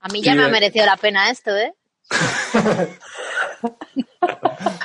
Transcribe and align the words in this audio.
A 0.00 0.08
mí 0.08 0.22
ya 0.22 0.34
me 0.34 0.44
ha 0.44 0.48
merecido 0.48 0.86
la 0.86 0.96
pena 0.96 1.30
esto, 1.30 1.56
¿eh? 1.56 1.74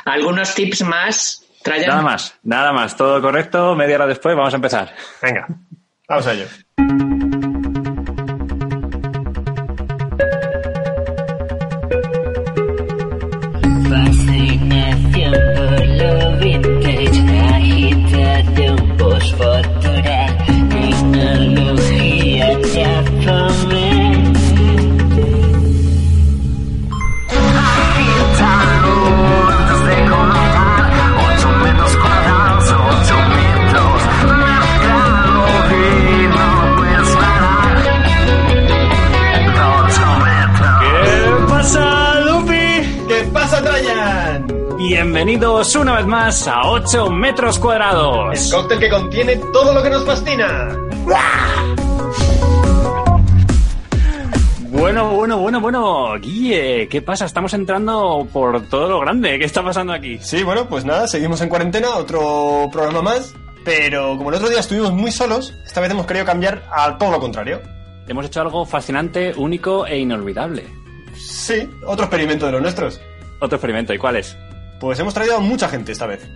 ¿Algunos 0.05 0.53
tips 0.53 0.81
más? 0.83 1.45
Trayan? 1.63 1.89
Nada 1.89 2.01
más, 2.01 2.35
nada 2.43 2.73
más. 2.73 2.95
Todo 2.95 3.21
correcto. 3.21 3.75
Media 3.75 3.95
hora 3.95 4.07
después 4.07 4.35
vamos 4.35 4.53
a 4.53 4.57
empezar. 4.57 4.93
Venga, 5.21 5.47
vamos 6.07 6.27
a 6.27 6.33
ello. 6.33 7.14
Bienvenidos 45.35 45.75
una 45.75 45.97
vez 45.97 46.05
más 46.05 46.47
a 46.47 46.61
8 46.65 47.09
metros 47.11 47.57
El 47.57 47.61
cuadrados. 47.61 48.53
cóctel 48.53 48.79
que 48.79 48.89
contiene 48.89 49.35
todo 49.51 49.73
lo 49.73 49.83
que 49.83 49.89
nos 49.89 50.05
fascina. 50.05 50.69
Bueno, 54.69 55.09
bueno, 55.09 55.37
bueno, 55.39 55.59
bueno. 55.59 56.17
Guille, 56.21 56.87
¿qué 56.87 57.01
pasa? 57.01 57.25
Estamos 57.25 57.53
entrando 57.53 58.25
por 58.31 58.61
todo 58.69 58.87
lo 58.87 59.01
grande. 59.01 59.37
¿Qué 59.37 59.43
está 59.43 59.61
pasando 59.61 59.91
aquí? 59.91 60.19
Sí, 60.19 60.41
bueno, 60.41 60.69
pues 60.69 60.85
nada, 60.85 61.05
seguimos 61.05 61.41
en 61.41 61.49
cuarentena, 61.49 61.97
otro 61.97 62.69
programa 62.71 63.01
más. 63.01 63.35
Pero 63.65 64.15
como 64.15 64.29
el 64.29 64.35
otro 64.37 64.47
día 64.47 64.61
estuvimos 64.61 64.93
muy 64.93 65.11
solos, 65.11 65.53
esta 65.65 65.81
vez 65.81 65.91
hemos 65.91 66.05
querido 66.05 66.23
cambiar 66.23 66.63
a 66.71 66.97
todo 66.97 67.11
lo 67.11 67.19
contrario. 67.19 67.61
Hemos 68.07 68.25
hecho 68.25 68.39
algo 68.39 68.65
fascinante, 68.65 69.33
único 69.35 69.85
e 69.85 69.97
inolvidable. 69.97 70.63
Sí, 71.13 71.69
otro 71.85 72.05
experimento 72.05 72.45
de 72.45 72.53
los 72.53 72.61
nuestros. 72.61 73.01
Otro 73.41 73.57
experimento, 73.57 73.93
¿y 73.93 73.97
cuál 73.97 74.15
es? 74.15 74.37
Pues 74.79 74.99
hemos 74.99 75.13
traído 75.13 75.37
a 75.37 75.39
mucha 75.39 75.67
gente 75.69 75.91
esta 75.91 76.05
vez. 76.05 76.27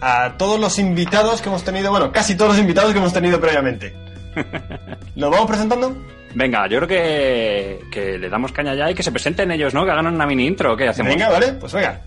A 0.00 0.36
todos 0.36 0.60
los 0.60 0.78
invitados 0.78 1.40
que 1.40 1.48
hemos 1.48 1.64
tenido, 1.64 1.90
bueno, 1.90 2.12
casi 2.12 2.36
todos 2.36 2.52
los 2.52 2.60
invitados 2.60 2.92
que 2.92 2.98
hemos 2.98 3.12
tenido 3.12 3.40
previamente. 3.40 3.94
¿Lo 5.16 5.30
vamos 5.30 5.46
presentando? 5.46 5.96
Venga, 6.34 6.68
yo 6.68 6.76
creo 6.78 6.88
que, 6.88 7.80
que 7.90 8.18
le 8.18 8.28
damos 8.28 8.52
caña 8.52 8.74
ya 8.74 8.90
y 8.90 8.94
que 8.94 9.02
se 9.02 9.10
presenten 9.10 9.50
ellos, 9.50 9.72
¿no? 9.72 9.86
Que 9.86 9.90
hagan 9.90 10.06
una 10.06 10.26
mini 10.26 10.46
intro. 10.46 10.76
¿Qué 10.76 10.88
hacemos? 10.88 11.14
Venga, 11.14 11.30
vale, 11.30 11.54
pues 11.54 11.72
venga. 11.72 12.00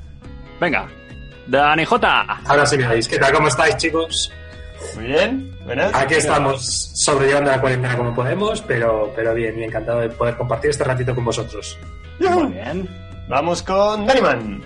Venga. 0.60 0.88
Dani 1.48 1.84
J. 1.84 2.40
Ahora 2.46 2.66
sí 2.68 2.78
me 2.78 2.88
veis. 2.88 3.08
¿Qué 3.08 3.18
tal? 3.18 3.34
¿Cómo 3.34 3.48
estáis, 3.48 3.76
chicos? 3.78 4.32
Muy 4.96 5.06
bien, 5.08 5.52
buenas. 5.66 5.94
Aquí 5.96 6.14
estamos 6.14 6.92
sobrellevando 6.94 7.52
la 7.52 7.60
cuarentena 7.60 7.98
como 7.98 8.14
podemos, 8.14 8.62
pero, 8.62 9.12
pero 9.16 9.34
bien, 9.34 9.60
y 9.60 9.64
encantado 9.64 10.00
de 10.02 10.10
poder 10.10 10.38
compartir 10.38 10.70
este 10.70 10.84
ratito 10.84 11.16
con 11.16 11.26
vosotros. 11.26 11.78
Muy 12.20 12.54
bien. 12.54 12.88
Vamos 13.28 13.64
con 13.64 14.06
Daniman. 14.06 14.64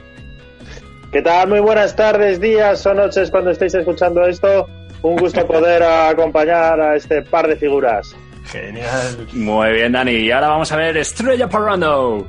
¿Qué 1.13 1.21
tal? 1.21 1.47
Muy 1.47 1.59
buenas 1.59 1.95
tardes, 1.95 2.41
días 2.41 2.83
o 2.87 2.93
noches 2.95 3.29
cuando 3.29 3.51
estéis 3.51 3.75
escuchando 3.75 4.25
esto. 4.25 4.67
Un 5.03 5.15
gusto 5.15 5.45
poder 5.47 5.83
acompañar 5.83 6.81
a 6.81 6.95
este 6.95 7.21
par 7.21 7.47
de 7.47 7.55
figuras. 7.55 8.15
Genial. 8.45 9.27
Muy 9.33 9.71
bien, 9.73 9.91
Dani. 9.91 10.11
Y 10.11 10.31
ahora 10.31 10.49
vamos 10.49 10.71
a 10.71 10.75
ver 10.77 10.97
Estrella 10.97 11.47
Parrando. 11.47 12.27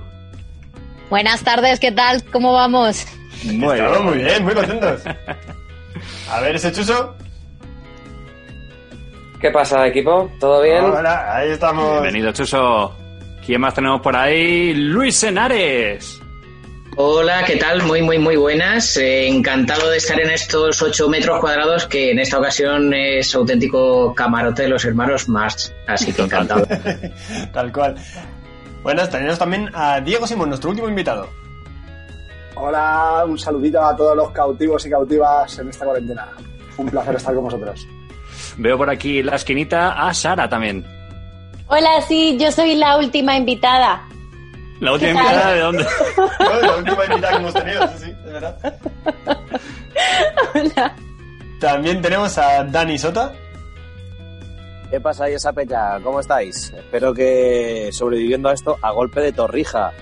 Buenas 1.08 1.42
tardes, 1.42 1.80
¿qué 1.80 1.92
tal? 1.92 2.22
¿Cómo 2.30 2.52
vamos? 2.52 3.06
Muy 3.44 3.78
Estamos 3.78 3.92
bien. 3.92 4.05
muy 4.05 4.18
bien, 4.18 4.44
muy 4.44 4.55
contentos. 4.55 5.02
A 6.30 6.40
ver 6.40 6.56
ese 6.56 6.70
chuso. 6.72 7.16
¿Qué 9.40 9.50
pasa, 9.50 9.86
equipo? 9.86 10.30
¿Todo 10.40 10.62
bien? 10.62 10.84
Hola, 10.84 11.36
ahí 11.36 11.50
estamos. 11.50 11.92
Bienvenido, 12.02 12.33
Chuso. 12.33 12.94
¿Quién 13.44 13.61
más 13.61 13.74
tenemos 13.74 14.00
por 14.00 14.17
ahí? 14.17 14.73
Luis 14.74 15.23
Henares. 15.23 16.20
Hola, 16.96 17.42
¿qué 17.44 17.56
tal? 17.56 17.82
Muy, 17.82 18.02
muy, 18.02 18.18
muy 18.18 18.36
buenas. 18.36 18.96
Eh, 18.96 19.27
encantado 19.27 19.90
de 19.90 19.96
estar 19.96 20.20
en 20.20 20.30
estos 20.30 20.80
8 20.80 21.08
metros 21.08 21.40
cuadrados, 21.40 21.86
que 21.86 22.12
en 22.12 22.20
esta 22.20 22.38
ocasión 22.38 22.94
es 22.94 23.34
auténtico 23.34 24.14
camarote 24.14 24.62
de 24.62 24.68
los 24.68 24.84
hermanos 24.84 25.28
Marx. 25.28 25.74
Así 25.88 26.12
que 26.12 26.22
encantado. 26.22 26.64
Tal 27.52 27.72
cual. 27.72 27.96
Buenas, 28.84 29.10
tenemos 29.10 29.36
también 29.40 29.70
a 29.74 30.00
Diego 30.00 30.24
Simón, 30.24 30.50
nuestro 30.50 30.70
último 30.70 30.88
invitado. 30.88 31.28
Hola, 32.55 33.24
un 33.26 33.38
saludito 33.40 33.82
a 33.82 33.96
todos 33.96 34.16
los 34.16 34.30
cautivos 34.30 34.86
y 34.86 34.90
cautivas 34.90 35.58
en 35.58 35.70
esta 35.70 35.86
cuarentena. 35.86 36.28
Un 36.76 36.86
placer 36.86 37.16
estar 37.16 37.34
con 37.34 37.42
vosotros. 37.42 37.88
Veo 38.56 38.78
por 38.78 38.88
aquí 38.88 39.18
en 39.18 39.26
la 39.26 39.34
esquinita 39.34 40.06
a 40.06 40.14
Sara 40.14 40.48
también. 40.48 40.86
Hola, 41.66 42.00
sí, 42.06 42.36
yo 42.38 42.52
soy 42.52 42.76
la 42.76 42.98
última 42.98 43.36
invitada. 43.36 44.06
La 44.80 44.92
última 44.92 45.11
invitada 45.12 45.52
de 45.52 45.61
dónde? 45.61 45.86
No, 46.40 46.61
La 46.61 46.77
última 46.77 47.05
invitada 47.07 47.30
que 47.30 47.36
hemos 47.39 47.55
tenido, 47.55 47.89
sí, 47.89 47.95
sí, 48.05 48.11
es 48.27 48.33
verdad. 48.33 48.74
Hola. 50.55 50.95
También 51.61 52.02
tenemos 52.02 52.36
a 52.39 52.64
Dani 52.64 52.98
Sota. 52.98 53.33
¿Qué 54.90 55.01
pasa 55.01 55.24
ahí 55.24 55.35
esa 55.35 55.52
peña? 55.52 55.98
¿Cómo 56.02 56.20
estáis? 56.20 56.73
Espero 56.77 57.12
que 57.14 57.89
sobreviviendo 57.92 58.48
a 58.48 58.52
esto 58.55 58.77
a 58.83 58.90
golpe 58.92 59.20
de 59.20 59.33
torrija. 59.33 59.92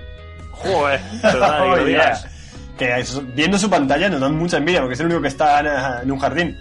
Joder, 0.51 1.01
que 1.23 1.37
lo 1.37 1.47
Oh, 1.73 1.77
digas. 1.85 2.23
yeah. 2.23 2.33
Que 2.79 3.01
eso- 3.01 3.23
viendo 3.35 3.59
su 3.59 3.71
pantalla 3.71 4.09
nos 4.09 4.21
dan 4.21 4.37
mucha 4.37 4.57
envidia 4.59 4.81
porque 4.81 4.95
es 4.95 5.01
el 5.01 5.07
único 5.07 5.23
que 5.23 5.29
está 5.29 5.61
en, 5.61 6.03
en 6.03 6.11
un 6.11 6.19
jardín. 6.19 6.59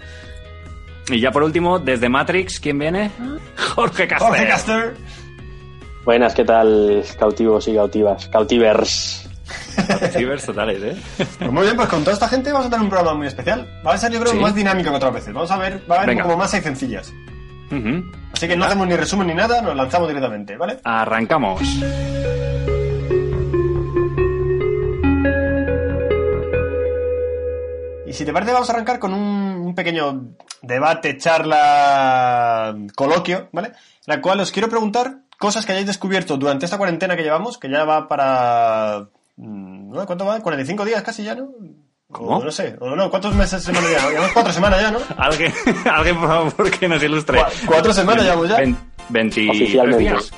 Y 1.10 1.20
ya 1.20 1.30
por 1.32 1.42
último, 1.42 1.78
desde 1.80 2.08
Matrix, 2.08 2.60
¿quién 2.60 2.78
viene? 2.78 3.10
Jorge 3.74 4.06
Caster. 4.06 4.28
Jorge 4.28 4.46
Caster. 4.46 4.94
Buenas, 6.04 6.34
¿qué 6.34 6.44
tal, 6.44 7.04
cautivos 7.18 7.68
y 7.68 7.74
cautivas? 7.74 8.28
Cautivers. 8.28 9.28
Cibers 10.12 10.46
totales, 10.46 10.82
¿eh? 10.82 10.96
Pues 11.38 11.50
muy 11.52 11.62
bien, 11.62 11.76
pues 11.76 11.88
con 11.88 12.00
toda 12.00 12.12
esta 12.14 12.28
gente 12.28 12.50
vamos 12.52 12.66
a 12.66 12.70
tener 12.70 12.82
un 12.82 12.90
programa 12.90 13.14
muy 13.16 13.26
especial. 13.28 13.68
Va 13.86 13.92
a 13.94 13.98
ser 13.98 14.10
yo 14.12 14.20
creo 14.20 14.32
Sí. 14.32 14.38
más 14.38 14.54
dinámico 14.54 14.90
que 14.90 14.96
otras 14.96 15.12
veces. 15.14 15.32
Vamos 15.32 15.50
a 15.50 15.58
ver, 15.58 15.80
va 15.90 15.94
a 15.96 15.98
haber 15.98 16.10
Venga. 16.10 16.24
como 16.24 16.36
más 16.36 16.50
seis 16.50 16.62
sencillas. 16.64 17.12
Así 18.32 18.48
que 18.48 18.56
no 18.56 18.64
hacemos 18.66 18.86
ni 18.86 18.96
resumen 18.96 19.28
ni 19.28 19.34
nada, 19.34 19.62
nos 19.62 19.74
lanzamos 19.74 20.08
directamente, 20.08 20.56
¿vale? 20.58 20.78
Arrancamos. 20.84 21.60
Y 28.06 28.12
si 28.12 28.24
te 28.24 28.32
parece, 28.32 28.52
vamos 28.52 28.68
a 28.68 28.72
arrancar 28.74 28.98
con 28.98 29.14
un, 29.14 29.22
un 29.22 29.74
pequeño 29.74 30.34
debate, 30.60 31.16
charla, 31.16 32.76
coloquio, 32.94 33.48
¿vale? 33.52 33.68
En 33.68 33.74
la 34.06 34.20
cual 34.20 34.40
os 34.40 34.52
quiero 34.52 34.68
preguntar 34.68 35.18
cosas 35.42 35.66
que 35.66 35.72
hayáis 35.72 35.88
descubierto 35.88 36.36
durante 36.36 36.66
esta 36.66 36.78
cuarentena 36.78 37.16
que 37.16 37.24
llevamos, 37.24 37.58
que 37.58 37.68
ya 37.68 37.84
va 37.84 38.06
para... 38.06 39.08
Mm, 39.34 39.92
¿Cuánto 40.06 40.24
va? 40.24 40.38
¿45 40.38 40.84
días 40.84 41.02
casi 41.02 41.24
ya, 41.24 41.34
no? 41.34 41.48
¿Cómo? 42.12 42.44
No 42.44 42.52
sé, 42.52 42.76
o 42.78 42.94
no, 42.94 43.10
¿cuántos 43.10 43.34
meses 43.34 43.60
semana 43.60 43.88
ya? 43.90 44.08
Llevamos 44.08 44.30
cuatro 44.32 44.52
semanas 44.52 44.80
ya, 44.80 44.92
¿no? 44.92 45.00
Alguien, 45.16 45.52
alguien 45.92 46.16
por 46.16 46.28
favor, 46.28 46.70
que 46.70 46.88
nos 46.88 47.02
ilustre. 47.02 47.42
Cuatro 47.66 47.92
semanas 47.92 48.22
llevamos 48.22 48.50
ya. 48.50 48.62
20... 49.08 49.40
Días. 49.98 50.32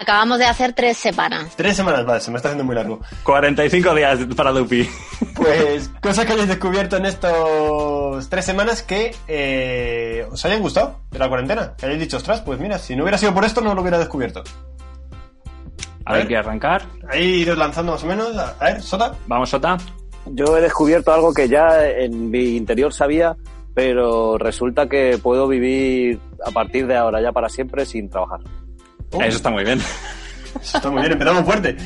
Acabamos 0.00 0.38
de 0.38 0.44
hacer 0.44 0.72
tres 0.72 0.96
semanas. 0.96 1.54
Tres 1.56 1.76
semanas, 1.76 2.04
vale, 2.04 2.20
se 2.20 2.30
me 2.30 2.36
está 2.36 2.48
haciendo 2.48 2.64
muy 2.64 2.74
largo. 2.74 3.00
45 3.24 3.94
días 3.94 4.18
para 4.36 4.52
Dupi. 4.52 4.88
Pues 5.34 5.90
cosas 6.00 6.24
que 6.24 6.32
hayáis 6.32 6.48
descubierto 6.48 6.96
en 6.96 7.06
estos 7.06 8.28
tres 8.28 8.44
semanas 8.44 8.82
que 8.82 9.14
eh, 9.28 10.26
os 10.30 10.44
hayan 10.44 10.60
gustado 10.60 11.00
de 11.10 11.18
la 11.18 11.28
cuarentena. 11.28 11.74
Que 11.76 11.86
hayáis 11.86 12.00
dicho, 12.00 12.16
ostras, 12.16 12.40
pues 12.40 12.58
mira, 12.60 12.78
si 12.78 12.94
no 12.94 13.02
hubiera 13.02 13.18
sido 13.18 13.34
por 13.34 13.44
esto 13.44 13.60
no 13.60 13.74
lo 13.74 13.80
hubiera 13.80 13.98
descubierto. 13.98 14.42
A, 16.04 16.12
ver, 16.12 16.26
¿quieres 16.26 16.46
arrancar? 16.46 16.82
Ahí 17.10 17.42
iros 17.42 17.58
lanzando 17.58 17.92
más 17.92 18.04
o 18.04 18.06
menos. 18.06 18.36
A 18.36 18.54
ver, 18.60 18.82
Sota. 18.82 19.12
Vamos, 19.26 19.50
Sota. 19.50 19.76
Yo 20.26 20.56
he 20.56 20.60
descubierto 20.60 21.12
algo 21.12 21.34
que 21.34 21.48
ya 21.48 21.86
en 21.86 22.30
mi 22.30 22.56
interior 22.56 22.92
sabía, 22.92 23.36
pero 23.76 24.38
resulta 24.38 24.88
que 24.88 25.18
puedo 25.22 25.46
vivir 25.46 26.18
a 26.42 26.50
partir 26.50 26.86
de 26.86 26.96
ahora 26.96 27.20
ya 27.20 27.30
para 27.30 27.50
siempre 27.50 27.84
sin 27.84 28.08
trabajar. 28.08 28.40
Uh, 29.12 29.20
Eso 29.20 29.36
está 29.36 29.50
muy 29.50 29.64
bien. 29.64 29.78
eso 29.78 30.78
está 30.78 30.90
muy 30.90 31.02
bien, 31.02 31.12
empezamos 31.12 31.44
fuerte. 31.44 31.76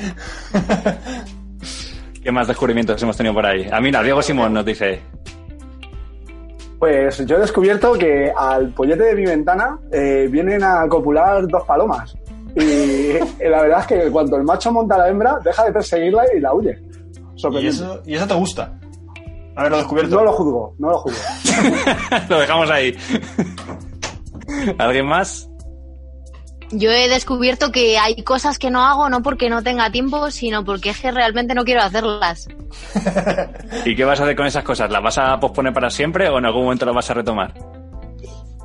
¿Qué 2.22 2.30
más 2.30 2.46
descubrimientos 2.46 3.02
hemos 3.02 3.16
tenido 3.16 3.34
por 3.34 3.44
ahí? 3.44 3.66
Ah, 3.72 3.80
mira, 3.80 4.04
Diego 4.04 4.22
Simón 4.22 4.52
nos 4.54 4.64
dice. 4.64 5.00
Pues 6.78 7.26
yo 7.26 7.38
he 7.38 7.40
descubierto 7.40 7.94
que 7.94 8.32
al 8.38 8.68
pollete 8.68 9.06
de 9.06 9.16
mi 9.16 9.24
ventana 9.24 9.76
eh, 9.90 10.28
vienen 10.30 10.62
a 10.62 10.86
copular 10.88 11.48
dos 11.48 11.64
palomas. 11.64 12.14
Y 12.54 13.14
la 13.48 13.62
verdad 13.62 13.80
es 13.80 13.86
que 13.88 14.10
cuando 14.12 14.36
el 14.36 14.44
macho 14.44 14.70
monta 14.70 14.94
a 14.94 14.98
la 14.98 15.08
hembra, 15.08 15.40
deja 15.42 15.64
de 15.64 15.72
perseguirla 15.72 16.22
y 16.36 16.38
la 16.38 16.54
huye. 16.54 16.78
y, 17.60 17.66
eso, 17.66 18.00
y 18.06 18.14
eso 18.14 18.28
te 18.28 18.34
gusta. 18.34 18.78
Haberlo 19.56 19.78
descubierto. 19.78 20.16
No 20.16 20.24
lo 20.24 20.32
juzgo, 20.32 20.74
no 20.78 20.90
lo 20.90 20.98
juzgo. 20.98 21.20
Lo 22.28 22.40
dejamos 22.40 22.70
ahí. 22.70 22.96
¿Alguien 24.78 25.06
más? 25.06 25.50
Yo 26.72 26.90
he 26.92 27.08
descubierto 27.08 27.72
que 27.72 27.98
hay 27.98 28.22
cosas 28.22 28.58
que 28.58 28.70
no 28.70 28.84
hago 28.84 29.08
no 29.08 29.22
porque 29.22 29.50
no 29.50 29.62
tenga 29.62 29.90
tiempo, 29.90 30.30
sino 30.30 30.64
porque 30.64 30.90
es 30.90 31.00
que 31.00 31.10
realmente 31.10 31.54
no 31.54 31.64
quiero 31.64 31.82
hacerlas. 31.82 32.48
¿Y 33.84 33.96
qué 33.96 34.04
vas 34.04 34.20
a 34.20 34.22
hacer 34.22 34.36
con 34.36 34.46
esas 34.46 34.62
cosas? 34.62 34.90
¿Las 34.90 35.02
vas 35.02 35.18
a 35.18 35.40
posponer 35.40 35.72
para 35.72 35.90
siempre 35.90 36.28
o 36.28 36.38
en 36.38 36.46
algún 36.46 36.64
momento 36.64 36.86
las 36.86 36.94
vas 36.94 37.10
a 37.10 37.14
retomar? 37.14 37.52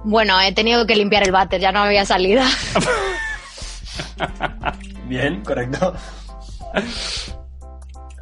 Bueno, 0.03 0.39
he 0.39 0.53
tenido 0.53 0.85
que 0.85 0.95
limpiar 0.95 1.23
el 1.23 1.31
váter, 1.31 1.59
ya 1.59 1.71
no 1.71 1.79
había 1.79 2.05
salida. 2.05 2.45
Bien, 5.07 5.43
correcto. 5.43 5.93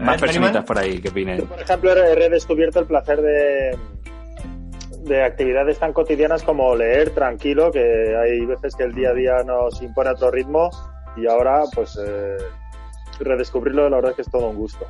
Más 0.03 0.19
personitas 0.21 0.63
por 0.65 0.77
ahí 0.77 1.00
que 1.00 1.09
opinen. 1.09 1.45
Por 1.47 1.61
ejemplo, 1.61 1.91
he 1.91 2.15
redescubierto 2.15 2.79
el 2.79 2.85
placer 2.85 3.21
de, 3.21 3.77
de 5.05 5.23
actividades 5.23 5.79
tan 5.79 5.94
cotidianas 5.94 6.44
como 6.44 6.75
leer 6.75 7.11
tranquilo, 7.11 7.71
que 7.71 8.15
hay 8.15 8.45
veces 8.45 8.75
que 8.75 8.83
el 8.83 8.94
día 8.94 9.09
a 9.09 9.13
día 9.13 9.44
nos 9.45 9.81
impone 9.81 10.11
otro 10.11 10.31
ritmo 10.31 10.69
y 11.15 11.27
ahora, 11.27 11.61
pues, 11.73 12.00
eh, 12.05 12.38
redescubrirlo, 13.19 13.89
la 13.89 13.97
verdad 13.97 14.11
es 14.11 14.15
que 14.15 14.21
es 14.23 14.31
todo 14.31 14.50
un 14.50 14.57
gusto. 14.57 14.85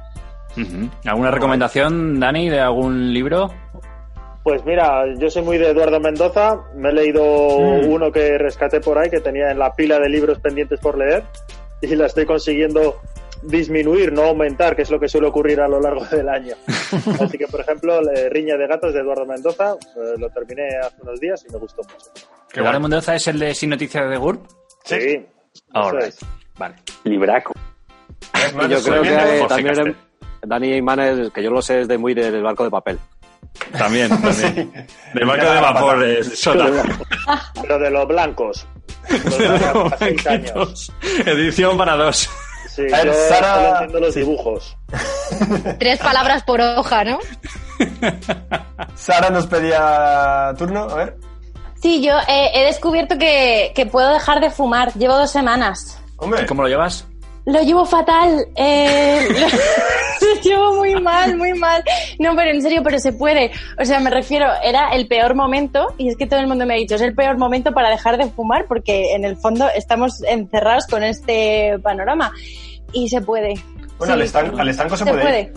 ¿Alguna 1.06 1.32
recomendación, 1.32 2.20
Dani, 2.20 2.50
de 2.50 2.60
algún 2.60 3.12
libro? 3.14 3.50
Pues 4.44 4.64
mira, 4.66 5.06
yo 5.18 5.30
soy 5.30 5.42
muy 5.42 5.58
de 5.58 5.70
Eduardo 5.72 6.00
Mendoza, 6.00 6.60
me 6.76 6.90
he 6.90 6.94
leído 6.94 7.24
Mm. 7.24 7.90
uno 7.90 8.12
que 8.12 8.38
rescaté 8.38 8.80
por 8.82 8.98
ahí, 8.98 9.10
que 9.10 9.20
tenía 9.22 9.52
en 9.52 9.58
la 9.58 9.74
pila 9.74 10.00
de 10.00 10.10
libros 10.10 10.40
pendientes 10.40 10.80
por 10.80 10.98
leer, 10.98 11.24
y 11.82 11.96
la 11.96 12.06
estoy 12.06 12.26
consiguiendo 12.26 13.00
disminuir, 13.44 14.12
no 14.12 14.24
aumentar, 14.24 14.76
que 14.76 14.84
es 14.84 14.92
lo 14.92 15.00
que 15.00 15.08
suele 15.08 15.28
ocurrir 15.28 15.60
a 15.62 15.68
lo 15.68 15.80
largo 15.80 16.06
del 16.06 16.30
año. 16.30 16.56
Así 17.20 17.38
que, 17.38 17.48
por 17.48 17.62
ejemplo, 17.62 18.00
Riña 18.30 18.58
de 18.58 18.68
Gatos 18.68 18.94
de 18.94 19.02
Eduardo 19.02 19.26
Mendoza, 19.26 19.76
eh, 19.96 20.16
lo 20.18 20.30
terminé 20.30 20.70
hace 20.82 21.02
unos 21.02 21.20
días 21.20 21.46
y 21.48 21.52
me 21.52 21.60
gustó 21.60 21.82
mucho. 21.84 22.28
¿Eduardo 22.54 22.80
Mendoza 22.80 23.16
es 23.16 23.28
el 23.28 23.40
de 23.40 23.54
Sin 23.54 23.70
Noticias 23.70 24.10
de 24.10 24.18
GURB? 24.18 24.40
Sí, 24.84 24.96
right. 24.96 26.02
es. 26.02 26.20
Vale. 26.58 26.76
Libraco. 27.04 27.54
Y 28.34 28.70
yo 28.70 28.82
de 28.82 28.84
creo 28.84 29.02
que 29.02 29.40
eh, 29.40 29.46
también 29.48 29.96
Dani 30.42 30.76
Imanes, 30.76 31.32
que 31.32 31.44
yo 31.44 31.50
lo 31.50 31.62
sé, 31.62 31.82
es 31.82 31.88
de 31.88 31.98
muy 31.98 32.14
del 32.14 32.42
barco 32.44 32.64
de 32.64 32.70
papel. 32.70 33.00
También, 33.78 34.10
también. 34.10 34.88
Del 35.14 35.26
barco 35.26 35.46
de 35.46 35.62
vapor 35.62 36.00
de 36.00 36.24
Sota. 36.24 36.68
Pero 37.62 37.80
de 37.80 37.90
los 37.90 38.08
blancos. 38.08 38.68
Los 39.10 39.38
blancos, 39.38 39.94
hace 39.94 40.06
seis 40.06 40.28
años. 40.28 40.92
Edición 41.26 41.78
para 41.78 41.96
dos. 41.96 42.30
Sí, 42.76 42.82
A 42.92 42.98
ver, 42.98 43.06
yo 43.08 43.14
Sara- 43.30 43.70
entiendo 43.72 44.00
los 44.00 44.16
dibujos. 44.16 44.76
Tres 45.80 46.00
palabras 46.00 46.44
por 46.44 46.60
hoja, 46.62 47.04
¿no? 47.04 47.20
Sara 48.96 49.30
nos 49.30 49.48
pedía 49.48 50.54
turno, 50.58 50.84
a 50.90 50.96
ver. 50.96 51.18
Sí, 51.82 52.02
yo 52.02 52.18
eh, 52.28 52.52
he 52.54 52.66
descubierto 52.66 53.18
que, 53.18 53.72
que 53.76 53.86
puedo 53.86 54.12
dejar 54.14 54.40
de 54.40 54.50
fumar. 54.50 54.94
Llevo 54.94 55.18
dos 55.18 55.32
semanas. 55.32 56.00
Hombre, 56.18 56.46
¿Cómo 56.46 56.62
lo 56.64 56.70
llevas? 56.70 57.06
Lo 57.46 57.62
llevo 57.62 57.86
fatal. 57.86 58.46
eh, 58.56 59.28
lo 60.22 60.42
llevo 60.42 60.76
muy 60.78 60.96
mal, 61.02 61.36
muy 61.38 61.54
mal. 61.54 61.84
No, 62.20 62.36
pero 62.36 62.52
en 62.52 62.62
serio, 62.62 62.82
pero 62.84 63.00
se 63.00 63.12
puede. 63.14 63.52
O 63.80 63.86
sea, 63.86 64.00
me 64.00 64.10
refiero, 64.10 64.48
era 64.64 64.90
el 64.94 65.08
peor 65.08 65.36
momento 65.36 65.94
y 65.98 66.10
es 66.10 66.16
que 66.18 66.26
todo 66.26 66.40
el 66.40 66.48
mundo 66.48 66.66
me 66.66 66.74
ha 66.76 66.78
dicho, 66.78 66.96
es 66.96 67.02
el 67.02 67.14
peor 67.16 67.38
momento 67.38 67.74
para 67.74 67.90
dejar 67.90 68.18
de 68.18 68.30
fumar 68.30 68.66
porque 68.68 69.14
en 69.14 69.26
el 69.26 69.36
fondo 69.38 69.68
estamos 69.76 70.24
encerrados 70.24 70.88
con 70.88 71.04
este 71.04 71.78
panorama 71.84 72.32
y 72.94 73.10
se 73.10 73.22
puede. 73.22 73.56
bueno, 73.98 74.14
Sí, 74.16 74.20
al, 74.22 74.22
estan- 74.22 74.60
al 74.60 74.70
estanco 74.70 74.96
se, 74.98 75.04
se 75.04 75.10
puede, 75.12 75.24
puede. 75.24 75.54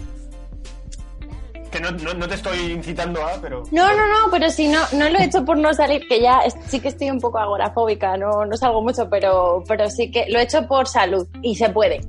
Que 1.76 1.82
no, 1.82 1.90
no, 1.90 2.14
no 2.14 2.26
te 2.28 2.34
estoy 2.37 2.58
incitando 2.73 3.23
a, 3.26 3.40
pero... 3.40 3.62
No, 3.70 3.88
no, 3.88 4.06
no, 4.06 4.31
pero 4.31 4.49
si 4.50 4.69
no, 4.69 4.81
no 4.94 5.08
lo 5.11 5.19
he 5.19 5.25
hecho 5.25 5.44
por 5.44 5.58
no 5.58 5.73
salir, 5.75 6.06
que 6.08 6.20
ya 6.20 6.38
es- 6.40 6.56
sí 6.69 6.81
que 6.81 6.88
estoy 6.88 7.11
un 7.11 7.20
poco 7.20 7.38
agorafóbica, 7.38 8.17
no, 8.17 8.46
no 8.46 8.56
salgo 8.56 8.81
mucho, 8.82 9.08
pero, 9.11 9.62
pero 9.69 9.90
sí 9.90 10.11
que 10.11 10.26
lo 10.31 10.38
he 10.38 10.43
hecho 10.44 10.67
por 10.67 10.88
salud 10.88 11.26
y 11.43 11.55
se 11.55 11.69
puede. 11.69 12.00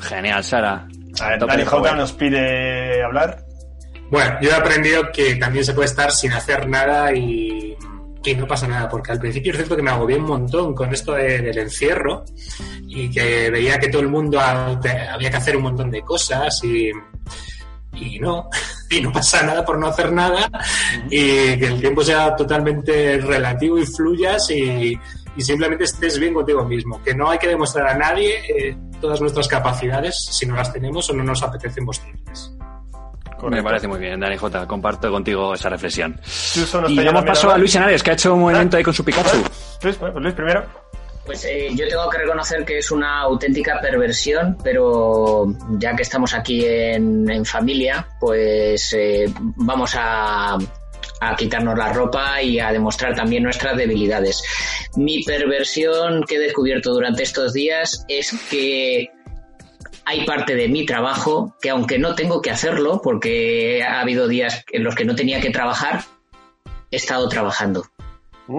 Genial, 0.00 0.42
Sara. 0.42 0.86
A 1.20 1.28
ver, 1.28 1.38
Dani 1.46 1.64
J 1.64 1.76
power. 1.76 1.96
nos 1.96 2.12
pide 2.12 3.02
hablar. 3.04 3.44
Bueno, 4.10 4.36
yo 4.40 4.50
he 4.50 4.54
aprendido 4.54 5.10
que 5.12 5.34
también 5.36 5.64
se 5.64 5.72
puede 5.74 5.86
estar 5.86 6.10
sin 6.12 6.32
hacer 6.32 6.68
nada 6.68 7.12
y, 7.12 7.76
y 8.24 8.34
no 8.36 8.46
pasa 8.46 8.66
nada, 8.68 8.88
porque 8.88 9.12
al 9.12 9.18
principio 9.18 9.50
es 9.52 9.56
cierto 9.58 9.76
que 9.76 9.82
me 9.82 9.90
agobié 9.90 10.16
un 10.16 10.24
montón 10.24 10.74
con 10.74 10.92
esto 10.92 11.12
de- 11.12 11.40
del 11.40 11.58
encierro 11.58 12.24
y 12.86 13.10
que 13.10 13.50
veía 13.50 13.78
que 13.78 13.88
todo 13.88 14.02
el 14.02 14.08
mundo 14.08 14.38
había 14.40 15.30
que 15.30 15.36
hacer 15.36 15.56
un 15.56 15.64
montón 15.64 15.90
de 15.90 16.00
cosas 16.02 16.62
y, 16.64 16.90
y 17.96 18.18
no, 18.18 18.48
y 18.90 19.00
no 19.00 19.12
pasa 19.12 19.42
nada 19.42 19.64
por 19.64 19.78
no 19.78 19.88
hacer 19.88 20.12
nada 20.12 20.50
y 21.06 21.58
que 21.58 21.66
el 21.66 21.80
tiempo 21.80 22.02
sea 22.02 22.34
totalmente 22.36 23.18
relativo 23.18 23.78
y 23.78 23.86
fluyas 23.86 24.50
y, 24.50 24.98
y 25.36 25.42
simplemente 25.42 25.84
estés 25.84 26.18
bien 26.18 26.34
contigo 26.34 26.64
mismo, 26.64 27.02
que 27.02 27.14
no 27.14 27.30
hay 27.30 27.38
que 27.38 27.48
demostrar 27.48 27.88
a 27.88 27.94
nadie 27.94 28.38
eh, 28.48 28.76
todas 29.00 29.20
nuestras 29.20 29.48
capacidades 29.48 30.28
si 30.30 30.46
no 30.46 30.54
las 30.54 30.72
tenemos 30.72 31.08
o 31.10 31.14
no 31.14 31.24
nos 31.24 31.42
apetece 31.42 31.80
mostrarlas. 31.80 32.54
Me 33.50 33.62
parece 33.62 33.86
muy 33.86 33.98
bien, 33.98 34.18
Dani 34.20 34.36
J. 34.36 34.66
Comparto 34.66 35.10
contigo 35.10 35.54
esa 35.54 35.68
reflexión. 35.68 36.18
Y 36.88 37.04
damos 37.04 37.24
paso 37.24 37.50
a. 37.50 37.58
Luis 37.58 37.74
Henares, 37.74 38.02
que 38.02 38.10
ha 38.10 38.14
hecho 38.14 38.32
un 38.32 38.40
movimiento 38.40 38.76
ahí 38.76 38.82
con 38.82 38.94
su 38.94 39.04
Pikachu. 39.04 39.36
Luis, 39.82 39.98
bueno, 39.98 40.14
pues 40.14 40.22
Luis 40.22 40.34
primero. 40.34 40.64
Pues 41.26 41.44
eh, 41.46 41.70
yo 41.74 41.88
tengo 41.88 42.08
que 42.10 42.18
reconocer 42.18 42.64
que 42.64 42.78
es 42.78 42.90
una 42.90 43.20
auténtica 43.20 43.80
perversión, 43.80 44.58
pero 44.62 45.46
ya 45.78 45.96
que 45.96 46.02
estamos 46.02 46.34
aquí 46.34 46.64
en, 46.66 47.30
en 47.30 47.44
familia, 47.46 48.06
pues 48.20 48.92
eh, 48.92 49.32
vamos 49.56 49.94
a, 49.96 50.58
a 51.20 51.36
quitarnos 51.36 51.78
la 51.78 51.92
ropa 51.92 52.42
y 52.42 52.58
a 52.60 52.70
demostrar 52.72 53.14
también 53.14 53.42
nuestras 53.42 53.76
debilidades. 53.76 54.42
Mi 54.96 55.24
perversión 55.24 56.24
que 56.24 56.36
he 56.36 56.38
descubierto 56.40 56.92
durante 56.92 57.22
estos 57.22 57.54
días 57.54 58.04
es 58.08 58.32
que 58.50 59.08
hay 60.04 60.26
parte 60.26 60.54
de 60.54 60.68
mi 60.68 60.84
trabajo 60.84 61.56
que 61.62 61.70
aunque 61.70 61.98
no 61.98 62.14
tengo 62.14 62.42
que 62.42 62.50
hacerlo, 62.50 63.00
porque 63.02 63.82
ha 63.82 64.00
habido 64.00 64.28
días 64.28 64.62
en 64.72 64.84
los 64.84 64.94
que 64.94 65.06
no 65.06 65.14
tenía 65.14 65.40
que 65.40 65.48
trabajar, 65.50 66.02
he 66.90 66.96
estado 66.96 67.26
trabajando. 67.30 67.86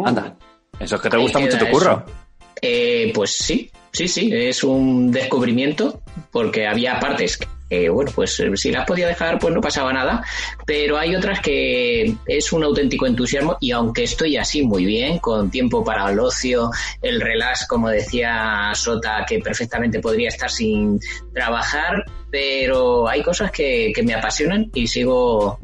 Anda. 0.03 0.35
Eso 0.79 0.95
es 0.95 1.01
que 1.01 1.09
te 1.09 1.15
Ahí 1.15 1.21
gusta 1.21 1.39
mucho 1.39 1.59
tu 1.59 1.67
curro. 1.67 2.03
eso. 2.07 2.25
Eh, 2.62 3.12
pues 3.13 3.38
sí, 3.38 3.69
sí, 3.92 4.07
sí, 4.07 4.30
es 4.34 4.63
un 4.63 5.12
descubrimiento 5.12 6.02
porque 6.31 6.68
había 6.68 7.00
partes 7.00 7.38
que, 7.38 7.48
eh, 7.69 7.90
bueno, 7.90 8.12
pues 8.13 8.40
eh, 8.40 8.50
si 8.56 8.72
las 8.72 8.86
podía 8.86 9.07
dejar 9.07 9.40
pues 9.40 9.54
no 9.54 9.60
pasaba 9.60 9.92
nada, 9.92 10.24
pero 10.66 10.98
hay 10.98 11.16
otras 11.16 11.40
que 11.42 12.16
es 12.28 12.54
un 12.54 12.63
auténtico 12.63 13.07
entusiasmo 13.07 13.57
y 13.60 13.72
aunque 13.72 14.04
estoy 14.04 14.38
así 14.38 14.63
muy 14.63 14.86
bien, 14.86 15.19
con 15.19 15.50
tiempo 15.50 15.84
para 15.84 16.10
el 16.12 16.19
ocio, 16.19 16.69
el 17.02 17.19
relax, 17.19 17.68
como 17.68 17.90
decía 17.90 18.72
Sota, 18.74 19.25
que 19.28 19.40
perfectamente 19.40 20.00
podría 20.00 20.30
estar 20.30 20.50
sin 20.50 21.00
trabajar, 21.34 22.06
pero 22.30 23.08
hay 23.08 23.24
cosas 23.24 23.51
que, 23.51 23.91
que 23.96 24.03
me 24.03 24.13
apasionan 24.13 24.70
y 24.74 24.88
sigo 24.88 25.60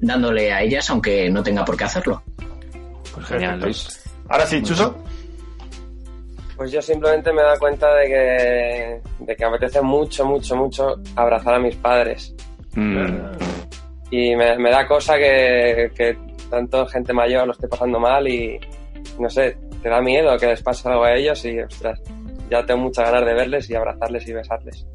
dándole 0.00 0.52
a 0.52 0.62
ellas 0.62 0.88
aunque 0.90 1.30
no 1.30 1.42
tenga 1.42 1.64
por 1.64 1.76
qué 1.76 1.84
hacerlo. 1.84 2.22
Pues 3.14 3.26
genial, 3.26 3.60
Luis. 3.60 4.00
Ahora 4.28 4.46
sí, 4.46 4.62
Chuso. 4.62 4.96
Pues 6.60 6.72
yo 6.72 6.82
simplemente 6.82 7.32
me 7.32 7.40
he 7.40 7.44
dado 7.44 7.58
cuenta 7.58 7.94
de 7.94 8.06
que, 8.06 9.00
de 9.24 9.34
que 9.34 9.44
me 9.46 9.56
apetece 9.56 9.80
mucho, 9.80 10.26
mucho, 10.26 10.54
mucho 10.56 10.96
abrazar 11.16 11.54
a 11.54 11.58
mis 11.58 11.74
padres. 11.76 12.34
Mm, 12.74 13.06
Y 14.10 14.36
me, 14.36 14.58
me 14.58 14.70
da 14.70 14.86
cosa 14.86 15.16
que, 15.16 15.90
que 15.96 16.18
tanto 16.50 16.86
gente 16.86 17.14
mayor 17.14 17.46
lo 17.46 17.52
esté 17.54 17.66
pasando 17.66 17.98
mal 17.98 18.28
y 18.28 18.60
no 19.18 19.30
sé, 19.30 19.56
te 19.82 19.88
da 19.88 20.02
miedo 20.02 20.36
que 20.36 20.48
les 20.48 20.62
pase 20.62 20.86
algo 20.90 21.04
a 21.04 21.14
ellos 21.14 21.42
y 21.46 21.58
ostras, 21.60 21.98
ya 22.50 22.62
tengo 22.66 22.80
muchas 22.82 23.06
ganas 23.10 23.24
de 23.24 23.32
verles 23.32 23.70
y 23.70 23.74
abrazarles 23.74 24.28
y 24.28 24.32
besarles. 24.34 24.86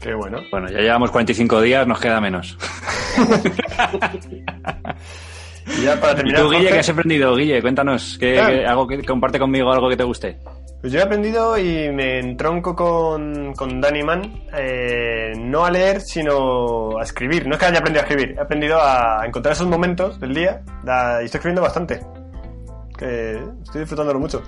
Qué 0.00 0.14
bueno. 0.14 0.42
Bueno, 0.50 0.68
ya 0.72 0.78
llevamos 0.80 1.12
45 1.12 1.60
días, 1.60 1.86
nos 1.86 2.00
queda 2.00 2.20
menos. 2.20 2.58
Y 5.78 5.82
ya 5.84 6.00
para 6.00 6.14
¿Y 6.14 6.16
terminar, 6.16 6.40
tú, 6.42 6.48
Guille, 6.50 6.62
Jorge, 6.62 6.72
qué 6.72 6.78
has 6.80 6.88
aprendido, 6.88 7.36
Guille? 7.36 7.62
Cuéntanos, 7.62 8.16
¿qué, 8.18 8.40
Ah. 8.40 8.46
qué- 8.48 8.66
algo 8.66 8.88
que 8.88 9.04
comparte 9.04 9.38
conmigo 9.38 9.70
algo 9.72 9.88
que 9.88 9.96
te 9.96 10.02
guste. 10.02 10.36
Pues 10.82 10.92
yo 10.92 10.98
he 10.98 11.02
aprendido 11.04 11.56
y 11.56 11.92
me 11.92 12.18
entronco 12.18 12.74
con, 12.74 13.54
con 13.54 13.80
Danny 13.80 14.02
Mann, 14.02 14.42
eh, 14.52 15.32
no 15.38 15.64
a 15.64 15.70
leer, 15.70 16.00
sino 16.00 16.98
a 16.98 17.04
escribir. 17.04 17.46
No 17.46 17.54
es 17.54 17.60
que 17.60 17.66
haya 17.66 17.78
aprendido 17.78 18.02
a 18.04 18.08
escribir, 18.08 18.34
he 18.36 18.40
aprendido 18.40 18.82
a 18.82 19.24
encontrar 19.24 19.52
esos 19.52 19.68
momentos 19.68 20.18
del 20.18 20.34
día 20.34 20.60
y 21.20 21.24
estoy 21.24 21.38
escribiendo 21.38 21.62
bastante. 21.62 22.00
Estoy 22.94 23.80
disfrutándolo 23.80 24.18
mucho. 24.18 24.42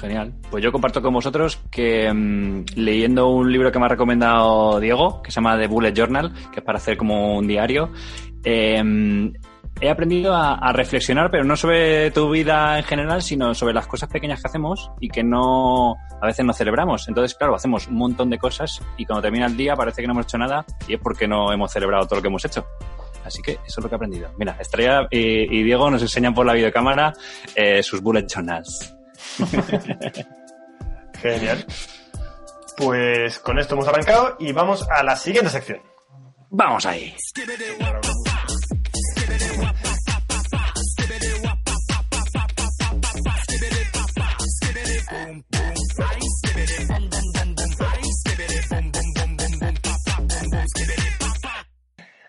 Genial. 0.00 0.32
Pues 0.48 0.62
yo 0.62 0.70
comparto 0.70 1.02
con 1.02 1.12
vosotros 1.12 1.60
que 1.72 2.12
mm, 2.12 2.76
leyendo 2.76 3.28
un 3.28 3.50
libro 3.50 3.72
que 3.72 3.80
me 3.80 3.86
ha 3.86 3.88
recomendado 3.88 4.78
Diego, 4.78 5.22
que 5.22 5.32
se 5.32 5.40
llama 5.40 5.58
The 5.58 5.66
Bullet 5.66 5.92
Journal, 5.92 6.32
que 6.52 6.60
es 6.60 6.64
para 6.64 6.78
hacer 6.78 6.96
como 6.96 7.36
un 7.36 7.48
diario, 7.48 7.90
eh, 8.44 8.80
he 9.80 9.90
aprendido 9.90 10.34
a, 10.34 10.54
a 10.54 10.72
reflexionar, 10.72 11.30
pero 11.30 11.44
no 11.44 11.56
sobre 11.56 12.10
tu 12.10 12.30
vida 12.30 12.78
en 12.78 12.84
general, 12.84 13.22
sino 13.22 13.54
sobre 13.54 13.74
las 13.74 13.86
cosas 13.86 14.08
pequeñas 14.08 14.40
que 14.40 14.48
hacemos 14.48 14.90
y 15.00 15.08
que 15.08 15.22
no 15.22 15.96
a 16.20 16.26
veces 16.26 16.44
no 16.44 16.52
celebramos. 16.52 17.08
Entonces, 17.08 17.36
claro, 17.36 17.54
hacemos 17.54 17.86
un 17.86 17.96
montón 17.96 18.30
de 18.30 18.38
cosas 18.38 18.80
y 18.96 19.04
cuando 19.04 19.22
termina 19.22 19.46
el 19.46 19.56
día 19.56 19.76
parece 19.76 20.00
que 20.02 20.06
no 20.06 20.12
hemos 20.14 20.26
hecho 20.26 20.38
nada 20.38 20.64
y 20.86 20.94
es 20.94 21.00
porque 21.00 21.28
no 21.28 21.52
hemos 21.52 21.72
celebrado 21.72 22.06
todo 22.06 22.16
lo 22.16 22.22
que 22.22 22.28
hemos 22.28 22.44
hecho. 22.44 22.66
Así 23.24 23.42
que 23.42 23.52
eso 23.52 23.60
es 23.66 23.78
lo 23.78 23.88
que 23.88 23.94
he 23.94 23.96
aprendido. 23.96 24.30
Mira, 24.38 24.56
Estrella 24.58 25.06
y, 25.10 25.58
y 25.58 25.62
Diego 25.62 25.90
nos 25.90 26.02
enseñan 26.02 26.34
por 26.34 26.46
la 26.46 26.54
videocámara 26.54 27.12
eh, 27.54 27.82
sus 27.82 28.00
bullet 28.00 28.26
journals. 28.26 28.94
Genial. 31.20 31.64
Pues 32.76 33.38
con 33.40 33.58
esto 33.58 33.74
hemos 33.74 33.88
arrancado 33.88 34.36
y 34.38 34.52
vamos 34.52 34.86
a 34.88 35.02
la 35.02 35.16
siguiente 35.16 35.50
sección. 35.50 35.80
Vamos 36.50 36.86
ahí. 36.86 37.14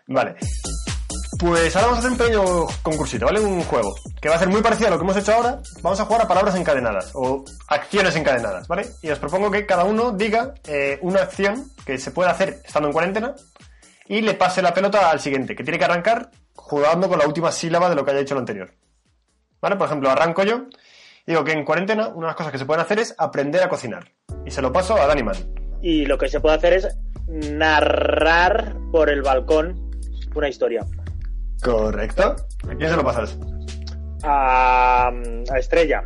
Vale. 0.09 0.35
Pues 1.39 1.73
ahora 1.75 1.87
vamos 1.87 1.97
a 1.97 2.07
hacer 2.07 2.11
un 2.11 2.17
pequeño 2.17 2.65
concursito, 2.81 3.25
¿vale? 3.27 3.39
Un 3.39 3.61
juego 3.61 3.95
que 4.19 4.27
va 4.27 4.35
a 4.35 4.39
ser 4.39 4.49
muy 4.49 4.61
parecido 4.61 4.87
a 4.87 4.91
lo 4.91 4.97
que 4.97 5.03
hemos 5.03 5.15
hecho 5.15 5.33
ahora. 5.33 5.59
Vamos 5.81 5.99
a 5.99 6.05
jugar 6.05 6.23
a 6.23 6.27
palabras 6.27 6.55
encadenadas 6.55 7.11
o 7.13 7.45
acciones 7.67 8.15
encadenadas, 8.15 8.67
¿vale? 8.67 8.87
Y 9.01 9.09
os 9.09 9.19
propongo 9.19 9.49
que 9.51 9.65
cada 9.65 9.83
uno 9.83 10.11
diga 10.11 10.55
eh, 10.67 10.97
una 11.03 11.21
acción 11.21 11.71
que 11.85 11.97
se 11.97 12.11
puede 12.11 12.29
hacer 12.29 12.59
estando 12.65 12.89
en 12.89 12.93
cuarentena 12.93 13.35
y 14.07 14.21
le 14.21 14.33
pase 14.33 14.61
la 14.63 14.73
pelota 14.73 15.11
al 15.11 15.19
siguiente, 15.19 15.55
que 15.55 15.63
tiene 15.63 15.77
que 15.77 15.85
arrancar 15.85 16.31
jugando 16.55 17.07
con 17.07 17.19
la 17.19 17.27
última 17.27 17.51
sílaba 17.51 17.89
de 17.89 17.95
lo 17.95 18.03
que 18.03 18.11
haya 18.11 18.21
hecho 18.21 18.33
lo 18.33 18.41
anterior. 18.41 18.71
¿Vale? 19.61 19.75
Por 19.75 19.85
ejemplo, 19.85 20.09
arranco 20.09 20.43
yo. 20.43 20.65
Digo 21.25 21.43
que 21.43 21.51
en 21.51 21.63
cuarentena 21.63 22.07
una 22.07 22.27
de 22.27 22.31
las 22.31 22.35
cosas 22.35 22.51
que 22.51 22.57
se 22.57 22.65
pueden 22.65 22.81
hacer 22.81 22.99
es 22.99 23.13
aprender 23.17 23.61
a 23.61 23.69
cocinar. 23.69 24.11
Y 24.45 24.51
se 24.51 24.61
lo 24.61 24.73
paso 24.73 24.95
a 24.95 25.05
Dani 25.05 25.21
Man. 25.21 25.37
Y 25.81 26.05
lo 26.05 26.17
que 26.17 26.27
se 26.27 26.39
puede 26.39 26.55
hacer 26.55 26.73
es 26.73 26.97
narrar 27.27 28.75
por 28.91 29.09
el 29.09 29.21
balcón 29.21 29.88
una 30.39 30.49
historia. 30.49 30.85
Correcto. 31.61 32.35
¿A 32.69 32.75
quién 32.75 32.89
se 32.89 32.95
lo 32.95 33.03
pasas? 33.03 33.37
A, 34.23 35.09
a 35.09 35.57
Estrella. 35.59 36.03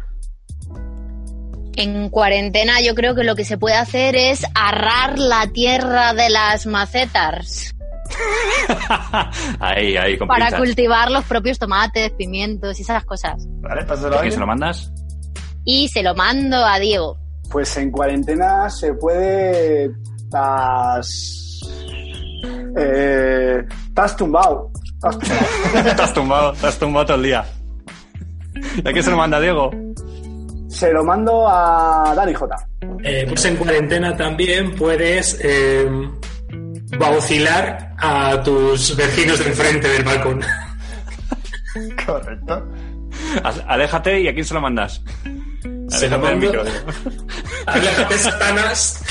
En 1.75 2.09
cuarentena 2.09 2.81
yo 2.81 2.93
creo 2.93 3.15
que 3.15 3.23
lo 3.23 3.35
que 3.35 3.45
se 3.45 3.57
puede 3.57 3.75
hacer 3.75 4.15
es 4.15 4.45
arrar 4.53 5.17
la 5.17 5.47
tierra 5.47 6.13
de 6.13 6.29
las 6.29 6.67
macetas 6.67 7.73
ahí, 9.59 9.97
ahí, 9.97 10.17
con 10.17 10.27
para 10.27 10.45
pinzas. 10.47 10.59
cultivar 10.59 11.11
los 11.11 11.23
propios 11.25 11.59
tomates, 11.59 12.11
pimientos 12.11 12.79
y 12.79 12.83
esas 12.83 13.05
cosas. 13.05 13.45
Vale, 13.61 13.85
pásaselo 13.85 14.19
¿A 14.19 14.29
se 14.29 14.39
lo 14.39 14.47
mandas? 14.47 14.91
Y 15.65 15.87
se 15.89 16.03
lo 16.03 16.13
mando 16.13 16.57
a 16.57 16.79
Diego. 16.79 17.17
Pues 17.49 17.75
en 17.77 17.91
cuarentena 17.91 18.69
se 18.69 18.93
puede. 18.93 19.91
Estás. 20.17 21.61
Eh, 22.77 23.63
estás 23.87 24.15
tumbado. 24.15 24.71
Estás 24.95 25.17
tumbado. 25.19 25.43
te 25.95 26.01
has 26.01 26.13
tumbado, 26.13 26.53
tumbado 26.79 27.05
todo 27.05 27.17
el 27.17 27.23
día. 27.23 27.45
¿Y 28.83 28.87
a 28.87 28.91
quién 28.91 29.03
se 29.03 29.11
lo 29.11 29.17
manda 29.17 29.39
Diego? 29.39 29.71
Se 30.69 30.91
lo 30.91 31.03
mando 31.03 31.47
a 31.47 32.13
Dani 32.15 32.33
J. 32.33 32.55
Eh, 33.03 33.25
pues 33.27 33.45
en 33.45 33.55
cuarentena 33.57 34.15
también 34.17 34.73
puedes 34.75 35.39
eh, 35.43 35.87
vacilar 36.97 37.93
a 37.97 38.41
tus 38.41 38.95
vecinos 38.95 39.39
de 39.39 39.45
enfrente 39.47 39.87
del 39.87 40.03
balcón. 40.03 40.41
Correcto. 42.05 42.67
Aléjate 43.67 44.19
y 44.21 44.27
a 44.27 44.33
quién 44.33 44.45
se 44.45 44.53
lo 44.53 44.61
mandas. 44.61 45.01
Se 45.89 46.09
lo 46.09 46.15
Aléjate 46.15 46.15
del 46.15 46.19
mando- 46.19 46.37
micro. 46.37 46.63
Aléjate, 47.65 48.17
Satanás. 48.17 49.03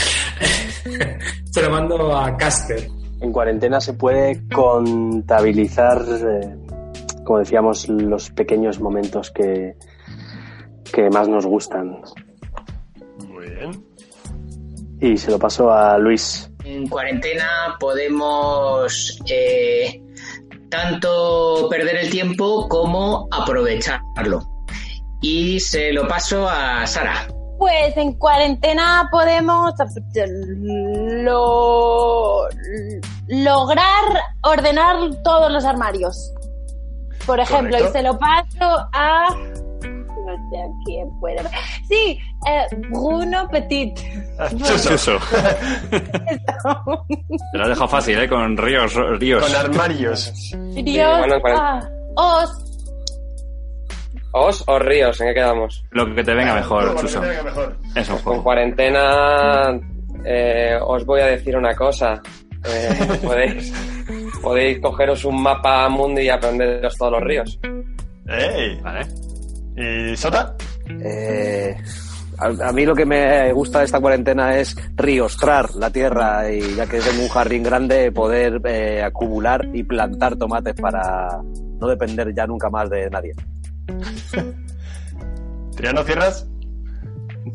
Se 1.51 1.63
lo 1.63 1.71
mando 1.71 2.17
a 2.19 2.37
Caster. 2.37 2.89
En 3.23 3.33
cuarentena 3.33 3.81
se 3.81 3.95
puede 3.95 4.43
contabilizar, 4.49 6.03
eh, 6.09 6.57
como 7.25 7.39
decíamos, 7.39 7.89
los 7.89 8.31
pequeños 8.31 8.81
momentos 8.81 9.31
que, 9.31 9.77
que 10.93 11.09
más 11.09 11.29
nos 11.29 11.47
gustan. 11.47 12.03
Muy 13.29 13.49
bien. 13.49 13.87
Y 15.01 15.17
se 15.17 15.31
lo 15.31 15.39
paso 15.39 15.73
a 15.73 15.99
Luis. 15.99 16.51
En 16.65 16.89
cuarentena 16.89 17.77
podemos 17.79 19.21
eh, 19.31 20.03
tanto 20.69 21.69
perder 21.71 21.99
el 21.99 22.11
tiempo 22.11 22.69
como 22.69 23.29
aprovecharlo. 23.31 24.67
Y 25.21 25.61
se 25.61 25.93
lo 25.93 26.09
paso 26.09 26.49
a 26.49 26.85
Sara. 26.89 27.29
Pues 27.63 27.97
en 27.97 28.15
cuarentena 28.15 29.09
podemos 29.13 29.73
lo- 31.23 32.49
lograr 33.29 34.05
ordenar 34.43 34.97
todos 35.23 35.53
los 35.53 35.65
armarios. 35.65 36.33
Por 37.25 37.39
ejemplo, 37.39 37.71
Correcto. 37.79 37.89
y 37.89 37.93
se 37.93 38.03
lo 38.03 38.19
paso 38.19 38.89
a... 38.93 39.29
No 39.31 40.51
sé 40.51 40.59
a 40.59 40.67
quién 40.85 41.21
puede... 41.21 41.39
Sí, 41.89 42.19
eh, 42.49 42.67
Bruno 42.91 43.47
Petit. 43.49 43.97
Chuso. 44.59 44.95
Eso. 44.95 45.19
Te 45.91 47.59
lo 47.59 47.63
has 47.63 47.69
dejado 47.69 47.89
fácil, 47.89 48.19
¿eh? 48.19 48.29
Con 48.29 48.57
ríos, 48.57 48.93
ríos. 49.21 49.47
Con 49.47 49.55
armarios. 49.55 50.33
Bueno, 50.53 51.37
en 51.37 51.41
cuaren- 51.43 51.59
ah, 51.61 51.89
Os. 52.17 52.72
¿Os 54.33 54.65
o 54.67 54.79
ríos? 54.79 55.21
¿En 55.21 55.29
qué 55.29 55.35
quedamos? 55.35 55.85
Lo 55.91 56.15
que 56.15 56.25
te 56.25 56.35
venga 56.35 56.55
mejor, 56.55 56.85
Lo 56.85 56.95
que 56.95 57.01
Chuso. 57.03 57.21
te 57.21 57.29
venga 57.29 57.43
mejor. 57.43 57.77
Es 57.95 58.09
un 58.09 58.19
Con 58.19 58.43
cuarentena 58.43 59.79
eh, 60.25 60.79
os 60.81 61.05
voy 61.05 61.21
a 61.21 61.27
decir 61.27 61.57
una 61.57 61.75
cosa. 61.75 62.21
Eh, 62.65 63.19
podéis, 63.23 63.73
podéis 64.43 64.81
cogeros 64.81 65.25
un 65.25 65.43
mapa 65.43 65.89
mundo 65.89 66.21
y 66.21 66.29
aprenderos 66.29 66.97
todos 66.97 67.13
los 67.13 67.23
ríos. 67.23 67.59
¡Ey! 68.27 68.81
Vale. 68.81 69.07
¿Y 69.77 70.17
Sota? 70.17 70.55
Eh, 70.89 71.75
a, 72.39 72.69
a 72.69 72.73
mí 72.73 72.87
lo 72.87 72.95
que 72.95 73.05
me 73.07 73.53
gusta 73.53 73.81
de 73.81 73.85
esta 73.87 74.01
cuarentena 74.01 74.57
es 74.57 74.77
riostrar 74.97 75.71
la 75.75 75.91
tierra 75.91 76.51
y 76.51 76.75
ya 76.77 76.87
que 76.87 77.01
tengo 77.01 77.23
un 77.23 77.29
jardín 77.29 77.63
grande 77.63 78.13
poder 78.13 78.61
eh, 78.65 79.03
acumular 79.03 79.67
y 79.73 79.83
plantar 79.83 80.37
tomates 80.37 80.75
para 80.75 81.29
no 81.81 81.87
depender 81.89 82.33
ya 82.35 82.47
nunca 82.47 82.71
más 82.71 82.89
de 82.89 83.11
nadie. 83.11 83.33
¿Triano 85.77 86.03
cierras? 86.05 86.49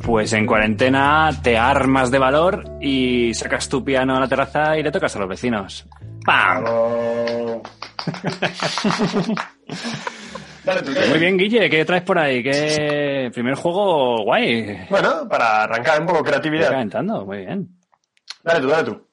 Pues 0.04 0.34
en 0.34 0.46
cuarentena 0.46 1.32
te 1.42 1.58
armas 1.58 2.12
de 2.12 2.20
valor 2.20 2.64
y 2.82 3.34
sacas 3.34 3.70
tu 3.70 3.84
piano 3.84 4.16
a 4.16 4.20
la 4.20 4.28
terraza 4.28 4.78
y 4.78 4.84
le 4.84 4.92
tocas 4.92 5.16
a 5.16 5.20
los 5.20 5.30
vecinos. 5.30 5.88
¡Pam! 6.26 6.66
Dale 10.66 10.82
tú, 10.82 10.92
Muy 11.10 11.20
bien, 11.20 11.38
Guille, 11.38 11.70
¿qué 11.70 11.86
traes 11.86 12.04
por 12.04 12.20
ahí? 12.20 12.44
¿Qué 12.44 13.32
primer 13.34 13.56
juego 13.56 14.24
guay? 14.24 14.86
Bueno, 14.90 15.28
para 15.30 15.64
arrancar 15.64 16.02
un 16.02 16.08
poco 16.08 16.24
creatividad. 16.24 16.70
calentando, 16.70 17.26
muy 17.26 17.46
bien. 17.46 17.70
Dale 18.44 18.60
tú, 18.60 18.68
dale 18.68 18.84
tú. 18.84 19.08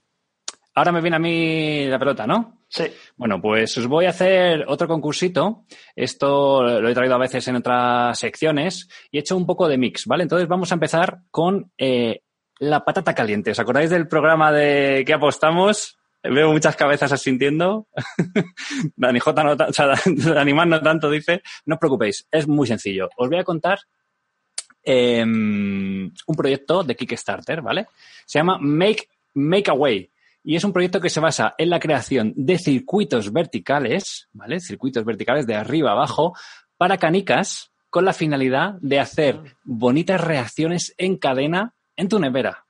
Ahora 0.74 0.90
me 0.90 1.00
viene 1.00 1.16
a 1.16 1.20
mí 1.20 1.86
la 1.86 1.98
pelota, 2.00 2.26
¿no? 2.26 2.64
Sí. 2.68 2.92
Bueno, 3.16 3.40
pues 3.40 3.76
os 3.78 3.86
voy 3.86 4.06
a 4.06 4.10
hacer 4.10 4.64
otro 4.66 4.88
concursito. 4.88 5.64
Esto 5.94 6.62
lo 6.62 6.88
he 6.88 6.94
traído 6.94 7.14
a 7.14 7.18
veces 7.18 7.46
en 7.46 7.56
otras 7.56 8.18
secciones 8.18 8.88
y 9.10 9.18
he 9.18 9.20
hecho 9.20 9.36
un 9.36 9.46
poco 9.46 9.68
de 9.68 9.78
mix, 9.78 10.06
¿vale? 10.06 10.24
Entonces 10.24 10.48
vamos 10.48 10.72
a 10.72 10.74
empezar 10.74 11.20
con 11.30 11.70
eh, 11.78 12.22
la 12.58 12.84
patata 12.84 13.14
caliente. 13.14 13.52
¿Os 13.52 13.60
acordáis 13.60 13.90
del 13.90 14.08
programa 14.08 14.50
de 14.50 15.04
que 15.06 15.14
apostamos? 15.14 15.96
Veo 16.24 16.50
muchas 16.50 16.74
cabezas 16.74 17.12
asintiendo. 17.12 17.86
Dani 18.96 19.20
J 19.20 19.44
no, 19.44 19.52
o 19.52 19.72
sea, 19.72 19.94
Dani 20.06 20.54
Man 20.54 20.70
no 20.70 20.80
tanto 20.80 21.08
dice. 21.08 21.42
No 21.66 21.74
os 21.74 21.78
preocupéis, 21.78 22.26
es 22.32 22.48
muy 22.48 22.66
sencillo. 22.66 23.10
Os 23.16 23.28
voy 23.28 23.38
a 23.38 23.44
contar 23.44 23.78
eh, 24.82 25.22
un 25.22 26.12
proyecto 26.36 26.82
de 26.82 26.96
Kickstarter, 26.96 27.62
¿vale? 27.62 27.86
Se 28.26 28.38
llama 28.38 28.58
Make, 28.60 29.08
Make 29.34 29.70
Away. 29.70 30.10
Y 30.44 30.56
es 30.56 30.64
un 30.64 30.72
proyecto 30.72 31.00
que 31.00 31.08
se 31.08 31.20
basa 31.20 31.54
en 31.56 31.70
la 31.70 31.80
creación 31.80 32.34
de 32.36 32.58
circuitos 32.58 33.32
verticales, 33.32 34.28
¿vale? 34.32 34.60
Circuitos 34.60 35.04
verticales 35.04 35.46
de 35.46 35.54
arriba 35.54 35.92
abajo 35.92 36.34
para 36.76 36.98
canicas 36.98 37.72
con 37.88 38.04
la 38.04 38.12
finalidad 38.12 38.74
de 38.80 39.00
hacer 39.00 39.40
bonitas 39.64 40.20
reacciones 40.20 40.94
en 40.98 41.16
cadena 41.16 41.74
en 41.96 42.08
tu 42.08 42.18
nevera. 42.18 42.66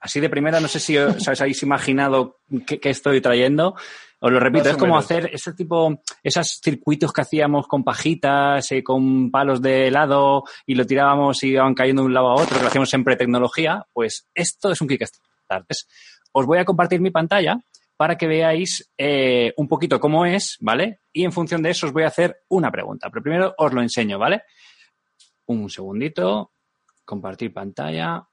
Así 0.00 0.18
de 0.18 0.28
primera, 0.28 0.58
no 0.58 0.66
sé 0.66 0.80
si 0.80 0.98
os 0.98 1.28
habéis 1.28 1.62
imaginado 1.62 2.40
qué, 2.66 2.80
qué 2.80 2.90
estoy 2.90 3.20
trayendo. 3.20 3.76
Os 4.18 4.30
lo 4.30 4.40
repito, 4.40 4.68
es 4.68 4.76
como 4.76 4.94
menos. 4.94 5.04
hacer 5.04 5.30
ese 5.32 5.52
tipo, 5.52 6.00
esos 6.22 6.60
circuitos 6.62 7.12
que 7.12 7.20
hacíamos 7.20 7.66
con 7.68 7.84
pajitas, 7.84 8.70
eh, 8.72 8.82
con 8.82 9.30
palos 9.30 9.60
de 9.60 9.88
helado 9.88 10.44
y 10.64 10.76
lo 10.76 10.86
tirábamos 10.86 11.42
y 11.42 11.48
iban 11.48 11.74
cayendo 11.74 12.02
de 12.02 12.06
un 12.06 12.14
lado 12.14 12.28
a 12.28 12.34
otro, 12.34 12.56
que 12.56 12.62
lo 12.62 12.68
hacíamos 12.68 12.88
siempre 12.88 13.16
tecnología. 13.16 13.84
Pues 13.92 14.28
esto 14.34 14.70
es 14.70 14.80
un 14.80 14.88
Kickstarter. 14.88 15.76
Os 16.32 16.46
voy 16.46 16.58
a 16.58 16.64
compartir 16.64 17.00
mi 17.00 17.10
pantalla 17.10 17.58
para 17.96 18.16
que 18.16 18.26
veáis 18.26 18.90
eh, 18.98 19.52
un 19.56 19.68
poquito 19.68 20.00
cómo 20.00 20.26
es, 20.26 20.56
¿vale? 20.60 21.00
Y 21.12 21.24
en 21.24 21.32
función 21.32 21.62
de 21.62 21.70
eso 21.70 21.86
os 21.86 21.92
voy 21.92 22.02
a 22.02 22.08
hacer 22.08 22.42
una 22.48 22.70
pregunta. 22.70 23.08
Pero 23.10 23.22
primero 23.22 23.54
os 23.58 23.72
lo 23.72 23.80
enseño, 23.82 24.18
¿vale? 24.18 24.42
Un 25.46 25.68
segundito. 25.70 26.52
Compartir 27.04 27.52
pantalla. 27.52 28.26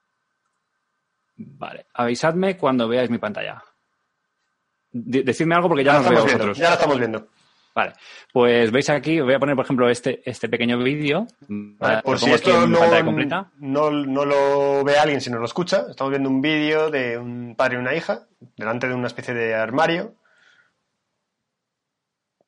Vale. 1.36 1.86
Avisadme 1.94 2.56
cuando 2.56 2.88
veáis 2.88 3.10
mi 3.10 3.18
pantalla. 3.18 3.62
De- 4.92 5.22
decidme 5.22 5.54
algo 5.54 5.68
porque 5.68 5.84
ya 5.84 5.92
no 5.94 5.98
os 6.00 6.04
la 6.04 6.10
veo 6.10 6.18
estamos 6.18 6.26
viendo. 6.32 6.44
vosotros. 6.48 6.58
Ya 6.58 6.68
la 6.68 6.74
estamos 6.74 6.98
viendo. 6.98 7.28
Vale, 7.80 7.94
pues 8.30 8.70
veis 8.70 8.90
aquí, 8.90 9.20
voy 9.20 9.32
a 9.32 9.38
poner 9.38 9.56
por 9.56 9.64
ejemplo 9.64 9.88
este, 9.88 10.20
este 10.28 10.50
pequeño 10.50 10.76
vídeo. 10.76 11.26
Vale, 11.48 12.02
por 12.02 12.18
si 12.18 12.30
esto 12.30 12.66
no, 12.66 12.78
no, 13.58 13.90
no 13.90 14.24
lo 14.26 14.84
ve 14.84 14.98
alguien, 14.98 15.22
sino 15.22 15.38
lo 15.38 15.46
escucha, 15.46 15.86
estamos 15.88 16.10
viendo 16.10 16.28
un 16.28 16.42
vídeo 16.42 16.90
de 16.90 17.16
un 17.16 17.54
padre 17.56 17.76
y 17.76 17.78
una 17.78 17.94
hija 17.94 18.26
delante 18.54 18.86
de 18.86 18.92
una 18.92 19.06
especie 19.06 19.32
de 19.32 19.54
armario 19.54 20.14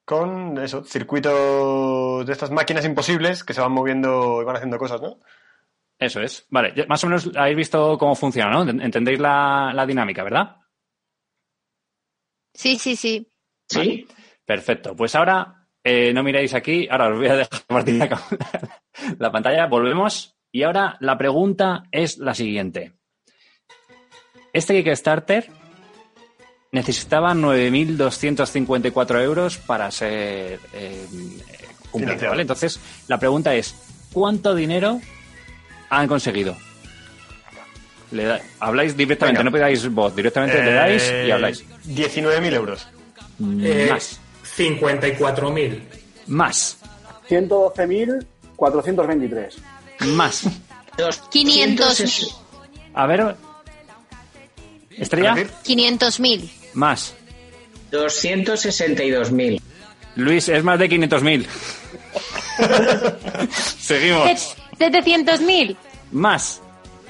con 0.04 0.58
eso, 0.58 0.84
circuitos 0.84 2.26
de 2.26 2.32
estas 2.32 2.50
máquinas 2.50 2.84
imposibles 2.84 3.42
que 3.42 3.54
se 3.54 3.62
van 3.62 3.72
moviendo 3.72 4.42
y 4.42 4.44
van 4.44 4.56
haciendo 4.56 4.76
cosas, 4.76 5.00
¿no? 5.00 5.18
Eso 5.98 6.20
es. 6.20 6.44
Vale, 6.50 6.74
más 6.88 7.02
o 7.04 7.06
menos 7.06 7.30
habéis 7.34 7.56
visto 7.56 7.96
cómo 7.96 8.14
funciona, 8.14 8.50
¿no? 8.50 8.70
Entendéis 8.70 9.18
la, 9.18 9.72
la 9.72 9.86
dinámica, 9.86 10.24
¿verdad? 10.24 10.56
Sí, 12.52 12.76
sí, 12.78 12.96
sí. 12.96 13.26
¿Sí? 13.66 14.06
Perfecto. 14.44 14.94
Pues 14.96 15.14
ahora 15.14 15.66
eh, 15.84 16.12
no 16.12 16.22
miréis 16.22 16.54
aquí, 16.54 16.88
ahora 16.90 17.08
os 17.10 17.16
voy 17.18 17.26
a 17.28 17.36
dejar 17.36 17.60
compartir 17.66 17.94
la, 17.96 18.22
la 19.18 19.32
pantalla, 19.32 19.66
volvemos. 19.66 20.34
Y 20.52 20.62
ahora 20.64 20.96
la 21.00 21.16
pregunta 21.16 21.84
es 21.90 22.18
la 22.18 22.34
siguiente. 22.34 22.92
Este 24.52 24.82
Kickstarter 24.84 25.48
necesitaba 26.72 27.32
9.254 27.34 29.22
euros 29.22 29.56
para 29.58 29.90
ser 29.90 30.60
eh, 30.74 31.06
cumplido. 31.90 32.28
¿vale? 32.30 32.42
Entonces, 32.42 32.78
la 33.08 33.18
pregunta 33.18 33.54
es, 33.54 33.74
¿cuánto 34.12 34.54
dinero 34.54 35.00
han 35.88 36.06
conseguido? 36.08 36.56
Le 38.10 38.24
da- 38.24 38.40
habláis 38.60 38.94
directamente, 38.94 39.38
Venga. 39.38 39.50
no 39.50 39.54
pidáis 39.56 39.88
voz, 39.88 40.14
directamente 40.14 40.62
le 40.62 40.72
dais 40.74 41.10
y 41.26 41.30
habláis. 41.30 41.64
19.000 41.86 42.52
euros. 42.54 42.86
Eh, 43.62 43.88
Más, 43.90 44.20
54.000. 44.70 45.80
más, 46.28 46.78
112.423. 47.28 49.52
más. 50.06 50.44
500.000. 50.96 52.34
A 52.94 53.06
ver. 53.06 53.36
Estrella, 54.90 55.34
¿Repetir? 55.34 55.98
500.000. 55.98 56.50
más. 56.74 57.14
262.000. 57.90 59.60
Luis, 60.16 60.48
es 60.48 60.62
más 60.64 60.78
de 60.78 60.88
500.000. 60.90 61.46
Seguimos. 63.80 64.28
Set- 64.78 64.78
700.000. 64.78 65.76
Más. 66.12 66.60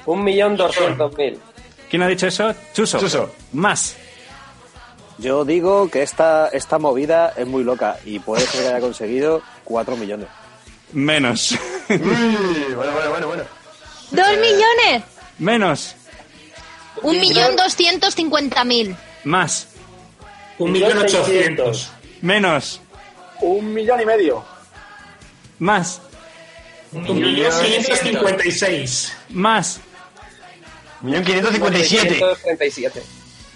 Un 0.05 0.23
millón 0.23 0.55
doscientos 0.57 1.15
mil. 1.17 1.39
¿Quién 1.89 2.01
ha 2.03 2.07
dicho 2.07 2.27
eso? 2.27 2.53
Chuso. 2.73 2.99
Chuso. 2.99 3.31
Más. 3.53 3.95
Yo 5.17 5.45
digo 5.45 5.89
que 5.89 6.01
esta, 6.01 6.47
esta 6.49 6.79
movida 6.79 7.33
es 7.37 7.45
muy 7.47 7.63
loca 7.63 7.97
y 8.05 8.19
puede 8.19 8.45
ser 8.45 8.61
que 8.61 8.67
haya 8.69 8.79
conseguido 8.79 9.41
4 9.63 9.95
millones. 9.95 10.27
Menos. 10.91 11.51
Uy, 11.89 11.97
bueno, 12.75 12.91
bueno, 12.93 13.09
bueno, 13.09 13.27
bueno. 13.27 13.43
¡Dos 14.11 14.29
millones! 14.37 15.03
Menos. 15.39 15.95
1.250.000. 17.01 18.95
Más. 19.23 19.67
Un 20.59 20.71
millón 20.71 20.97
ochocientos. 20.99 21.91
Menos. 22.21 22.79
Un 23.41 23.73
millón 23.73 24.01
y 24.01 24.05
medio. 24.05 24.43
Más. 25.59 26.01
Un 26.91 27.19
millón 27.19 27.51
quinientos 27.61 27.99
cincuenta 27.99 28.45
y 28.47 28.51
seis. 28.51 29.13
Más. 29.29 29.79
1.557. 31.03 31.85
137. 31.85 33.03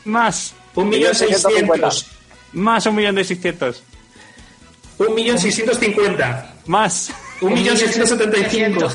Más. 0.06 0.54
Un 0.78 0.90
millón 0.90 1.16
seiscientos. 1.16 2.06
Más 2.54 2.86
un 2.86 2.96
millón 2.96 3.16
de 3.16 3.24
seiscientos. 3.24 3.84
Un 5.00 5.16
millón 5.16 5.40
seiscientos 5.40 5.80
cincuenta. 5.80 6.54
Más. 6.68 7.12
Un 7.42 7.54
millón 7.54 7.76
seiscientos 7.76 8.10
setenta 8.10 8.38
y 8.38 8.46
cinco. 8.46 8.88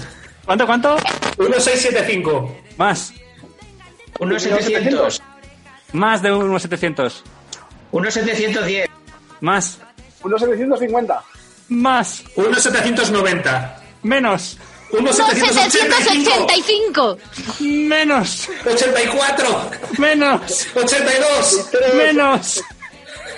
¿Cuánto, 0.44 0.66
cuánto? 0.66 0.96
Uno 1.38 1.58
seis 1.58 1.80
siete 1.82 2.04
cinco. 2.06 2.56
Más. 2.78 3.12
Unos 4.20 4.42
700. 4.42 5.20
Más 5.92 6.22
de 6.22 6.32
unos 6.32 6.62
700. 6.62 7.24
Unos 7.90 8.14
710. 8.14 8.88
Más. 9.40 9.78
Unos 10.22 10.40
750. 10.40 11.24
Más. 11.68 12.22
Uno 12.36 12.60
setecientos 12.60 13.10
noventa. 13.10 13.82
Menos. 14.04 14.58
Uno 14.92 15.12
setecientos 15.12 15.66
ochenta 15.66 15.96
y 16.56 16.62
cinco. 16.62 17.18
785. 17.18 17.18
Menos. 17.60 18.48
Ochenta 18.66 19.02
y 19.02 19.06
cuatro. 19.06 19.70
Menos. 19.98 20.66
Ochenta 20.74 21.12
y 21.12 21.18
dos. 21.18 21.66
Menos. 21.94 22.62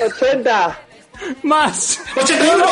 80. 0.04 0.80
Más. 1.44 2.00
Ochenta 2.16 2.44
y 2.44 2.48
uno. 2.48 2.66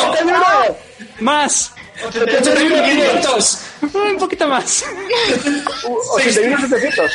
Más. 1.21 1.73
Ochenta 2.07 2.63
y 2.63 2.67
uno 2.67 2.83
quinientos. 2.85 3.59
Un 3.95 4.19
poquito 4.19 4.49
más. 4.49 4.85
81.700. 5.85 7.11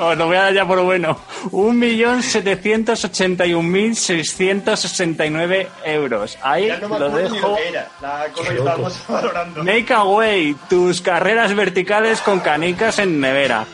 Os 0.00 0.16
lo 0.18 0.26
voy 0.26 0.36
a 0.36 0.42
dar 0.44 0.54
ya 0.54 0.66
por 0.66 0.80
bueno. 0.82 1.18
Un 1.52 1.78
millón 1.78 2.22
setecientos 2.22 3.04
ochenta 3.04 3.44
y 3.46 3.54
un 3.54 3.70
mil 3.70 3.94
seiscientos 3.96 4.80
sesenta 4.80 5.26
y 5.26 5.30
nueve 5.30 5.68
euros. 5.84 6.38
Ahí 6.42 6.66
Ya 6.68 6.78
no 6.78 6.88
me 6.88 6.98
lo 6.98 7.10
dejo. 7.10 7.48
lo 7.48 7.56
que 7.56 7.68
era. 7.68 7.88
La 8.00 8.26
cosa 8.32 8.48
que 8.50 8.58
estábamos 8.58 9.06
valorando. 9.08 9.64
Make 9.64 9.92
away 9.94 10.56
tus 10.68 11.00
carreras 11.00 11.54
verticales 11.54 12.20
con 12.20 12.40
canicas 12.40 12.98
en 12.98 13.20
nevera. 13.20 13.66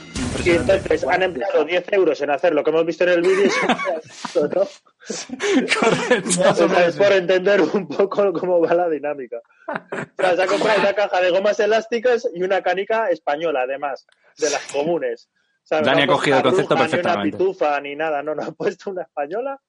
Y 0.45 0.51
entonces 0.51 1.05
han 1.05 1.23
empleado 1.23 1.65
10 1.65 1.93
euros 1.93 2.21
en 2.21 2.31
hacer 2.31 2.53
lo 2.53 2.65
que 2.65 2.71
hemos 2.71 2.85
visto 2.85 3.05
en 3.05 3.11
el 3.11 3.23
vídeo 3.23 3.51
¿no? 4.35 4.67
Correcto. 5.81 6.51
O 6.51 6.69
sea, 6.69 6.87
es 6.87 6.97
por 6.97 7.13
entender 7.13 7.61
un 7.61 7.87
poco 7.87 8.33
cómo 8.33 8.61
va 8.61 8.75
la 8.75 8.89
dinámica. 8.89 9.37
O 9.69 10.23
sea, 10.23 10.37
se 10.37 10.43
ha 10.43 10.47
comprado 10.47 10.81
una 10.81 10.95
caja 10.95 11.21
de 11.21 11.31
gomas 11.31 11.61
elásticas 11.61 12.29
y 12.35 12.43
una 12.43 12.63
canica 12.63 13.09
española, 13.11 13.63
además, 13.63 14.07
de 14.39 14.51
las 14.51 14.63
comunes. 14.73 15.29
¿Sabes? 15.63 15.87
Dani 15.87 16.07
No 16.07 16.13
ha 16.13 16.17
cogido 16.17 16.37
el 16.39 16.43
concepto 16.43 16.75
bruja, 16.75 16.83
perfectamente. 16.91 17.37
Ni 17.39 17.43
una 17.45 17.53
pitufa, 17.53 17.81
ni 17.81 17.97
nada. 17.97 18.23
No, 18.23 18.35
no 18.35 18.43
ha 18.43 18.53
puesto 18.53 18.91
una 18.91 19.03
española. 19.03 19.61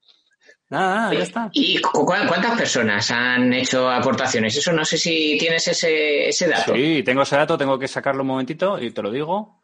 Nada, 0.70 0.96
nada, 0.96 1.14
ya 1.14 1.20
está. 1.24 1.50
¿Y 1.54 1.80
cu- 1.80 1.92
cu- 1.92 2.06
cuántas 2.06 2.58
personas 2.58 3.10
han 3.12 3.54
hecho 3.54 3.90
aportaciones? 3.90 4.56
Eso 4.58 4.74
no 4.74 4.84
sé 4.84 4.98
si 4.98 5.38
tienes 5.40 5.68
ese, 5.68 6.28
ese 6.28 6.48
dato. 6.48 6.74
Sí, 6.74 7.04
tengo 7.04 7.22
ese 7.22 7.36
dato, 7.38 7.58
tengo 7.58 7.78
que 7.78 7.88
sacarlo 7.88 8.22
un 8.22 8.28
momentito 8.28 8.80
y 8.80 8.92
te 8.92 9.02
lo 9.02 9.12
digo. 9.12 9.62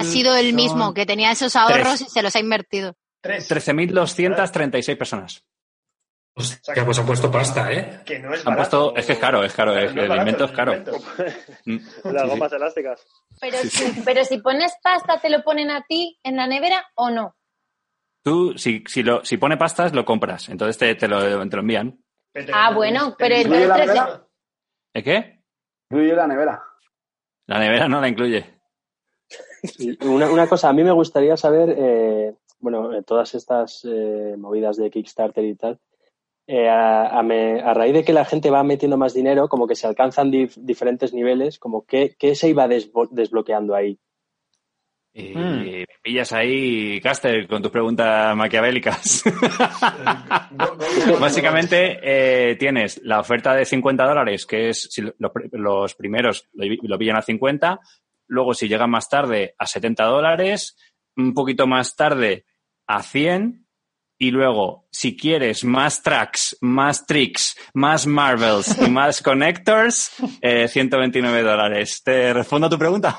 Ha 0.00 0.04
sido 0.04 0.34
el 0.34 0.54
mismo 0.54 0.94
que 0.94 1.04
tenía 1.04 1.30
esos 1.32 1.54
ahorros 1.54 1.98
Tres. 1.98 2.00
y 2.00 2.04
se 2.10 2.22
los 2.22 2.34
ha 2.34 2.40
invertido. 2.40 2.94
Tres. 3.20 3.46
13.236 3.50 4.96
personas. 4.96 5.44
Hostia, 6.34 6.84
pues 6.84 6.98
han 6.98 7.04
puesto 7.06 7.30
pasta, 7.30 7.70
¿eh? 7.72 8.00
Que 8.06 8.18
no 8.18 8.32
es 8.32 8.40
Han 8.46 8.54
barato. 8.54 8.92
puesto, 8.92 8.96
es 8.96 9.06
que 9.06 9.12
es 9.12 9.18
caro, 9.18 9.44
es 9.44 9.52
caro, 9.52 9.76
es- 9.76 9.94
No 9.94 10.02
el 10.02 10.08
barato, 10.08 10.28
invento 10.30 10.44
es 10.46 10.52
caro. 10.52 10.72
invento. 10.76 10.98
Mm. 11.66 11.76
Las 12.04 12.22
Sí, 12.22 12.28
sí. 12.28 12.28
gomas 12.28 12.52
elásticas. 12.52 13.06
Pero, 13.40 13.58
si, 13.58 14.00
pero 14.04 14.24
si 14.24 14.38
pones 14.38 14.72
pasta, 14.82 15.20
¿te 15.20 15.28
lo 15.30 15.42
ponen 15.42 15.70
a 15.70 15.82
ti 15.82 16.18
en 16.22 16.36
la 16.36 16.46
nevera 16.46 16.84
o 16.94 17.10
no? 17.10 17.36
Tú, 18.24 18.56
si, 18.56 18.82
si, 18.86 19.02
lo, 19.02 19.24
si 19.24 19.36
pone 19.36 19.56
pastas, 19.56 19.92
lo 19.94 20.04
compras. 20.04 20.48
Entonces 20.48 20.78
te, 20.78 20.94
te, 20.94 21.06
lo, 21.08 21.20
te 21.48 21.56
lo 21.56 21.60
envían. 21.62 22.02
Ah, 22.52 22.72
bueno, 22.74 23.14
pero 23.18 23.36
¿Incluye 23.36 23.66
la 23.66 23.74
entonces- 23.78 23.86
nevera? 23.94 24.26
¿Eh 24.94 25.02
qué? 25.02 25.42
Incluye 25.90 26.14
la 26.14 26.26
nevera. 26.26 26.62
La 27.46 27.58
nevera 27.58 27.88
no 27.88 28.00
la 28.00 28.08
incluye. 28.08 28.60
Sí, 29.64 29.96
Una, 30.02 30.30
una 30.30 30.48
cosa, 30.48 30.68
a 30.68 30.72
mí 30.72 30.82
me 30.82 30.92
gustaría 30.92 31.36
saber, 31.36 31.74
eh, 31.76 32.34
bueno, 32.58 32.92
eh, 32.94 33.02
todas 33.02 33.34
estas 33.34 33.84
eh, 33.84 34.34
movidas 34.38 34.76
de 34.76 34.90
Kickstarter 34.90 35.44
y 35.44 35.54
tal, 35.56 35.78
eh, 36.46 36.68
a, 36.68 37.18
a 37.18 37.22
me- 37.22 37.60
a 37.60 37.72
raíz 37.74 37.94
de 37.94 38.04
que 38.04 38.12
la 38.12 38.24
gente 38.24 38.50
va 38.50 38.62
metiendo 38.64 38.96
más 38.96 39.14
dinero, 39.14 39.48
como 39.48 39.66
que 39.66 39.74
se 39.74 39.86
alcanzan 39.86 40.30
dif- 40.32 40.56
diferentes 40.56 41.12
niveles, 41.14 41.58
como 41.58 41.84
que, 41.86 42.14
¿qué 42.18 42.34
se 42.34 42.48
iba 42.48 42.66
desbo- 42.66 43.08
desbloqueando 43.10 43.74
ahí? 43.74 43.98
Y 45.14 45.34
me 45.34 45.86
pillas 46.02 46.32
ahí, 46.32 46.98
Caster, 47.02 47.46
con 47.46 47.60
tus 47.60 47.70
preguntas 47.70 48.34
maquiavélicas. 48.34 49.22
Básicamente 51.20 51.98
eh, 52.02 52.56
tienes 52.56 53.00
la 53.04 53.20
oferta 53.20 53.54
de 53.54 53.64
50 53.64 54.04
dólares, 54.04 54.46
que 54.46 54.70
es 54.70 54.88
si 54.90 55.02
lo- 55.02 55.14
los, 55.18 55.32
pri- 55.32 55.48
los 55.52 55.94
primeros 55.94 56.48
lo, 56.54 56.64
lo 56.82 56.98
pillan 56.98 57.16
a 57.16 57.22
50, 57.22 57.80
luego 58.28 58.54
si 58.54 58.68
llegan 58.68 58.90
más 58.90 59.08
tarde 59.08 59.54
a 59.58 59.66
70 59.66 60.04
dólares, 60.04 60.76
un 61.16 61.34
poquito 61.34 61.66
más 61.66 61.94
tarde 61.94 62.46
a 62.86 63.02
100 63.02 63.61
y 64.22 64.30
luego 64.30 64.86
si 64.92 65.16
quieres 65.16 65.64
más 65.64 66.00
tracks, 66.02 66.56
más 66.60 67.06
tricks, 67.06 67.56
más 67.74 68.06
marvels 68.06 68.76
y 68.80 68.88
más 68.88 69.20
connectors, 69.20 70.10
eh, 70.40 70.68
129 70.68 71.42
dólares. 71.42 72.02
¿Te 72.04 72.32
respondo 72.32 72.68
a 72.68 72.70
tu 72.70 72.78
pregunta? 72.78 73.18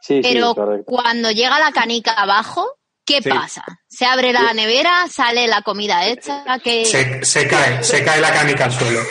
Sí, 0.00 0.18
Pero 0.20 0.48
sí, 0.48 0.54
correcto. 0.56 0.84
cuando 0.86 1.30
llega 1.30 1.60
la 1.60 1.70
canica 1.70 2.12
abajo, 2.14 2.66
¿qué 3.06 3.22
Sí. 3.22 3.28
pasa? 3.30 3.64
Se 3.86 4.04
abre 4.04 4.32
la 4.32 4.52
nevera, 4.52 5.06
sale 5.08 5.46
la 5.46 5.62
comida 5.62 6.06
hecha, 6.06 6.44
que 6.64 6.84
Se, 6.86 7.24
se 7.24 7.46
cae, 7.46 7.84
se 7.84 8.02
cae 8.04 8.20
la 8.20 8.32
canica 8.32 8.64
al 8.64 8.72
suelo. 8.72 9.00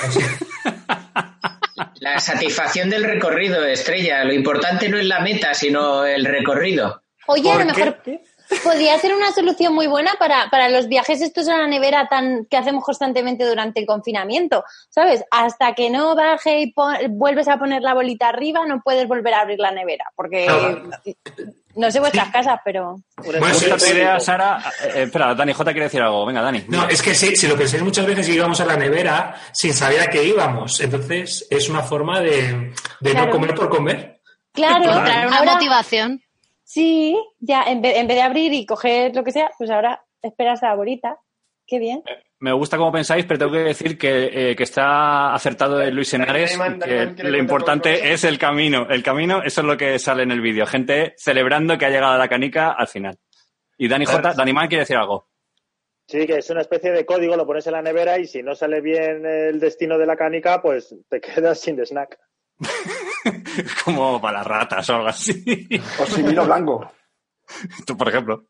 La 2.02 2.20
satisfacción 2.20 2.89
del 2.89 3.04
recorrido, 3.04 3.63
Estrella. 3.65 4.24
Lo 4.24 4.34
importante 4.34 4.89
no 4.89 4.98
es 4.98 5.06
la 5.06 5.20
meta, 5.22 5.54
sino 5.54 6.04
el 6.06 6.26
recorrido. 6.26 7.04
Oye, 7.28 7.50
a 7.52 7.60
lo 7.60 7.65
¿Por 7.65 7.78
mejor 7.78 8.02
qué? 8.04 8.20
Podría 8.64 8.98
ser 9.00 9.14
una 9.16 9.32
solución 9.32 9.74
muy 9.74 9.88
buena 9.88 10.12
para, 10.20 10.50
para 10.50 10.70
los 10.70 10.88
viajes 10.88 11.22
estos 11.22 11.48
a 11.50 11.58
la 11.58 11.68
nevera 11.68 12.08
tan 12.10 12.46
que 12.50 12.58
hacemos 12.58 12.84
constantemente 12.84 13.46
durante 13.46 13.80
el 13.80 13.86
confinamiento, 13.86 14.64
¿sabes? 14.90 15.24
Hasta 15.32 15.74
que 15.74 15.90
no 15.90 16.16
baje 16.16 16.60
y 16.62 16.72
pon- 16.74 16.98
vuelves 17.10 17.48
a 17.48 17.58
poner 17.58 17.82
la 17.82 17.94
bolita 17.94 18.30
arriba, 18.30 18.66
no 18.66 18.82
puedes 18.84 19.08
volver 19.08 19.34
a 19.34 19.42
abrir 19.42 19.60
la 19.60 19.72
nevera, 19.72 20.06
porque 20.16 20.48
no 21.76 21.90
sé 21.90 22.00
vuestras 22.02 22.30
casas, 22.30 22.60
pero... 22.66 22.98
Me 23.24 23.40
gusta 23.40 23.78
tu 23.78 23.86
idea, 23.86 24.20
Sara. 24.20 24.62
Eh, 24.84 24.92
eh, 24.96 25.04
espera, 25.04 25.34
Dani 25.34 25.54
J 25.54 25.72
quiere 25.72 25.86
decir 25.86 26.02
algo. 26.02 26.26
Venga, 26.26 26.42
Dani. 26.42 26.66
No, 26.68 26.88
es 26.90 27.02
que 27.02 27.16
sí, 27.16 27.36
si 27.36 27.48
lo 27.48 27.56
pensáis 27.58 27.82
muchas 27.84 28.06
veces 28.06 28.28
íbamos 28.28 28.60
a 28.60 28.66
la 28.66 28.76
nevera 28.76 29.36
sin 29.54 29.74
saber 29.74 30.02
a 30.02 30.08
qué 30.08 30.24
íbamos. 30.24 30.82
Entonces 30.82 31.48
es 31.50 31.70
una 31.70 31.82
forma 31.82 32.20
de, 32.20 32.74
de 33.00 33.12
Claro. 33.12 33.28
no 33.28 33.32
comer 33.32 33.56
por 33.56 33.70
comer. 33.70 34.20
Claro, 34.54 34.84
Traer 34.84 35.28
una 35.28 35.38
ahora- 35.40 35.54
motivación. 35.54 36.22
Sí, 36.74 37.22
ya, 37.40 37.64
en 37.64 37.82
vez, 37.82 37.98
en 37.98 38.08
vez 38.08 38.16
de 38.16 38.22
abrir 38.22 38.54
y 38.54 38.66
coger 38.66 39.14
lo 39.14 39.26
que 39.26 39.34
sea, 39.34 39.52
pues 39.58 39.70
ahora 39.70 40.06
esperas 40.22 40.64
a 40.64 40.70
la 40.70 40.76
bolita. 40.76 41.20
Qué 41.68 41.80
bien. 41.80 42.02
Me 42.40 42.54
gusta 42.54 42.78
cómo 42.78 42.94
pensáis, 42.94 43.26
pero 43.26 43.40
tengo 43.40 43.52
que 43.52 43.60
decir 43.60 43.98
que, 43.98 44.52
eh, 44.52 44.56
que 44.56 44.64
está 44.64 45.34
acertado 45.34 45.78
de 45.78 45.92
Luis 45.92 46.14
Henares, 46.14 46.52
que 46.54 46.58
Dani, 46.58 46.80
¿quiere 46.80 47.30
lo 47.30 47.38
importante 47.38 48.14
es 48.14 48.24
el 48.24 48.40
camino. 48.40 48.88
El 48.90 49.04
camino, 49.04 49.44
eso 49.44 49.60
es 49.60 49.68
lo 49.68 49.76
que 49.76 50.00
sale 50.00 50.24
en 50.24 50.32
el 50.32 50.40
vídeo. 50.40 50.66
Gente 50.66 51.14
celebrando 51.18 51.78
que 51.78 51.88
ha 51.88 51.90
llegado 51.90 52.14
a 52.14 52.18
la 52.18 52.30
canica 52.30 52.72
al 52.72 52.88
final. 52.88 53.20
Y 53.78 53.90
Dani 53.90 54.06
J, 54.06 54.34
Dani 54.34 54.54
Man 54.54 54.70
quiere 54.70 54.84
decir 54.84 54.96
algo. 54.96 55.28
Sí, 56.08 56.26
que 56.26 56.38
es 56.38 56.50
una 56.52 56.62
especie 56.62 56.94
de 56.94 57.06
código, 57.06 57.36
lo 57.36 57.46
pones 57.46 57.68
en 57.68 57.74
la 57.74 57.82
nevera 57.82 58.18
y 58.18 58.28
si 58.28 58.44
no 58.44 58.56
sale 58.56 58.80
bien 58.80 59.26
el 59.26 59.60
destino 59.60 59.98
de 59.98 60.06
la 60.06 60.16
canica, 60.16 60.62
pues 60.62 60.96
te 61.10 61.20
quedas 61.22 61.60
sin 61.60 61.86
snack. 61.86 62.18
Como 63.86 64.22
para 64.22 64.40
las 64.40 64.48
ratas 64.48 64.90
o 64.90 64.96
algo 64.96 65.08
así. 65.08 65.68
O 66.00 66.06
sin 66.06 66.28
vino 66.28 66.46
blanco. 66.46 66.92
Tú, 67.86 67.98
por 67.98 68.10
ejemplo. 68.10 68.46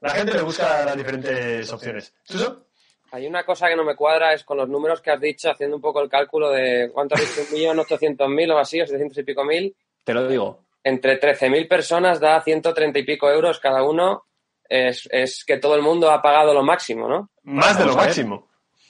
La 0.00 0.10
gente 0.10 0.34
le 0.34 0.42
busca 0.42 0.84
las 0.84 0.96
diferentes 0.96 1.70
opciones. 1.72 2.14
¿Suso? 2.24 2.66
Hay 3.12 3.26
una 3.26 3.44
cosa 3.44 3.68
que 3.68 3.76
no 3.76 3.84
me 3.84 3.96
cuadra, 3.96 4.32
es 4.32 4.44
con 4.44 4.56
los 4.56 4.68
números 4.68 5.00
que 5.00 5.10
has 5.10 5.20
dicho, 5.20 5.50
haciendo 5.50 5.76
un 5.76 5.82
poco 5.82 6.00
el 6.00 6.08
cálculo 6.08 6.50
de 6.50 6.90
cuánto 6.92 7.16
has 7.16 7.20
dicho, 7.20 7.42
un 7.48 7.58
millón 7.58 7.78
ochocientos 7.80 8.28
mil 8.28 8.50
o 8.52 8.58
así, 8.58 8.80
o 8.80 8.86
setecientos 8.86 9.18
y 9.18 9.24
pico 9.24 9.44
mil. 9.44 9.76
Te 10.04 10.14
lo 10.14 10.26
digo. 10.28 10.64
Entre 10.82 11.20
13.000 11.20 11.68
personas 11.68 12.20
da 12.20 12.40
130 12.40 12.98
y 13.00 13.04
pico 13.04 13.30
euros 13.30 13.58
cada 13.58 13.82
uno. 13.82 14.24
Es, 14.66 15.08
es 15.10 15.44
que 15.44 15.58
todo 15.58 15.74
el 15.74 15.82
mundo 15.82 16.10
ha 16.10 16.22
pagado 16.22 16.54
lo 16.54 16.62
máximo, 16.62 17.08
¿no? 17.08 17.30
Más 17.42 17.76
de 17.76 17.84
lo 17.84 17.96
máximo. 17.96 18.48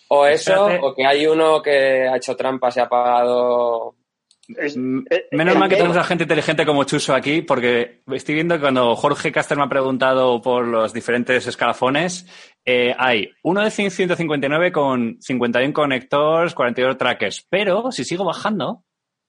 O 0.08 0.26
eso, 0.26 0.68
Espérate. 0.68 0.86
o 0.86 0.94
que 0.94 1.06
hay 1.06 1.26
uno 1.26 1.62
que 1.62 2.06
ha 2.06 2.16
hecho 2.16 2.36
trampas 2.36 2.76
y 2.76 2.80
ha 2.80 2.88
pagado... 2.88 3.94
Es- 4.58 4.76
Mm, 4.76 5.00
eh, 5.10 5.26
Menos 5.32 5.54
el 5.54 5.58
mal 5.60 5.68
que 5.68 5.76
tenemos 5.76 5.96
a 5.96 6.04
gente 6.04 6.24
inteligente 6.24 6.64
como 6.66 6.84
Chuso 6.84 7.14
aquí, 7.14 7.42
porque 7.42 8.02
estoy 8.12 8.34
viendo 8.34 8.54
que 8.56 8.60
cuando 8.62 8.94
Jorge 8.96 9.30
Caster 9.32 9.56
me 9.58 9.64
ha 9.64 9.68
preguntado 9.68 10.40
por 10.42 10.66
los 10.66 10.92
diferentes 10.92 11.46
escalafones, 11.46 12.26
eh, 12.64 12.94
hay 12.98 13.30
uno 13.42 13.62
de 13.62 13.70
159 13.70 14.72
con 14.72 15.16
51 15.20 15.72
conectores, 15.72 16.54
42 16.54 16.96
trackers. 16.98 17.46
Pero 17.50 17.90
si 17.92 18.04
sigo 18.04 18.24
bajando, 18.24 18.84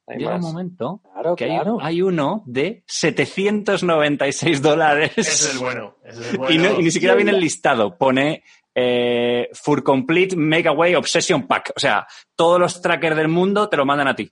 Hay 0.08 0.18
llega 0.18 0.36
un 0.36 0.42
momento 0.42 1.02
Claro, 1.14 1.36
que 1.36 1.46
hay- 1.46 1.52
claro. 1.52 1.78
hay, 1.82 2.02
uno 2.02 2.44
de 2.46 2.84
796 2.88 4.62
dólares. 4.62 5.12
Ese 5.16 5.32
es 5.32 5.54
el 5.54 5.60
bueno. 5.60 5.96
Ese 6.04 6.22
es 6.22 6.32
el 6.32 6.38
bueno. 6.38 6.54
Y, 6.54 6.58
no- 6.58 6.80
y 6.80 6.84
ni 6.84 6.92
siquiera 6.92 7.16
viene 7.16 7.32
el 7.32 7.40
listado. 7.40 7.98
Pone 7.98 8.44
eh, 8.74 9.50
For 9.54 9.84
Complete 9.84 10.36
Megaway 10.36 10.96
Obsession 10.96 11.46
Pack. 11.48 11.74
O 11.76 11.80
sea, 11.80 12.08
todos 12.38 12.60
los 12.60 12.82
trackers 12.82 13.16
del 13.18 13.28
mundo 13.28 13.68
te 13.70 13.76
lo 13.78 13.86
mandan 13.86 14.08
a 14.08 14.16
ti. 14.16 14.32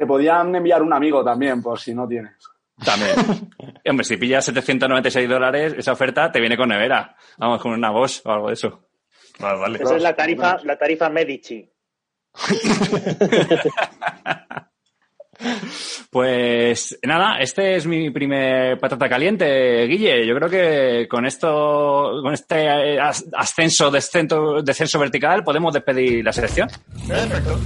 Te 0.00 0.06
podían 0.06 0.54
enviar 0.54 0.82
un 0.82 0.94
amigo 0.94 1.22
también, 1.22 1.60
por 1.62 1.78
si 1.78 1.92
no 1.94 2.08
tienes. 2.08 2.32
También. 2.82 3.14
Hombre, 3.86 4.02
si 4.04 4.16
pillas 4.16 4.46
796 4.46 5.28
dólares, 5.28 5.74
esa 5.76 5.92
oferta 5.92 6.32
te 6.32 6.40
viene 6.40 6.56
con 6.56 6.70
nevera. 6.70 7.14
Vamos, 7.36 7.60
con 7.60 7.72
una 7.72 7.90
voz 7.90 8.22
o 8.24 8.32
algo 8.32 8.46
de 8.46 8.54
eso. 8.54 8.88
Vale, 9.38 9.58
vale. 9.60 9.78
Esa 9.82 9.96
es 9.96 10.02
la 10.02 10.16
tarifa, 10.16 10.56
la 10.64 10.78
tarifa 10.78 11.10
Medici. 11.10 11.70
Pues 16.10 16.98
nada, 17.02 17.38
este 17.38 17.76
es 17.76 17.86
mi 17.86 18.10
primer 18.10 18.78
patata 18.78 19.08
caliente, 19.08 19.86
Guille. 19.86 20.26
Yo 20.26 20.34
creo 20.34 20.50
que 20.50 21.08
con 21.08 21.24
esto, 21.24 22.20
con 22.22 22.34
este 22.34 22.98
as- 23.00 23.26
ascenso, 23.34 23.90
descenso, 23.90 24.60
descenso 24.62 24.98
vertical, 24.98 25.42
podemos 25.44 25.72
despedir 25.72 26.22
la 26.24 26.32
selección. 26.32 26.68
Perfecto. 27.08 27.58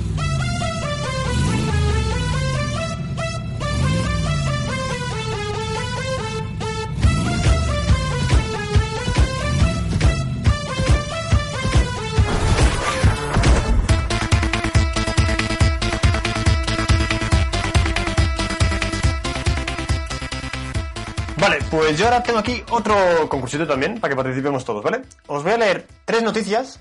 Pues 21.85 21.99
yo 21.99 22.07
ahora 22.07 22.23
tengo 22.23 22.39
aquí 22.39 22.65
otro 22.71 23.29
concursito 23.29 23.67
también 23.67 24.01
para 24.01 24.11
que 24.11 24.17
participemos 24.17 24.65
todos, 24.65 24.83
¿vale? 24.83 25.03
Os 25.27 25.43
voy 25.43 25.53
a 25.53 25.59
leer 25.59 25.87
tres 26.07 26.23
noticias, 26.23 26.81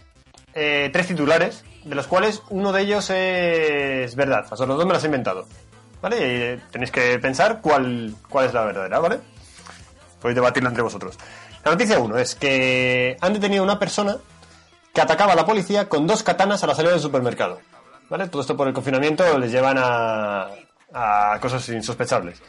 eh, 0.53 0.89
tres 0.93 1.07
titulares, 1.07 1.65
de 1.83 1.93
los 1.93 2.07
cuales 2.07 2.41
uno 2.49 2.71
de 2.71 2.83
ellos 2.83 3.09
es 3.09 4.15
verdad. 4.15 4.45
O 4.49 4.55
sea, 4.55 4.65
los 4.65 4.77
dos 4.77 4.85
me 4.85 4.93
los 4.93 5.03
he 5.03 5.07
inventado, 5.07 5.45
¿vale? 6.01 6.17
Y 6.19 6.21
eh, 6.21 6.61
tenéis 6.71 6.89
que 6.89 7.19
pensar 7.19 7.59
cuál, 7.59 8.15
cuál 8.29 8.45
es 8.45 8.53
la 8.53 8.63
verdadera, 8.63 8.99
¿vale? 8.99 9.19
Podéis 10.21 10.35
debatirlo 10.35 10.69
entre 10.69 10.83
vosotros. 10.83 11.17
La 11.65 11.71
noticia 11.71 11.99
uno 11.99 12.17
es 12.17 12.33
que 12.35 13.17
han 13.19 13.33
detenido 13.33 13.63
a 13.63 13.65
una 13.65 13.79
persona 13.79 14.15
que 14.93 15.01
atacaba 15.01 15.33
a 15.33 15.35
la 15.35 15.45
policía 15.45 15.89
con 15.89 16.07
dos 16.07 16.23
katanas 16.23 16.63
a 16.63 16.67
la 16.67 16.75
salida 16.75 16.93
del 16.93 17.01
supermercado. 17.01 17.59
¿Vale? 18.09 18.29
Todo 18.29 18.41
esto 18.41 18.55
por 18.55 18.69
el 18.69 18.73
confinamiento 18.73 19.37
les 19.37 19.51
llevan 19.51 19.77
a, 19.77 20.47
a 20.93 21.37
cosas 21.41 21.67
insospechables. 21.67 22.41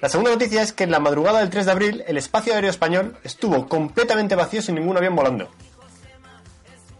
La 0.00 0.08
segunda 0.08 0.30
noticia 0.30 0.62
es 0.62 0.72
que 0.72 0.84
en 0.84 0.90
la 0.92 1.00
madrugada 1.00 1.40
del 1.40 1.50
3 1.50 1.66
de 1.66 1.72
abril 1.72 2.04
el 2.06 2.16
espacio 2.18 2.54
aéreo 2.54 2.70
español 2.70 3.16
estuvo 3.24 3.66
completamente 3.68 4.34
vacío 4.36 4.62
sin 4.62 4.76
ningún 4.76 4.96
avión 4.96 5.16
volando. 5.16 5.48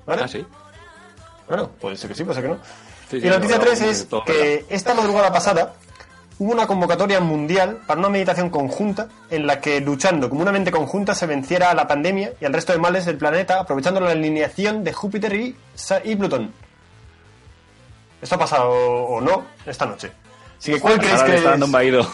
¿Vale? 0.06 0.22
Ah, 0.24 0.28
sí. 0.28 0.44
Bueno, 1.46 1.68
puede 1.80 1.96
ser 1.96 2.08
que 2.08 2.14
sí, 2.16 2.24
puede 2.24 2.34
ser 2.40 2.44
que 2.44 2.50
no. 2.56 2.58
Sí, 3.10 3.16
y 3.18 3.20
la 3.20 3.36
noticia 3.36 3.56
lo- 3.56 3.62
3 3.64 3.80
es 3.82 4.08
todo 4.08 4.24
que 4.24 4.66
esta 4.68 4.94
madrugada 4.94 5.32
pasada 5.32 5.74
hubo 6.40 6.52
una 6.52 6.66
convocatoria 6.66 7.20
mundial 7.20 7.80
para 7.86 8.00
una 8.00 8.08
meditación 8.08 8.50
conjunta 8.50 9.08
en 9.30 9.46
la 9.46 9.60
que 9.60 9.80
luchando 9.80 10.28
como 10.28 10.42
una 10.42 10.52
mente 10.52 10.70
conjunta 10.70 11.14
se 11.14 11.26
venciera 11.26 11.70
a 11.70 11.74
la 11.74 11.86
pandemia 11.86 12.32
y 12.40 12.44
al 12.44 12.52
resto 12.52 12.72
de 12.72 12.78
males 12.78 13.06
del 13.06 13.16
planeta 13.16 13.60
aprovechando 13.60 14.00
la 14.00 14.10
alineación 14.10 14.82
de 14.84 14.92
Júpiter 14.92 15.34
y, 15.34 15.56
y 16.04 16.16
Plutón. 16.16 16.52
Esto 18.20 18.34
ha 18.34 18.38
pasado 18.38 18.70
o 18.70 19.20
no 19.20 19.44
esta 19.66 19.86
noche. 19.86 20.10
Así 20.58 20.72
que 20.72 20.80
¿cuál 20.80 20.98
creéis 20.98 21.22
que 21.22 21.36
está 21.36 21.38
es, 21.38 21.44
dando 21.44 21.66
un 21.66 21.72
vaído. 21.72 22.00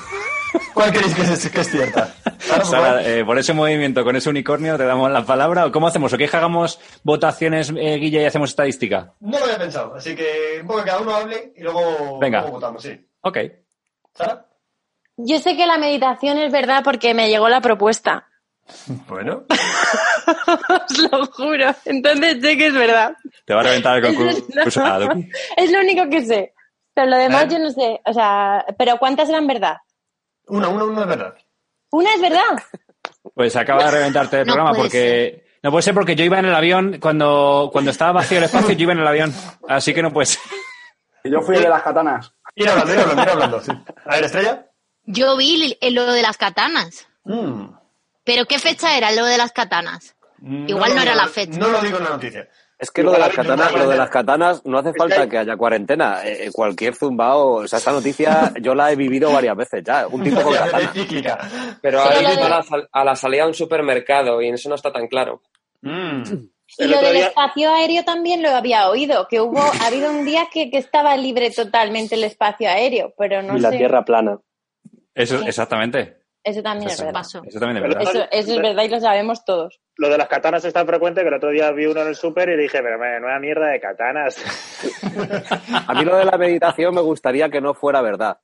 ¿cuál 0.75 0.93
creéis 0.93 1.15
que 1.15 1.23
es, 1.23 1.51
que 1.51 1.61
es 1.61 1.71
cierta? 1.71 2.15
Claro, 2.47 2.65
Sara, 2.65 3.03
eh, 3.07 3.25
por 3.25 3.39
ese 3.39 3.53
movimiento, 3.53 4.05
con 4.05 4.17
ese 4.17 4.31
unicornio, 4.31 4.77
te 4.77 4.85
damos 4.85 5.11
la 5.11 5.25
palabra. 5.25 5.67
¿O 5.67 5.73
¿Cómo 5.73 5.87
hacemos? 5.87 6.13
¿O 6.13 6.19
que 6.19 6.25
hagamos 6.25 6.79
votaciones, 7.03 7.71
eh, 7.77 7.97
Guille, 7.97 8.23
y 8.23 8.25
hacemos 8.27 8.51
estadística? 8.51 9.13
No 9.21 9.39
lo 9.39 9.45
había 9.45 9.59
pensado, 9.59 9.95
así 9.95 10.15
que 10.15 10.59
un 10.61 10.67
poco 10.67 10.81
que 10.81 10.87
cada 10.91 11.01
uno 11.01 11.15
hable 11.15 11.53
y 11.57 11.63
luego, 11.63 12.19
Venga. 12.19 12.41
luego 12.41 12.57
votamos, 12.57 12.83
sí. 12.83 12.99
Ok. 13.23 13.39
¿Sara? 14.15 14.47
Yo 15.17 15.39
sé 15.39 15.57
que 15.57 15.67
la 15.67 15.79
meditación 15.79 16.39
es 16.39 16.51
verdad 16.53 16.83
porque 16.85 17.15
me 17.15 17.29
llegó 17.29 17.49
la 17.49 17.61
propuesta. 17.61 18.29
Bueno. 19.09 19.45
Os 19.49 20.99
lo 21.11 21.27
juro. 21.27 21.75
Entonces 21.85 22.39
sé 22.41 22.57
que 22.57 22.67
es 22.69 22.75
verdad. 22.75 23.15
Te 23.45 23.55
va 23.55 23.61
a 23.61 23.65
reventar 23.65 23.99
el 23.99 24.05
concurso. 24.17 24.45
No. 24.55 24.63
Ah. 24.85 25.09
Es 25.57 25.71
lo 25.71 25.81
único 25.81 26.09
que 26.09 26.25
sé. 26.25 26.55
Pero 26.95 27.09
lo 27.11 27.17
demás 27.19 27.45
¿Eh? 27.45 27.49
yo 27.53 27.59
no 27.59 27.71
sé. 27.71 28.01
O 28.07 28.13
sea, 28.13 28.65
pero 28.79 28.97
¿cuántas 28.99 29.29
eran 29.29 29.47
verdad? 29.47 29.77
Una, 30.49 30.69
una, 30.69 30.85
una 30.85 31.01
es 31.03 31.07
verdad. 31.09 31.35
Una 31.91 32.15
es 32.15 32.21
verdad. 32.21 32.63
Pues 33.35 33.57
acaba 33.57 33.85
de 33.85 33.91
reventarte 33.91 34.41
el 34.41 34.47
No 34.47 34.53
programa 34.55 34.77
porque... 34.77 35.45
No 35.63 35.71
puede 35.71 35.83
ser 35.83 35.95
porque 35.95 36.15
yo 36.15 36.25
iba 36.25 36.39
en 36.39 36.45
el 36.45 36.55
avión, 36.55 36.99
cuando, 37.01 37.71
cuando 37.73 37.91
estaba 37.91 38.13
vacío 38.13 38.37
el 38.37 38.45
espacio, 38.45 38.73
yo 38.73 38.83
iba 38.83 38.93
en 38.93 38.99
el 38.99 39.07
avión. 39.07 39.33
Así 39.67 39.95
que 39.95 40.03
no 40.03 40.13
puede 40.13 40.27
ser. 40.27 40.43
Y 41.25 41.31
yo 41.31 41.41
fui 41.41 41.57
el 41.57 41.63
de 41.63 41.69
las 41.71 41.83
katanas. 41.83 42.35
Ir 42.55 42.69
hablando, 42.69 42.93
ir 42.93 43.01
hablando, 43.01 43.23
ir 43.23 43.29
hablando, 43.31 43.61
sí. 43.63 43.73
A 44.05 44.15
ver, 44.17 44.25
Estrella. 44.25 44.67
Yo 45.05 45.37
vi 45.39 45.77
el- 45.81 45.95
lo 45.95 46.13
de 46.13 46.21
las 46.21 46.37
katanas. 46.37 47.07
Mm. 47.25 47.69
¿Pero 48.25 48.45
qué 48.45 48.59
fecha 48.59 48.97
era 48.99 49.11
lo 49.13 49.25
de 49.25 49.39
las 49.39 49.53
katanas? 49.53 50.15
Igual 50.43 50.91
lo 50.91 50.97
no 50.97 51.03
era 51.03 51.15
la 51.15 51.29
fecha. 51.29 51.59
No 51.59 51.69
lo 51.69 51.81
digo 51.81 51.97
en 51.97 52.05
la 52.05 52.11
noticia. 52.11 52.47
Es 52.85 52.91
que 52.91 53.03
lo 53.03 53.13
de, 53.13 53.19
las 53.19 53.35
katanas, 53.35 53.73
lo 53.73 53.89
de 53.89 53.97
las 53.97 54.11
katanas 54.11 54.67
no 54.67 54.79
hace 54.79 54.93
falta 54.93 55.27
que 55.29 55.39
haya 55.39 55.57
cuarentena. 55.57 56.21
Eh, 56.25 56.51
cualquier 56.53 56.95
zumbao, 56.95 57.55
o 57.63 57.67
sea, 57.69 57.79
esta 57.79 57.93
noticia 57.93 58.53
yo 58.61 58.75
la 58.75 58.93
he 58.93 58.97
vivido 58.97 59.33
varias 59.33 59.57
veces 59.57 59.83
ya. 59.85 60.07
Un 60.07 60.23
tipo 60.23 60.41
con 60.43 60.53
katana. 60.55 60.93
Pero 61.81 62.01
a 62.03 62.49
la, 62.49 62.63
sal- 62.63 62.89
a 62.93 63.05
la 63.05 63.17
salida 63.17 63.43
de 63.45 63.49
un 63.49 63.55
supermercado 63.55 64.43
y 64.43 64.51
eso 64.51 64.69
no 64.69 64.75
está 64.75 64.93
tan 64.93 65.09
claro. 65.09 65.41
Mm. 65.81 66.23
Y 66.79 66.85
lo 66.87 67.01
del 67.01 67.15
día- 67.15 67.27
espacio 67.29 67.73
aéreo 67.75 68.05
también 68.05 68.43
lo 68.43 68.51
había 68.51 68.89
oído, 68.89 69.27
que 69.29 69.41
hubo, 69.41 69.61
ha 69.61 69.87
habido 69.87 70.11
un 70.11 70.25
día 70.25 70.49
que, 70.53 70.71
que 70.71 70.79
estaba 70.79 71.17
libre 71.17 71.51
totalmente 71.51 72.15
el 72.17 72.25
espacio 72.25 72.69
aéreo, 72.69 73.15
pero 73.17 73.43
no 73.43 73.57
y 73.57 73.61
la 73.61 73.71
tierra 73.71 74.05
plana. 74.05 74.39
Eso, 75.15 75.41
exactamente. 75.47 76.24
Eso 76.45 76.63
también 76.63 76.89
es 76.89 76.95
Eso 76.95 77.07
verdad. 77.07 77.21
Paso. 77.21 77.43
Eso 77.45 77.59
también 77.59 77.79
es 77.79 77.83
verdad. 77.83 78.03
Eso, 78.03 78.27
eso 78.31 78.53
es 78.53 78.63
verdad 78.63 78.83
y 78.85 78.89
lo 78.89 79.01
sabemos 79.01 79.45
todos. 79.47 79.81
Lo 79.97 80.11
de 80.11 80.19
las 80.19 80.29
katanas 80.29 80.63
es 80.65 80.75
tan 80.75 80.87
frecuente 80.87 81.23
que 81.23 81.29
el 81.29 81.35
otro 81.35 81.49
día 81.49 81.73
vi 81.73 81.87
uno 81.87 82.03
en 82.03 82.09
el 82.09 82.17
súper 82.17 82.51
y 82.51 82.57
dije, 82.57 82.83
pero 82.83 82.99
nueva 82.99 83.39
mierda 83.39 83.69
de 83.69 83.81
katanas. 83.81 84.37
A 85.89 85.95
mí 85.95 86.05
lo 86.05 86.19
de 86.19 86.27
la 86.27 86.37
meditación 86.37 86.95
me 86.95 87.01
gustaría 87.01 87.49
que 87.49 87.63
no 87.63 87.73
fuera 87.73 88.03
verdad. 88.03 88.39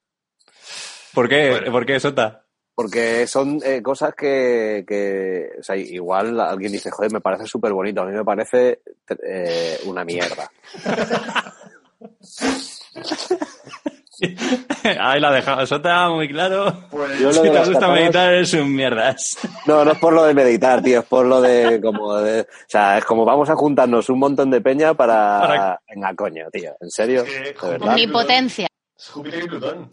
¿Por 1.13 1.29
qué? 1.29 1.61
¿Por 1.71 1.85
qué, 1.85 2.01
Sota? 2.01 2.47
Porque 2.75 3.27
son 3.27 3.61
eh, 3.63 3.83
cosas 3.83 4.15
que, 4.15 4.85
que, 4.89 5.51
o 5.59 5.63
sea, 5.63 5.77
igual 5.77 6.41
alguien 6.41 6.73
dice, 6.73 6.91
joder, 6.91 7.13
me 7.13 7.21
parece 7.21 7.45
súper 7.45 7.75
bonito, 7.75 8.01
a 8.01 8.07
mí 8.07 8.13
me 8.13 8.25
parece 8.25 8.81
eh, 9.23 9.79
una 9.85 10.05
mierda. 10.05 10.51
Ahí 15.01 15.21
la 15.21 15.29
ha 15.29 15.33
dejado 15.33 15.67
Sota 15.67 16.09
muy 16.11 16.29
claro. 16.29 16.89
Pues 16.91 17.19
Yo 17.19 17.27
lo 17.29 17.33
si 17.33 17.41
de 17.43 17.51
te 17.51 17.59
gusta 17.59 17.73
katanas- 17.75 17.95
meditar, 18.01 18.33
eres 18.35 18.53
un 18.55 18.75
mierdas. 18.75 19.39
No, 19.67 19.85
no 19.85 19.93
es 19.93 19.99
por 19.99 20.13
lo 20.13 20.25
de 20.25 20.35
meditar, 20.35 20.83
tío, 20.83 21.01
es 21.01 21.07
por 21.07 21.27
lo 21.27 21.41
de 21.41 21.81
como 21.81 22.17
de, 22.17 22.41
o 22.43 22.47
sea, 22.69 22.99
es 22.99 23.05
como 23.05 23.25
vamos 23.25 23.49
a 23.51 23.57
juntarnos 23.57 24.09
un 24.09 24.19
montón 24.19 24.51
de 24.51 24.61
peña 24.61 24.95
para, 24.95 25.41
Para- 25.41 25.81
venga, 25.89 26.15
coño, 26.15 26.47
tío, 26.53 26.75
en 26.81 26.91
serio, 26.91 27.25
Sí. 27.27 27.33
Omnipotencia. 27.81 28.67
Es 28.97 29.09
Júpiter 29.09 29.45
y 29.45 29.49
Plutón. 29.49 29.89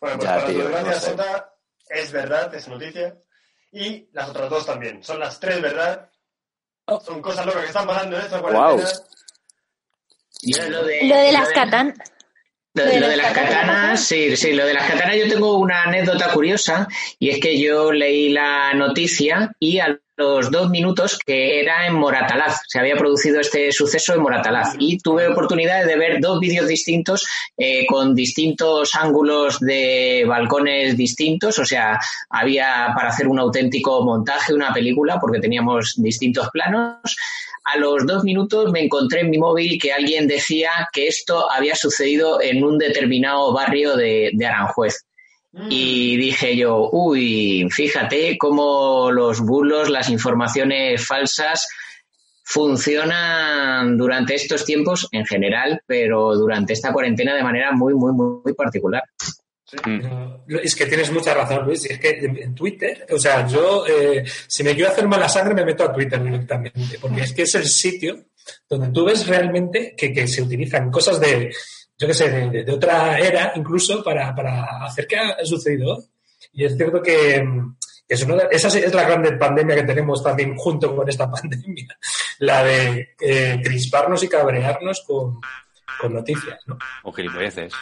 Bueno, 0.00 0.16
pues 0.18 0.28
Ya, 0.28 0.34
para 0.36 0.46
tío, 0.46 0.62
tu 0.64 0.68
gracia, 0.68 0.86
no 0.92 0.92
sé. 1.00 1.10
Sota, 1.10 1.52
es 1.88 2.12
verdad, 2.12 2.54
es 2.54 2.68
noticia. 2.68 3.16
Y 3.72 4.08
las 4.12 4.28
otras 4.30 4.48
dos 4.50 4.64
también. 4.66 5.02
Son 5.02 5.18
las 5.18 5.38
tres 5.40 5.60
verdad. 5.60 6.08
Son 7.04 7.20
cosas 7.20 7.44
locas 7.44 7.62
que 7.62 7.66
están 7.68 7.86
pasando 7.86 8.16
en 8.16 8.22
esta 8.22 8.40
cuarentena. 8.40 8.90
Yo 10.42 10.68
lo 10.70 10.84
de, 10.84 11.04
Lo 11.04 11.16
de 11.16 11.32
las. 11.32 11.48
Lo, 11.48 11.92
Lo 12.76 12.84
de 12.84 13.00
lo 13.00 13.08
de 13.08 13.16
las 13.16 13.32
las 13.32 13.32
katanas, 13.32 14.04
sí, 14.04 14.36
sí, 14.36 14.52
lo 14.52 14.66
de 14.66 14.74
las 14.74 14.86
katanas 14.86 15.16
yo 15.16 15.28
tengo 15.28 15.56
una 15.56 15.84
anécdota 15.84 16.30
curiosa 16.30 16.86
y 17.18 17.30
es 17.30 17.40
que 17.40 17.58
yo 17.58 17.90
leí 17.90 18.28
la 18.28 18.74
noticia 18.74 19.50
y 19.58 19.78
a 19.78 19.98
los 20.18 20.50
dos 20.50 20.68
minutos 20.68 21.18
que 21.24 21.60
era 21.60 21.86
en 21.86 21.94
Moratalaz, 21.94 22.60
se 22.66 22.78
había 22.78 22.96
producido 22.96 23.40
este 23.40 23.72
suceso 23.72 24.14
en 24.14 24.20
Moratalaz 24.20 24.74
y 24.78 24.98
tuve 24.98 25.26
oportunidad 25.26 25.86
de 25.86 25.96
ver 25.96 26.20
dos 26.20 26.38
vídeos 26.38 26.68
distintos 26.68 27.26
eh, 27.56 27.86
con 27.86 28.14
distintos 28.14 28.94
ángulos 28.94 29.58
de 29.60 30.24
balcones 30.26 30.98
distintos, 30.98 31.58
o 31.58 31.64
sea, 31.64 31.98
había 32.28 32.92
para 32.94 33.08
hacer 33.08 33.26
un 33.26 33.38
auténtico 33.38 34.04
montaje, 34.04 34.52
una 34.52 34.72
película, 34.74 35.18
porque 35.18 35.40
teníamos 35.40 35.94
distintos 35.96 36.50
planos 36.50 37.16
a 37.66 37.78
los 37.78 38.06
dos 38.06 38.22
minutos 38.22 38.70
me 38.72 38.84
encontré 38.84 39.20
en 39.20 39.30
mi 39.30 39.38
móvil 39.38 39.78
que 39.80 39.92
alguien 39.92 40.26
decía 40.28 40.70
que 40.92 41.08
esto 41.08 41.50
había 41.50 41.74
sucedido 41.74 42.40
en 42.40 42.62
un 42.62 42.78
determinado 42.78 43.52
barrio 43.52 43.96
de, 43.96 44.30
de 44.32 44.46
Aranjuez. 44.46 45.04
Y 45.70 46.18
dije 46.18 46.54
yo, 46.54 46.90
uy, 46.92 47.66
fíjate 47.70 48.36
cómo 48.36 49.10
los 49.10 49.40
bulos, 49.40 49.88
las 49.88 50.10
informaciones 50.10 51.06
falsas 51.06 51.66
funcionan 52.44 53.96
durante 53.96 54.34
estos 54.34 54.64
tiempos 54.64 55.08
en 55.12 55.24
general, 55.24 55.80
pero 55.86 56.36
durante 56.36 56.74
esta 56.74 56.92
cuarentena 56.92 57.34
de 57.34 57.42
manera 57.42 57.72
muy, 57.72 57.94
muy, 57.94 58.12
muy, 58.12 58.42
muy 58.44 58.54
particular. 58.54 59.02
Pero 59.70 60.60
Es 60.62 60.74
que 60.76 60.86
tienes 60.86 61.10
mucha 61.10 61.34
razón, 61.34 61.64
Luis. 61.66 61.84
Es 61.86 61.98
que 61.98 62.10
en 62.10 62.54
Twitter, 62.54 63.06
o 63.10 63.18
sea, 63.18 63.46
yo, 63.46 63.84
eh, 63.86 64.24
si 64.46 64.62
me 64.62 64.74
quiero 64.74 64.90
hacer 64.90 65.06
mala 65.08 65.28
sangre, 65.28 65.54
me 65.54 65.64
meto 65.64 65.84
a 65.84 65.92
Twitter 65.92 66.22
directamente, 66.22 66.98
porque 67.00 67.22
es 67.22 67.32
que 67.32 67.42
es 67.42 67.54
el 67.56 67.66
sitio 67.66 68.26
donde 68.68 68.88
tú 68.90 69.04
ves 69.04 69.26
realmente 69.26 69.94
que, 69.96 70.12
que 70.12 70.26
se 70.28 70.42
utilizan 70.42 70.90
cosas 70.90 71.18
de, 71.18 71.52
yo 71.98 72.06
qué 72.06 72.14
sé, 72.14 72.30
de, 72.30 72.72
otra 72.72 73.18
era, 73.18 73.52
incluso 73.56 74.04
para, 74.04 74.32
para 74.34 74.84
hacer 74.84 75.06
que 75.06 75.16
ha 75.16 75.44
sucedido. 75.44 76.04
Y 76.52 76.64
es 76.64 76.76
cierto 76.76 77.02
que 77.02 77.42
mm, 77.42 77.76
es 78.08 78.22
una 78.22 78.36
de- 78.36 78.48
esa 78.52 78.68
es 78.68 78.94
la 78.94 79.02
grande 79.02 79.32
pandemia 79.32 79.74
que 79.74 79.82
tenemos 79.82 80.22
también 80.22 80.56
junto 80.56 80.94
con 80.94 81.08
esta 81.08 81.28
pandemia, 81.30 81.88
la 82.38 82.62
de 82.62 83.14
eh, 83.20 83.60
crisparnos 83.64 84.22
y 84.22 84.28
cabrearnos 84.28 85.02
con, 85.04 85.40
con 86.00 86.14
noticias, 86.14 86.60
¿no? 86.66 86.78
O 87.02 87.12
gilipolleces. 87.12 87.72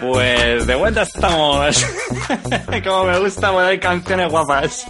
Pues 0.00 0.66
de 0.66 0.74
vuelta 0.76 1.02
estamos. 1.02 1.86
Como 2.84 3.04
me 3.04 3.18
gusta 3.18 3.52
poner 3.52 3.78
canciones 3.78 4.30
guapas. 4.30 4.86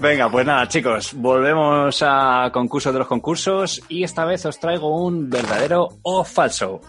Venga, 0.00 0.30
pues 0.30 0.46
nada, 0.46 0.68
chicos, 0.68 1.12
volvemos 1.14 2.02
a 2.06 2.50
concurso 2.52 2.92
de 2.92 3.00
los 3.00 3.08
concursos 3.08 3.82
y 3.88 4.04
esta 4.04 4.24
vez 4.24 4.46
os 4.46 4.60
traigo 4.60 5.04
un 5.04 5.28
verdadero 5.28 5.88
o 6.02 6.22
falso. 6.22 6.80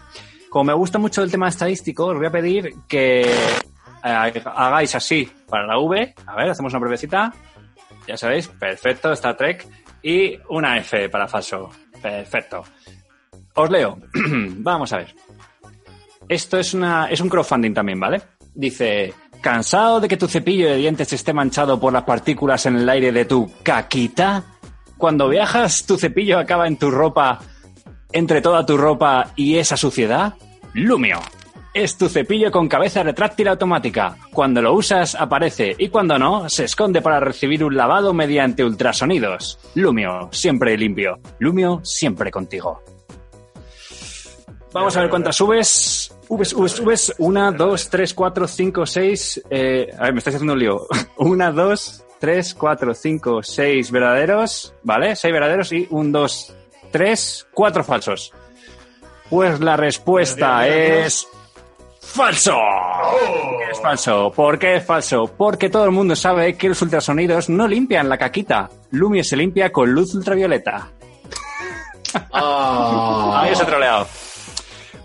Como 0.48 0.64
me 0.64 0.74
gusta 0.74 1.00
mucho 1.00 1.24
el 1.24 1.30
tema 1.32 1.48
estadístico, 1.48 2.06
os 2.06 2.16
voy 2.16 2.26
a 2.26 2.30
pedir 2.30 2.72
que 2.86 3.28
hagáis 4.04 4.94
así 4.94 5.30
para 5.48 5.66
la 5.66 5.78
V. 5.78 6.14
A 6.26 6.36
ver, 6.36 6.50
hacemos 6.50 6.72
una 6.72 6.80
brevecita. 6.80 7.32
Ya 8.06 8.16
sabéis, 8.16 8.48
perfecto, 8.48 9.12
Star 9.12 9.36
Trek. 9.36 9.66
Y 10.02 10.38
una 10.50 10.76
F 10.78 11.08
para 11.08 11.26
falso. 11.26 11.70
Perfecto. 12.00 12.62
Os 13.54 13.70
leo. 13.70 13.98
Vamos 14.14 14.92
a 14.92 14.98
ver. 14.98 15.14
Esto 16.28 16.58
es, 16.58 16.74
una, 16.74 17.06
es 17.06 17.20
un 17.20 17.28
crowdfunding 17.28 17.72
también, 17.72 18.00
¿vale? 18.00 18.20
Dice, 18.54 19.14
¿cansado 19.40 20.00
de 20.00 20.08
que 20.08 20.16
tu 20.16 20.28
cepillo 20.28 20.68
de 20.68 20.76
dientes 20.76 21.12
esté 21.12 21.32
manchado 21.32 21.80
por 21.80 21.92
las 21.92 22.04
partículas 22.04 22.66
en 22.66 22.76
el 22.76 22.88
aire 22.88 23.12
de 23.12 23.24
tu 23.24 23.50
caquita? 23.62 24.44
Cuando 24.98 25.28
viajas, 25.28 25.84
tu 25.86 25.96
cepillo 25.96 26.38
acaba 26.38 26.66
en 26.66 26.76
tu 26.76 26.90
ropa, 26.90 27.40
entre 28.12 28.40
toda 28.40 28.64
tu 28.64 28.76
ropa 28.76 29.32
y 29.36 29.56
esa 29.56 29.76
suciedad. 29.76 30.34
Lumio. 30.72 31.20
Es 31.74 31.98
tu 31.98 32.08
cepillo 32.08 32.52
con 32.52 32.68
cabeza 32.68 33.02
retráctil 33.02 33.48
automática. 33.48 34.16
Cuando 34.32 34.62
lo 34.62 34.74
usas, 34.74 35.16
aparece 35.16 35.74
y 35.76 35.88
cuando 35.88 36.16
no, 36.20 36.48
se 36.48 36.66
esconde 36.66 37.02
para 37.02 37.18
recibir 37.18 37.64
un 37.64 37.76
lavado 37.76 38.14
mediante 38.14 38.64
ultrasonidos. 38.64 39.58
Lumio, 39.74 40.28
siempre 40.30 40.78
limpio. 40.78 41.18
Lumio, 41.40 41.80
siempre 41.82 42.30
contigo. 42.30 42.80
Vamos 44.72 44.96
a 44.96 45.00
ver 45.00 45.10
cuántas 45.10 45.34
subes. 45.34 46.16
Ubes, 46.28 46.52
ubes, 46.52 46.78
ubes. 46.78 47.14
Una, 47.18 47.50
dos, 47.50 47.90
tres, 47.90 48.14
cuatro, 48.14 48.46
cinco, 48.46 48.86
seis. 48.86 49.42
Eh, 49.50 49.88
a 49.98 50.04
ver, 50.04 50.12
me 50.12 50.18
estáis 50.18 50.36
haciendo 50.36 50.52
un 50.52 50.60
lío. 50.60 50.86
Una, 51.16 51.50
dos, 51.50 52.04
tres, 52.20 52.54
cuatro, 52.54 52.94
cinco, 52.94 53.42
seis 53.42 53.90
verdaderos. 53.90 54.72
¿Vale? 54.84 55.16
Seis 55.16 55.34
verdaderos 55.34 55.72
y 55.72 55.88
un, 55.90 56.12
dos, 56.12 56.54
tres, 56.92 57.48
cuatro 57.52 57.82
falsos. 57.82 58.32
Pues 59.28 59.58
la 59.58 59.76
respuesta 59.76 60.68
es. 60.68 61.26
¡Falso! 62.04 62.52
¿Por 62.52 63.58
qué 63.58 63.70
es 63.72 63.80
falso? 63.80 64.32
¿Por 64.34 64.58
qué 64.58 64.76
es 64.76 64.84
falso? 64.84 65.26
Porque 65.36 65.68
todo 65.70 65.84
el 65.84 65.90
mundo 65.90 66.14
sabe 66.14 66.56
que 66.56 66.68
los 66.68 66.80
ultrasonidos 66.82 67.48
no 67.48 67.66
limpian 67.66 68.08
la 68.08 68.18
caquita. 68.18 68.70
Lumio 68.90 69.24
se 69.24 69.36
limpia 69.36 69.72
con 69.72 69.90
luz 69.92 70.14
ultravioleta. 70.14 70.88
Ahí 72.32 73.52
os 73.52 73.60
he 73.60 73.64
troleado. 73.64 74.06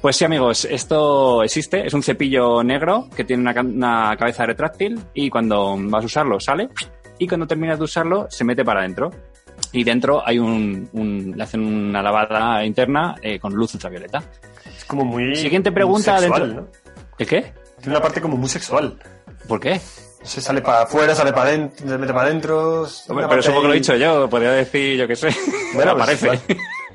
Pues 0.01 0.15
sí, 0.15 0.25
amigos, 0.25 0.65
esto 0.65 1.43
existe. 1.43 1.85
Es 1.85 1.93
un 1.93 2.03
cepillo 2.03 2.63
negro 2.63 3.07
que 3.15 3.23
tiene 3.23 3.41
una, 3.41 3.53
ca- 3.53 3.61
una 3.61 4.15
cabeza 4.17 4.45
retráctil 4.45 4.99
y 5.13 5.29
cuando 5.29 5.75
vas 5.77 6.03
a 6.03 6.05
usarlo 6.05 6.39
sale 6.39 6.69
y 7.17 7.27
cuando 7.27 7.47
terminas 7.47 7.79
de 7.79 7.85
usarlo 7.85 8.27
se 8.29 8.43
mete 8.43 8.63
para 8.63 8.81
adentro. 8.81 9.09
Y 9.71 9.83
dentro 9.83 10.25
hay 10.25 10.39
un, 10.39 10.87
un- 10.93 11.33
le 11.35 11.43
hacen 11.43 11.61
una 11.65 12.01
lavada 12.01 12.63
interna 12.63 13.15
eh, 13.21 13.39
con 13.39 13.53
luz 13.53 13.73
ultravioleta. 13.73 14.21
Es 14.77 14.85
como 14.85 15.03
muy. 15.03 15.35
Siguiente 15.35 15.71
pregunta 15.71 16.13
muy 16.13 16.21
sexual, 16.21 16.41
dentro. 16.47 16.61
¿no? 16.61 16.67
¿El 17.19 17.27
qué? 17.27 17.53
Tiene 17.81 17.97
una 17.97 18.01
parte 18.01 18.21
como 18.21 18.37
muy 18.37 18.49
sexual. 18.49 18.97
¿Por 19.47 19.59
qué? 19.59 19.79
Se 20.23 20.41
sale 20.41 20.61
para 20.61 20.83
afuera, 20.83 21.15
sale 21.15 21.31
para 21.31 21.49
adentro, 21.49 21.87
se 21.87 21.97
mete 21.97 22.13
para 22.13 22.27
adentro. 22.27 22.87
Hombre, 23.07 23.25
pero 23.27 23.39
eso 23.39 23.53
porque 23.53 23.67
lo 23.67 23.73
he 23.73 23.77
dicho 23.77 23.95
yo, 23.95 24.29
podría 24.29 24.51
decir, 24.51 24.97
yo 24.97 25.07
qué 25.07 25.15
sé. 25.15 25.29
Bueno, 25.73 25.95
pues, 25.95 26.03
aparece. 26.03 26.27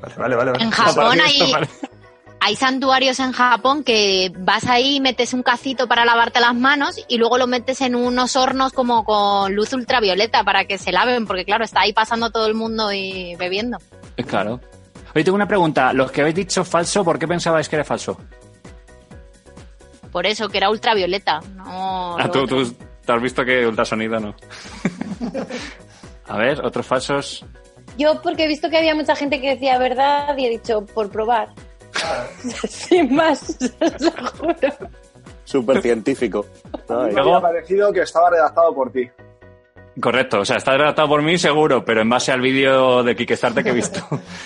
Vale, 0.01 0.15
vale, 0.17 0.35
vale. 0.35 0.51
vale. 0.51 0.63
En 0.63 0.71
Japón 0.71 1.17
hay, 2.41 2.55
santuarios 2.55 3.19
en 3.19 3.31
Japón 3.31 3.83
que 3.83 4.31
vas 4.37 4.67
ahí, 4.67 4.99
metes 4.99 5.33
un 5.33 5.41
cacito 5.41 5.87
para 5.87 6.05
lavarte 6.05 6.39
las 6.39 6.53
manos 6.53 7.03
y 7.07 7.17
luego 7.17 7.37
lo 7.37 7.47
metes 7.47 7.81
en 7.81 7.95
unos 7.95 8.35
hornos 8.35 8.73
como 8.73 9.03
con 9.03 9.55
luz 9.55 9.73
ultravioleta 9.73 10.43
para 10.43 10.65
que 10.65 10.77
se 10.77 10.91
laven, 10.91 11.25
porque 11.25 11.45
claro, 11.45 11.63
está 11.63 11.81
ahí 11.81 11.93
pasando 11.93 12.29
todo 12.29 12.45
el 12.45 12.53
mundo 12.53 12.91
y 12.91 13.35
bebiendo. 13.37 13.79
Claro. 14.27 14.59
Oye, 15.15 15.23
tengo 15.23 15.35
una 15.35 15.47
pregunta. 15.47 15.93
Los 15.93 16.11
que 16.11 16.21
habéis 16.21 16.35
dicho 16.35 16.63
falso, 16.63 17.03
¿por 17.03 17.17
qué 17.17 17.27
pensabais 17.27 17.67
que 17.69 17.77
era 17.77 17.85
falso? 17.85 18.19
Por 20.15 20.25
eso, 20.25 20.47
que 20.47 20.59
era 20.59 20.69
ultravioleta. 20.69 21.41
No, 21.57 22.17
Ah, 22.17 22.31
tú, 22.31 22.47
te 22.47 23.11
has 23.11 23.21
visto 23.21 23.43
que 23.43 23.67
ultrasonido 23.67 24.17
no. 24.17 24.33
A 26.29 26.37
ver, 26.37 26.65
otros 26.65 26.87
falsos. 26.87 27.45
Yo 27.97 28.21
porque 28.21 28.45
he 28.45 28.47
visto 28.47 28.69
que 28.69 28.77
había 28.77 28.95
mucha 28.95 29.13
gente 29.13 29.41
que 29.41 29.49
decía 29.49 29.77
verdad 29.77 30.33
y 30.37 30.45
he 30.45 30.49
dicho 30.51 30.85
por 30.85 31.11
probar. 31.11 31.49
Sin 32.69 33.13
más, 33.13 33.57
lo 33.99 34.11
juro. 34.11 34.89
Súper 35.43 35.81
científico. 35.81 36.45
Me 36.87 37.19
había 37.19 37.41
parecido 37.41 37.91
que 37.91 38.03
estaba 38.03 38.29
redactado 38.29 38.73
por 38.73 38.93
ti. 38.93 39.09
Correcto, 39.99 40.39
o 40.39 40.45
sea, 40.45 40.55
está 40.55 40.77
redactado 40.77 41.09
por 41.09 41.23
mí 41.23 41.37
seguro, 41.37 41.83
pero 41.83 42.03
en 42.03 42.09
base 42.09 42.31
al 42.31 42.39
vídeo 42.39 43.03
de 43.03 43.17
Kickstarter 43.17 43.65
que 43.65 43.71
he 43.71 43.73
visto. 43.73 43.99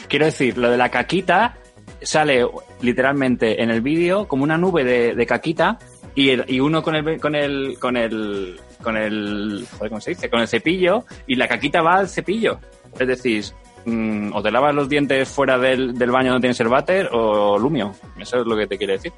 Quiero 0.07 0.25
decir, 0.25 0.57
lo 0.57 0.71
de 0.71 0.77
la 0.77 0.89
caquita 0.89 1.58
sale 2.01 2.45
literalmente 2.81 3.61
en 3.61 3.69
el 3.69 3.81
vídeo 3.81 4.27
como 4.27 4.43
una 4.43 4.57
nube 4.57 4.83
de, 4.83 5.15
de 5.15 5.25
caquita 5.25 5.77
y, 6.15 6.29
el- 6.31 6.45
y 6.47 6.59
uno 6.59 6.81
con 6.83 6.95
el 6.95 7.19
con 7.19 7.35
el 7.35 7.77
con 7.79 7.95
el 7.97 8.59
con 8.83 8.97
el 8.97 9.65
joder, 9.77 9.89
¿cómo 9.89 10.01
se 10.01 10.11
dice? 10.11 10.29
con 10.29 10.39
el 10.41 10.47
cepillo 10.47 11.03
y 11.27 11.35
la 11.35 11.47
caquita 11.47 11.81
va 11.81 11.95
al 11.95 12.09
cepillo. 12.09 12.59
Es 12.97 13.07
decir, 13.07 13.43
mm, 13.85 14.31
o 14.33 14.41
te 14.41 14.51
lavas 14.51 14.73
los 14.73 14.87
dientes 14.89 15.27
fuera 15.29 15.57
del, 15.57 15.97
del 15.97 16.11
baño 16.11 16.31
donde 16.31 16.45
tienes 16.45 16.59
el 16.61 16.67
váter 16.69 17.09
o 17.11 17.57
lumio. 17.59 17.93
Eso 18.19 18.41
es 18.41 18.47
lo 18.47 18.55
que 18.55 18.67
te 18.67 18.77
quiere 18.77 18.93
decir. 18.93 19.11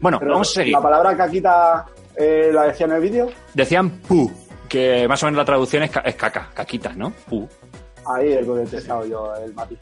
Bueno, 0.00 0.18
Pero 0.18 0.32
vamos 0.32 0.50
a 0.50 0.54
seguir. 0.60 0.72
La 0.72 0.80
palabra 0.82 1.16
caquita 1.16 1.84
eh, 2.16 2.50
la 2.52 2.64
decía 2.64 2.86
en 2.86 2.92
el 2.92 3.00
vídeo. 3.02 3.28
Decían 3.54 3.90
pu, 4.00 4.30
que 4.68 5.06
más 5.06 5.22
o 5.22 5.26
menos 5.26 5.38
la 5.38 5.44
traducción 5.44 5.82
es, 5.82 5.90
ca- 5.90 6.00
es 6.00 6.14
caca, 6.16 6.48
caquita, 6.54 6.92
¿no? 6.94 7.10
Pu. 7.28 7.46
Ahí 8.06 8.32
es 8.32 8.46
donde 8.46 8.64
he 8.76 8.80
yo 9.08 9.32
el 9.44 9.52
matiz. 9.54 9.78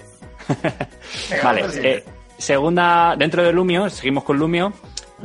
Vale, 1.42 1.64
eh, 1.82 2.04
segunda, 2.36 3.14
dentro 3.16 3.42
de 3.42 3.52
Lumio, 3.52 3.88
seguimos 3.90 4.24
con 4.24 4.38
Lumio, 4.38 4.72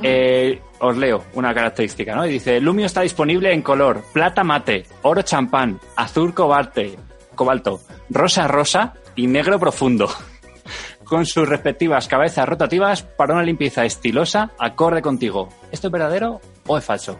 eh, 0.01 0.61
os 0.79 0.97
leo 0.97 1.23
una 1.33 1.53
característica, 1.53 2.15
¿no? 2.15 2.25
Y 2.25 2.33
dice, 2.33 2.59
Lumio 2.59 2.85
está 2.85 3.01
disponible 3.01 3.53
en 3.53 3.61
color 3.61 4.03
plata 4.11 4.43
mate, 4.43 4.85
oro 5.03 5.21
champán, 5.21 5.79
azul 5.95 6.33
cobalte, 6.33 6.97
cobalto, 7.35 7.81
rosa 8.09 8.47
rosa 8.47 8.93
y 9.15 9.27
negro 9.27 9.59
profundo, 9.59 10.09
con 11.03 11.25
sus 11.25 11.47
respectivas 11.47 12.07
cabezas 12.07 12.47
rotativas 12.47 13.03
para 13.03 13.35
una 13.35 13.43
limpieza 13.43 13.85
estilosa 13.85 14.51
acorde 14.57 15.01
contigo. 15.01 15.49
¿Esto 15.71 15.87
es 15.87 15.93
verdadero 15.93 16.41
o 16.67 16.77
es 16.77 16.83
falso? 16.83 17.17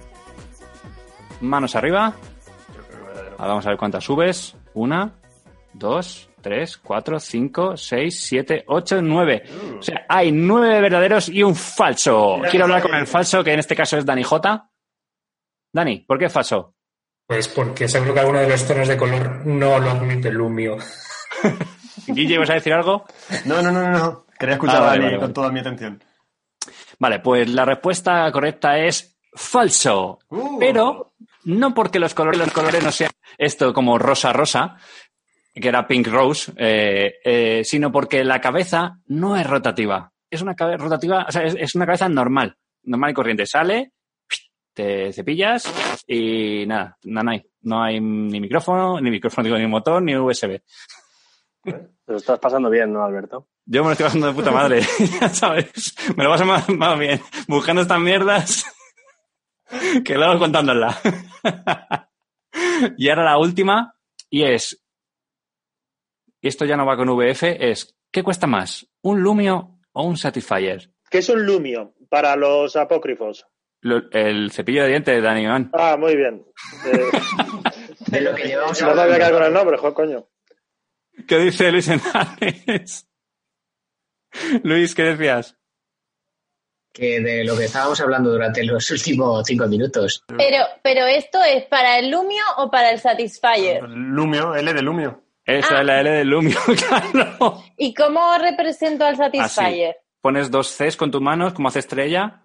Manos 1.41 1.75
arriba. 1.75 2.13
Ahora 3.37 3.49
vamos 3.49 3.65
a 3.65 3.69
ver 3.69 3.77
cuántas 3.77 4.03
subes. 4.05 4.55
Una, 4.73 5.13
dos, 5.73 6.29
tres, 6.43 6.77
cuatro, 6.77 7.19
cinco, 7.19 7.75
seis, 7.75 8.19
siete, 8.23 8.63
ocho, 8.67 9.01
nueve. 9.01 9.41
O 9.79 9.81
sea, 9.81 10.05
hay 10.07 10.31
nueve 10.31 10.79
verdaderos 10.81 11.29
y 11.29 11.41
un 11.41 11.55
falso. 11.55 12.39
Quiero 12.51 12.65
hablar 12.65 12.83
con 12.83 12.93
el 12.93 13.07
falso, 13.07 13.43
que 13.43 13.53
en 13.53 13.59
este 13.59 13.75
caso 13.75 13.97
es 13.97 14.05
Dani 14.05 14.21
J. 14.23 14.69
Dani, 15.73 16.01
¿por 16.01 16.19
qué 16.19 16.25
es 16.25 16.33
falso? 16.33 16.75
Pues 17.25 17.47
porque 17.47 17.87
seguro 17.87 18.13
que 18.13 18.19
alguno 18.19 18.39
de 18.39 18.49
los 18.49 18.67
tonos 18.67 18.87
de 18.87 18.97
color 18.97 19.45
no 19.47 19.79
lo 19.79 19.89
admite 19.89 20.29
Lumio. 20.29 20.77
Guille, 22.07 22.37
¿vas 22.37 22.49
a 22.49 22.55
decir 22.55 22.73
algo? 22.73 23.05
No, 23.45 23.61
no, 23.61 23.71
no, 23.71 23.81
no, 23.89 23.97
no. 23.97 24.25
Quería 24.37 24.55
escuchar 24.55 24.75
Ah, 24.77 24.79
a 24.79 24.81
vale, 24.87 24.91
Dani 24.99 25.03
vale, 25.05 25.15
con 25.17 25.21
vale. 25.21 25.33
toda 25.33 25.51
mi 25.51 25.59
atención. 25.61 26.03
Vale, 26.99 27.19
pues 27.19 27.49
la 27.49 27.65
respuesta 27.65 28.31
correcta 28.31 28.77
es 28.77 29.17
falso. 29.33 30.19
Uh. 30.29 30.59
Pero 30.59 31.13
no 31.45 31.73
porque 31.73 31.99
los 31.99 32.13
colores, 32.13 32.39
los 32.39 32.51
colores 32.51 32.83
no 32.83 32.91
sean 32.91 33.11
esto 33.37 33.73
como 33.73 33.97
rosa-rosa, 33.97 34.77
que 35.53 35.67
era 35.67 35.87
pink 35.87 36.07
rose, 36.07 36.51
eh, 36.57 37.15
eh, 37.23 37.61
sino 37.63 37.91
porque 37.91 38.23
la 38.23 38.41
cabeza 38.41 38.99
no 39.07 39.37
es 39.37 39.47
rotativa. 39.47 40.11
Es 40.29 40.41
una 40.41 40.55
cabeza 40.55 40.77
rotativa, 40.77 41.25
o 41.27 41.31
sea, 41.31 41.43
es, 41.43 41.55
es 41.59 41.75
una 41.75 41.85
cabeza 41.85 42.09
normal, 42.09 42.55
normal 42.83 43.11
y 43.11 43.13
corriente. 43.13 43.45
Sale, 43.45 43.91
te 44.73 45.13
cepillas 45.13 45.71
y 46.07 46.65
nada, 46.65 46.97
nada, 47.03 47.23
no 47.23 47.31
hay. 47.31 47.45
No 47.61 47.83
hay 47.83 48.01
ni 48.01 48.41
micrófono, 48.41 48.99
ni 48.99 49.09
micrófono, 49.09 49.45
digo, 49.45 49.57
ni 49.57 49.67
motor, 49.67 50.01
ni 50.01 50.17
USB. 50.17 50.59
Lo 52.07 52.17
estás 52.17 52.39
pasando 52.39 52.69
bien, 52.69 52.91
¿no, 52.91 53.03
Alberto? 53.03 53.47
Yo 53.65 53.81
me 53.83 53.87
lo 53.87 53.91
estoy 53.93 54.05
pasando 54.05 54.27
de 54.27 54.33
puta 54.33 54.51
madre, 54.51 54.81
ya 55.21 55.29
sabes. 55.29 55.95
Me 56.17 56.25
lo 56.25 56.31
paso 56.31 56.45
más, 56.45 56.67
más 56.69 56.99
bien 56.99 57.21
buscando 57.47 57.81
estas 57.81 57.99
mierdas 57.99 58.65
que 60.03 60.15
luego 60.15 60.39
contándolas. 60.39 60.99
y 62.97 63.09
ahora 63.09 63.23
la 63.23 63.37
última, 63.37 63.95
y 64.29 64.43
es, 64.43 64.82
y 66.43 66.47
esto 66.49 66.65
ya 66.65 66.75
no 66.77 66.85
va 66.85 66.95
con 66.97 67.09
VF, 67.09 67.41
es, 67.59 67.95
¿qué 68.11 68.21
cuesta 68.21 68.45
más? 68.45 68.85
¿Un 69.01 69.21
Lumio 69.23 69.79
o 69.93 70.03
un 70.03 70.17
Satisfyer? 70.17 70.91
¿Qué 71.09 71.19
es 71.19 71.29
un 71.29 71.45
lumio 71.45 71.93
para 72.09 72.35
los 72.35 72.75
apócrifos? 72.75 73.45
Lo- 73.81 74.09
el 74.11 74.51
cepillo 74.51 74.83
de 74.83 74.89
dientes 74.89 75.15
de 75.15 75.21
Dani 75.21 75.43
Iván. 75.43 75.69
Ah, 75.73 75.95
muy 75.97 76.15
bien. 76.15 76.45
Eh, 76.85 78.19
De 78.19 78.21
lo 78.21 78.35
que 78.35 78.43
llevamos 78.43 78.71
no 78.71 78.75
sabía 78.75 78.91
hablando. 79.03 79.15
quedar 79.17 79.33
con 79.33 79.43
el 79.43 79.53
nombre, 79.53 79.77
joder, 79.77 79.93
coño. 79.93 80.27
¿Qué 81.27 81.37
dice 81.39 81.71
Luis 81.71 81.87
Hernández? 81.87 83.05
Luis, 84.63 84.93
¿qué 84.95 85.03
decías? 85.03 85.57
Que 86.93 87.19
de 87.21 87.43
lo 87.43 87.57
que 87.57 87.65
estábamos 87.65 87.99
hablando 88.01 88.29
durante 88.31 88.63
los 88.63 88.89
últimos 88.91 89.43
cinco 89.47 89.67
minutos. 89.67 90.23
Pero, 90.27 90.63
pero 90.83 91.05
esto 91.07 91.39
es 91.43 91.65
para 91.65 91.97
el 91.97 92.11
Lumio 92.11 92.43
o 92.57 92.69
para 92.69 92.91
el 92.91 92.99
Satisfyer. 92.99 93.81
Lumio, 93.83 94.53
L 94.55 94.73
de 94.73 94.81
Lumio. 94.81 95.22
Esa 95.45 95.77
Ah. 95.77 95.79
es 95.81 95.85
la 95.85 95.99
L 96.01 96.09
del 96.11 96.27
Lumio, 96.29 96.57
claro. 96.87 97.61
¿Y 97.77 97.93
cómo 97.93 98.37
represento 98.37 99.05
al 99.05 99.17
Satisfyer? 99.17 99.95
Pones 100.21 100.49
dos 100.49 100.69
Cs 100.77 100.95
con 100.95 101.11
tus 101.11 101.21
manos, 101.21 101.53
como 101.53 101.67
hace 101.67 101.79
estrella, 101.79 102.41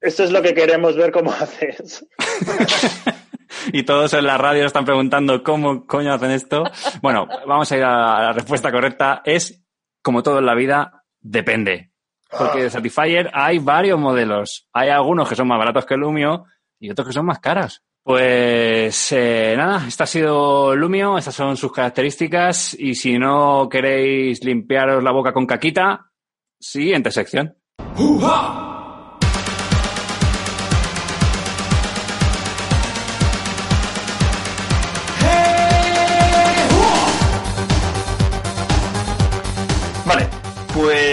Esto 0.00 0.22
es 0.24 0.30
lo 0.30 0.40
que 0.40 0.54
queremos 0.54 0.96
ver 0.96 1.10
cómo 1.12 1.32
haces. 1.32 2.06
y 3.72 3.82
todos 3.82 4.12
en 4.14 4.26
la 4.26 4.38
radio 4.38 4.64
están 4.64 4.84
preguntando 4.84 5.42
cómo 5.42 5.86
coño 5.86 6.12
hacen 6.14 6.30
esto. 6.30 6.64
Bueno, 7.02 7.26
vamos 7.46 7.70
a 7.72 7.76
ir 7.76 7.82
a 7.84 8.22
la 8.22 8.32
respuesta 8.32 8.70
correcta. 8.72 9.22
Es, 9.24 9.62
como 10.02 10.22
todo 10.22 10.38
en 10.38 10.46
la 10.46 10.54
vida, 10.54 11.04
depende. 11.20 11.90
Porque 12.30 12.62
de 12.62 12.70
Satisfyer 12.70 13.30
hay 13.34 13.58
varios 13.58 13.98
modelos. 13.98 14.68
Hay 14.72 14.88
algunos 14.88 15.28
que 15.28 15.34
son 15.34 15.48
más 15.48 15.58
baratos 15.58 15.84
que 15.84 15.94
el 15.94 16.00
Lumio 16.00 16.44
y 16.78 16.90
otros 16.90 17.08
que 17.08 17.12
son 17.12 17.26
más 17.26 17.40
caros. 17.40 17.82
Pues 18.02 19.12
eh, 19.12 19.54
nada, 19.56 19.86
esta 19.86 20.04
ha 20.04 20.06
sido 20.06 20.74
Lumio, 20.74 21.18
estas 21.18 21.34
son 21.34 21.56
sus 21.56 21.70
características 21.70 22.74
y 22.78 22.94
si 22.94 23.18
no 23.18 23.68
queréis 23.70 24.42
limpiaros 24.42 25.02
la 25.02 25.12
boca 25.12 25.32
con 25.32 25.46
caquita, 25.46 26.10
siguiente 26.58 27.10
sección. 27.10 27.56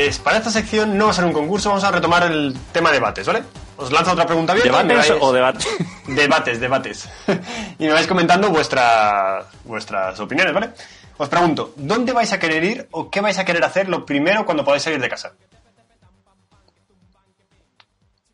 Pues 0.08 0.20
para 0.20 0.38
esta 0.38 0.50
sección 0.50 0.98
no 0.98 1.06
va 1.06 1.12
a 1.12 1.14
ser 1.14 1.26
un 1.26 1.34
concurso, 1.34 1.68
vamos 1.68 1.84
a 1.84 1.92
retomar 1.92 2.24
el 2.24 2.56
tema 2.72 2.94
debates, 2.94 3.28
¿vale? 3.28 3.44
Os 3.76 3.92
lanzo 3.92 4.14
otra 4.14 4.26
pregunta 4.26 4.54
me 4.54 4.62
¿Debates 4.62 5.12
o 5.20 5.34
debates? 5.34 5.68
Debates, 6.08 6.62
debates. 6.62 7.10
y 7.78 7.88
me 7.88 7.92
vais 7.92 8.08
comentando 8.08 8.50
vuestra, 8.50 9.46
vuestras 9.66 10.18
opiniones, 10.22 10.54
¿vale? 10.54 10.70
Os 11.18 11.28
pregunto, 11.28 11.74
¿dónde 11.76 12.14
vais 12.14 12.32
a 12.32 12.40
querer 12.40 12.64
ir 12.64 12.88
o 12.92 13.10
qué 13.10 13.20
vais 13.20 13.38
a 13.38 13.44
querer 13.44 13.62
hacer 13.66 13.90
lo 13.90 14.06
primero 14.06 14.46
cuando 14.46 14.64
podáis 14.64 14.84
salir 14.84 15.02
de 15.02 15.10
casa? 15.10 15.34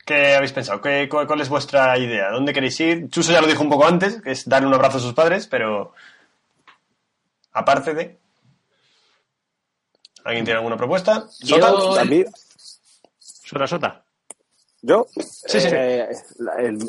¿Qué 0.06 0.36
habéis 0.36 0.52
pensado? 0.52 0.80
¿Qué, 0.80 1.10
cuál, 1.10 1.26
cuál 1.26 1.42
es 1.42 1.50
vuestra 1.50 1.98
idea? 1.98 2.30
¿Dónde 2.30 2.54
queréis 2.54 2.80
ir? 2.82 3.10
Chuso 3.10 3.32
ya 3.32 3.42
lo 3.42 3.48
dijo 3.48 3.64
un 3.64 3.70
poco 3.72 3.88
antes, 3.88 4.22
que 4.22 4.30
es 4.30 4.48
dar 4.48 4.64
un 4.64 4.76
abrazo 4.76 5.00
a 5.00 5.02
sus 5.02 5.14
padres, 5.16 5.48
pero 5.48 5.96
aparte 7.52 7.96
de... 7.96 8.23
¿Alguien 10.26 10.46
tiene 10.46 10.58
alguna 10.58 10.78
propuesta? 10.78 11.28
Yo- 11.42 11.58
¿Sota? 11.58 12.06
Mí- 12.06 12.24
Sota, 13.20 13.68
sota. 13.68 14.04
¿Yo? 14.82 15.06
Sí, 15.18 15.60
sí. 15.62 15.68
Eh, 15.72 16.08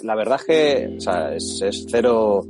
la, 0.02 0.14
verdad 0.14 0.38
es 0.40 0.46
que 0.46 0.94
o 0.96 1.00
sea, 1.00 1.34
es, 1.34 1.60
es 1.62 1.86
cero. 1.88 2.42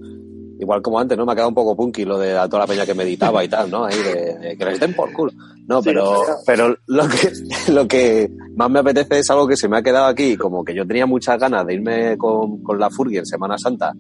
Igual 0.58 0.80
como 0.82 1.00
antes, 1.00 1.18
¿no? 1.18 1.26
Me 1.26 1.32
ha 1.32 1.34
quedado 1.34 1.48
un 1.48 1.54
poco 1.54 1.76
punky 1.76 2.04
lo 2.04 2.16
de 2.16 2.38
a 2.38 2.48
toda 2.48 2.60
la 2.60 2.66
peña 2.68 2.86
que 2.86 2.94
meditaba 2.94 3.42
y 3.44 3.48
tal, 3.48 3.68
¿no? 3.70 3.84
Ahí 3.84 3.98
de, 3.98 4.38
de 4.38 4.56
que 4.56 4.64
les 4.64 4.78
den 4.80 4.94
por 4.94 5.12
culo. 5.12 5.32
No, 5.66 5.82
Sí, 5.82 5.88
pero, 5.88 6.24
sí. 6.24 6.32
pero 6.46 6.76
lo 6.86 7.08
que, 7.08 7.32
lo 7.72 7.88
que 7.88 8.30
más 8.54 8.70
me 8.70 8.78
apetece 8.78 9.18
es 9.18 9.30
algo 9.30 9.48
que 9.48 9.56
se 9.56 9.68
me 9.68 9.78
ha 9.78 9.82
quedado 9.82 10.06
aquí, 10.06 10.36
como 10.36 10.64
que 10.64 10.72
yo 10.74 10.86
tenía 10.86 11.06
muchas 11.06 11.38
ganas 11.40 11.66
de 11.66 11.74
irme 11.74 12.16
con, 12.16 12.62
con 12.62 12.78
la 12.78 12.88
Furgi 12.88 13.18
en 13.18 13.26
Semana 13.26 13.58
Santa, 13.58 13.92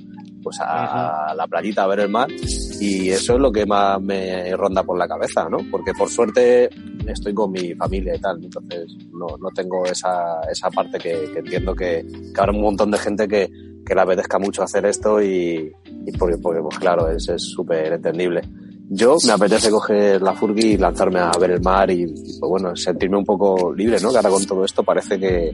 pues 0.44 0.58
a, 0.60 1.34
la 1.34 1.46
playita 1.46 1.84
a 1.84 1.86
ver 1.86 2.00
el 2.00 2.10
mar, 2.10 2.28
y 2.80 3.08
eso 3.08 3.34
es 3.34 3.40
lo 3.40 3.50
que 3.50 3.64
más 3.64 4.00
me 4.00 4.54
ronda 4.54 4.82
por 4.82 4.98
la 4.98 5.08
cabeza, 5.08 5.48
¿no? 5.48 5.58
Porque 5.70 5.92
por 5.94 6.10
suerte 6.10 6.68
estoy 7.06 7.32
con 7.32 7.50
mi 7.50 7.74
familia 7.74 8.14
y 8.14 8.20
tal, 8.20 8.44
entonces 8.44 8.94
no, 9.12 9.26
no 9.40 9.48
tengo 9.54 9.86
esa, 9.86 10.42
esa 10.50 10.70
parte 10.70 10.98
que, 10.98 11.30
que 11.32 11.38
entiendo 11.38 11.74
que, 11.74 12.04
que 12.34 12.40
habrá 12.40 12.52
un 12.52 12.60
montón 12.60 12.90
de 12.90 12.98
gente 12.98 13.26
que, 13.26 13.50
que 13.84 13.94
le 13.94 14.00
apetezca 14.00 14.38
mucho 14.38 14.62
hacer 14.62 14.84
esto 14.86 15.22
y, 15.22 15.72
y 16.06 16.12
porque, 16.12 16.36
porque, 16.38 16.60
pues 16.60 16.78
claro, 16.78 17.10
es 17.10 17.28
es 17.28 17.42
súper 17.42 17.94
entendible. 17.94 18.42
Yo 18.90 19.16
me 19.26 19.32
apetece 19.32 19.70
coger 19.70 20.20
la 20.20 20.34
Furgi 20.34 20.72
y 20.72 20.76
lanzarme 20.76 21.18
a 21.18 21.30
ver 21.40 21.52
el 21.52 21.62
mar 21.62 21.90
y, 21.90 22.02
y, 22.02 22.06
pues 22.06 22.50
bueno, 22.50 22.76
sentirme 22.76 23.16
un 23.16 23.24
poco 23.24 23.72
libre, 23.74 23.98
¿no? 24.00 24.10
Que 24.10 24.16
ahora 24.18 24.28
con 24.28 24.44
todo 24.44 24.64
esto 24.64 24.82
parece 24.82 25.18
que, 25.18 25.50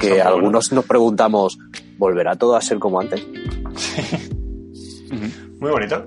Que 0.00 0.20
algunos 0.20 0.72
nos 0.72 0.84
preguntamos, 0.84 1.58
¿volverá 1.98 2.36
todo 2.36 2.56
a 2.56 2.60
ser 2.60 2.78
como 2.78 3.00
antes? 3.00 3.24
Muy 5.60 5.70
bonito. 5.70 6.06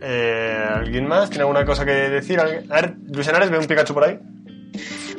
Eh, 0.00 0.66
¿Alguien 0.74 1.06
más 1.06 1.30
tiene 1.30 1.42
alguna 1.42 1.64
cosa 1.64 1.84
que 1.84 1.92
decir? 1.92 2.38
¿Alguien? 2.38 2.70
A 2.70 2.80
ver, 2.80 2.94
Luis 3.12 3.26
Henares, 3.28 3.50
ve 3.50 3.58
un 3.58 3.66
Pikachu 3.66 3.94
por 3.94 4.04
ahí. 4.04 4.18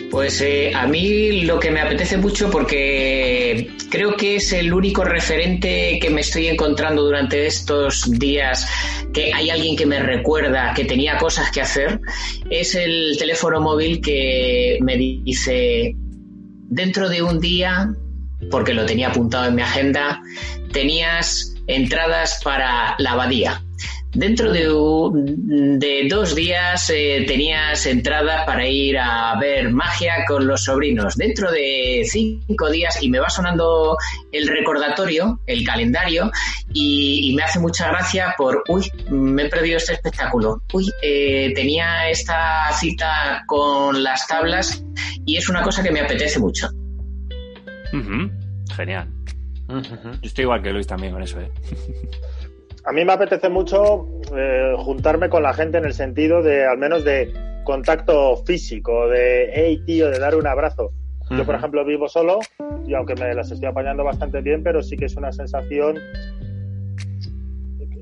Pues 0.10 0.40
eh, 0.42 0.72
a 0.74 0.88
mí 0.88 1.42
lo 1.42 1.60
que 1.60 1.70
me 1.70 1.82
apetece 1.82 2.18
mucho 2.18 2.50
porque 2.50 3.72
creo 3.90 4.16
que 4.16 4.38
es 4.38 4.54
el 4.54 4.72
único 4.72 5.04
referente 5.04 6.00
que 6.00 6.10
me 6.10 6.22
estoy 6.22 6.48
encontrando 6.48 7.04
durante 7.04 7.46
estos 7.46 8.10
días 8.12 8.66
que 9.14 9.34
hay 9.34 9.50
alguien 9.50 9.76
que 9.76 9.86
me 9.86 10.00
recuerda 10.00 10.74
que 10.74 10.86
tenía 10.86 11.18
cosas 11.18 11.52
que 11.52 11.62
hacer, 11.62 12.00
es 12.50 12.76
el 12.76 13.18
teléfono 13.18 13.60
móvil 13.60 14.00
que 14.00 14.78
me 14.82 14.96
dice 14.96 15.96
dentro 16.68 17.10
de 17.10 17.22
un 17.22 17.40
día, 17.40 17.94
porque 18.52 18.74
lo 18.74 18.86
tenía 18.86 19.10
apuntado 19.10 19.48
en 19.48 19.56
mi 19.56 19.62
agenda, 19.62 20.22
tenías 20.72 21.56
entradas 21.68 22.40
para 22.44 22.96
la 23.00 23.12
abadía. 23.12 23.64
Dentro 24.18 24.52
de, 24.52 24.72
un- 24.74 25.78
de 25.78 26.08
dos 26.10 26.34
días 26.34 26.90
eh, 26.90 27.24
tenías 27.28 27.86
entrada 27.86 28.46
para 28.48 28.68
ir 28.68 28.98
a 28.98 29.38
ver 29.40 29.70
magia 29.72 30.26
con 30.28 30.48
los 30.48 30.64
sobrinos. 30.64 31.16
Dentro 31.16 31.52
de 31.52 32.02
cinco 32.04 32.72
días, 32.72 32.98
y 33.04 33.10
me 33.12 33.20
va 33.20 33.30
sonando 33.30 33.96
el 34.32 34.48
recordatorio, 34.48 35.40
el 35.46 35.64
calendario, 35.64 36.32
y, 36.74 37.30
y 37.30 37.36
me 37.36 37.44
hace 37.44 37.60
mucha 37.60 37.90
gracia 37.90 38.34
por, 38.38 38.64
uy, 38.70 38.92
me 39.12 39.44
he 39.44 39.50
perdido 39.50 39.78
este 39.78 39.94
espectáculo. 39.94 40.64
Uy, 40.74 40.92
eh, 41.04 41.52
tenía 41.54 42.10
esta 42.10 42.72
cita 42.74 43.44
con 43.46 44.02
las 44.02 44.26
tablas 44.28 44.84
y 45.28 45.38
es 45.38 45.48
una 45.48 45.62
cosa 45.62 45.84
que 45.84 45.92
me 45.92 46.02
apetece 46.02 46.40
mucho. 46.40 46.70
Genial. 48.76 49.08
Yo 49.70 49.80
estoy 50.24 50.44
igual 50.44 50.64
que 50.64 50.72
Luis 50.72 50.88
también 50.88 51.14
con 51.14 51.22
eso, 51.22 51.40
¿eh? 51.40 51.52
A 52.88 52.94
mí 52.94 53.04
me 53.04 53.12
apetece 53.14 53.50
mucho 53.50 54.08
eh, 54.36 54.74
juntarme 54.78 55.30
con 55.30 55.44
la 55.44 55.54
gente 55.54 55.78
en 55.78 55.86
el 55.86 55.94
sentido 55.94 56.42
de, 56.42 56.66
al 56.66 56.78
menos, 56.78 57.04
de 57.04 57.32
contacto 57.66 58.38
físico, 58.46 59.10
de, 59.10 59.50
hey, 59.54 59.82
tío, 59.86 60.10
de 60.10 60.20
dar 60.20 60.36
un 60.36 60.48
abrazo. 60.48 60.92
Yo, 61.30 61.46
por 61.46 61.56
ejemplo, 61.56 61.84
vivo 61.84 62.08
solo 62.08 62.40
y 62.86 62.94
aunque 62.94 63.14
me 63.16 63.34
las 63.34 63.52
estoy 63.52 63.68
apañando 63.68 64.06
bastante 64.06 64.40
bien, 64.40 64.64
pero 64.64 64.82
sí 64.82 64.96
que 64.96 65.06
es 65.06 65.18
una 65.18 65.34
sensación 65.34 65.98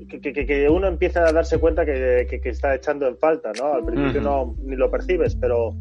que, 0.08 0.20
que- 0.32 0.68
uno 0.70 0.86
empieza 0.86 1.26
a 1.26 1.32
darse 1.32 1.58
cuenta 1.58 1.84
que, 1.84 2.26
que- 2.30 2.40
que 2.40 2.48
está 2.50 2.74
echando 2.76 3.08
en 3.08 3.16
falta, 3.18 3.50
¿no? 3.60 3.74
Al 3.74 3.84
principio 3.84 4.20
no 4.20 4.54
ni 4.64 4.76
lo 4.76 4.88
percibes, 4.90 5.34
pero 5.34 5.74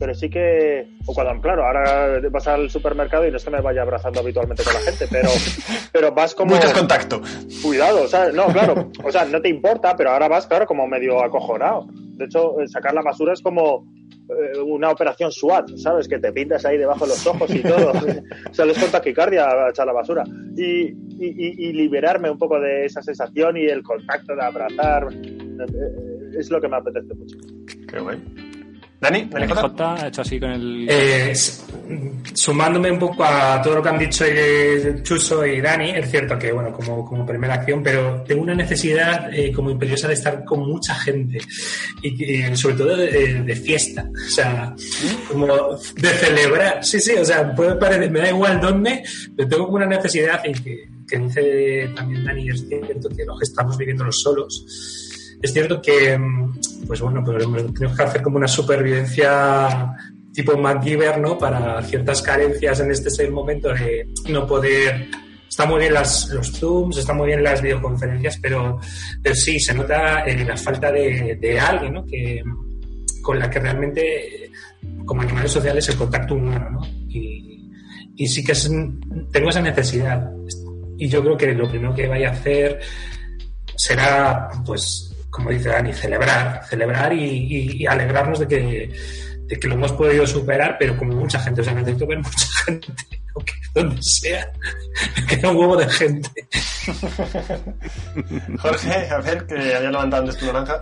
pero 0.00 0.14
sí 0.14 0.28
que 0.30 0.88
o 1.06 1.14
cuando 1.14 1.40
claro 1.42 1.64
ahora 1.64 2.18
vas 2.30 2.48
al 2.48 2.68
supermercado 2.70 3.26
y 3.28 3.30
no 3.30 3.36
es 3.36 3.44
que 3.44 3.50
me 3.50 3.60
vaya 3.60 3.82
abrazando 3.82 4.18
habitualmente 4.20 4.64
con 4.64 4.72
la 4.74 4.80
gente 4.80 5.06
pero 5.10 5.28
pero 5.92 6.12
vas 6.12 6.34
como 6.34 6.52
Buscas 6.54 6.72
contacto. 6.72 7.20
cuidado, 7.62 8.08
¿sabes? 8.08 8.34
No, 8.34 8.46
claro, 8.46 8.90
o 9.04 9.12
sea, 9.12 9.24
no 9.26 9.40
te 9.40 9.48
importa, 9.50 9.94
pero 9.96 10.10
ahora 10.10 10.26
vas, 10.26 10.46
claro, 10.46 10.66
como 10.66 10.86
medio 10.88 11.22
acojonado. 11.22 11.86
De 11.92 12.24
hecho, 12.24 12.60
eh, 12.60 12.66
sacar 12.68 12.94
la 12.94 13.02
basura 13.02 13.32
es 13.34 13.40
como 13.42 13.86
eh, 14.28 14.58
una 14.60 14.90
operación 14.90 15.30
SWAT, 15.32 15.70
¿sabes? 15.76 16.08
Que 16.08 16.18
te 16.18 16.32
pintas 16.32 16.64
ahí 16.64 16.78
debajo 16.78 17.04
de 17.04 17.10
los 17.10 17.26
ojos 17.26 17.54
y 17.54 17.60
todo. 17.60 17.92
Sales 18.52 18.78
con 18.78 18.90
taquicardia 18.90 19.48
a 19.48 19.70
echar 19.70 19.86
la 19.86 19.92
basura. 19.92 20.24
Y, 20.56 20.94
y- 21.22 21.72
liberarme 21.72 22.30
un 22.30 22.38
poco 22.38 22.58
de 22.60 22.86
esa 22.86 23.02
sensación 23.02 23.56
y 23.56 23.64
el 23.66 23.82
contacto 23.82 24.34
de 24.34 24.42
abrazar 24.42 25.08
eh, 25.12 26.38
es 26.38 26.50
lo 26.50 26.60
que 26.60 26.68
me 26.68 26.76
apetece 26.76 27.14
mucho. 27.14 27.36
Qué 27.88 27.98
guay. 28.00 28.18
Dani, 29.00 29.24
Dani 29.30 29.46
Dani 29.46 29.48
J. 29.48 29.68
J 29.68 29.94
ha 29.94 30.08
hecho 30.08 30.20
así 30.20 30.38
con 30.38 30.50
el... 30.50 30.86
Eh, 30.88 31.32
sumándome 32.34 32.90
un 32.90 32.98
poco 32.98 33.24
a 33.24 33.60
todo 33.62 33.76
lo 33.76 33.82
que 33.82 33.88
han 33.88 33.98
dicho 33.98 34.24
Chuso 35.02 35.46
y 35.46 35.60
Dani, 35.60 35.90
es 35.92 36.10
cierto 36.10 36.38
que, 36.38 36.52
bueno, 36.52 36.70
como, 36.70 37.04
como 37.06 37.24
primera 37.24 37.54
acción, 37.54 37.82
pero 37.82 38.22
tengo 38.26 38.42
una 38.42 38.54
necesidad 38.54 39.32
eh, 39.32 39.52
como 39.52 39.70
imperiosa 39.70 40.06
de 40.06 40.14
estar 40.14 40.44
con 40.44 40.68
mucha 40.68 40.94
gente 40.96 41.38
y, 42.02 42.54
sobre 42.54 42.74
todo 42.76 42.96
de, 42.96 43.42
de 43.42 43.56
fiesta, 43.56 44.06
o 44.14 44.30
sea, 44.30 44.74
como 45.28 45.46
de 45.96 46.08
celebrar. 46.08 46.84
Sí, 46.84 47.00
sí, 47.00 47.12
o 47.12 47.24
sea, 47.24 47.54
puede 47.54 47.76
parecer, 47.76 48.10
me 48.10 48.20
da 48.20 48.28
igual 48.28 48.60
dónde, 48.60 49.02
pero 49.34 49.48
tengo 49.48 49.64
como 49.64 49.76
una 49.76 49.86
necesidad 49.86 50.42
y 50.44 50.52
que, 50.52 50.88
que 51.08 51.18
dice 51.18 51.90
también 51.96 52.24
Dani, 52.24 52.50
es 52.50 52.68
cierto 52.68 53.08
que 53.08 53.24
los 53.24 53.38
que 53.38 53.44
estamos 53.44 53.78
viviendo 53.78 54.04
los 54.04 54.20
solos. 54.20 55.09
Es 55.42 55.52
cierto 55.52 55.80
que, 55.80 56.16
mm, 56.18 56.52
pues 56.86 57.00
bueno, 57.00 57.22
pues 57.24 57.38
tenemos 57.74 57.96
que 57.96 58.02
hacer 58.02 58.22
como 58.22 58.36
una 58.36 58.48
supervivencia 58.48 59.94
tipo 60.32 60.56
MacGyver, 60.56 61.18
¿no? 61.20 61.36
Para 61.38 61.82
ciertas 61.82 62.22
carencias 62.22 62.80
en 62.80 62.90
este 62.90 63.28
momento 63.30 63.68
de 63.72 64.08
no 64.28 64.46
poder... 64.46 65.06
Está 65.48 65.66
muy 65.66 65.80
bien 65.80 65.92
las, 65.94 66.28
los 66.28 66.52
Zooms, 66.52 66.98
está 66.98 67.12
muy 67.12 67.26
bien 67.26 67.42
las 67.42 67.60
videoconferencias, 67.60 68.38
pero, 68.40 68.78
pero 69.20 69.34
sí, 69.34 69.58
se 69.58 69.74
nota 69.74 70.20
eh, 70.20 70.44
la 70.44 70.56
falta 70.56 70.92
de, 70.92 71.36
de 71.40 71.58
alguien, 71.58 71.94
¿no? 71.94 72.06
Que, 72.06 72.40
con 73.20 73.36
la 73.36 73.50
que 73.50 73.58
realmente, 73.58 74.50
como 75.04 75.22
animales 75.22 75.50
sociales, 75.50 75.88
el 75.88 75.96
contacto 75.96 76.34
humano, 76.34 76.70
¿no? 76.70 76.80
Y, 77.08 77.68
y 78.14 78.28
sí 78.28 78.44
que 78.44 78.52
es- 78.52 78.70
tengo 79.32 79.48
esa 79.50 79.60
necesidad. 79.60 80.30
Y 80.96 81.08
yo 81.08 81.20
creo 81.20 81.36
que 81.36 81.52
lo 81.52 81.68
primero 81.68 81.94
que 81.96 82.06
vaya 82.06 82.28
a 82.28 82.32
hacer 82.32 82.78
será, 83.76 84.48
pues, 84.64 85.09
como 85.30 85.50
dice 85.50 85.68
Dani, 85.68 85.92
celebrar, 85.92 86.64
celebrar 86.68 87.12
y, 87.12 87.24
y- 87.24 87.82
y 87.82 87.86
alegrarnos 87.86 88.38
de 88.40 88.48
que, 88.48 88.92
de 89.46 89.58
que 89.58 89.68
lo 89.68 89.74
hemos 89.74 89.92
podido 89.92 90.26
superar, 90.26 90.76
pero 90.78 90.96
como 90.96 91.14
mucha 91.14 91.38
gente, 91.40 91.60
o 91.60 91.64
sea, 91.64 91.74
necesito 91.74 92.06
ver 92.06 92.18
mucha 92.18 92.46
gente, 92.66 92.88
aunque 93.34 93.52
donde 93.74 94.02
sea, 94.02 94.50
me 95.16 95.26
queda 95.26 95.50
un 95.50 95.56
huevo 95.56 95.76
de 95.76 95.88
gente. 95.88 96.30
Jorge, 98.60 99.08
a 99.10 99.18
ver, 99.20 99.46
que 99.46 99.54
había 99.54 99.90
levantado 99.90 100.22
antes 100.22 100.36
tu 100.38 100.46
naranja. 100.46 100.80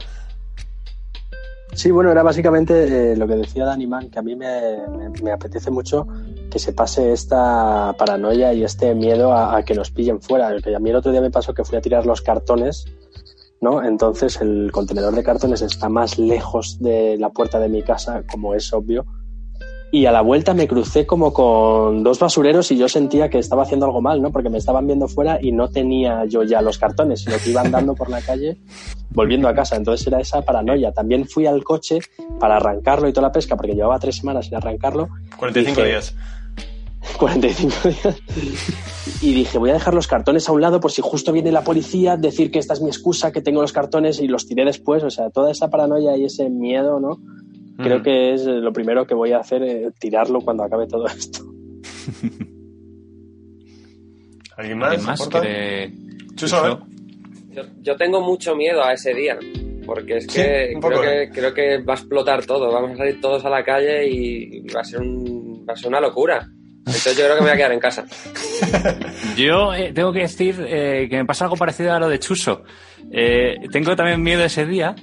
Sí, 1.74 1.90
bueno, 1.90 2.10
era 2.10 2.22
básicamente 2.22 3.12
eh, 3.12 3.16
lo 3.16 3.28
que 3.28 3.34
decía 3.36 3.64
Dani 3.64 3.86
Man, 3.86 4.10
que 4.10 4.18
a 4.18 4.22
mí 4.22 4.34
me, 4.34 4.78
me- 4.88 5.10
me 5.22 5.30
apetece 5.32 5.70
mucho 5.70 6.08
que 6.50 6.58
se 6.58 6.72
pase 6.72 7.12
esta 7.12 7.94
paranoia 7.98 8.52
y 8.54 8.64
este 8.64 8.94
miedo 8.94 9.32
a, 9.32 9.58
a 9.58 9.62
que 9.62 9.74
nos 9.74 9.90
pillen 9.90 10.20
fuera. 10.20 10.56
Que 10.60 10.74
a 10.74 10.78
mí 10.78 10.90
el 10.90 10.96
otro 10.96 11.12
día 11.12 11.20
me 11.20 11.30
pasó 11.30 11.52
que 11.54 11.64
fui 11.64 11.76
a 11.76 11.80
tirar 11.82 12.06
los 12.06 12.22
cartones, 12.22 12.86
¿no? 13.60 13.82
Entonces 13.82 14.40
el 14.40 14.70
contenedor 14.72 15.14
de 15.14 15.22
cartones 15.22 15.62
está 15.62 15.88
más 15.88 16.18
lejos 16.18 16.78
de 16.80 17.16
la 17.18 17.30
puerta 17.30 17.58
de 17.58 17.68
mi 17.68 17.82
casa, 17.82 18.22
como 18.30 18.54
es 18.54 18.72
obvio. 18.72 19.04
Y 19.90 20.04
a 20.04 20.12
la 20.12 20.20
vuelta 20.20 20.52
me 20.52 20.68
crucé 20.68 21.06
como 21.06 21.32
con 21.32 22.02
dos 22.02 22.18
basureros 22.18 22.70
y 22.70 22.76
yo 22.76 22.90
sentía 22.90 23.30
que 23.30 23.38
estaba 23.38 23.62
haciendo 23.62 23.86
algo 23.86 24.02
mal, 24.02 24.20
¿no? 24.20 24.30
Porque 24.30 24.50
me 24.50 24.58
estaban 24.58 24.86
viendo 24.86 25.08
fuera 25.08 25.38
y 25.40 25.50
no 25.50 25.68
tenía 25.70 26.26
yo 26.26 26.42
ya 26.42 26.60
los 26.60 26.76
cartones, 26.76 27.20
sino 27.22 27.36
que 27.42 27.48
iba 27.50 27.62
andando 27.62 27.94
por 27.94 28.10
la 28.10 28.20
calle 28.20 28.58
volviendo 29.14 29.48
a 29.48 29.54
casa. 29.54 29.76
Entonces 29.76 30.06
era 30.06 30.20
esa 30.20 30.42
paranoia. 30.42 30.92
También 30.92 31.26
fui 31.26 31.46
al 31.46 31.64
coche 31.64 32.00
para 32.38 32.56
arrancarlo 32.58 33.08
y 33.08 33.14
toda 33.14 33.28
la 33.28 33.32
pesca, 33.32 33.56
porque 33.56 33.72
llevaba 33.74 33.98
tres 33.98 34.16
semanas 34.16 34.44
sin 34.44 34.56
arrancarlo. 34.56 35.08
45 35.38 35.80
Dije- 35.80 35.88
días. 35.88 36.14
45 37.16 37.88
días. 37.88 38.22
Y 39.22 39.32
dije, 39.34 39.58
voy 39.58 39.70
a 39.70 39.74
dejar 39.74 39.94
los 39.94 40.06
cartones 40.06 40.48
a 40.48 40.52
un 40.52 40.60
lado 40.60 40.80
por 40.80 40.92
si 40.92 41.02
justo 41.02 41.32
viene 41.32 41.50
la 41.50 41.64
policía, 41.64 42.16
decir 42.16 42.50
que 42.50 42.58
esta 42.58 42.74
es 42.74 42.80
mi 42.80 42.88
excusa, 42.88 43.32
que 43.32 43.40
tengo 43.40 43.62
los 43.62 43.72
cartones 43.72 44.20
y 44.20 44.28
los 44.28 44.46
tiré 44.46 44.64
después. 44.64 45.02
O 45.02 45.10
sea, 45.10 45.30
toda 45.30 45.50
esa 45.50 45.70
paranoia 45.70 46.16
y 46.16 46.24
ese 46.24 46.48
miedo, 46.50 47.00
¿no? 47.00 47.18
Creo 47.78 48.00
Mm. 48.00 48.02
que 48.02 48.34
es 48.34 48.46
eh, 48.46 48.50
lo 48.60 48.72
primero 48.72 49.06
que 49.06 49.14
voy 49.14 49.32
a 49.32 49.38
hacer, 49.38 49.62
eh, 49.62 49.90
tirarlo 49.98 50.40
cuando 50.40 50.64
acabe 50.64 50.86
todo 50.86 51.06
esto. 51.06 51.40
¿Alguien 54.56 54.78
más? 54.78 54.88
¿Alguien 54.90 55.06
más. 55.06 55.28
Yo, 57.50 57.62
yo 57.82 57.96
tengo 57.96 58.20
mucho 58.20 58.54
miedo 58.56 58.82
a 58.82 58.92
ese 58.92 59.14
día, 59.14 59.38
porque 59.86 60.18
es 60.18 60.26
que, 60.26 60.76
creo, 60.80 61.04
¿eh? 61.04 61.28
que 61.32 61.40
creo 61.40 61.54
que 61.54 61.78
va 61.82 61.94
a 61.94 61.96
explotar 61.96 62.44
todo. 62.44 62.70
Vamos 62.72 62.92
a 62.92 62.96
salir 62.96 63.20
todos 63.20 63.44
a 63.44 63.50
la 63.50 63.64
calle 63.64 64.08
y 64.08 64.60
va 64.68 64.80
a 64.80 64.84
ser, 64.84 65.00
un, 65.00 65.64
va 65.68 65.72
a 65.72 65.76
ser 65.76 65.88
una 65.88 66.00
locura. 66.00 66.48
Entonces 66.88 67.16
yo 67.16 67.24
creo 67.24 67.36
que 67.36 67.42
me 67.42 67.48
voy 67.48 67.54
a 67.54 67.56
quedar 67.56 67.72
en 67.72 67.80
casa. 67.80 68.04
Yo 69.36 69.74
eh, 69.74 69.92
tengo 69.92 70.12
que 70.12 70.20
decir 70.20 70.56
eh, 70.66 71.06
que 71.08 71.16
me 71.18 71.24
pasa 71.24 71.44
algo 71.44 71.56
parecido 71.56 71.92
a 71.92 72.00
lo 72.00 72.08
de 72.08 72.18
Chuso. 72.18 72.62
Eh, 73.12 73.56
tengo 73.70 73.94
también 73.94 74.22
miedo 74.22 74.42
ese 74.42 74.66
día 74.66 74.94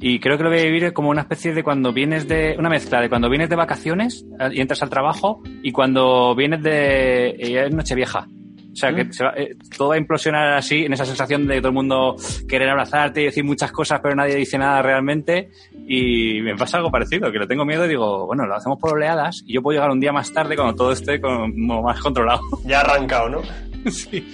y 0.00 0.20
creo 0.20 0.36
que 0.36 0.44
lo 0.44 0.50
voy 0.50 0.60
a 0.60 0.64
vivir 0.64 0.92
como 0.92 1.10
una 1.10 1.22
especie 1.22 1.52
de 1.54 1.62
cuando 1.62 1.92
vienes 1.92 2.28
de... 2.28 2.56
Una 2.58 2.68
mezcla 2.68 3.00
de 3.00 3.08
cuando 3.08 3.28
vienes 3.28 3.48
de 3.48 3.56
vacaciones 3.56 4.24
eh, 4.38 4.50
y 4.52 4.60
entras 4.60 4.82
al 4.82 4.90
trabajo 4.90 5.42
y 5.62 5.72
cuando 5.72 6.34
vienes 6.34 6.62
de... 6.62 7.30
eh, 7.30 7.66
es 7.66 7.74
Nochevieja. 7.74 8.26
O 8.74 8.76
sea, 8.76 8.94
que 8.94 9.12
se 9.12 9.22
va- 9.24 9.32
eh, 9.36 9.54
todo 9.78 9.88
va 9.90 9.94
a 9.94 9.98
implosionar 9.98 10.54
así, 10.54 10.84
en 10.84 10.92
esa 10.92 11.04
sensación 11.06 11.46
de 11.46 11.58
todo 11.58 11.68
el 11.68 11.74
mundo 11.74 12.16
querer 12.48 12.68
abrazarte 12.68 13.22
y 13.22 13.26
decir 13.26 13.44
muchas 13.44 13.70
cosas, 13.72 14.00
pero 14.02 14.14
nadie 14.16 14.34
dice 14.34 14.58
nada 14.58 14.82
realmente. 14.82 15.50
Y 15.86 16.40
me 16.42 16.56
pasa 16.56 16.78
algo 16.78 16.90
parecido, 16.90 17.30
que 17.30 17.38
lo 17.38 17.46
tengo 17.46 17.64
miedo 17.64 17.84
y 17.86 17.88
digo, 17.90 18.26
bueno, 18.26 18.44
lo 18.46 18.54
hacemos 18.56 18.78
por 18.80 18.94
oleadas 18.94 19.42
y 19.46 19.54
yo 19.54 19.62
puedo 19.62 19.76
llegar 19.78 19.90
un 19.90 20.00
día 20.00 20.12
más 20.12 20.32
tarde 20.32 20.56
cuando 20.56 20.74
todo 20.74 20.92
esté 20.92 21.20
como 21.20 21.46
más 21.82 22.00
controlado. 22.00 22.40
Ya 22.64 22.78
ha 22.78 22.80
arrancado, 22.82 23.28
¿no? 23.28 23.42
sí. 23.90 24.26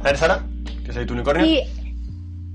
A 0.00 0.04
ver, 0.04 0.16
Sara, 0.16 0.42
que 0.84 0.92
soy 0.92 1.04
tu 1.04 1.14
unicornio. 1.14 1.44
Sí. 1.44 1.60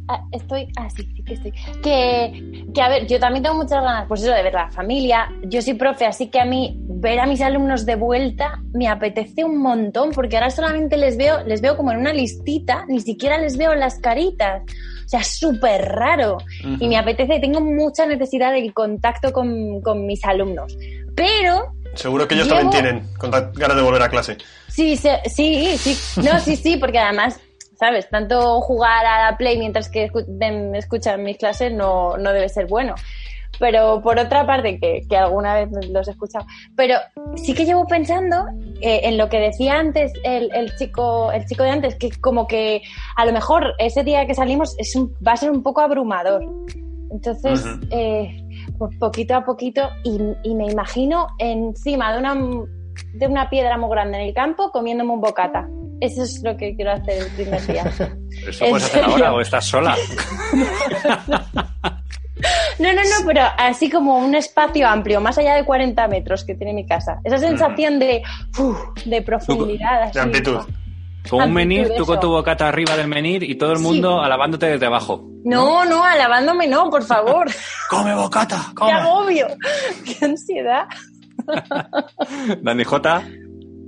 Ah, 0.10 0.22
estoy. 0.32 0.68
Ah, 0.78 0.89
sí, 0.89 1.04
sí 1.16 1.24
que 1.24 1.34
estoy. 1.34 1.51
Que, 1.82 2.64
que, 2.74 2.82
a 2.82 2.89
ver, 2.89 3.08
yo 3.08 3.20
también 3.20 3.43
tengo 3.43 3.56
muchas 3.56 3.82
ganas, 3.84 4.06
pues 4.08 4.22
eso, 4.22 4.32
de 4.32 4.43
ver 4.43 4.54
la 4.54 4.70
familia. 4.72 5.32
Yo 5.43 5.62
soy 5.62 5.76
profe, 5.76 6.06
así 6.06 6.28
que 6.28 6.39
a 6.39 6.45
mí 6.45 6.78
ver 6.88 7.20
a 7.20 7.26
mis 7.26 7.41
alumnos 7.41 7.86
de 7.86 7.95
vuelta 7.95 8.60
me 8.74 8.88
apetece 8.88 9.43
un 9.45 9.58
montón, 9.60 10.12
porque 10.12 10.36
ahora 10.38 10.49
solamente 10.49 10.97
les 10.97 11.18
veo, 11.18 11.43
les 11.45 11.62
veo 11.62 11.78
como 11.78 11.91
en 11.91 11.99
una 11.99 12.12
listita, 12.14 12.86
ni 12.88 12.99
siquiera 12.99 13.38
les 13.38 13.58
veo 13.58 13.74
las 13.76 13.99
caritas. 13.99 14.62
O 15.06 15.08
sea, 15.08 15.24
súper 15.24 15.82
raro. 15.89 16.38
Y 16.80 16.88
me 16.88 16.97
apetece, 16.97 17.39
tengo 17.39 17.62
mucha 17.62 18.06
necesidad 18.06 18.51
del 18.51 18.74
contacto 18.74 19.32
con, 19.32 19.82
con 19.82 20.06
mis 20.06 20.24
alumnos. 20.26 20.76
Pero 21.16 21.74
Seguro 21.95 22.28
que 22.28 22.34
ellos 22.36 22.47
Llevo- 22.47 22.72
también 22.72 23.04
tienen 23.18 23.51
ganas 23.56 23.76
de 23.76 23.82
volver 23.84 24.01
a 24.01 24.10
clase. 24.10 24.38
Sí, 24.68 24.97
sí, 24.97 25.10
sí. 25.78 25.97
No, 26.24 26.39
sí, 26.39 26.56
sí, 26.56 26.78
porque 26.78 26.97
además, 26.97 27.39
¿sabes? 27.84 28.10
Tanto 28.10 28.62
jugar 28.62 29.06
a 29.06 29.30
la 29.32 29.38
Play 29.38 29.58
mientras 29.58 29.90
que 29.90 30.10
escuchan 30.74 31.22
mis 31.22 31.38
clases 31.38 31.74
no, 31.74 32.16
no 32.18 32.32
debe 32.32 32.48
ser 32.48 32.68
bueno. 32.68 32.96
Pero 33.60 34.02
por 34.02 34.18
otra 34.18 34.48
parte, 34.48 34.80
que, 34.80 35.02
que 35.08 35.18
alguna 35.18 35.54
vez 35.54 35.70
los 35.90 36.08
he 36.08 36.12
escuchado. 36.12 36.46
Pero 36.78 36.96
sí 37.36 37.54
que 37.54 37.66
llevo 37.66 37.86
pensando 37.86 38.46
eh, 38.82 39.02
en 39.04 39.18
lo 39.18 39.28
que 39.28 39.40
decía 39.40 39.78
antes 39.80 40.14
el, 40.24 40.50
el 40.56 40.74
chico 40.78 41.32
el 41.34 41.46
chico 41.46 41.64
de 41.64 41.70
antes, 41.72 41.96
que 41.96 42.10
como 42.22 42.48
que 42.48 42.82
a 43.18 43.26
lo 43.26 43.34
mejor 43.34 43.74
ese 43.80 44.04
día 44.04 44.26
que 44.26 44.34
salimos 44.34 44.76
es 44.80 44.96
un- 44.96 45.14
va 45.26 45.34
a 45.34 45.38
ser 45.38 45.52
un 45.52 45.62
poco 45.62 45.82
abrumador. 45.82 46.42
Entonces, 47.12 47.64
Ujú. 47.66 47.86
eh, 47.92 48.32
pues 48.80 48.98
poquito 48.98 49.36
a 49.36 49.44
poquito, 49.44 49.88
y, 50.04 50.20
y 50.44 50.56
me 50.56 50.66
imagino 50.72 51.28
encima 51.38 52.12
de 52.14 52.20
una, 52.20 52.34
de 53.14 53.28
una 53.28 53.50
piedra 53.50 53.78
muy 53.78 53.90
grande 53.92 54.18
en 54.22 54.28
el 54.30 54.34
campo 54.34 54.72
comiéndome 54.72 55.12
un 55.12 55.22
bocata. 55.22 55.68
Eso 56.04 56.24
es 56.24 56.43
lo 56.43 56.58
que 56.58 56.76
quiero 56.76 56.91
hacer 56.91 57.24
el 57.24 57.32
primer 57.32 57.66
día. 57.66 57.84
¿Pero 57.97 58.16
¿Eso 58.49 58.66
¿En 58.66 58.72
puedes 58.72 58.86
hacer 58.86 59.04
ahora 59.06 59.34
o 59.34 59.41
estás 59.41 59.66
sola? 59.66 59.95
No, 62.80 62.91
no, 62.91 63.01
no, 63.01 63.26
pero 63.26 63.41
así 63.58 63.89
como 63.89 64.18
un 64.18 64.36
espacio 64.36 64.86
amplio, 64.88 65.22
más 65.22 65.38
allá 65.38 65.56
de 65.56 65.64
40 65.64 66.08
metros 66.10 66.43
que 66.43 66.56
tiene 66.56 66.74
mi 66.74 66.86
casa. 66.86 67.20
Esa 67.24 67.38
sensación 67.38 67.99
de, 67.99 68.22
uf, 68.60 68.78
de 69.06 69.22
profundidad. 69.22 70.12
De 70.12 70.20
amplitud. 70.20 70.58
Con 71.30 71.43
un 71.43 71.54
menir, 71.54 71.93
tú 71.95 72.06
con 72.06 72.20
tu 72.20 72.30
bocata 72.30 72.68
arriba 72.68 72.97
del 72.97 73.08
menir 73.08 73.43
y 73.43 73.56
todo 73.56 73.72
el 73.72 73.80
mundo 73.80 74.22
alabándote 74.22 74.66
desde 74.66 74.88
abajo. 74.88 75.24
No, 75.45 75.86
no, 75.86 76.04
alabándome 76.04 76.68
no, 76.68 76.89
por 76.89 77.04
favor. 77.04 77.49
¡Come 77.89 78.14
bocata! 78.14 78.66
¡Qué 78.70 78.76
¡Come! 78.76 78.91
agobio! 78.91 79.47
¡Qué 80.04 80.26
ansiedad! 80.26 80.86
Dani 82.62 82.84
J. 82.84 83.24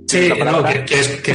Sí, 0.08 0.28
¿La 0.28 0.52
no, 0.52 0.62
que, 0.62 0.84
que 0.84 1.20
que 1.22 1.34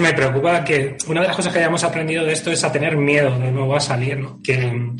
me 0.00 0.12
preocupa 0.12 0.62
que 0.64 0.96
una 1.08 1.22
de 1.22 1.28
las 1.28 1.36
cosas 1.36 1.52
que 1.52 1.60
hayamos 1.60 1.82
aprendido 1.82 2.24
de 2.26 2.32
esto 2.34 2.50
es 2.52 2.62
a 2.62 2.70
tener 2.70 2.96
miedo 2.96 3.38
de 3.38 3.50
nuevo 3.50 3.74
a 3.74 3.80
salir, 3.80 4.18
¿no? 4.18 4.38
Que 4.42 4.90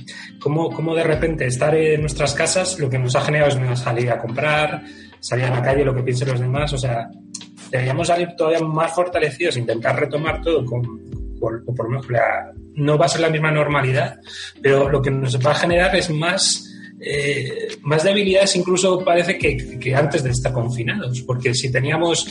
como, 0.40 0.70
como 0.70 0.94
de 0.94 1.04
repente 1.04 1.46
estar 1.46 1.74
en 1.74 2.00
nuestras 2.00 2.32
casas 2.34 2.78
lo 2.78 2.88
que 2.88 2.98
nos 2.98 3.14
ha 3.14 3.20
generado 3.20 3.50
es 3.50 3.56
miedo 3.58 3.72
a 3.72 3.76
salir 3.76 4.10
a 4.10 4.18
comprar, 4.18 4.82
salir 5.20 5.44
a 5.44 5.50
la 5.50 5.62
calle, 5.62 5.84
lo 5.84 5.94
que 5.94 6.02
piensen 6.02 6.28
los 6.28 6.40
demás, 6.40 6.72
o 6.72 6.78
sea, 6.78 7.10
deberíamos 7.70 8.08
salir 8.08 8.30
todavía 8.36 8.60
más 8.60 8.94
fortalecidos, 8.94 9.58
intentar 9.58 9.98
retomar 10.00 10.40
todo 10.40 10.64
con, 10.64 10.82
por, 11.38 11.62
por 11.66 11.84
lo 11.84 11.90
menos 11.90 12.10
la- 12.10 12.52
no 12.74 12.96
va 12.96 13.04
a 13.04 13.08
ser 13.10 13.20
la 13.20 13.28
misma 13.28 13.50
normalidad, 13.50 14.20
pero 14.62 14.88
lo 14.88 15.02
que 15.02 15.10
nos 15.10 15.38
va 15.44 15.50
a 15.50 15.54
generar 15.56 15.94
es 15.94 16.08
más 16.08 16.71
eh, 17.04 17.68
más 17.82 18.04
debilidades 18.04 18.56
incluso 18.56 19.04
parece 19.04 19.36
que, 19.36 19.78
que 19.78 19.94
antes 19.94 20.22
de 20.22 20.30
estar 20.30 20.52
confinados, 20.52 21.22
porque 21.22 21.54
si 21.54 21.70
teníamos 21.70 22.26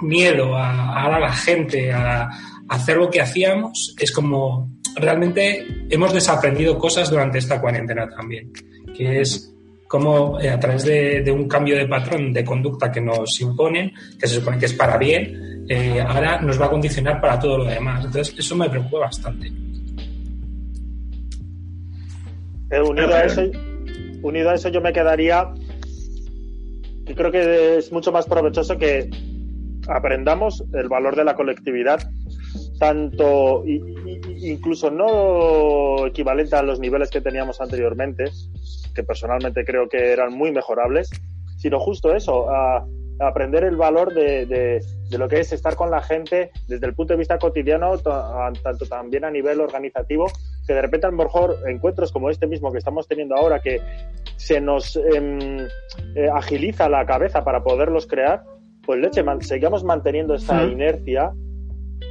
miedo 0.00 0.56
a, 0.56 0.70
a, 0.70 1.16
a 1.16 1.20
la 1.20 1.32
gente 1.32 1.92
a, 1.92 2.22
a 2.22 2.30
hacer 2.68 2.96
lo 2.96 3.10
que 3.10 3.20
hacíamos, 3.20 3.94
es 3.98 4.10
como 4.12 4.70
realmente 4.96 5.66
hemos 5.90 6.12
desaprendido 6.12 6.78
cosas 6.78 7.10
durante 7.10 7.38
esta 7.38 7.60
cuarentena 7.60 8.08
también, 8.08 8.52
que 8.96 9.20
es 9.20 9.52
como 9.88 10.40
eh, 10.40 10.50
a 10.50 10.58
través 10.58 10.84
de, 10.84 11.22
de, 11.22 11.30
un 11.30 11.46
cambio 11.46 11.76
de 11.76 11.86
patrón 11.86 12.32
de 12.32 12.44
conducta 12.44 12.90
que 12.90 13.00
nos 13.00 13.40
imponen, 13.40 13.92
que 14.18 14.26
se 14.26 14.36
supone 14.36 14.58
que 14.58 14.66
es 14.66 14.72
para 14.72 14.98
bien, 14.98 15.64
eh, 15.68 16.00
ahora 16.00 16.40
nos 16.40 16.60
va 16.60 16.66
a 16.66 16.70
condicionar 16.70 17.20
para 17.20 17.38
todo 17.38 17.58
lo 17.58 17.64
demás. 17.64 18.04
Entonces, 18.04 18.34
eso 18.38 18.56
me 18.56 18.68
preocupa 18.68 19.00
bastante. 19.00 19.52
Eh, 22.70 22.80
unido, 22.80 23.14
a 23.14 23.22
eso, 23.22 23.42
unido 24.26 24.50
a 24.50 24.54
eso, 24.54 24.68
yo 24.68 24.80
me 24.80 24.92
quedaría. 24.92 25.52
Y 27.06 27.14
creo 27.14 27.30
que 27.30 27.78
es 27.78 27.92
mucho 27.92 28.12
más 28.12 28.26
provechoso 28.26 28.76
que 28.78 29.08
aprendamos 29.88 30.64
el 30.72 30.88
valor 30.88 31.14
de 31.16 31.24
la 31.24 31.34
colectividad, 31.34 32.00
tanto 32.78 33.62
incluso 33.64 34.90
no 34.90 36.06
equivalente 36.06 36.56
a 36.56 36.62
los 36.62 36.80
niveles 36.80 37.10
que 37.10 37.20
teníamos 37.20 37.60
anteriormente, 37.60 38.24
que 38.94 39.04
personalmente 39.04 39.64
creo 39.64 39.88
que 39.88 40.12
eran 40.12 40.32
muy 40.32 40.50
mejorables, 40.50 41.10
sino 41.56 41.78
justo 41.78 42.14
eso, 42.14 42.48
aprender 43.18 43.64
el 43.64 43.76
valor 43.76 44.12
de, 44.12 44.80
lo 45.10 45.28
que 45.28 45.40
es 45.40 45.52
estar 45.52 45.76
con 45.76 45.90
la 45.90 46.02
gente 46.02 46.50
desde 46.68 46.86
el 46.86 46.94
punto 46.94 47.14
de 47.14 47.18
vista 47.18 47.38
cotidiano, 47.38 47.96
tanto 47.98 48.86
también 48.88 49.24
a 49.24 49.30
nivel 49.30 49.60
organizativo, 49.60 50.26
que 50.66 50.74
de 50.74 50.82
repente 50.82 51.06
a 51.06 51.10
lo 51.10 51.16
mejor 51.16 51.56
encuentros 51.68 52.10
como 52.12 52.28
este 52.30 52.46
mismo 52.46 52.72
que 52.72 52.78
estamos 52.78 53.06
teniendo 53.06 53.36
ahora, 53.36 53.60
que 53.60 53.80
se 54.36 54.60
nos 54.60 54.96
eh, 54.96 55.68
eh, 56.14 56.28
agiliza 56.34 56.88
la 56.88 57.06
cabeza 57.06 57.44
para 57.44 57.62
poderlos 57.62 58.06
crear, 58.06 58.42
pues 58.84 59.00
leche, 59.00 59.22
man, 59.22 59.40
sigamos 59.42 59.84
manteniendo 59.84 60.34
esta 60.34 60.64
Sí. 60.66 60.72
inercia, 60.72 61.32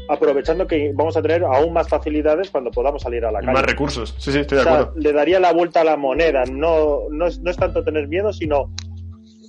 aprovechando 0.10 0.68
que 0.68 0.92
vamos 0.94 1.16
a 1.18 1.22
tener 1.22 1.44
aún 1.44 1.74
más 1.74 1.88
facilidades 1.90 2.50
cuando 2.50 2.72
podamos 2.72 3.02
salir 3.02 3.26
a 3.26 3.32
la 3.32 3.40
Y 3.42 3.46
calle. 3.46 3.54
más 3.58 3.66
recursos. 3.66 4.16
Sí, 4.20 4.32
sí, 4.32 4.40
estoy 4.40 4.58
de 4.58 4.62
O 4.62 4.64
sea, 4.66 4.74
acuerdo. 4.82 5.00
le 5.00 5.14
daría 5.14 5.40
la 5.40 5.52
vuelta 5.54 5.82
a 5.82 5.84
la 5.84 5.98
moneda. 5.98 6.44
No, 6.52 7.10
no, 7.12 7.28
es, 7.28 7.40
no 7.42 7.50
es 7.52 7.58
tanto 7.58 7.84
tener 7.84 8.08
miedo, 8.08 8.32
sino 8.34 8.72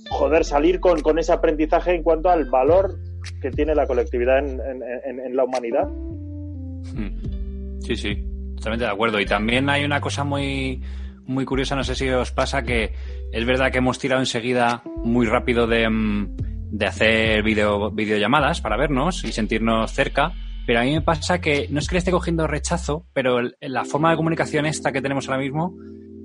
joder, 0.09 0.45
salir 0.45 0.79
con, 0.79 1.01
con 1.01 1.19
ese 1.19 1.31
aprendizaje 1.33 1.93
en 1.93 2.01
cuanto 2.03 2.29
al 2.29 2.45
valor 2.49 2.95
que 3.41 3.51
tiene 3.51 3.75
la 3.75 3.85
colectividad 3.87 4.39
en, 4.39 4.59
en- 4.61 4.83
en- 5.05 5.19
en 5.19 5.35
la 5.35 5.43
humanidad. 5.43 5.87
Mm. 5.87 7.81
Sí, 7.81 7.95
sí, 7.95 8.23
totalmente 8.57 8.85
de 8.85 8.91
acuerdo. 8.91 9.19
Y 9.19 9.25
también 9.25 9.69
hay 9.69 9.85
una 9.85 10.01
cosa 10.01 10.23
muy, 10.23 10.81
muy 11.25 11.45
curiosa, 11.45 11.75
no 11.75 11.83
sé 11.83 11.95
si 11.95 12.09
os 12.09 12.31
pasa, 12.31 12.63
que 12.63 12.93
es 13.31 13.45
verdad 13.45 13.71
que 13.71 13.77
hemos 13.77 13.99
tirado 13.99 14.21
enseguida 14.21 14.83
muy 15.03 15.25
rápido 15.25 15.67
de, 15.67 15.89
mm, 15.89 16.35
de 16.71 16.85
hacer 16.85 17.43
video, 17.43 17.91
videollamadas 17.91 18.61
para 18.61 18.77
vernos 18.77 19.23
y 19.23 19.31
sentirnos 19.31 19.91
cerca, 19.91 20.33
pero 20.65 20.79
a 20.81 20.83
mí 20.83 20.93
me 20.93 21.01
pasa 21.01 21.39
que 21.39 21.67
no 21.69 21.79
es 21.79 21.87
que 21.87 21.95
le 21.95 21.99
esté 21.99 22.11
cogiendo 22.11 22.45
rechazo, 22.45 23.05
pero 23.13 23.39
la 23.61 23.85
forma 23.85 24.11
de 24.11 24.17
comunicación 24.17 24.65
esta 24.65 24.91
que 24.91 25.01
tenemos 25.01 25.27
ahora 25.29 25.41
mismo 25.41 25.73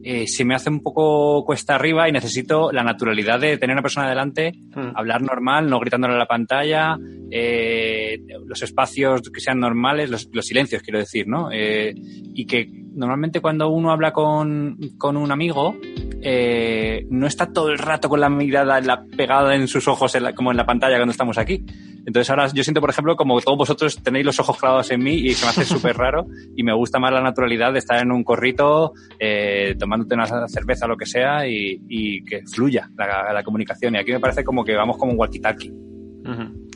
eh, 0.02 0.26
se 0.26 0.44
me 0.44 0.54
hace 0.54 0.68
un 0.70 0.80
poco 0.82 1.44
cuesta 1.44 1.74
arriba 1.74 2.08
y 2.08 2.12
necesito 2.12 2.72
la 2.72 2.82
naturalidad 2.82 3.38
de 3.40 3.56
tener 3.58 3.74
una 3.74 3.82
persona 3.82 4.08
delante, 4.08 4.52
Mm. 4.74 4.96
hablar 4.96 5.22
normal, 5.22 5.68
no 5.68 5.78
gritándole 5.80 6.14
a 6.14 6.18
la 6.18 6.26
pantalla, 6.26 6.96
eh, 7.30 8.18
los 8.46 8.62
espacios 8.62 9.22
que 9.32 9.40
sean 9.40 9.58
normales, 9.60 10.10
los, 10.10 10.28
los 10.32 10.46
silencios, 10.46 10.82
quiero 10.82 10.98
decir, 10.98 11.26
¿no? 11.28 11.50
Eh, 11.52 11.94
y 11.96 12.46
que 12.46 12.68
normalmente 12.94 13.40
cuando 13.40 13.68
uno 13.70 13.90
habla 13.90 14.12
con, 14.12 14.76
con 14.98 15.16
un 15.16 15.30
amigo, 15.32 15.76
eh, 16.24 17.06
no 17.10 17.26
está 17.26 17.52
todo 17.52 17.70
el 17.70 17.78
rato 17.78 18.08
con 18.08 18.20
la 18.20 18.28
mirada 18.28 18.78
en 18.78 18.86
la, 18.86 19.04
pegada 19.04 19.54
en 19.56 19.66
sus 19.66 19.88
ojos, 19.88 20.14
en 20.14 20.22
la- 20.24 20.34
como 20.34 20.50
en 20.50 20.56
la 20.56 20.66
pantalla 20.66 20.96
cuando 20.96 21.10
estamos 21.12 21.36
aquí. 21.38 21.64
Entonces 22.06 22.28
ahora 22.30 22.48
yo 22.52 22.62
siento, 22.64 22.80
por 22.80 22.90
ejemplo, 22.90 23.16
como 23.16 23.40
todos 23.40 23.58
vosotros 23.58 23.96
tenéis 24.02 24.26
los 24.26 24.38
ojos 24.40 24.58
clavados 24.58 24.90
en 24.90 25.02
mí 25.02 25.14
y 25.14 25.34
se 25.34 25.44
me 25.46 25.50
hace 25.50 25.64
súper 25.92 25.96
raro 25.96 26.26
y 26.56 26.62
me 26.62 26.74
gusta 26.74 26.98
más 26.98 27.12
la 27.12 27.20
naturalidad 27.22 27.72
de 27.72 27.78
estar 27.78 28.00
en 28.02 28.12
un 28.12 28.24
corrito, 28.24 28.92
eh, 29.18 29.74
tomándote 29.92 30.14
una 30.14 30.48
cerveza 30.48 30.86
lo 30.86 30.96
que 30.96 31.06
sea 31.06 31.46
y, 31.46 31.80
y 31.88 32.24
que 32.24 32.42
fluya 32.46 32.90
la, 32.96 33.32
la 33.32 33.42
comunicación. 33.42 33.94
Y 33.94 33.98
aquí 33.98 34.12
me 34.12 34.20
parece 34.20 34.44
como 34.44 34.64
que 34.64 34.74
vamos 34.74 34.96
como 34.96 35.12
un 35.12 35.18
walkie-talkie. 35.18 35.70
Ujú. 35.70 36.68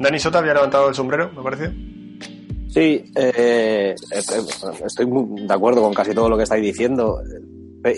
Dani 0.00 0.18
Sota 0.18 0.38
había 0.38 0.54
levantado 0.54 0.88
el 0.88 0.94
sombrero, 0.94 1.30
me 1.36 1.42
parece. 1.42 1.70
Sí, 2.68 3.04
eh, 3.14 3.94
estoy 4.10 5.06
de 5.46 5.54
acuerdo 5.54 5.82
con 5.82 5.94
casi 5.94 6.12
todo 6.14 6.28
lo 6.28 6.36
que 6.36 6.42
estáis 6.42 6.62
diciendo. 6.62 7.20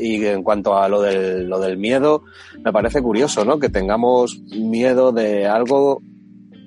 Y 0.01 0.27
en 0.27 0.43
cuanto 0.43 0.77
a 0.77 0.89
lo 0.89 1.01
del, 1.01 1.49
lo 1.49 1.61
del 1.61 1.79
miedo, 1.79 2.25
me 2.63 2.73
parece 2.73 3.01
curioso, 3.01 3.45
¿no? 3.45 3.59
Que 3.59 3.69
tengamos 3.69 4.43
miedo 4.51 5.13
de 5.13 5.47
algo 5.47 6.03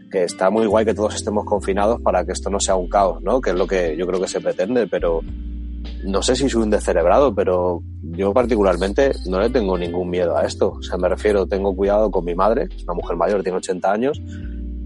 que 0.10 0.24
está 0.24 0.50
muy 0.50 0.66
guay 0.66 0.86
que 0.86 0.96
todos 0.96 1.14
estemos 1.16 1.46
confinados 1.46 2.02
para 2.02 2.26
que 2.26 2.32
esto 2.32 2.50
no 2.50 2.60
sea 2.60 2.76
un 2.76 2.90
caos, 2.90 3.22
¿no? 3.22 3.42
Que 3.42 3.52
es 3.52 3.56
lo 3.56 3.68
que 3.68 3.96
yo 3.96 4.08
creo 4.08 4.20
que 4.20 4.28
se 4.28 4.40
pretende, 4.40 4.88
pero 4.88 5.22
no 6.04 6.22
sé 6.22 6.36
si 6.36 6.50
soy 6.50 6.64
un 6.64 6.70
descerebrado, 6.70 7.34
pero 7.34 7.82
yo 8.02 8.34
particularmente 8.34 9.12
no 9.28 9.40
le 9.40 9.50
tengo 9.50 9.78
ningún 9.78 10.10
miedo 10.10 10.38
a 10.38 10.46
esto. 10.46 10.74
O 10.78 10.82
sea, 10.82 10.98
me 10.98 11.10
refiero, 11.10 11.46
tengo 11.46 11.76
cuidado 11.76 12.10
con 12.10 12.26
mi 12.26 12.36
madre, 12.36 12.68
es 12.76 12.84
una 12.84 12.94
mujer 12.94 13.18
mayor, 13.18 13.44
tiene 13.44 13.58
80 13.58 13.92
años, 13.92 14.22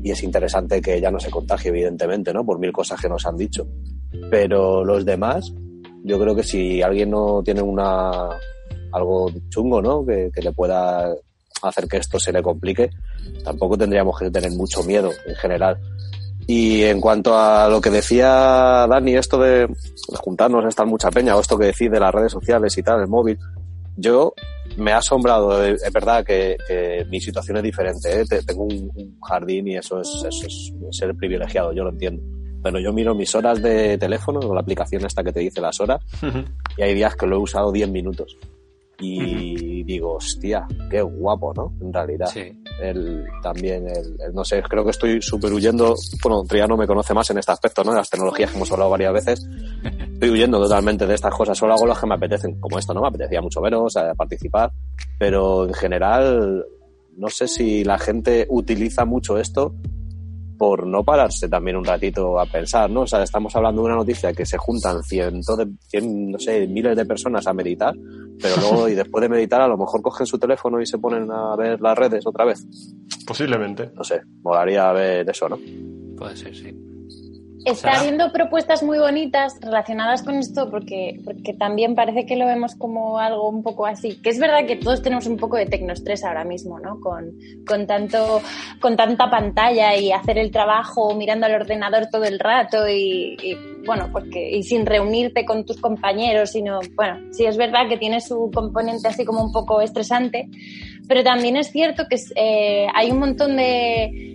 y 0.03 0.11
es 0.11 0.23
interesante 0.23 0.81
que 0.81 0.95
ella 0.95 1.11
no 1.11 1.19
se 1.19 1.29
contagie, 1.31 1.69
evidentemente, 1.69 2.33
¿no? 2.33 2.45
Por 2.45 2.59
mil 2.59 2.71
cosas 2.71 2.99
que 2.99 3.09
nos 3.09 3.25
han 3.25 3.37
dicho. 3.37 3.67
Pero 4.29 4.83
los 4.83 5.05
demás, 5.05 5.53
yo 6.03 6.19
creo 6.19 6.35
que 6.35 6.43
si 6.43 6.81
alguien 6.81 7.11
no 7.11 7.41
tiene 7.43 7.61
una 7.61 8.29
algo 8.91 9.31
chungo, 9.49 9.81
¿no? 9.81 10.05
Que, 10.05 10.29
que 10.33 10.41
le 10.41 10.51
pueda 10.51 11.13
hacer 11.61 11.87
que 11.87 11.97
esto 11.97 12.19
se 12.19 12.31
le 12.31 12.41
complique, 12.41 12.89
tampoco 13.43 13.77
tendríamos 13.77 14.19
que 14.19 14.29
tener 14.29 14.51
mucho 14.51 14.83
miedo 14.83 15.11
en 15.25 15.35
general. 15.35 15.77
Y 16.47 16.83
en 16.83 16.99
cuanto 16.99 17.37
a 17.37 17.67
lo 17.69 17.79
que 17.79 17.89
decía 17.89 18.85
Dani, 18.89 19.15
esto 19.15 19.39
de 19.39 19.67
juntarnos, 20.19 20.65
estar 20.65 20.85
mucha 20.85 21.09
peña, 21.09 21.35
o 21.35 21.39
esto 21.39 21.57
que 21.57 21.67
decís 21.67 21.89
de 21.89 21.99
las 21.99 22.13
redes 22.13 22.31
sociales 22.31 22.77
y 22.77 22.83
tal, 22.83 22.99
el 23.01 23.07
móvil, 23.07 23.37
yo 23.95 24.33
me 24.77 24.91
ha 24.91 24.97
asombrado. 24.97 25.63
eh, 25.65 25.73
Es 25.83 25.93
verdad 25.93 26.25
que, 26.25 26.57
que 26.67 27.05
mi 27.09 27.21
situación 27.21 27.57
es 27.57 27.63
diferente. 27.63 28.21
¿eh? 28.21 28.25
Te- 28.27 28.43
Tengo 28.43 28.63
un, 28.63 28.91
un 28.95 29.19
jardín 29.21 29.67
y 29.67 29.75
eso 29.77 30.01
es, 30.01 30.09
eso 30.27 30.47
es 30.47 30.73
ser 30.97 31.15
privilegiado, 31.15 31.71
yo 31.73 31.83
lo 31.83 31.91
entiendo. 31.91 32.21
Pero 32.61 32.79
yo 32.79 32.91
miro 32.93 33.13
mis 33.13 33.33
horas 33.35 33.61
de 33.61 33.97
teléfono, 33.97 34.39
con 34.39 34.55
la 34.55 34.61
aplicación 34.61 35.05
esta 35.05 35.23
que 35.23 35.31
te 35.33 35.41
dice 35.41 35.59
las 35.61 35.79
horas, 35.81 36.01
y 36.77 36.81
hay 36.81 36.93
días 36.93 37.15
que 37.15 37.27
lo 37.27 37.35
he 37.35 37.39
usado 37.39 37.71
10 37.71 37.89
minutos. 37.89 38.37
Y 38.99 39.83
digo, 39.83 40.13
hostia, 40.15 40.65
qué 40.89 41.01
guapo, 41.01 41.53
¿no? 41.53 41.73
En 41.81 41.91
realidad. 41.91 42.27
El, 42.81 43.25
también, 43.41 43.87
el, 43.87 44.15
el- 44.19 44.33
no 44.33 44.43
sé, 44.43 44.61
creo 44.63 44.83
que 44.83 44.89
estoy 44.91 45.21
súper 45.21 45.53
huyendo. 45.53 45.95
Bueno, 46.21 46.43
Triano 46.47 46.75
me 46.75 46.87
conoce 46.87 47.13
más 47.13 47.29
en 47.29 47.37
este 47.37 47.51
aspecto, 47.51 47.83
¿no? 47.83 47.91
De 47.91 47.97
las 47.97 48.09
tecnologías 48.09 48.49
que 48.51 48.57
hemos 48.57 48.71
hablado 48.71 48.89
varias 48.91 49.13
veces. 49.13 49.47
Estoy 50.13 50.29
huyendo 50.31 50.59
totalmente 50.61 51.05
de 51.07 51.13
estas 51.15 51.33
cosas. 51.33 51.57
Solo 51.57 51.73
hago 51.73 51.85
las 51.85 51.99
que 51.99 52.07
me 52.07 52.15
apetecen, 52.15 52.59
como 52.59 52.79
esto, 52.79 52.93
¿no? 52.93 53.01
Me 53.01 53.07
apetecía 53.07 53.41
mucho 53.41 53.61
veros, 53.61 53.95
eh, 53.95 54.11
participar. 54.17 54.71
Pero 55.19 55.65
en 55.67 55.73
general, 55.73 56.65
no 57.15 57.29
sé 57.29 57.47
si 57.47 57.83
la 57.83 57.97
gente 57.99 58.47
utiliza 58.49 59.05
mucho 59.05 59.37
esto 59.37 59.75
por 60.57 60.85
no 60.85 61.03
pararse 61.03 61.49
también 61.49 61.77
un 61.77 61.85
ratito 61.85 62.39
a 62.39 62.45
pensar, 62.45 62.89
¿no? 62.89 63.01
O 63.01 63.07
sea, 63.07 63.23
estamos 63.23 63.55
hablando 63.55 63.81
de 63.81 63.87
una 63.87 63.95
noticia 63.95 64.33
que 64.33 64.45
se 64.45 64.57
juntan 64.57 65.03
cientos 65.03 65.57
de, 65.57 65.67
cien, 65.87 66.31
no 66.31 66.39
sé, 66.39 66.67
miles 66.67 66.95
de 66.95 67.05
personas 67.05 67.45
a 67.47 67.53
meditar, 67.53 67.93
pero 68.41 68.55
luego 68.57 68.89
y 68.89 68.95
después 68.95 69.21
de 69.21 69.29
meditar 69.29 69.61
a 69.61 69.67
lo 69.67 69.77
mejor 69.77 70.01
cogen 70.01 70.25
su 70.25 70.37
teléfono 70.37 70.81
y 70.81 70.85
se 70.85 70.97
ponen 70.97 71.29
a 71.31 71.55
ver 71.55 71.81
las 71.81 71.97
redes 71.97 72.25
otra 72.25 72.45
vez. 72.45 72.65
Posiblemente. 73.25 73.91
No 73.95 74.03
sé, 74.03 74.21
molaría 74.41 74.91
ver 74.91 75.29
eso, 75.29 75.49
¿no? 75.49 75.57
Puede 76.17 76.35
ser, 76.35 76.55
sí. 76.55 76.92
Está 77.65 77.89
Sara. 77.89 77.99
habiendo 77.99 78.31
propuestas 78.31 78.83
muy 78.83 78.99
bonitas 78.99 79.53
relacionadas 79.61 80.23
con 80.23 80.35
esto 80.35 80.69
porque, 80.69 81.19
porque 81.23 81.53
también 81.53 81.95
parece 81.95 82.25
que 82.25 82.35
lo 82.35 82.45
vemos 82.45 82.75
como 82.75 83.19
algo 83.19 83.49
un 83.49 83.63
poco 83.63 83.85
así. 83.85 84.15
Que 84.21 84.29
es 84.29 84.39
verdad 84.39 84.65
que 84.65 84.75
todos 84.75 85.01
tenemos 85.01 85.27
un 85.27 85.37
poco 85.37 85.57
de 85.57 85.65
tecnoestrés 85.65 86.23
ahora 86.23 86.43
mismo, 86.43 86.79
¿no? 86.79 86.99
Con, 86.99 87.31
con, 87.65 87.87
tanto, 87.87 88.41
con 88.79 88.97
tanta 88.97 89.29
pantalla 89.29 89.95
y 89.95 90.11
hacer 90.11 90.37
el 90.37 90.51
trabajo 90.51 91.15
mirando 91.15 91.45
al 91.45 91.55
ordenador 91.55 92.07
todo 92.11 92.23
el 92.25 92.39
rato 92.39 92.87
y, 92.87 93.37
y, 93.41 93.57
bueno, 93.85 94.09
porque, 94.11 94.51
y 94.51 94.63
sin 94.63 94.85
reunirte 94.85 95.45
con 95.45 95.65
tus 95.65 95.79
compañeros, 95.79 96.51
sino, 96.51 96.79
bueno, 96.95 97.19
sí 97.31 97.45
es 97.45 97.57
verdad 97.57 97.87
que 97.87 97.97
tiene 97.97 98.21
su 98.21 98.49
componente 98.53 99.07
así 99.07 99.25
como 99.25 99.43
un 99.43 99.51
poco 99.51 99.81
estresante, 99.81 100.49
pero 101.07 101.23
también 101.23 101.57
es 101.57 101.71
cierto 101.71 102.05
que 102.09 102.17
eh, 102.35 102.87
hay 102.93 103.11
un 103.11 103.19
montón 103.19 103.57
de 103.57 104.32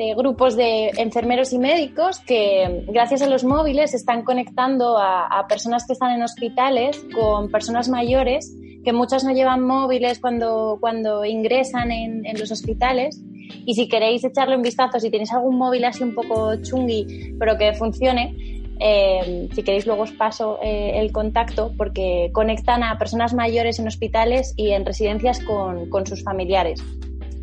de 0.00 0.14
grupos 0.14 0.56
de 0.56 0.92
enfermeros 0.96 1.52
y 1.52 1.58
médicos 1.58 2.20
que 2.20 2.86
gracias 2.88 3.20
a 3.20 3.26
los 3.26 3.44
móviles 3.44 3.92
están 3.92 4.24
conectando 4.24 4.96
a, 4.96 5.26
a, 5.26 5.46
personas 5.46 5.86
que 5.86 5.92
están 5.92 6.12
en 6.12 6.22
hospitales 6.22 7.04
con 7.14 7.50
personas 7.50 7.90
mayores 7.90 8.50
que 8.82 8.94
muchas 8.94 9.24
no 9.24 9.32
llevan 9.32 9.60
móviles 9.60 10.18
cuando, 10.18 10.78
cuando 10.80 11.26
ingresan 11.26 11.92
en, 11.92 12.24
en 12.24 12.40
los 12.40 12.50
hospitales 12.50 13.20
y 13.66 13.74
si 13.74 13.88
queréis 13.88 14.24
echarle 14.24 14.56
un 14.56 14.62
vistazo, 14.62 14.98
si 14.98 15.10
tenéis 15.10 15.32
algún 15.32 15.58
móvil 15.58 15.84
así 15.84 16.02
un 16.02 16.14
poco 16.14 16.56
chungui 16.62 17.34
pero 17.38 17.58
que 17.58 17.74
funcione, 17.74 18.64
eh, 18.80 19.48
si 19.54 19.62
queréis 19.62 19.84
luego 19.84 20.04
os 20.04 20.12
paso 20.12 20.58
eh, 20.62 20.92
el 20.94 21.12
contacto 21.12 21.74
porque 21.76 22.30
conectan 22.32 22.82
a 22.82 22.96
personas 22.96 23.34
mayores 23.34 23.78
en 23.78 23.86
hospitales 23.86 24.54
y 24.56 24.70
en 24.70 24.86
residencias 24.86 25.40
con, 25.44 25.90
con 25.90 26.06
sus 26.06 26.24
familiares. 26.24 26.82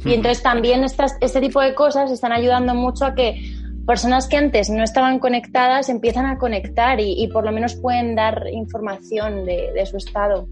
Y 0.07 0.13
entonces 0.13 0.41
también 0.41 0.83
estas, 0.83 1.17
este 1.19 1.41
tipo 1.41 1.61
de 1.61 1.75
cosas 1.75 2.11
están 2.11 2.31
ayudando 2.31 2.73
mucho 2.73 3.05
a 3.05 3.13
que 3.13 3.41
personas 3.85 4.27
que 4.27 4.37
antes 4.37 4.69
no 4.69 4.83
estaban 4.83 5.19
conectadas 5.19 5.89
empiezan 5.89 6.25
a 6.25 6.37
conectar 6.37 6.99
y, 6.99 7.21
y 7.21 7.27
por 7.27 7.43
lo 7.45 7.51
menos 7.51 7.75
pueden 7.75 8.15
dar 8.15 8.47
información 8.51 9.45
de, 9.45 9.71
de, 9.73 9.85
su 9.85 9.97
estado. 9.97 10.47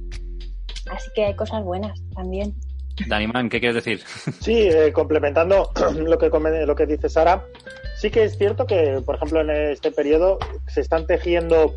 Así 0.92 1.10
que 1.16 1.26
hay 1.26 1.36
cosas 1.36 1.64
buenas 1.64 2.02
también. 2.14 2.54
Daniman, 3.08 3.50
¿qué 3.50 3.60
quieres 3.60 3.76
decir? 3.76 4.02
Sí, 4.40 4.70
eh, 4.70 4.92
complementando 4.94 5.70
lo 5.96 6.18
que, 6.18 6.30
lo 6.66 6.76
que 6.76 6.86
dice 6.86 7.10
Sara, 7.10 7.46
sí 7.98 8.10
que 8.10 8.24
es 8.24 8.38
cierto 8.38 8.66
que, 8.66 9.02
por 9.06 9.16
ejemplo, 9.16 9.42
en 9.42 9.50
este 9.50 9.92
periodo 9.92 10.38
se 10.68 10.82
están 10.82 11.06
tejiendo 11.06 11.74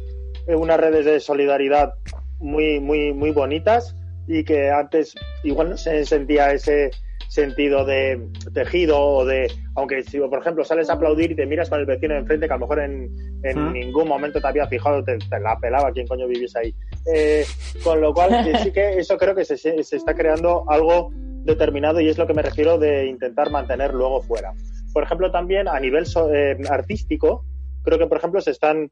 unas 0.46 0.78
redes 0.78 1.04
de 1.04 1.20
solidaridad 1.20 1.94
muy, 2.38 2.80
muy, 2.80 3.12
muy 3.12 3.30
bonitas 3.32 3.94
y 4.26 4.44
que 4.44 4.70
antes 4.70 5.14
igual 5.42 5.70
no 5.70 5.76
se 5.76 6.04
sentía 6.04 6.52
ese 6.52 6.90
sentido 7.28 7.84
de 7.84 8.26
tejido 8.52 8.98
o 8.98 9.24
de, 9.24 9.52
aunque 9.76 10.02
si 10.02 10.18
por 10.18 10.40
ejemplo 10.40 10.64
sales 10.64 10.90
a 10.90 10.94
aplaudir 10.94 11.30
y 11.30 11.36
te 11.36 11.46
miras 11.46 11.68
con 11.68 11.78
el 11.78 11.86
vecino 11.86 12.14
de 12.14 12.20
enfrente 12.20 12.46
que 12.46 12.52
a 12.52 12.56
lo 12.56 12.62
mejor 12.62 12.80
en, 12.80 13.08
en 13.44 13.72
ningún 13.72 14.08
momento 14.08 14.40
te 14.40 14.48
había 14.48 14.66
fijado, 14.66 15.04
te, 15.04 15.18
te 15.18 15.38
la 15.38 15.58
pelaba 15.58 15.92
quién 15.92 16.06
coño 16.06 16.26
vivís 16.26 16.56
ahí. 16.56 16.74
Eh, 17.14 17.44
con 17.84 18.00
lo 18.00 18.12
cual 18.12 18.44
que 18.44 18.58
sí 18.58 18.72
que 18.72 18.98
eso 18.98 19.16
creo 19.16 19.34
que 19.34 19.44
se, 19.44 19.56
se 19.56 19.96
está 19.96 20.14
creando 20.14 20.64
algo 20.68 21.10
determinado 21.44 22.00
y 22.00 22.08
es 22.08 22.18
lo 22.18 22.26
que 22.26 22.34
me 22.34 22.42
refiero 22.42 22.78
de 22.78 23.06
intentar 23.06 23.50
mantener 23.50 23.94
luego 23.94 24.22
fuera. 24.22 24.52
Por 24.92 25.02
ejemplo, 25.02 25.30
también 25.30 25.68
a 25.68 25.78
nivel 25.78 26.06
so, 26.06 26.32
eh, 26.34 26.56
artístico, 26.68 27.44
creo 27.82 27.98
que 27.98 28.06
por 28.06 28.18
ejemplo 28.18 28.40
se 28.40 28.50
están 28.50 28.88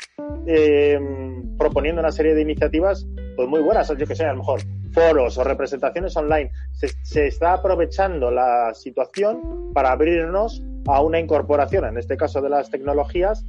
eh, 0.46 0.98
proponiendo 1.58 2.00
una 2.00 2.12
serie 2.12 2.34
de 2.34 2.42
iniciativas 2.42 3.06
pues 3.34 3.48
muy 3.48 3.60
buenas, 3.60 3.88
yo 3.96 4.06
que 4.06 4.14
sé, 4.14 4.24
a 4.24 4.32
lo 4.32 4.38
mejor 4.38 4.60
foros 4.96 5.36
o 5.36 5.44
representaciones 5.44 6.16
online. 6.16 6.50
Se, 6.72 7.26
está 7.26 7.52
aprovechando 7.52 8.30
la 8.30 8.72
situación 8.72 9.70
para 9.74 9.92
abrirnos 9.92 10.62
a 10.86 11.02
una 11.02 11.20
incorporación, 11.20 11.84
en 11.84 11.98
este 11.98 12.16
caso 12.16 12.40
de 12.40 12.48
las 12.48 12.70
tecnologías, 12.70 13.44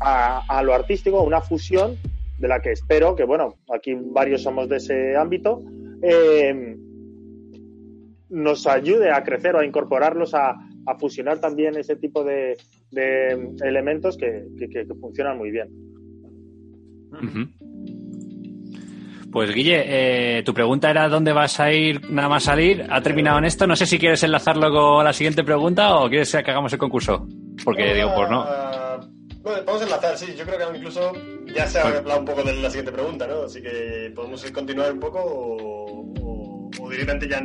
a, 0.00 0.42
a 0.48 0.62
lo 0.62 0.72
artístico, 0.72 1.22
una 1.22 1.42
fusión 1.42 1.98
de 2.38 2.48
la 2.48 2.62
que 2.62 2.72
espero 2.72 3.14
que, 3.14 3.24
bueno, 3.24 3.56
aquí 3.72 3.94
varios 3.94 4.42
somos 4.42 4.68
de 4.70 4.78
ese 4.78 5.14
ámbito, 5.14 5.62
eh, 6.00 6.76
nos 8.30 8.66
ayude 8.66 9.10
a 9.10 9.22
crecer 9.22 9.54
o 9.54 9.58
a 9.58 9.66
incorporarlos 9.66 10.32
a, 10.34 10.56
a 10.86 10.98
fusionar 10.98 11.38
también 11.38 11.76
ese 11.76 11.96
tipo 11.96 12.24
de, 12.24 12.56
elementos 13.62 14.16
que, 14.16 14.46
funcionan 15.00 15.36
muy 15.36 15.50
bien. 15.50 15.68
Pues 19.32 19.50
Guille, 19.50 19.82
eh, 19.86 20.42
tu 20.42 20.52
pregunta 20.52 20.90
era 20.90 21.08
dónde 21.08 21.32
vas 21.32 21.58
a 21.58 21.72
ir 21.72 22.10
nada 22.10 22.28
más 22.28 22.42
salir. 22.42 22.86
Ha 22.90 23.00
terminado 23.00 23.38
en 23.38 23.46
esto. 23.46 23.66
No 23.66 23.74
sé 23.74 23.86
si 23.86 23.98
quieres 23.98 24.22
enlazarlo 24.22 24.70
con 24.70 25.04
la 25.04 25.12
siguiente 25.14 25.42
pregunta 25.42 25.96
o 25.96 26.08
quieres 26.10 26.30
que 26.30 26.50
hagamos 26.50 26.70
el 26.74 26.78
concurso. 26.78 27.26
Porque 27.64 27.94
digo, 27.94 28.12
pues 28.14 28.28
no. 28.28 28.44
Bueno, 29.42 29.64
podemos 29.64 29.82
enlazar, 29.82 30.18
sí. 30.18 30.34
Yo 30.36 30.44
creo 30.44 30.70
que 30.70 30.76
incluso 30.76 31.12
ya 31.54 31.66
se 31.66 31.78
ha 31.78 31.88
hablado 31.88 32.20
un 32.20 32.26
poco 32.26 32.42
de 32.42 32.54
la 32.54 32.68
siguiente 32.68 32.92
pregunta, 32.92 33.26
¿no? 33.26 33.44
Así 33.44 33.62
que 33.62 34.12
podemos 34.14 34.48
continuar 34.50 34.92
un 34.92 35.00
poco 35.00 35.18
o, 35.18 36.12
o, 36.20 36.70
o 36.78 36.90
directamente 36.90 37.26
ya 37.26 37.40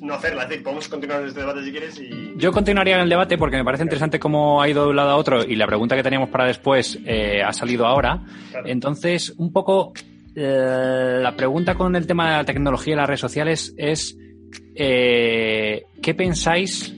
no 0.00 0.14
hacerla. 0.14 0.44
Es 0.44 0.48
decir, 0.48 0.64
podemos 0.64 0.88
continuar 0.88 1.22
este 1.24 1.40
debate 1.40 1.62
si 1.62 1.70
quieres 1.70 2.00
y... 2.00 2.32
Yo 2.36 2.52
continuaría 2.52 2.96
en 2.96 3.02
el 3.02 3.08
debate 3.10 3.36
porque 3.36 3.58
me 3.58 3.64
parece 3.64 3.84
interesante 3.84 4.18
cómo 4.18 4.62
ha 4.62 4.68
ido 4.68 4.84
de 4.84 4.90
un 4.90 4.96
lado 4.96 5.10
a 5.10 5.16
otro 5.16 5.44
y 5.44 5.56
la 5.56 5.66
pregunta 5.66 5.94
que 5.94 6.02
teníamos 6.02 6.30
para 6.30 6.46
después 6.46 6.98
eh, 7.04 7.42
ha 7.44 7.52
salido 7.52 7.86
ahora. 7.86 8.24
Claro. 8.50 8.66
Entonces, 8.66 9.34
un 9.36 9.52
poco 9.52 9.92
la 10.34 11.34
pregunta 11.36 11.74
con 11.74 11.94
el 11.96 12.06
tema 12.06 12.30
de 12.30 12.36
la 12.38 12.44
tecnología 12.44 12.94
y 12.94 12.96
las 12.96 13.06
redes 13.06 13.20
sociales 13.20 13.74
es 13.76 14.16
eh, 14.74 15.84
¿qué 16.00 16.14
pensáis 16.14 16.94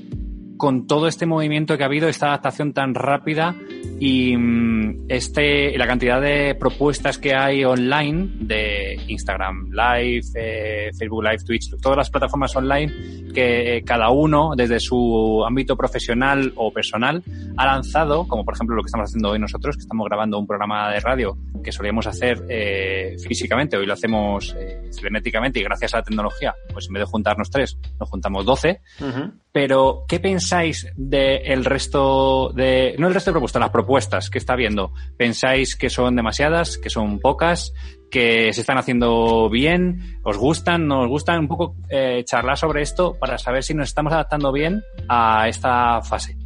con 0.57 0.87
todo 0.87 1.07
este 1.09 1.27
movimiento 1.27 1.77
que 1.77 1.83
ha 1.83 1.87
habido, 1.87 2.09
esta 2.09 2.29
adaptación 2.29 2.73
tan 2.73 2.95
rápida 2.95 3.55
y 4.01 4.35
este, 5.09 5.77
la 5.79 5.87
cantidad 5.87 6.21
de 6.21 6.55
propuestas 6.55 7.19
que 7.19 7.35
hay 7.35 7.65
online 7.65 8.29
de 8.41 9.01
Instagram 9.09 9.71
Live, 9.71 10.27
eh, 10.35 10.91
Facebook 10.99 11.25
Live, 11.25 11.45
Twitch, 11.47 11.71
todas 11.81 11.99
las 11.99 12.11
plataformas 12.11 12.55
online 12.57 12.93
que 13.33 13.83
cada 13.85 14.11
uno 14.11 14.53
desde 14.57 14.81
su 14.81 15.45
ámbito 15.47 15.77
profesional 15.77 16.53
o 16.57 16.73
personal 16.73 17.23
ha 17.57 17.67
lanzado, 17.67 18.27
como 18.29 18.45
por 18.45 18.55
ejemplo 18.55 18.77
lo 18.77 18.83
que 18.83 18.87
estamos 18.87 19.11
haciendo 19.11 19.31
hoy 19.31 19.39
nosotros, 19.39 19.77
que 19.77 19.83
estamos 19.83 20.07
grabando 20.07 20.39
un 20.39 20.47
programa 20.47 20.91
de 20.91 21.01
radio 21.01 21.37
que 21.63 21.73
solíamos 21.73 22.07
hacer 22.07 22.45
eh, 22.49 23.17
físicamente, 23.27 23.77
hoy 23.77 23.87
lo 23.87 23.95
hacemos 23.95 24.55
eh, 24.59 24.91
cibernéticamente 24.93 25.59
y 25.61 25.63
gracias 25.63 25.95
a 25.95 25.99
la 25.99 26.03
tecnología, 26.05 26.55
pues 26.73 26.87
en 26.89 26.95
vez 26.95 27.03
de 27.03 27.07
juntarnos 27.07 27.51
tres, 27.51 27.79
nos 27.99 28.09
juntamos 28.09 28.45
doce. 28.45 28.81
Pero, 29.55 30.05
¿qué 30.09 30.19
pensáis 30.19 30.89
del 30.97 31.65
resto 31.65 32.51
de, 32.53 32.97
no 32.99 33.07
el 33.07 33.15
resto 33.15 33.31
de 33.31 33.35
propuestas, 33.35 33.61
las 33.61 33.71
propuestas 33.71 34.29
que 34.29 34.39
está 34.39 34.57
viendo? 34.57 34.93
¿Pensáis 35.17 35.77
que 35.77 35.91
son 35.91 36.17
demasiadas, 36.17 36.77
que 36.77 36.91
son 36.91 37.21
pocas, 37.21 37.73
que 38.11 38.53
se 38.53 38.63
están 38.63 38.79
haciendo 38.79 39.49
bien? 39.49 40.19
¿Os 40.25 40.39
gustan, 40.39 40.89
no 40.89 41.03
os 41.03 41.09
gustan? 41.09 41.39
Un 41.39 41.47
poco 41.47 41.77
eh, 41.89 42.25
charlar 42.27 42.59
sobre 42.59 42.83
esto 42.83 43.17
para 43.17 43.39
saber 43.39 43.63
si 43.63 43.75
nos 43.75 43.91
estamos 43.91 44.13
adaptando 44.13 44.51
bien 44.51 44.83
a 45.09 45.47
esta 45.47 46.03
fase. 46.03 46.37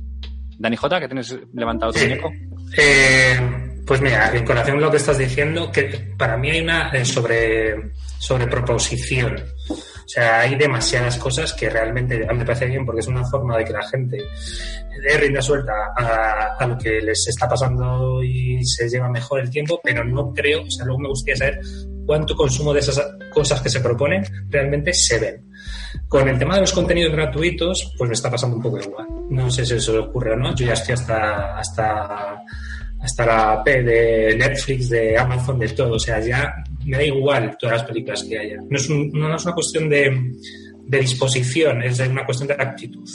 Dani 0.59 0.77
J, 0.77 1.01
que 1.01 1.09
tienes 1.09 1.35
levantado 1.55 1.93
tu 1.93 2.01
muñeco. 2.01 2.31
Eh, 2.77 3.41
pues 3.87 4.03
mira, 4.03 4.31
en 4.37 4.45
colación 4.45 4.77
con 4.77 4.85
lo 4.85 4.91
que 4.91 4.99
estás 4.99 5.17
diciendo, 5.17 5.73
que 5.73 6.13
para 6.19 6.37
mí 6.37 6.51
hay 6.51 6.61
una 6.61 6.91
eh, 6.91 7.07
sobre, 7.07 7.91
sobre 8.19 8.47
proposición. 8.49 9.43
O 10.09 10.11
sea, 10.11 10.41
hay 10.41 10.55
demasiadas 10.55 11.19
cosas 11.19 11.53
que 11.53 11.69
realmente 11.69 12.27
a 12.27 12.33
mí 12.33 12.39
me 12.39 12.47
parece 12.47 12.65
bien 12.65 12.87
porque 12.87 13.01
es 13.01 13.09
una 13.09 13.23
forma 13.27 13.59
de 13.59 13.65
que 13.67 13.75
la 13.75 13.87
gente 13.89 14.17
dé 14.17 15.19
rienda 15.19 15.43
suelta 15.43 15.73
a, 15.95 16.67
lo 16.67 16.79
que 16.79 17.03
les 17.03 17.29
está 17.29 17.47
pasando 17.47 18.23
y 18.23 18.65
se 18.65 18.89
lleva 18.89 19.11
mejor 19.11 19.41
el 19.41 19.51
tiempo, 19.51 19.79
pero 19.85 20.03
no 20.03 20.33
creo, 20.33 20.63
o 20.63 20.71
sea, 20.71 20.87
luego 20.87 21.01
me 21.01 21.09
gustaría 21.09 21.37
saber 21.37 21.61
cuánto 22.07 22.35
consumo 22.35 22.73
de 22.73 22.81
esas 22.81 22.99
cosas 23.31 23.61
que 23.61 23.69
se 23.69 23.81
proponen 23.81 24.25
realmente 24.49 24.95
se 24.95 25.19
ven. 25.19 25.45
Con 26.09 26.27
el 26.27 26.39
tema 26.39 26.55
de 26.55 26.63
los 26.63 26.73
contenidos 26.73 27.13
gratuitos, 27.13 27.95
pues 27.99 28.09
me 28.09 28.15
está 28.15 28.31
pasando 28.31 28.57
un 28.57 28.63
poco 28.63 28.81
igual. 28.81 29.07
No 29.29 29.51
sé 29.51 29.67
si 29.67 29.75
eso 29.75 30.05
ocurre 30.05 30.33
o 30.33 30.37
no. 30.37 30.55
Yo 30.55 30.65
ya 30.65 30.73
estoy 30.73 30.95
hasta, 30.95 31.59
hasta, 31.59 32.45
hasta 32.99 33.27
la 33.27 33.63
P 33.63 33.83
de 33.83 34.37
Netflix, 34.39 34.89
de 34.89 35.19
Amazon, 35.19 35.59
de 35.59 35.69
todo. 35.69 35.97
O 35.97 35.99
sea, 35.99 36.19
ya 36.19 36.65
me 36.89 36.97
da 36.97 37.05
igual 37.05 37.57
todas 37.59 37.79
las 37.79 37.87
películas 37.87 38.25
que 38.25 38.39
haya. 38.39 38.57
No 38.69 38.77
es, 38.77 38.89
no 38.91 39.37
es 39.37 39.45
una 39.45 39.55
cuestión 39.55 39.89
de, 39.89 40.33
de 40.87 40.99
disposición, 40.99 41.83
es 41.83 42.01
una 42.01 42.25
cuestión 42.25 42.49
de 42.49 42.55
actitud. 42.55 43.09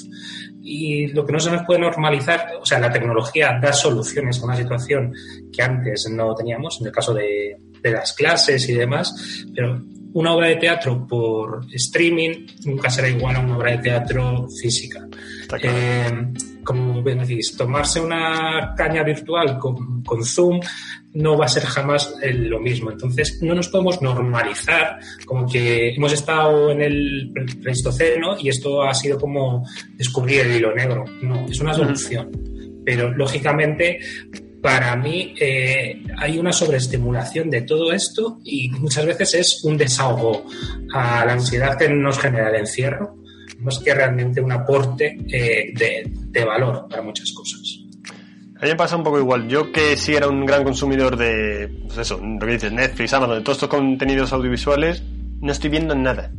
Y 0.62 1.08
lo 1.08 1.26
que 1.26 1.34
no 1.34 1.40
se 1.40 1.52
nos 1.52 1.64
puede 1.66 1.80
normalizar, 1.80 2.52
o 2.62 2.66
sea, 2.66 2.80
la 2.80 2.92
tecnología 2.92 3.60
da 3.62 3.74
soluciones 3.74 4.40
a 4.40 4.46
una 4.46 4.56
situación 4.56 5.14
que 5.52 5.62
antes 5.62 6.08
no 6.10 6.36
teníamos, 6.36 6.80
en 6.80 6.88
el 6.88 6.94
caso 6.94 7.14
de, 7.14 7.58
de 7.82 7.92
las 7.92 8.14
clases 8.14 8.70
y 8.70 8.74
demás, 8.74 9.44
pero 9.54 9.82
una 10.14 10.34
obra 10.34 10.48
de 10.48 10.58
teatro 10.58 11.06
por 11.08 11.66
streaming 11.74 12.46
nunca 12.66 12.90
será 12.90 13.10
igual 13.10 13.36
a 13.36 13.40
una 13.40 13.58
obra 13.58 13.72
de 13.72 13.80
teatro 13.80 14.48
física. 14.62 15.08
Eh, 15.62 16.34
como 16.64 17.04
bien 17.04 17.20
decís, 17.20 17.56
tomarse 17.58 18.00
una 18.00 18.74
caña 18.76 19.04
virtual 19.04 19.58
con, 19.60 20.04
con 20.04 20.24
Zoom 20.24 20.60
no 21.14 21.38
va 21.38 21.46
a 21.46 21.50
ser 21.50 21.64
jamás 21.64 22.16
eh, 22.22 22.34
lo 22.34 22.60
mismo. 22.60 22.92
Entonces, 22.92 23.40
no 23.42 23.54
nos 23.54 23.70
podemos 23.70 24.02
normalizar 24.02 25.00
como 25.26 25.48
que 25.48 25.94
hemos 25.94 26.14
estado 26.14 26.72
en 26.72 26.82
el 26.82 27.32
Pleistoceno 27.62 28.38
y 28.40 28.50
esto 28.50 28.82
ha 28.82 28.94
sido 28.94 29.20
como 29.20 29.66
descubrir 29.96 30.42
el 30.42 30.56
hilo 30.56 30.74
negro. 30.74 31.06
No, 31.22 31.46
es 31.46 31.60
una 31.60 31.74
solución. 31.74 32.32
Pero, 32.86 33.12
lógicamente, 33.12 34.00
para 34.62 34.96
mí 34.96 35.36
eh, 35.40 36.02
hay 36.18 36.40
una 36.40 36.54
sobreestimulación 36.54 37.50
de 37.50 37.62
todo 37.62 37.92
esto 37.92 38.40
y 38.46 38.70
muchas 38.72 39.06
veces 39.06 39.34
es 39.36 39.64
un 39.66 39.78
desahogo 39.78 40.46
a 40.94 41.26
la 41.26 41.34
ansiedad 41.34 41.78
que 41.78 41.90
nos 41.90 42.18
genera 42.18 42.50
el 42.50 42.56
encierro, 42.56 43.18
más 43.64 43.80
que 43.80 43.94
realmente 43.94 44.42
un 44.42 44.52
aporte 44.52 45.18
eh, 45.32 45.74
de, 45.74 46.46
valor 46.46 46.88
para 46.90 47.02
muchas 47.02 47.32
cosas. 47.32 47.80
A 48.60 48.66
mí 48.66 48.72
me 48.72 48.76
pasa 48.76 48.96
un 48.96 49.04
poco 49.04 49.20
igual. 49.20 49.48
Yo 49.48 49.72
que 49.72 49.98
sí 49.98 50.16
era 50.16 50.28
un 50.28 50.46
gran 50.46 50.64
consumidor 50.64 51.18
de, 51.18 51.68
pues 51.86 51.98
eso, 51.98 52.20
lo 52.24 52.46
que 52.46 52.54
dices, 52.54 52.72
Netflix, 52.72 53.14
Amazon, 53.14 53.38
de 53.38 53.44
todos 53.44 53.58
estos 53.58 53.70
contenidos 53.70 54.32
audiovisuales, 54.32 55.04
no 55.42 55.52
estoy 55.52 55.70
viendo 55.70 55.96
nada. 55.96 56.32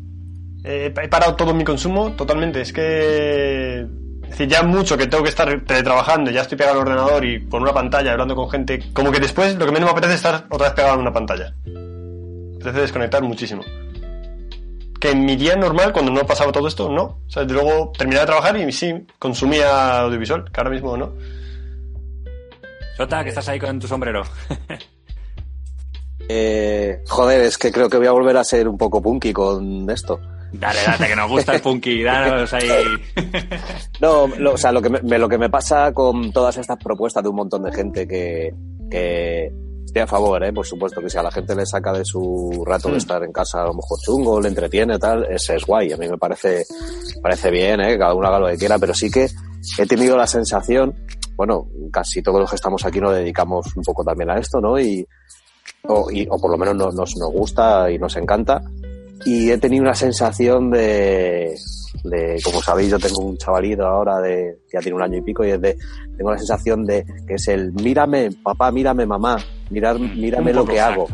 Eh, 0.64 0.92
he 0.96 1.08
parado 1.08 1.36
todo 1.36 1.52
mi 1.52 1.64
consumo 1.64 2.12
totalmente. 2.12 2.60
Es 2.62 2.72
que, 2.72 3.80
es 3.80 4.30
decir, 4.30 4.48
ya 4.48 4.62
mucho 4.62 4.96
que 4.96 5.06
tengo 5.06 5.22
que 5.22 5.28
estar 5.28 5.60
teletrabajando, 5.64 6.30
ya 6.30 6.42
estoy 6.42 6.56
pegado 6.56 6.80
al 6.80 6.86
ordenador 6.86 7.24
y 7.24 7.46
con 7.46 7.62
una 7.62 7.74
pantalla 7.74 8.12
hablando 8.12 8.34
con 8.34 8.50
gente, 8.50 8.82
como 8.94 9.12
que 9.12 9.20
después 9.20 9.54
lo 9.56 9.66
que 9.66 9.72
menos 9.72 9.88
me 9.88 9.92
apetece 9.92 10.14
es 10.14 10.24
estar 10.24 10.46
otra 10.48 10.68
vez 10.68 10.74
pegado 10.74 10.94
a 10.94 10.98
una 10.98 11.12
pantalla. 11.12 11.54
Me 11.66 12.56
apetece 12.56 12.80
desconectar 12.80 13.22
muchísimo. 13.22 13.62
Que 15.04 15.10
en 15.10 15.22
mi 15.26 15.36
día 15.36 15.54
normal, 15.54 15.92
cuando 15.92 16.10
no 16.10 16.24
pasaba 16.24 16.50
todo 16.50 16.66
esto, 16.66 16.88
no. 16.88 17.02
O 17.26 17.28
sea, 17.30 17.42
luego 17.42 17.92
terminaba 17.94 18.22
de 18.22 18.26
trabajar 18.26 18.56
y 18.56 18.72
sí, 18.72 18.90
consumía 19.18 19.98
audiovisual, 20.00 20.50
que 20.50 20.58
ahora 20.58 20.70
mismo 20.70 20.96
no. 20.96 21.12
Sota, 22.96 23.22
que 23.22 23.28
estás 23.28 23.46
ahí 23.50 23.58
con 23.60 23.78
tu 23.78 23.86
sombrero. 23.86 24.22
Eh, 26.26 27.02
joder, 27.06 27.42
es 27.42 27.58
que 27.58 27.70
creo 27.70 27.90
que 27.90 27.98
voy 27.98 28.06
a 28.06 28.12
volver 28.12 28.34
a 28.38 28.44
ser 28.44 28.66
un 28.66 28.78
poco 28.78 29.02
punky 29.02 29.30
con 29.34 29.90
esto. 29.90 30.18
Dale, 30.52 30.78
dale, 30.86 31.08
que 31.08 31.16
nos 31.16 31.28
gusta 31.28 31.54
el 31.54 31.60
punky. 31.60 32.02
Danos 32.02 32.50
ahí. 32.54 32.70
No, 34.00 34.26
lo, 34.38 34.54
o 34.54 34.56
sea, 34.56 34.72
lo 34.72 34.80
que, 34.80 34.88
me, 34.88 35.02
me- 35.02 35.18
lo 35.18 35.28
que 35.28 35.36
me 35.36 35.50
pasa 35.50 35.92
con 35.92 36.32
todas 36.32 36.56
estas 36.56 36.78
propuestas 36.82 37.22
de 37.22 37.28
un 37.28 37.36
montón 37.36 37.62
de 37.64 37.72
gente 37.72 38.08
que, 38.08 38.54
que 38.90 39.52
estoy 39.94 40.02
a 40.02 40.06
favor, 40.08 40.42
¿eh? 40.44 40.52
por 40.52 40.66
supuesto, 40.66 41.00
que 41.00 41.08
si 41.08 41.16
a 41.18 41.22
la 41.22 41.30
gente 41.30 41.54
le 41.54 41.64
saca 41.64 41.92
de 41.92 42.04
su 42.04 42.64
rato 42.66 42.88
de 42.90 42.98
estar 42.98 43.22
en 43.22 43.30
casa 43.30 43.62
a 43.62 43.66
lo 43.66 43.74
mejor 43.74 43.96
chungo, 44.00 44.40
le 44.40 44.48
entretiene, 44.48 44.98
tal, 44.98 45.24
es, 45.30 45.48
es 45.50 45.64
guay. 45.64 45.92
A 45.92 45.96
mí 45.96 46.08
me 46.08 46.18
parece, 46.18 46.64
parece 47.22 47.48
bien, 47.52 47.80
¿eh? 47.80 47.90
que 47.90 47.98
cada 47.98 48.12
uno 48.12 48.26
haga 48.26 48.40
lo 48.40 48.48
que 48.48 48.56
quiera, 48.58 48.76
pero 48.76 48.92
sí 48.92 49.08
que 49.08 49.28
he 49.78 49.86
tenido 49.86 50.16
la 50.16 50.26
sensación, 50.26 50.92
bueno, 51.36 51.68
casi 51.92 52.22
todos 52.22 52.40
los 52.40 52.50
que 52.50 52.56
estamos 52.56 52.84
aquí 52.84 53.00
nos 53.00 53.14
dedicamos 53.14 53.66
un 53.76 53.84
poco 53.84 54.02
también 54.02 54.30
a 54.30 54.38
esto, 54.38 54.60
¿no? 54.60 54.80
Y, 54.80 55.06
o, 55.86 56.10
y- 56.10 56.26
o 56.28 56.40
por 56.40 56.50
lo 56.50 56.58
menos 56.58 56.74
nos, 56.74 56.94
nos, 56.96 57.16
nos 57.16 57.30
gusta 57.32 57.88
y 57.88 57.96
nos 57.98 58.16
encanta. 58.16 58.60
Y 59.24 59.50
he 59.50 59.58
tenido 59.58 59.82
una 59.82 59.94
sensación 59.94 60.70
de, 60.70 61.56
de, 62.04 62.40
como 62.44 62.60
sabéis, 62.60 62.90
yo 62.90 62.98
tengo 62.98 63.22
un 63.22 63.36
chavalito 63.36 63.84
ahora 63.84 64.20
de, 64.20 64.58
ya 64.72 64.80
tiene 64.80 64.96
un 64.96 65.02
año 65.02 65.18
y 65.18 65.22
pico 65.22 65.44
y 65.44 65.50
es 65.50 65.60
de, 65.60 65.76
tengo 66.16 66.30
la 66.30 66.38
sensación 66.38 66.84
de 66.84 67.04
que 67.26 67.34
es 67.34 67.48
el 67.48 67.72
mírame, 67.72 68.30
papá, 68.42 68.70
mírame, 68.70 69.06
mamá, 69.06 69.38
mirar, 69.70 69.98
mírame 69.98 70.52
lo 70.52 70.64
que 70.66 70.80
hago. 70.80 71.06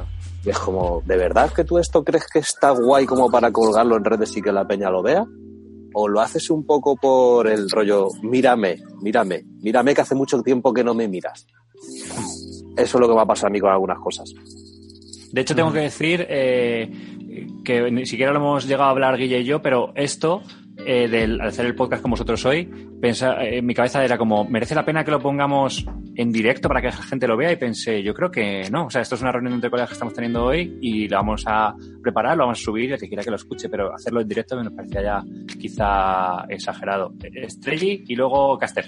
Y 0.45 0.51
es 0.51 0.59
como, 0.59 1.03
¿de 1.05 1.17
verdad 1.17 1.53
que 1.53 1.65
tú 1.65 1.79
esto 1.79 2.03
crees 2.03 2.27
que 2.33 2.39
está 2.41 2.71
guay 2.71 3.07
como 3.07 3.31
para 3.31 3.53
colgarlo 3.53 3.97
en 3.97 4.05
redes 4.05 4.37
y 4.37 4.43
que 4.43 4.53
la 4.53 4.67
peña 4.67 4.91
lo 4.91 5.03
vea? 5.03 5.25
¿O 5.93 6.09
lo 6.09 6.21
haces 6.21 6.51
un 6.51 6.65
poco 6.65 6.97
por 6.97 7.47
el 7.47 7.69
rollo, 7.69 8.09
mírame, 8.23 8.79
mírame, 9.03 9.45
mírame 9.61 9.95
que 9.95 10.01
hace 10.01 10.15
mucho 10.15 10.41
tiempo 10.41 10.73
que 10.73 10.83
no 10.83 10.95
me 10.95 11.09
miras? 11.09 11.47
Eso 12.77 12.97
es 12.97 13.01
lo 13.01 13.09
que 13.09 13.15
me 13.15 13.21
ha 13.21 13.27
pasado 13.27 13.49
a 13.49 13.51
mí 13.51 13.61
con 13.61 13.71
algunas 13.71 13.99
cosas. 13.99 14.33
De 15.33 15.41
hecho, 15.41 15.55
tengo 15.55 15.73
que 15.73 15.81
decir 15.81 16.27
eh, 16.29 16.91
que 17.65 17.91
ni 17.91 18.07
siquiera 18.07 18.33
lo 18.33 18.39
hemos 18.39 18.67
llegado 18.67 18.89
a 18.89 18.91
hablar 18.91 19.17
Guille 19.17 19.41
y 19.41 19.45
yo, 19.45 19.63
pero 19.63 19.93
esto, 19.95 20.43
eh, 20.87 21.09
del 21.09 21.41
hacer 21.41 21.67
el 21.67 21.75
podcast 21.75 22.03
con 22.03 22.11
vosotros 22.13 22.45
hoy, 22.47 22.71
eh, 23.03 23.59
en 23.59 23.67
mi 23.67 23.75
cabeza 23.75 24.05
era 24.05 24.17
como, 24.17 24.45
¿merece 24.45 24.75
la 24.75 24.85
pena 24.85 25.05
que 25.05 25.11
lo 25.11 25.21
pongamos 25.21 25.87
en 26.15 26.33
directo 26.33 26.69
para 26.69 26.81
que 26.81 26.89
la 26.89 26.93
gente 26.93 27.27
lo 27.27 27.37
vea? 27.37 27.53
Y 27.53 27.57
pensé, 27.57 28.03
yo 28.03 28.15
creo 28.15 28.31
que 28.31 28.69
no. 28.71 28.87
O 28.87 28.91
sea, 28.91 29.03
esto 29.03 29.15
es 29.15 29.23
una 29.23 29.33
reunión 29.33 29.55
entre 29.55 29.71
colegas 29.71 29.91
que 29.91 29.95
estamos 29.95 30.15
teniendo 30.15 30.45
hoy 30.45 30.79
y 30.81 31.09
la 31.09 31.19
vamos 31.19 31.45
a 31.47 31.75
preparar, 32.03 32.37
lo 32.37 32.45
vamos 32.45 32.61
a 32.61 32.65
subir, 32.65 32.93
el 32.93 32.99
que 32.99 33.09
quiera 33.09 33.23
que 33.23 33.31
lo 33.31 33.37
escuche, 33.37 33.69
pero 33.69 33.95
hacerlo 33.95 34.21
en 34.21 34.29
directo 34.29 34.57
me 34.63 34.71
parecía 34.71 35.03
ya 35.03 35.25
quizá 35.59 36.45
exagerado. 36.49 37.13
Estrelli 37.23 38.05
y 38.07 38.15
luego 38.15 38.59
Caster. 38.59 38.87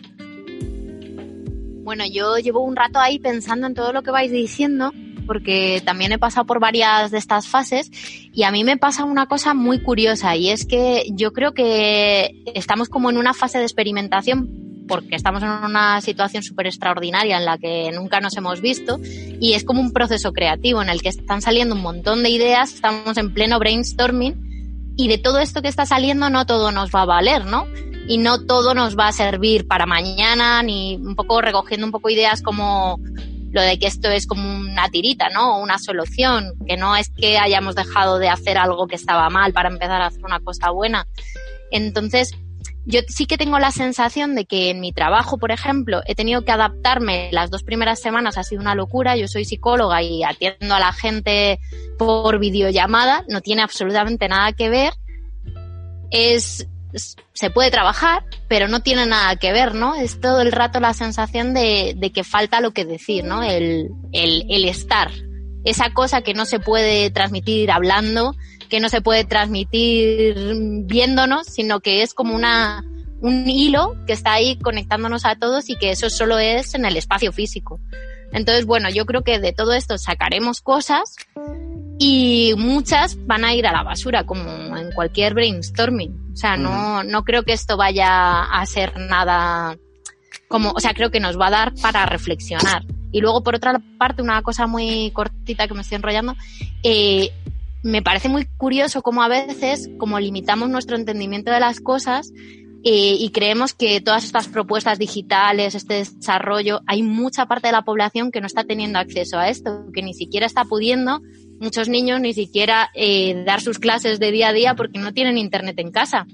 Bueno, 1.83 2.05
yo 2.11 2.39
llevo 2.39 2.61
un 2.61 2.77
rato 2.77 3.01
ahí 3.01 3.19
pensando 3.19 3.67
en 3.67 3.75
todo 3.75 3.93
lo 3.93 4.03
que 4.03 4.13
vais 4.13 4.31
diciendo, 4.31 4.93
porque 5.27 5.83
también 5.85 6.13
he 6.13 6.19
pasado 6.19 6.47
por 6.47 6.61
varias 6.61 7.11
de 7.11 7.19
estas 7.19 7.49
fases 7.49 7.91
y 8.33 8.43
a 8.45 8.51
mí 8.51 8.65
me 8.65 8.77
pasa 8.77 9.05
una 9.05 9.27
cosa 9.27 9.55
muy 9.55 9.81
curiosa 9.81 10.37
y 10.37 10.51
es 10.51 10.67
que 10.67 11.07
yo 11.13 11.33
creo 11.33 11.53
que 11.53 12.43
estamos 12.55 12.89
como 12.89 13.11
en 13.11 13.17
una 13.17 13.35
fase 13.35 13.59
de 13.59 13.65
experimentación 13.65 14.85
porque 14.89 15.15
estamos 15.15 15.43
en 15.43 15.51
una 15.51 16.01
situación 16.01 16.43
súper 16.43 16.67
extraordinaria 16.67 17.39
en 17.39 17.45
la 17.45 17.57
que 17.57 17.91
nunca 17.93 18.21
nos 18.21 18.37
hemos 18.37 18.61
visto 18.61 18.99
y 19.03 19.55
es 19.55 19.65
como 19.65 19.81
un 19.81 19.93
proceso 19.93 20.33
creativo 20.33 20.83
en 20.83 20.89
el 20.89 21.03
que 21.03 21.09
están 21.09 21.41
saliendo 21.41 21.75
un 21.75 21.83
montón 21.83 22.23
de 22.23 22.31
ideas, 22.31 22.75
estamos 22.75 23.17
en 23.17 23.33
pleno 23.33 23.59
brainstorming 23.59 24.95
y 24.97 25.09
de 25.09 25.19
todo 25.19 25.39
esto 25.39 25.63
que 25.63 25.69
está 25.69 25.87
saliendo 25.87 26.29
no 26.29 26.45
todo 26.45 26.73
nos 26.73 26.91
va 26.91 27.03
a 27.03 27.07
valer, 27.07 27.47
¿no? 27.47 27.67
y 28.07 28.19
no 28.19 28.45
todo 28.45 28.75
nos 28.75 28.99
va 28.99 29.09
a 29.09 29.13
servir 29.13 29.67
para 29.67 29.87
mañana, 29.87 30.63
ni 30.63 30.97
un 30.97 31.15
poco 31.15 31.41
recogiendo 31.41 31.87
un 31.87 31.93
poco 31.93 32.11
ideas 32.11 32.43
como 32.43 32.99
lo 33.53 33.61
de 33.63 33.79
que 33.79 33.87
esto 33.87 34.11
es 34.11 34.27
como 34.27 34.51
una 34.51 34.89
tirita, 34.89 35.29
¿no? 35.29 35.61
Una 35.61 35.79
solución, 35.79 36.55
que 36.67 36.77
no 36.77 36.97
es 36.97 37.11
que 37.11 37.39
hayamos 37.39 37.75
dejado 37.75 38.19
de 38.19 38.29
hacer 38.29 38.59
algo 38.59 38.87
que 38.87 38.97
estaba 38.97 39.29
mal 39.29 39.53
para 39.53 39.69
empezar 39.69 40.03
a 40.03 40.07
hacer 40.07 40.25
una 40.25 40.41
cosa 40.41 40.71
buena. 40.71 41.07
Entonces, 41.71 42.33
yo 42.85 43.01
sí 43.07 43.27
que 43.27 43.37
tengo 43.37 43.59
la 43.59 43.71
sensación 43.71 44.35
de 44.35 44.45
que 44.45 44.71
en 44.71 44.81
mi 44.81 44.93
trabajo, 44.93 45.39
por 45.39 45.53
ejemplo, 45.53 46.01
he 46.07 46.15
tenido 46.15 46.45
que 46.45 46.51
adaptarme. 46.51 47.29
Las 47.31 47.51
dos 47.51 47.63
primeras 47.63 48.01
semanas 48.01 48.39
ha 48.39 48.43
sido 48.43 48.61
una 48.61 48.75
locura. 48.75 49.17
Yo 49.17 49.29
soy 49.29 49.45
psicóloga 49.45 50.03
y 50.03 50.25
atiendo 50.25 50.75
a 50.75 50.81
la 50.81 50.93
gente 50.93 51.61
por 51.99 52.39
videollamada. 52.39 53.25
No 53.29 53.41
tiene 53.41 53.63
absolutamente 53.63 54.29
nada 54.29 54.53
que 54.53 54.69
ver. 54.69 54.95
Es 56.11 56.67
se 56.95 57.51
puede 57.51 57.71
trabajar, 57.71 58.25
pero 58.49 58.69
no 58.69 58.81
tiene 58.81 59.07
nada 59.07 59.37
que 59.37 59.53
ver, 59.53 59.75
¿no? 59.75 59.95
Es 59.95 60.21
todo 60.21 60.41
el 60.41 60.53
rato 60.53 60.81
la 60.81 60.95
sensación 60.95 61.55
de, 61.55 62.13
que 62.15 62.25
falta 62.25 62.61
lo 62.61 62.73
que 62.73 62.85
decir, 62.85 63.25
¿no? 63.25 63.43
El, 63.43 63.91
el, 64.13 64.45
el, 64.49 64.65
estar. 64.65 65.11
Esa 65.65 65.93
cosa 65.93 66.23
que 66.23 66.35
no 66.35 66.45
se 66.45 66.59
puede 66.59 67.11
transmitir 67.11 67.71
hablando, 67.71 68.35
que 68.69 68.81
no 68.81 68.89
se 68.89 69.01
puede 69.01 69.25
transmitir 69.25 70.35
viéndonos, 70.85 71.47
sino 71.47 71.81
que 71.81 72.03
es 72.03 72.15
como 72.15 72.35
una, 72.35 72.85
un 73.21 73.49
hilo 73.49 73.97
que 74.07 74.13
está 74.13 74.33
ahí 74.33 74.59
conectándonos 74.59 75.25
a 75.25 75.37
todos 75.37 75.71
y 75.71 75.77
que 75.77 75.91
eso 75.91 76.11
solo 76.11 76.39
es 76.39 76.75
en 76.75 76.85
el 76.85 76.97
espacio 76.97 77.33
físico. 77.33 77.81
Entonces, 78.33 78.67
bueno, 78.67 78.89
yo 78.91 79.07
creo 79.07 79.23
que 79.23 79.39
de 79.39 79.53
todo 79.53 79.73
esto 79.75 79.99
sacaremos 79.99 80.61
cosas 80.61 81.17
y 81.99 82.55
muchas 82.57 83.17
van 83.27 83.45
a 83.45 83.55
ir 83.55 83.67
a 83.67 83.73
la 83.73 83.83
basura, 83.83 84.25
como 84.25 84.77
en 84.77 84.91
cualquier 84.93 85.35
brainstorming. 85.35 86.22
O 86.33 86.37
sea, 86.37 86.57
no, 86.57 87.05
no 87.05 87.25
creo 87.25 87.43
que 87.43 87.53
esto 87.53 87.77
vaya 87.77 88.43
a 88.43 88.65
ser 88.67 88.99
nada 88.99 89.77
como, 90.49 90.71
o 90.73 90.81
sea, 90.81 90.95
creo 90.95 91.11
que 91.11 91.21
nos 91.21 91.39
va 91.39 91.47
a 91.47 91.51
dar 91.51 91.75
para 91.81 92.07
reflexionar. 92.07 92.85
Y 93.11 93.21
luego, 93.21 93.43
por 93.43 93.55
otra 93.55 93.81
parte, 93.99 94.23
una 94.23 94.43
cosa 94.43 94.67
muy 94.67 95.11
cortita 95.13 95.69
que 95.69 95.75
me 95.75 95.83
estoy 95.83 95.97
enrollando, 95.97 96.35
eh, 96.83 97.31
me 97.83 98.03
parece 98.03 98.29
muy 98.29 98.47
curioso 98.57 99.03
cómo 99.03 99.23
a 99.23 99.29
veces, 99.29 99.91
como 99.99 100.21
limitamos 100.21 100.69
nuestro 100.69 100.97
entendimiento 100.97 101.51
de 101.51 101.61
las 101.61 101.81
cosas, 101.81 102.33
Eh, 102.85 103.17
y 103.19 103.31
creemos 103.31 103.75
que 103.75 104.01
todas 104.01 104.25
estas 104.25 104.49
propuestas 104.49 104.99
digitales, 104.99 105.77
este 105.77 105.95
desarrollo, 105.95 106.81
hay 106.87 107.03
mucha 107.03 107.47
parte 107.47 107.69
de 107.69 107.73
la 107.73 107.83
población 107.83 108.33
que 108.33 108.41
no 108.41 108.47
está 108.49 108.65
teniendo 108.65 108.99
acceso 108.99 109.39
a 109.39 109.49
esto, 109.49 109.87
que 109.95 110.03
ni 110.03 110.15
siquiera 110.15 110.47
está 110.47 110.65
pudiendo, 110.65 111.21
muchos 111.61 111.89
niños 111.89 112.21
ni 112.21 112.35
siquiera 112.35 112.91
eh, 112.95 113.45
dar 113.47 113.61
sus 113.61 113.79
clases 113.79 114.19
de 114.19 114.33
día 114.33 114.49
a 114.49 114.53
día 114.53 114.75
porque 114.75 114.99
no 114.99 115.13
tienen 115.13 115.39
internet 115.39 115.79
en 115.79 115.93
casa. 115.93 116.27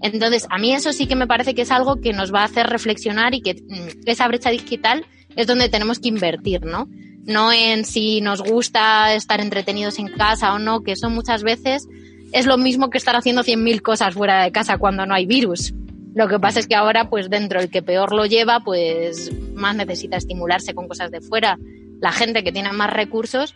Entonces, 0.00 0.46
a 0.50 0.58
mí 0.58 0.72
eso 0.72 0.92
sí 0.92 1.08
que 1.08 1.16
me 1.16 1.26
parece 1.26 1.56
que 1.56 1.62
es 1.62 1.72
algo 1.72 2.00
que 2.00 2.12
nos 2.12 2.32
va 2.32 2.42
a 2.42 2.44
hacer 2.44 2.68
reflexionar 2.68 3.34
y 3.34 3.40
que 3.40 3.54
mm, 3.54 4.06
esa 4.06 4.28
brecha 4.28 4.50
digital 4.50 5.04
es 5.34 5.48
donde 5.48 5.68
tenemos 5.68 5.98
que 5.98 6.08
invertir, 6.08 6.64
¿no? 6.64 6.88
No 7.24 7.52
en 7.52 7.84
si 7.84 8.20
nos 8.20 8.40
gusta 8.40 9.14
estar 9.14 9.40
entretenidos 9.40 9.98
en 9.98 10.08
casa 10.08 10.54
o 10.54 10.60
no, 10.60 10.82
que 10.82 10.92
eso 10.92 11.10
muchas 11.10 11.42
veces 11.42 11.88
es 12.32 12.46
lo 12.46 12.56
mismo 12.56 12.88
que 12.88 12.98
estar 12.98 13.16
haciendo 13.16 13.42
100.000 13.42 13.82
cosas 13.82 14.14
fuera 14.14 14.44
de 14.44 14.52
casa 14.52 14.78
cuando 14.78 15.04
no 15.04 15.14
hay 15.14 15.26
virus. 15.26 15.74
Lo 16.18 16.26
que 16.26 16.40
pasa 16.40 16.58
es 16.58 16.66
que 16.66 16.74
ahora, 16.74 17.08
pues 17.08 17.30
dentro 17.30 17.60
el 17.60 17.70
que 17.70 17.80
peor 17.80 18.12
lo 18.12 18.26
lleva, 18.26 18.58
pues 18.58 19.32
más 19.54 19.76
necesita 19.76 20.16
estimularse 20.16 20.74
con 20.74 20.88
cosas 20.88 21.12
de 21.12 21.20
fuera. 21.20 21.60
La 22.00 22.10
gente 22.10 22.42
que 22.42 22.50
tiene 22.50 22.72
más 22.72 22.92
recursos, 22.92 23.54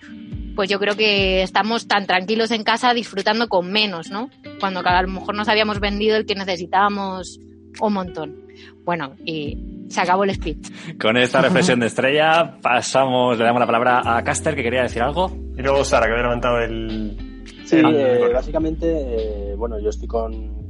pues 0.54 0.70
yo 0.70 0.78
creo 0.78 0.94
que 0.94 1.42
estamos 1.42 1.88
tan 1.88 2.06
tranquilos 2.06 2.52
en 2.52 2.62
casa 2.62 2.94
disfrutando 2.94 3.48
con 3.48 3.72
menos, 3.72 4.12
¿no? 4.12 4.30
Cuando 4.60 4.80
a 4.84 5.02
lo 5.02 5.08
mejor 5.08 5.34
nos 5.34 5.48
habíamos 5.48 5.80
vendido 5.80 6.16
el 6.16 6.24
que 6.24 6.36
necesitábamos 6.36 7.40
un 7.80 7.92
montón. 7.94 8.46
Bueno, 8.84 9.16
y 9.24 9.58
se 9.88 10.00
acabó 10.00 10.22
el 10.22 10.32
speech. 10.32 10.96
Con 11.00 11.16
esta 11.16 11.40
reflexión 11.42 11.80
de 11.80 11.86
estrella 11.86 12.58
pasamos, 12.62 13.36
le 13.38 13.44
damos 13.44 13.58
la 13.58 13.66
palabra 13.66 14.02
a 14.04 14.22
Caster 14.22 14.54
que 14.54 14.62
quería 14.62 14.82
decir 14.82 15.02
algo. 15.02 15.36
Y 15.58 15.62
luego 15.62 15.84
Sara, 15.84 16.06
que 16.06 16.12
había 16.12 16.26
levantado 16.26 16.60
el... 16.60 17.42
Sí, 17.64 17.80
Ah, 17.84 17.90
eh, 17.92 18.30
básicamente, 18.32 18.86
eh, 18.86 19.54
bueno, 19.56 19.80
yo 19.80 19.88
estoy 19.88 20.06
con, 20.06 20.61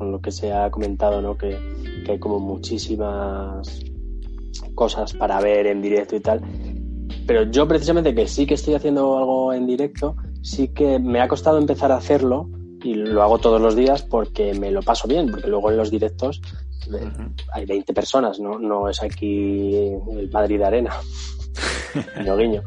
con 0.00 0.12
lo 0.12 0.20
que 0.22 0.32
se 0.32 0.50
ha 0.50 0.70
comentado, 0.70 1.20
¿no? 1.20 1.36
Que, 1.36 1.58
que 2.06 2.12
hay 2.12 2.18
como 2.18 2.40
muchísimas 2.40 3.84
cosas 4.74 5.12
para 5.12 5.38
ver 5.42 5.66
en 5.66 5.82
directo 5.82 6.16
y 6.16 6.20
tal. 6.20 6.40
Pero 7.26 7.42
yo 7.50 7.68
precisamente 7.68 8.14
que 8.14 8.26
sí 8.26 8.46
que 8.46 8.54
estoy 8.54 8.72
haciendo 8.72 9.18
algo 9.18 9.52
en 9.52 9.66
directo, 9.66 10.16
sí 10.40 10.68
que 10.68 10.98
me 10.98 11.20
ha 11.20 11.28
costado 11.28 11.58
empezar 11.58 11.92
a 11.92 11.96
hacerlo 11.96 12.48
y 12.82 12.94
lo 12.94 13.22
hago 13.22 13.36
todos 13.36 13.60
los 13.60 13.76
días 13.76 14.02
porque 14.02 14.54
me 14.54 14.70
lo 14.70 14.80
paso 14.80 15.06
bien, 15.06 15.30
porque 15.30 15.48
luego 15.48 15.70
en 15.70 15.76
los 15.76 15.90
directos 15.90 16.40
eh, 16.94 17.12
hay 17.52 17.66
20 17.66 17.92
personas, 17.92 18.40
¿no? 18.40 18.58
No 18.58 18.88
es 18.88 19.02
aquí 19.02 19.74
el 19.76 20.30
Madrid 20.32 20.62
Arena. 20.62 20.94
guiño, 22.16 22.36
guiño. 22.38 22.62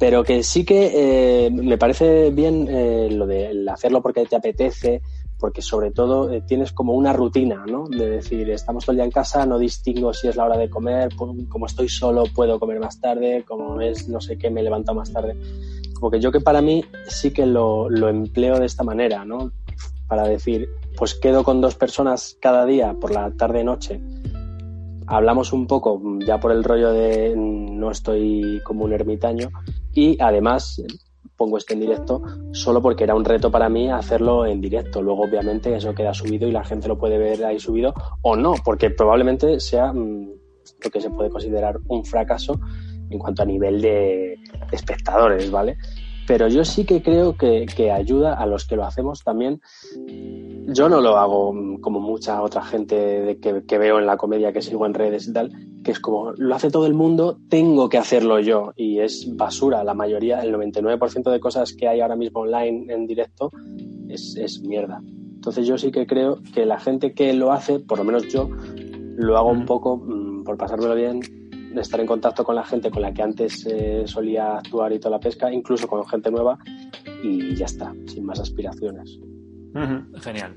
Pero 0.00 0.24
que 0.24 0.42
sí 0.42 0.64
que 0.64 1.46
eh, 1.46 1.50
me 1.52 1.78
parece 1.78 2.30
bien 2.30 2.66
eh, 2.68 3.10
lo 3.12 3.28
de 3.28 3.64
hacerlo 3.70 4.02
porque 4.02 4.26
te 4.26 4.34
apetece, 4.34 5.02
porque 5.38 5.62
sobre 5.62 5.90
todo 5.90 6.30
eh, 6.30 6.42
tienes 6.46 6.72
como 6.72 6.94
una 6.94 7.12
rutina, 7.12 7.64
¿no? 7.66 7.88
De 7.88 8.08
decir, 8.08 8.50
estamos 8.50 8.84
todo 8.84 8.92
el 8.92 8.98
día 8.98 9.04
en 9.04 9.10
casa, 9.10 9.46
no 9.46 9.58
distingo 9.58 10.12
si 10.12 10.28
es 10.28 10.36
la 10.36 10.44
hora 10.44 10.56
de 10.56 10.68
comer, 10.68 11.14
como 11.16 11.66
estoy 11.66 11.88
solo 11.88 12.24
puedo 12.34 12.58
comer 12.58 12.80
más 12.80 13.00
tarde, 13.00 13.44
como 13.46 13.80
es 13.80 14.08
no 14.08 14.20
sé 14.20 14.36
qué, 14.36 14.50
me 14.50 14.62
levanto 14.62 14.94
más 14.94 15.12
tarde. 15.12 15.36
Como 15.94 16.10
que 16.10 16.20
yo 16.20 16.32
que 16.32 16.40
para 16.40 16.60
mí 16.60 16.84
sí 17.06 17.32
que 17.32 17.46
lo, 17.46 17.88
lo 17.88 18.08
empleo 18.08 18.58
de 18.58 18.66
esta 18.66 18.84
manera, 18.84 19.24
¿no? 19.24 19.52
Para 20.06 20.26
decir, 20.26 20.68
pues 20.96 21.14
quedo 21.14 21.44
con 21.44 21.60
dos 21.60 21.74
personas 21.74 22.36
cada 22.40 22.64
día 22.66 22.94
por 23.00 23.12
la 23.12 23.30
tarde-noche, 23.30 24.00
hablamos 25.08 25.52
un 25.52 25.66
poco 25.66 26.00
ya 26.26 26.38
por 26.38 26.52
el 26.52 26.64
rollo 26.64 26.92
de 26.92 27.34
no 27.36 27.90
estoy 27.90 28.60
como 28.64 28.84
un 28.84 28.92
ermitaño 28.92 29.50
y 29.92 30.20
además 30.20 30.82
pongo 31.38 31.56
este 31.56 31.72
en 31.72 31.80
directo 31.80 32.20
solo 32.52 32.82
porque 32.82 33.04
era 33.04 33.14
un 33.14 33.24
reto 33.24 33.50
para 33.50 33.70
mí 33.70 33.88
hacerlo 33.90 34.44
en 34.44 34.60
directo. 34.60 35.00
Luego 35.00 35.22
obviamente 35.22 35.74
eso 35.74 35.94
queda 35.94 36.12
subido 36.12 36.46
y 36.46 36.52
la 36.52 36.64
gente 36.64 36.88
lo 36.88 36.98
puede 36.98 37.16
ver 37.16 37.44
ahí 37.44 37.58
subido 37.58 37.94
o 38.22 38.36
no, 38.36 38.56
porque 38.64 38.90
probablemente 38.90 39.60
sea 39.60 39.92
mm, 39.92 40.28
lo 40.84 40.90
que 40.90 41.00
se 41.00 41.10
puede 41.10 41.30
considerar 41.30 41.78
un 41.86 42.04
fracaso 42.04 42.60
en 43.08 43.18
cuanto 43.18 43.42
a 43.42 43.46
nivel 43.46 43.80
de 43.80 44.36
espectadores, 44.72 45.50
¿vale? 45.50 45.78
Pero 46.28 46.46
yo 46.46 46.64
sí 46.64 46.84
que 46.84 47.02
creo 47.02 47.36
que, 47.36 47.66
que 47.66 47.90
ayuda 47.90 48.34
a 48.34 48.46
los 48.46 48.66
que 48.66 48.76
lo 48.76 48.84
hacemos 48.84 49.24
también 49.24 49.60
yo 50.70 50.88
no 50.88 51.00
lo 51.00 51.16
hago 51.16 51.52
mm, 51.52 51.80
como 51.80 52.00
mucha 52.00 52.42
otra 52.42 52.62
gente 52.62 52.94
de 52.94 53.38
que, 53.38 53.64
que 53.64 53.78
veo 53.78 53.98
en 53.98 54.06
la 54.06 54.16
comedia 54.16 54.52
que 54.52 54.60
sigo 54.60 54.84
en 54.86 54.94
redes 54.94 55.28
y 55.28 55.32
tal, 55.32 55.50
que 55.82 55.92
es 55.92 56.00
como 56.00 56.32
lo 56.32 56.54
hace 56.54 56.70
todo 56.70 56.86
el 56.86 56.94
mundo, 56.94 57.38
tengo 57.48 57.88
que 57.88 57.98
hacerlo 57.98 58.38
yo. 58.40 58.72
Y 58.76 58.98
es 59.00 59.34
basura. 59.36 59.82
La 59.84 59.94
mayoría, 59.94 60.40
el 60.40 60.54
99% 60.54 61.30
de 61.30 61.40
cosas 61.40 61.72
que 61.72 61.88
hay 61.88 62.00
ahora 62.00 62.16
mismo 62.16 62.40
online 62.40 62.92
en 62.92 63.06
directo 63.06 63.50
es, 64.08 64.36
es 64.36 64.60
mierda. 64.60 65.00
Entonces 65.34 65.66
yo 65.66 65.78
sí 65.78 65.90
que 65.90 66.06
creo 66.06 66.40
que 66.54 66.66
la 66.66 66.78
gente 66.78 67.14
que 67.14 67.32
lo 67.32 67.52
hace, 67.52 67.78
por 67.78 67.98
lo 67.98 68.04
menos 68.04 68.28
yo, 68.28 68.50
lo 69.16 69.38
hago 69.38 69.50
un 69.50 69.64
poco 69.64 69.96
mm, 69.96 70.44
por 70.44 70.58
pasármelo 70.58 70.94
bien, 70.94 71.20
de 71.74 71.80
estar 71.80 72.00
en 72.00 72.06
contacto 72.06 72.44
con 72.44 72.54
la 72.54 72.64
gente 72.64 72.90
con 72.90 73.02
la 73.02 73.12
que 73.12 73.22
antes 73.22 73.66
eh, 73.66 74.02
solía 74.06 74.56
actuar 74.58 74.92
y 74.92 74.98
toda 74.98 75.12
la 75.12 75.20
pesca, 75.20 75.52
incluso 75.52 75.86
con 75.86 76.06
gente 76.06 76.30
nueva, 76.30 76.58
y 77.22 77.54
ya 77.54 77.66
está, 77.66 77.92
sin 78.06 78.24
más 78.24 78.40
aspiraciones. 78.40 79.18
Genial. 80.22 80.56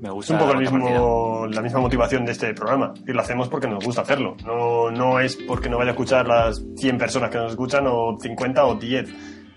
Me 0.00 0.08
Es 0.08 0.14
gusta. 0.14 0.34
un 0.34 0.38
poco 0.40 0.52
el 0.52 0.64
la 0.64 0.70
contrapartida. 0.70 1.00
mismo, 1.00 1.46
la 1.46 1.62
misma 1.62 1.80
motivación 1.80 2.24
de 2.26 2.32
este 2.32 2.52
programa. 2.54 2.92
Y 3.06 3.12
lo 3.12 3.20
hacemos 3.20 3.48
porque 3.48 3.66
nos 3.66 3.84
gusta 3.84 4.02
hacerlo. 4.02 4.36
No, 4.44 4.90
no 4.90 5.20
es 5.20 5.36
porque 5.36 5.68
no 5.70 5.78
vaya 5.78 5.90
a 5.90 5.92
escuchar 5.92 6.26
las 6.28 6.62
100 6.76 6.98
personas 6.98 7.30
que 7.30 7.38
nos 7.38 7.52
escuchan, 7.52 7.86
o 7.86 8.18
50 8.20 8.66
o 8.66 8.74
10. 8.74 9.08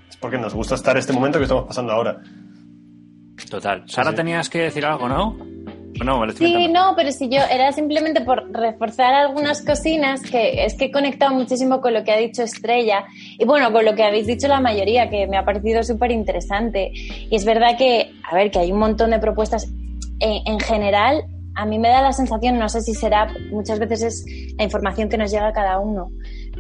Es 0.10 0.18
porque 0.18 0.38
nos 0.38 0.54
gusta 0.54 0.76
estar 0.76 0.96
este 0.98 1.12
momento 1.14 1.40
que 1.40 1.44
estamos 1.44 1.66
pasando 1.66 1.92
ahora. 1.92 2.22
Total. 3.50 3.84
Sara, 3.88 4.12
sí. 4.12 4.16
tenías 4.16 4.50
que 4.50 4.60
decir 4.60 4.86
algo, 4.86 5.08
¿no? 5.10 5.36
No, 6.04 6.20
me 6.20 6.32
Sí, 6.34 6.68
no, 6.68 6.94
pero 6.96 7.12
si 7.12 7.30
yo 7.30 7.42
era 7.52 7.72
simplemente 7.72 8.22
por 8.22 8.52
reforzar 8.52 9.14
algunas 9.14 9.62
cocinas 9.62 10.22
que 10.22 10.66
es 10.66 10.76
que 10.76 10.86
he 10.86 10.92
conectado 10.92 11.34
muchísimo 11.34 11.82
con 11.82 11.94
lo 11.94 12.04
que 12.04 12.12
ha 12.12 12.18
dicho 12.18 12.44
Estrella 12.44 13.06
y 13.38 13.46
bueno, 13.46 13.72
con 13.72 13.84
lo 13.86 13.96
que 13.96 14.04
habéis 14.04 14.28
dicho 14.28 14.48
la 14.48 14.62
mayoría, 14.62 15.10
que 15.10 15.28
me 15.28 15.38
ha 15.38 15.44
parecido 15.44 15.84
súper 15.84 16.12
interesante. 16.12 16.92
Y 16.94 17.36
es 17.36 17.44
verdad 17.46 17.78
que, 17.78 18.12
a 18.30 18.36
ver, 18.36 18.52
que 18.52 18.60
hay 18.60 18.72
un 18.72 18.80
montón 18.80 19.12
de 19.12 19.20
propuestas 19.20 19.68
en, 20.20 20.42
en 20.46 20.60
general. 20.60 21.24
A 21.56 21.66
mí 21.66 21.80
me 21.80 21.90
da 21.90 22.02
la 22.02 22.14
sensación, 22.14 22.58
no 22.58 22.70
sé 22.70 22.82
si 22.82 22.94
será, 22.94 23.34
muchas 23.52 23.80
veces 23.80 24.02
es 24.02 24.26
la 24.58 24.64
información 24.64 25.10
que 25.10 25.18
nos 25.18 25.32
llega 25.32 25.48
a 25.48 25.54
cada 25.54 25.80
uno, 25.80 26.10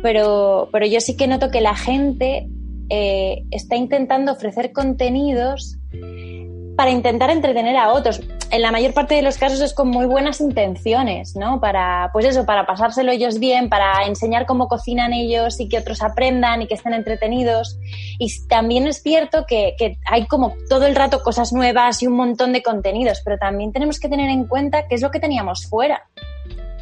pero, 0.01 0.69
pero 0.73 0.85
yo 0.85 0.99
sí 0.99 1.15
que 1.15 1.27
noto 1.27 1.51
que 1.51 1.61
la 1.61 1.75
gente 1.75 2.49
eh, 2.89 3.43
está 3.51 3.75
intentando 3.75 4.31
ofrecer 4.31 4.73
contenidos 4.73 5.77
para 6.79 6.91
intentar 6.91 7.29
entretener 7.29 7.75
a 7.75 7.91
otros. 7.91 8.21
En 8.51 8.61
la 8.61 8.71
mayor 8.71 8.93
parte 8.93 9.13
de 9.13 9.21
los 9.21 9.37
casos 9.37 9.59
es 9.59 9.73
con 9.73 9.89
muy 9.89 10.05
buenas 10.05 10.39
intenciones, 10.39 11.35
¿no? 11.35 11.59
Para, 11.59 12.09
pues 12.13 12.23
eso, 12.23 12.45
para 12.45 12.65
pasárselo 12.65 13.11
ellos 13.11 13.37
bien, 13.37 13.67
para 13.67 14.05
enseñar 14.05 14.45
cómo 14.45 14.69
cocinan 14.69 15.11
ellos 15.11 15.59
y 15.59 15.67
que 15.67 15.77
otros 15.77 16.01
aprendan 16.01 16.61
y 16.61 16.67
que 16.67 16.75
estén 16.75 16.93
entretenidos. 16.93 17.77
Y 18.17 18.31
también 18.47 18.87
es 18.87 19.03
cierto 19.03 19.43
que, 19.45 19.75
que 19.77 19.97
hay 20.09 20.25
como 20.25 20.53
todo 20.69 20.85
el 20.85 20.95
rato 20.95 21.21
cosas 21.21 21.51
nuevas 21.51 22.01
y 22.01 22.07
un 22.07 22.13
montón 22.13 22.53
de 22.53 22.63
contenidos, 22.63 23.19
pero 23.25 23.37
también 23.37 23.73
tenemos 23.73 23.99
que 23.99 24.07
tener 24.07 24.29
en 24.29 24.45
cuenta 24.45 24.87
qué 24.87 24.95
es 24.95 25.01
lo 25.01 25.11
que 25.11 25.19
teníamos 25.19 25.67
fuera. 25.67 26.07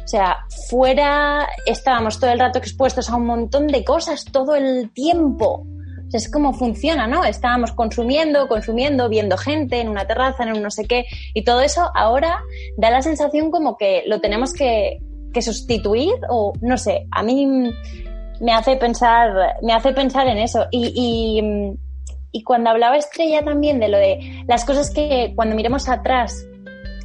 O 0.04 0.06
sea, 0.06 0.46
fuera 0.70 1.48
estábamos 1.66 2.20
todo 2.20 2.30
el 2.30 2.38
rato 2.38 2.60
expuestos 2.60 3.10
a 3.10 3.16
un 3.16 3.26
montón 3.26 3.66
de 3.66 3.84
cosas 3.84 4.26
todo 4.26 4.54
el 4.54 4.92
tiempo. 4.92 5.66
Es 6.12 6.30
como 6.30 6.54
funciona, 6.54 7.06
¿no? 7.06 7.24
Estábamos 7.24 7.72
consumiendo, 7.72 8.48
consumiendo, 8.48 9.08
viendo 9.08 9.36
gente 9.36 9.80
en 9.80 9.88
una 9.88 10.06
terraza, 10.06 10.44
en 10.44 10.54
un 10.54 10.62
no 10.62 10.70
sé 10.70 10.86
qué, 10.86 11.04
y 11.34 11.44
todo 11.44 11.60
eso 11.60 11.90
ahora 11.94 12.38
da 12.76 12.90
la 12.90 13.02
sensación 13.02 13.50
como 13.50 13.76
que 13.76 14.04
lo 14.06 14.20
tenemos 14.20 14.52
que, 14.52 15.00
que 15.32 15.42
sustituir 15.42 16.14
o 16.30 16.52
no 16.60 16.78
sé, 16.78 17.06
a 17.10 17.22
mí 17.22 17.46
me 18.40 18.52
hace 18.52 18.76
pensar, 18.76 19.56
me 19.62 19.72
hace 19.72 19.92
pensar 19.92 20.26
en 20.28 20.38
eso. 20.38 20.66
Y, 20.70 20.92
y, 20.94 21.78
y 22.32 22.42
cuando 22.42 22.70
hablaba 22.70 22.96
Estrella 22.96 23.44
también 23.44 23.80
de 23.80 23.88
lo 23.88 23.98
de 23.98 24.44
las 24.46 24.64
cosas 24.64 24.90
que 24.90 25.32
cuando 25.34 25.56
miremos 25.56 25.88
atrás 25.88 26.46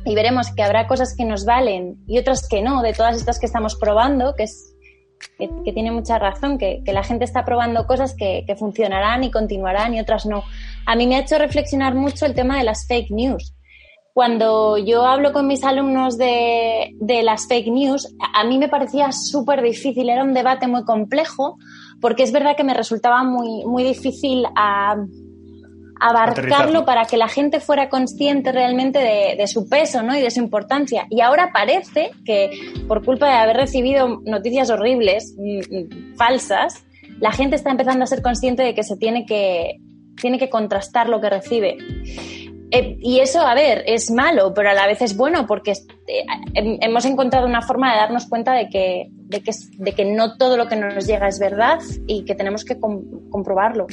y 0.05 0.15
veremos 0.15 0.51
que 0.53 0.63
habrá 0.63 0.87
cosas 0.87 1.15
que 1.15 1.25
nos 1.25 1.45
valen 1.45 2.03
y 2.07 2.19
otras 2.19 2.47
que 2.47 2.61
no, 2.61 2.81
de 2.81 2.93
todas 2.93 3.15
estas 3.15 3.39
que 3.39 3.45
estamos 3.45 3.75
probando, 3.75 4.35
que 4.35 4.43
es 4.43 4.72
que, 5.37 5.73
tiene 5.73 5.91
mucha 5.91 6.19
razón, 6.19 6.57
que, 6.57 6.81
la 6.85 7.03
gente 7.03 7.25
está 7.25 7.45
probando 7.45 7.85
cosas 7.87 8.15
que, 8.15 8.45
funcionarán 8.57 9.23
y 9.23 9.31
continuarán 9.31 9.93
y 9.93 9.99
otras 9.99 10.25
no. 10.25 10.43
A 10.85 10.95
mí 10.95 11.07
me 11.07 11.15
ha 11.15 11.19
hecho 11.19 11.37
reflexionar 11.37 11.95
mucho 11.95 12.25
el 12.25 12.35
tema 12.35 12.57
de 12.57 12.63
las 12.63 12.87
fake 12.87 13.11
news. 13.11 13.53
Cuando 14.13 14.77
yo 14.77 15.05
hablo 15.05 15.33
con 15.33 15.47
mis 15.47 15.63
alumnos 15.63 16.17
de, 16.17 16.93
las 17.23 17.47
fake 17.47 17.67
news, 17.67 18.15
a 18.35 18.43
mí 18.43 18.59
me 18.59 18.69
parecía 18.69 19.11
súper 19.11 19.61
difícil, 19.63 20.09
era 20.09 20.23
un 20.23 20.33
debate 20.33 20.67
muy 20.67 20.83
complejo, 20.83 21.57
porque 21.99 22.23
es 22.23 22.31
verdad 22.31 22.55
que 22.55 22.63
me 22.63 22.75
resultaba 22.75 23.23
muy, 23.23 23.65
muy 23.65 23.83
difícil 23.83 24.45
a, 24.55 24.97
abarcarlo 26.09 26.85
para 26.85 27.05
que 27.05 27.17
la 27.17 27.27
gente 27.27 27.59
fuera 27.59 27.89
consciente 27.89 28.51
realmente 28.51 28.99
de, 28.99 29.35
de, 29.37 29.47
su 29.47 29.67
peso 29.69 30.03
¿no? 30.03 30.15
y 30.15 30.21
de 30.21 30.31
su 30.31 30.39
importancia. 30.39 31.05
Y 31.09 31.21
ahora 31.21 31.51
parece 31.53 32.11
que 32.25 32.49
por 32.87 33.03
culpa 33.05 33.27
de 33.27 33.35
haber 33.35 33.57
recibido 33.57 34.19
noticias 34.25 34.69
horribles, 34.69 35.35
mmm, 35.37 36.15
falsas, 36.17 36.83
la 37.19 37.31
gente 37.31 37.55
está 37.55 37.71
empezando 37.71 38.03
a 38.03 38.07
ser 38.07 38.21
consciente 38.21 38.63
de 38.63 38.73
que 38.73 38.83
se 38.83 38.97
tiene 38.97 39.25
que, 39.25 39.77
tiene 40.21 40.37
que 40.39 40.49
contrastar 40.49 41.07
lo 41.09 41.21
que 41.21 41.29
recibe. 41.29 41.77
Eh, 42.75 42.97
y 43.01 43.19
eso, 43.19 43.41
a 43.41 43.53
ver, 43.53 43.83
es 43.85 44.09
malo, 44.09 44.51
pero 44.55 44.71
a 44.71 44.73
la 44.73 44.87
vez 44.87 44.99
es 45.03 45.15
bueno 45.15 45.45
porque 45.45 45.73
eh, 45.73 46.25
hem- 46.55 46.79
hemos 46.81 47.05
encontrado 47.05 47.45
una 47.45 47.61
forma 47.61 47.91
de 47.91 47.97
darnos 47.99 48.25
cuenta 48.25 48.53
de 48.53 48.67
que, 48.67 49.09
de, 49.11 49.41
que, 49.43 49.51
de 49.77 49.91
que 49.91 50.05
no 50.05 50.37
todo 50.37 50.57
lo 50.57 50.67
que 50.67 50.75
nos 50.75 51.05
llega 51.05 51.27
es 51.27 51.37
verdad 51.37 51.77
y 52.07 52.25
que 52.25 52.33
tenemos 52.33 52.65
que 52.65 52.79
com- 52.79 53.29
comprobarlo. 53.29 53.85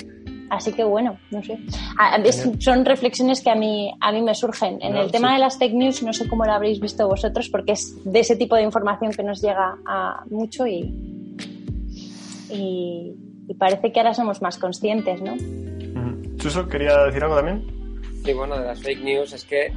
Así 0.51 0.72
que 0.72 0.82
bueno, 0.84 1.16
no 1.30 1.42
sé. 1.42 1.57
A- 1.96 2.16
es- 2.16 2.48
son 2.59 2.84
reflexiones 2.84 3.40
que 3.40 3.51
a 3.51 3.55
mí, 3.55 3.92
a 4.01 4.11
mí 4.12 4.20
me 4.20 4.34
surgen. 4.34 4.78
En 4.82 4.94
No, 4.94 5.03
el 5.03 5.11
tema 5.12 5.28
sí. 5.28 5.34
de 5.34 5.40
las 5.40 5.59
fake 5.59 5.74
news, 5.74 6.03
no 6.03 6.12
sé 6.12 6.28
cómo 6.28 6.44
lo 6.44 6.53
habréis 6.53 6.80
visto 6.80 7.07
vosotros, 7.09 7.48
porque 7.48 7.72
es 7.72 7.96
de 8.05 8.18
ese 8.20 8.34
tipo 8.36 8.57
de 8.57 8.62
información 8.62 9.12
que 9.12 9.22
nos 9.22 9.40
llega 9.40 9.76
a 9.86 10.24
mucho 10.28 10.66
y, 10.66 10.92
y, 12.51 13.14
y 13.48 13.55
parece 13.55 13.92
que 13.92 14.01
ahora 14.01 14.14
somos 14.14 14.42
más 14.42 14.59
conscientes, 14.59 15.20
¿no? 15.22 15.36
Chuso, 16.36 16.66
¿quería 16.68 17.05
decir 17.05 17.22
algo 17.22 17.36
también? 17.36 17.64
Sí, 18.24 18.32
bueno, 18.32 18.59
de 18.59 18.66
las 18.66 18.80
fake 18.82 19.03
news 19.03 19.32
es 19.32 19.44
que 19.44 19.72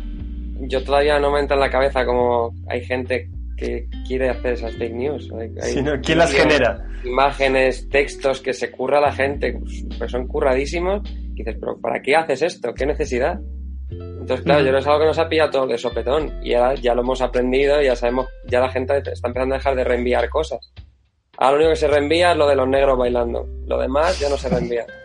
yo 0.62 0.84
todavía 0.84 1.20
no 1.20 1.32
me 1.32 1.40
entra 1.40 1.56
en 1.56 1.62
la 1.62 1.70
cabeza 1.70 2.06
como 2.06 2.52
hay 2.68 2.84
gente 2.84 3.30
que 3.58 3.88
quiere 4.08 4.30
hacer 4.30 4.54
esas 4.54 4.76
fake 4.76 4.94
news. 4.94 5.30
Hay- 5.40 5.52
hay 5.62 5.82
¿no? 5.84 6.00
¿Quién 6.02 6.18
las 6.18 6.32
genera? 6.34 6.86
Imágenes, 7.04 7.88
textos 7.90 8.42
que 8.42 8.54
se 8.54 8.72
curra 8.72 9.00
la 9.02 9.12
gente, 9.12 9.54
pues, 9.60 9.86
pues 9.98 10.12
son 10.12 10.28
curradísimos. 10.28 11.02
Y 11.36 11.44
dices, 11.44 11.58
pero 11.60 11.80
¿para 11.80 12.02
qué 12.02 12.16
haces 12.16 12.42
esto? 12.42 12.74
¿Qué 12.74 12.86
necesidad? 12.86 13.40
Entonces, 13.90 14.44
claro, 14.46 14.64
yo 14.66 14.72
que 14.72 14.78
es 14.80 14.88
algo 14.88 15.00
que 15.00 15.06
nos 15.08 15.20
ha 15.20 15.28
pillado 15.30 15.52
todo 15.52 15.68
de 15.68 15.78
sopetón. 15.78 16.32
Y 16.44 16.54
ahora 16.54 16.76
ya 16.76 16.96
lo 16.96 17.02
hemos 17.02 17.22
aprendido, 17.22 17.82
ya 17.82 17.96
sabemos, 17.96 18.28
ya 18.48 18.60
la 18.62 18.70
gente 18.70 18.98
está 18.98 19.28
empezando 19.28 19.56
a 19.56 19.58
dejar 19.58 19.76
de 19.76 19.84
reenviar 19.84 20.30
cosas. 20.30 20.72
Ahora 21.38 21.52
lo 21.52 21.58
único 21.58 21.70
que 21.72 21.76
se 21.78 21.88
reenvía 21.88 22.32
es 22.32 22.38
lo 22.38 22.48
de 22.48 22.56
los 22.56 22.68
negros 22.68 22.98
bailando. 22.98 23.48
Lo 23.68 23.80
demás 23.80 24.20
ya 24.20 24.30
no 24.30 24.38
se 24.38 24.50
reenvía. 24.50 24.86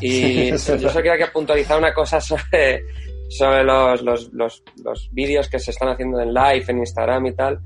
Y 0.00 0.56
Sí, 0.58 0.72
yo 0.78 0.88
solo 0.88 1.02
quería 1.02 1.18
que 1.18 1.26
puntualizar 1.32 1.76
una 1.78 1.92
cosa 1.92 2.20
sobre, 2.20 2.82
sobre 3.36 3.64
los, 3.64 4.02
los, 4.02 4.32
los, 4.32 4.62
los 4.84 5.08
vídeos 5.12 5.48
que 5.48 5.58
se 5.58 5.70
están 5.70 5.88
haciendo 5.88 6.20
en 6.20 6.32
live, 6.32 6.64
en 6.68 6.78
Instagram 6.78 7.26
y 7.26 7.34
tal. 7.34 7.60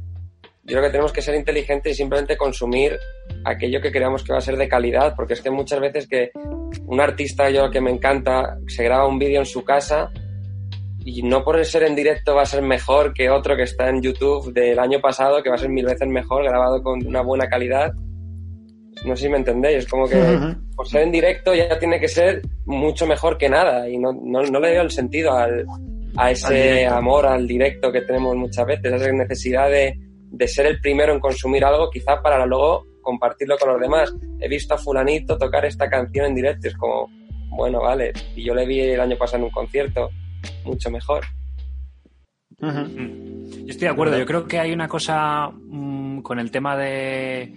Yo 0.63 0.73
creo 0.73 0.83
que 0.83 0.91
tenemos 0.91 1.13
que 1.13 1.23
ser 1.23 1.35
inteligentes 1.37 1.93
y 1.93 1.95
simplemente 1.95 2.37
consumir 2.37 2.99
aquello 3.45 3.81
que 3.81 3.93
creamos 3.93 4.25
que 4.25 4.33
va 4.33 4.39
a 4.39 4.43
ser 4.43 4.57
de 4.57 4.69
calidad, 4.69 5.15
porque 5.15 5.35
es 5.35 5.41
que 5.41 5.51
muchas 5.51 5.81
veces 5.81 6.09
que 6.09 6.31
un 6.87 7.01
artista 7.01 7.51
yo 7.51 7.71
que 7.71 7.81
me 7.81 7.91
encanta 7.91 8.59
se 8.67 8.83
graba 8.83 9.07
un 9.07 9.19
vídeo 9.19 9.39
en 9.39 9.47
su 9.47 9.65
casa 9.65 10.11
y 11.05 11.23
no 11.23 11.45
por 11.45 11.65
ser 11.65 11.85
en 11.85 11.95
directo 11.95 12.35
va 12.35 12.43
a 12.43 12.47
ser 12.47 12.63
mejor 12.63 13.15
que 13.15 13.31
otro 13.31 13.57
que 13.57 13.63
está 13.63 13.89
en 13.89 14.03
YouTube 14.03 14.53
del 14.53 14.81
año 14.81 15.01
pasado, 15.01 15.41
que 15.41 15.49
va 15.49 15.55
a 15.55 15.59
ser 15.59 15.71
mil 15.71 15.87
veces 15.87 16.09
mejor, 16.09 16.43
grabado 16.43 16.83
con 16.83 17.07
una 17.07 17.23
buena 17.23 17.49
calidad. 17.49 17.93
No 19.07 19.17
sé 19.17 19.25
si 19.25 19.29
me 19.29 19.39
entendéis, 19.39 19.79
es 19.79 19.87
como 19.87 20.09
que 20.09 20.17
por 20.75 20.89
ser 20.89 21.03
en 21.03 21.13
directo 21.13 21.55
ya 21.55 21.79
tiene 21.79 22.01
que 22.01 22.09
ser 22.09 22.43
mucho 22.65 23.07
mejor 23.07 23.39
que 23.39 23.49
nada 23.49 23.89
y 23.89 23.99
no, 23.99 24.13
no, 24.13 24.43
no 24.43 24.61
le 24.61 24.73
veo 24.73 24.83
el 24.83 24.91
sentido 24.91 25.33
al, 25.33 25.65
a 26.17 26.31
ese 26.31 26.87
amor 26.87 27.27
al 27.27 27.47
directo 27.47 27.93
que 27.93 28.03
tenemos 28.03 28.35
muchas 28.37 28.67
veces, 28.67 28.93
esa 28.93 29.13
necesidad 29.13 29.71
de, 29.71 29.95
de 30.31 30.49
ser 30.49 30.67
el 30.67 30.81
primero 30.81 31.13
en 31.13 31.21
consumir 31.21 31.65
algo 31.65 31.91
quizá 31.91 32.21
para 32.21 32.45
luego 32.47 32.85
compartirlo 33.03 33.57
con 33.59 33.71
los 33.71 33.81
demás. 33.81 34.13
He 34.41 34.49
visto 34.49 34.75
a 34.75 34.79
fulanito 34.79 35.39
tocar 35.39 35.65
esta 35.65 35.89
canción 35.89 36.27
en 36.27 36.35
directo 36.35 36.67
y 36.67 36.71
es 36.71 36.77
como, 36.77 37.09
bueno, 37.51 37.81
vale, 37.81 38.13
y 38.35 38.45
yo 38.45 38.55
le 38.55 38.67
vi 38.67 38.81
el 38.81 39.01
año 39.01 39.17
pasado 39.17 39.39
en 39.39 39.45
un 39.45 39.51
concierto, 39.51 40.11
mucho 40.65 40.91
mejor. 40.91 41.25
Yo 42.59 43.69
estoy 43.69 43.87
de 43.87 43.93
acuerdo. 43.93 44.19
Yo 44.19 44.27
creo 44.27 44.47
que 44.47 44.59
hay 44.59 44.73
una 44.73 44.89
cosa 44.89 45.51
mm, 45.51 46.21
con 46.23 46.39
el 46.39 46.51
tema 46.51 46.77
de, 46.77 47.53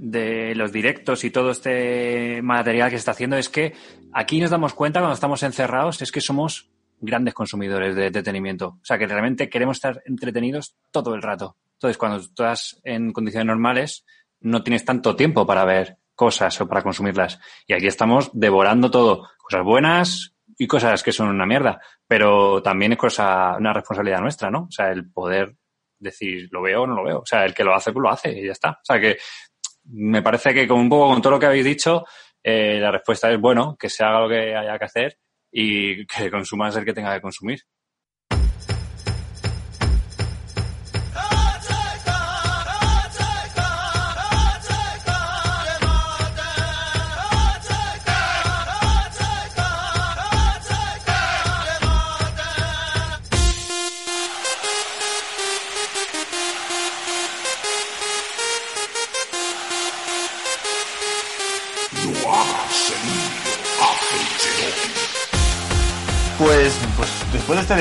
de 0.00 0.54
los 0.54 0.70
directos 0.70 1.24
y 1.24 1.30
todo 1.30 1.50
este 1.50 2.40
material 2.42 2.88
que 2.88 2.96
se 2.96 3.00
está 3.00 3.10
haciendo. 3.10 3.36
Es 3.36 3.48
que 3.48 3.74
aquí 4.12 4.40
nos 4.40 4.50
damos 4.50 4.74
cuenta 4.74 5.00
cuando 5.00 5.14
estamos 5.14 5.42
encerrados 5.42 6.00
es 6.02 6.12
que 6.12 6.20
somos 6.20 6.70
grandes 7.00 7.34
consumidores 7.34 7.96
de 7.96 8.06
entretenimiento. 8.06 8.78
O 8.80 8.84
sea, 8.84 8.98
que 8.98 9.06
realmente 9.06 9.48
queremos 9.48 9.76
estar 9.76 10.02
entretenidos 10.06 10.76
todo 10.92 11.14
el 11.14 11.22
rato. 11.22 11.56
Entonces, 11.74 11.98
cuando 11.98 12.18
estás 12.18 12.80
en 12.84 13.12
condiciones 13.12 13.46
normales, 13.46 14.04
no 14.40 14.62
tienes 14.62 14.84
tanto 14.84 15.16
tiempo 15.16 15.46
para 15.46 15.64
ver 15.64 15.98
cosas 16.14 16.60
o 16.60 16.68
para 16.68 16.82
consumirlas. 16.82 17.40
Y 17.66 17.72
aquí 17.72 17.86
estamos 17.86 18.30
devorando 18.32 18.90
todo. 18.90 19.28
Cosas 19.36 19.64
buenas 19.64 20.34
y 20.56 20.66
cosas 20.66 21.02
que 21.02 21.12
son 21.12 21.28
una 21.28 21.46
mierda. 21.46 21.80
Pero 22.06 22.62
también 22.62 22.92
es 22.92 22.98
cosa, 22.98 23.56
una 23.56 23.72
responsabilidad 23.72 24.20
nuestra, 24.20 24.50
¿no? 24.50 24.64
O 24.64 24.70
sea, 24.70 24.90
el 24.90 25.10
poder 25.10 25.56
decir, 25.98 26.48
lo 26.52 26.62
veo 26.62 26.82
o 26.82 26.86
no 26.86 26.94
lo 26.94 27.04
veo. 27.04 27.18
O 27.20 27.26
sea, 27.26 27.44
el 27.44 27.54
que 27.54 27.64
lo 27.64 27.74
hace, 27.74 27.92
pues 27.92 28.02
lo 28.02 28.10
hace 28.10 28.32
y 28.32 28.46
ya 28.46 28.52
está. 28.52 28.70
O 28.70 28.84
sea, 28.84 29.00
que 29.00 29.18
me 29.88 30.22
parece 30.22 30.54
que 30.54 30.66
con 30.68 30.80
un 30.80 30.88
poco 30.88 31.08
con 31.08 31.22
todo 31.22 31.32
lo 31.32 31.38
que 31.38 31.46
habéis 31.46 31.64
dicho, 31.64 32.04
eh, 32.42 32.78
la 32.80 32.90
respuesta 32.90 33.30
es, 33.30 33.40
bueno, 33.40 33.76
que 33.78 33.88
se 33.88 34.04
haga 34.04 34.20
lo 34.20 34.28
que 34.28 34.54
haya 34.54 34.78
que 34.78 34.84
hacer 34.84 35.18
y 35.50 36.06
que 36.06 36.30
consumas 36.30 36.76
el 36.76 36.84
que 36.84 36.92
tenga 36.92 37.14
que 37.14 37.20
consumir. 37.20 37.60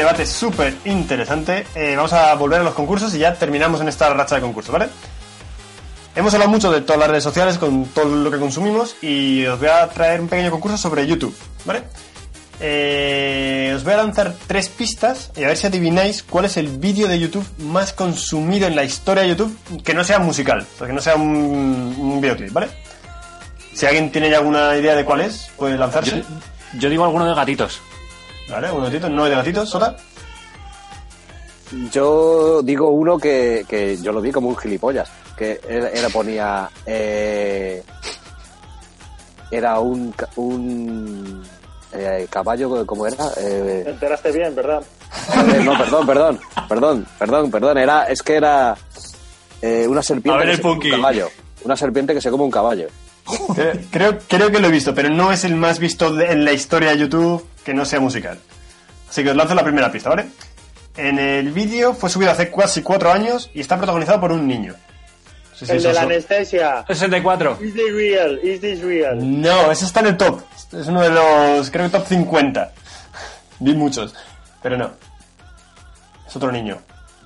Debate 0.07 0.25
súper 0.25 0.73
interesante, 0.85 1.67
eh, 1.75 1.93
vamos 1.97 2.13
a 2.13 2.33
volver 2.35 2.61
a 2.61 2.63
los 2.63 2.73
concursos 2.73 3.13
y 3.13 3.19
ya 3.19 3.33
terminamos 3.33 3.81
en 3.81 3.89
esta 3.89 4.07
racha 4.13 4.35
de 4.35 4.41
concursos, 4.41 4.71
¿vale? 4.71 4.87
Hemos 6.15 6.33
hablado 6.33 6.49
mucho 6.49 6.71
de 6.71 6.79
todas 6.79 6.97
las 6.97 7.09
redes 7.09 7.25
sociales, 7.25 7.57
con 7.57 7.83
todo 7.87 8.05
lo 8.05 8.31
que 8.31 8.39
consumimos, 8.39 8.95
y 9.01 9.45
os 9.45 9.59
voy 9.59 9.67
a 9.67 9.85
traer 9.89 10.21
un 10.21 10.29
pequeño 10.29 10.49
concurso 10.49 10.77
sobre 10.77 11.05
YouTube, 11.05 11.35
¿vale? 11.65 11.83
Eh, 12.61 13.73
os 13.75 13.83
voy 13.83 13.95
a 13.95 13.97
lanzar 13.97 14.33
tres 14.47 14.69
pistas 14.69 15.31
y 15.35 15.43
a 15.43 15.47
ver 15.47 15.57
si 15.57 15.67
adivináis 15.67 16.23
cuál 16.23 16.45
es 16.45 16.55
el 16.55 16.69
vídeo 16.69 17.09
de 17.09 17.19
YouTube 17.19 17.45
más 17.57 17.91
consumido 17.91 18.65
en 18.65 18.77
la 18.77 18.85
historia 18.85 19.23
de 19.23 19.29
YouTube 19.29 19.83
que 19.83 19.93
no 19.93 20.05
sea 20.05 20.19
musical, 20.19 20.65
o 20.79 20.85
que 20.85 20.93
no 20.93 21.01
sea 21.01 21.17
un, 21.17 22.19
videoclip, 22.21 22.53
¿vale? 22.53 22.69
Si 23.73 23.85
alguien 23.85 24.09
tiene 24.09 24.33
alguna 24.33 24.73
idea 24.77 24.95
de 24.95 25.03
cuál 25.03 25.19
es, 25.19 25.51
puede 25.57 25.77
lanzarse. 25.77 26.19
Yo, 26.21 26.79
yo 26.79 26.89
digo 26.89 27.03
alguno 27.03 27.25
de 27.25 27.35
gatitos. 27.35 27.81
¿Vale? 28.49 28.71
¿Un 28.71 28.83
gatito? 28.83 29.09
¿No 29.09 29.23
hay 29.25 29.29
de 29.31 29.35
gatitos? 29.37 29.69
¿Sota? 29.69 29.95
Yo 31.91 32.61
digo 32.63 32.89
uno 32.91 33.17
que, 33.17 33.65
que 33.67 33.97
yo 33.97 34.11
lo 34.13 34.21
vi 34.21 34.31
como 34.31 34.49
un 34.49 34.57
gilipollas. 34.57 35.09
Que 35.37 35.59
era, 35.67 36.09
ponía. 36.09 36.69
eh, 36.85 37.83
era 39.51 39.79
un. 39.79 40.13
un 40.37 41.43
eh, 41.93 42.27
caballo, 42.29 42.85
¿cómo 42.85 43.05
era? 43.07 43.29
Te 43.33 43.41
Eh, 43.81 43.83
enteraste 43.87 44.31
bien, 44.31 44.55
¿verdad? 44.55 44.81
eh, 45.55 45.61
no, 45.63 45.77
perdón, 45.77 46.05
perdón, 46.07 46.39
perdón, 46.69 47.07
perdón, 47.19 47.51
perdón. 47.51 47.77
Era, 47.77 48.05
es 48.05 48.21
que 48.23 48.35
era 48.35 48.75
eh, 49.61 49.85
una 49.87 50.01
serpiente 50.01 50.31
A 50.31 50.37
ver 50.37 50.45
que 50.47 50.51
el 50.51 50.57
se 50.57 50.61
come 50.63 50.73
Punky. 50.75 50.91
un 50.91 50.97
caballo. 51.01 51.29
Una 51.63 51.75
serpiente 51.75 52.13
que 52.13 52.21
se 52.21 52.29
come 52.31 52.43
un 52.45 52.51
caballo. 52.51 52.87
Creo, 53.55 53.73
creo, 53.91 54.19
creo 54.27 54.51
que 54.51 54.59
lo 54.59 54.67
he 54.67 54.71
visto, 54.71 54.93
pero 54.95 55.09
no 55.09 55.31
es 55.31 55.43
el 55.43 55.55
más 55.55 55.79
visto 55.79 56.13
de- 56.13 56.31
en 56.31 56.45
la 56.45 56.51
historia 56.53 56.91
de 56.91 56.97
YouTube 56.99 57.45
que 57.63 57.73
no 57.73 57.85
sea 57.85 57.99
musical. 57.99 58.39
Así 59.09 59.23
que 59.23 59.31
os 59.31 59.35
lanzo 59.35 59.55
la 59.55 59.63
primera 59.63 59.91
pista, 59.91 60.09
¿vale? 60.09 60.27
En 60.95 61.19
el 61.19 61.51
vídeo 61.51 61.93
fue 61.93 62.09
subido 62.09 62.31
hace 62.31 62.51
casi 62.51 62.81
cuatro 62.81 63.11
años 63.11 63.49
y 63.53 63.61
está 63.61 63.77
protagonizado 63.77 64.19
por 64.19 64.31
un 64.31 64.47
niño. 64.47 64.73
No 65.51 65.57
sé 65.57 65.65
si 65.65 65.71
el 65.73 65.83
de 65.83 65.93
la 65.93 66.01
anestesia. 66.01 66.85
64. 66.87 67.57
Is 67.61 67.73
this 67.73 67.91
real? 67.93 68.39
Is 68.43 68.61
this 68.61 68.81
real? 68.81 69.17
No, 69.41 69.71
ese 69.71 69.85
está 69.85 69.99
en 70.01 70.07
el 70.07 70.17
top. 70.17 70.41
Es 70.73 70.87
uno 70.87 71.01
de 71.01 71.09
los, 71.09 71.69
creo 71.71 71.85
que 71.89 71.97
top 71.97 72.07
50. 72.07 72.71
Vi 73.59 73.73
muchos, 73.73 74.13
pero 74.61 74.77
no. 74.77 74.91
Es 76.27 76.35
otro 76.35 76.51
niño. 76.51 76.77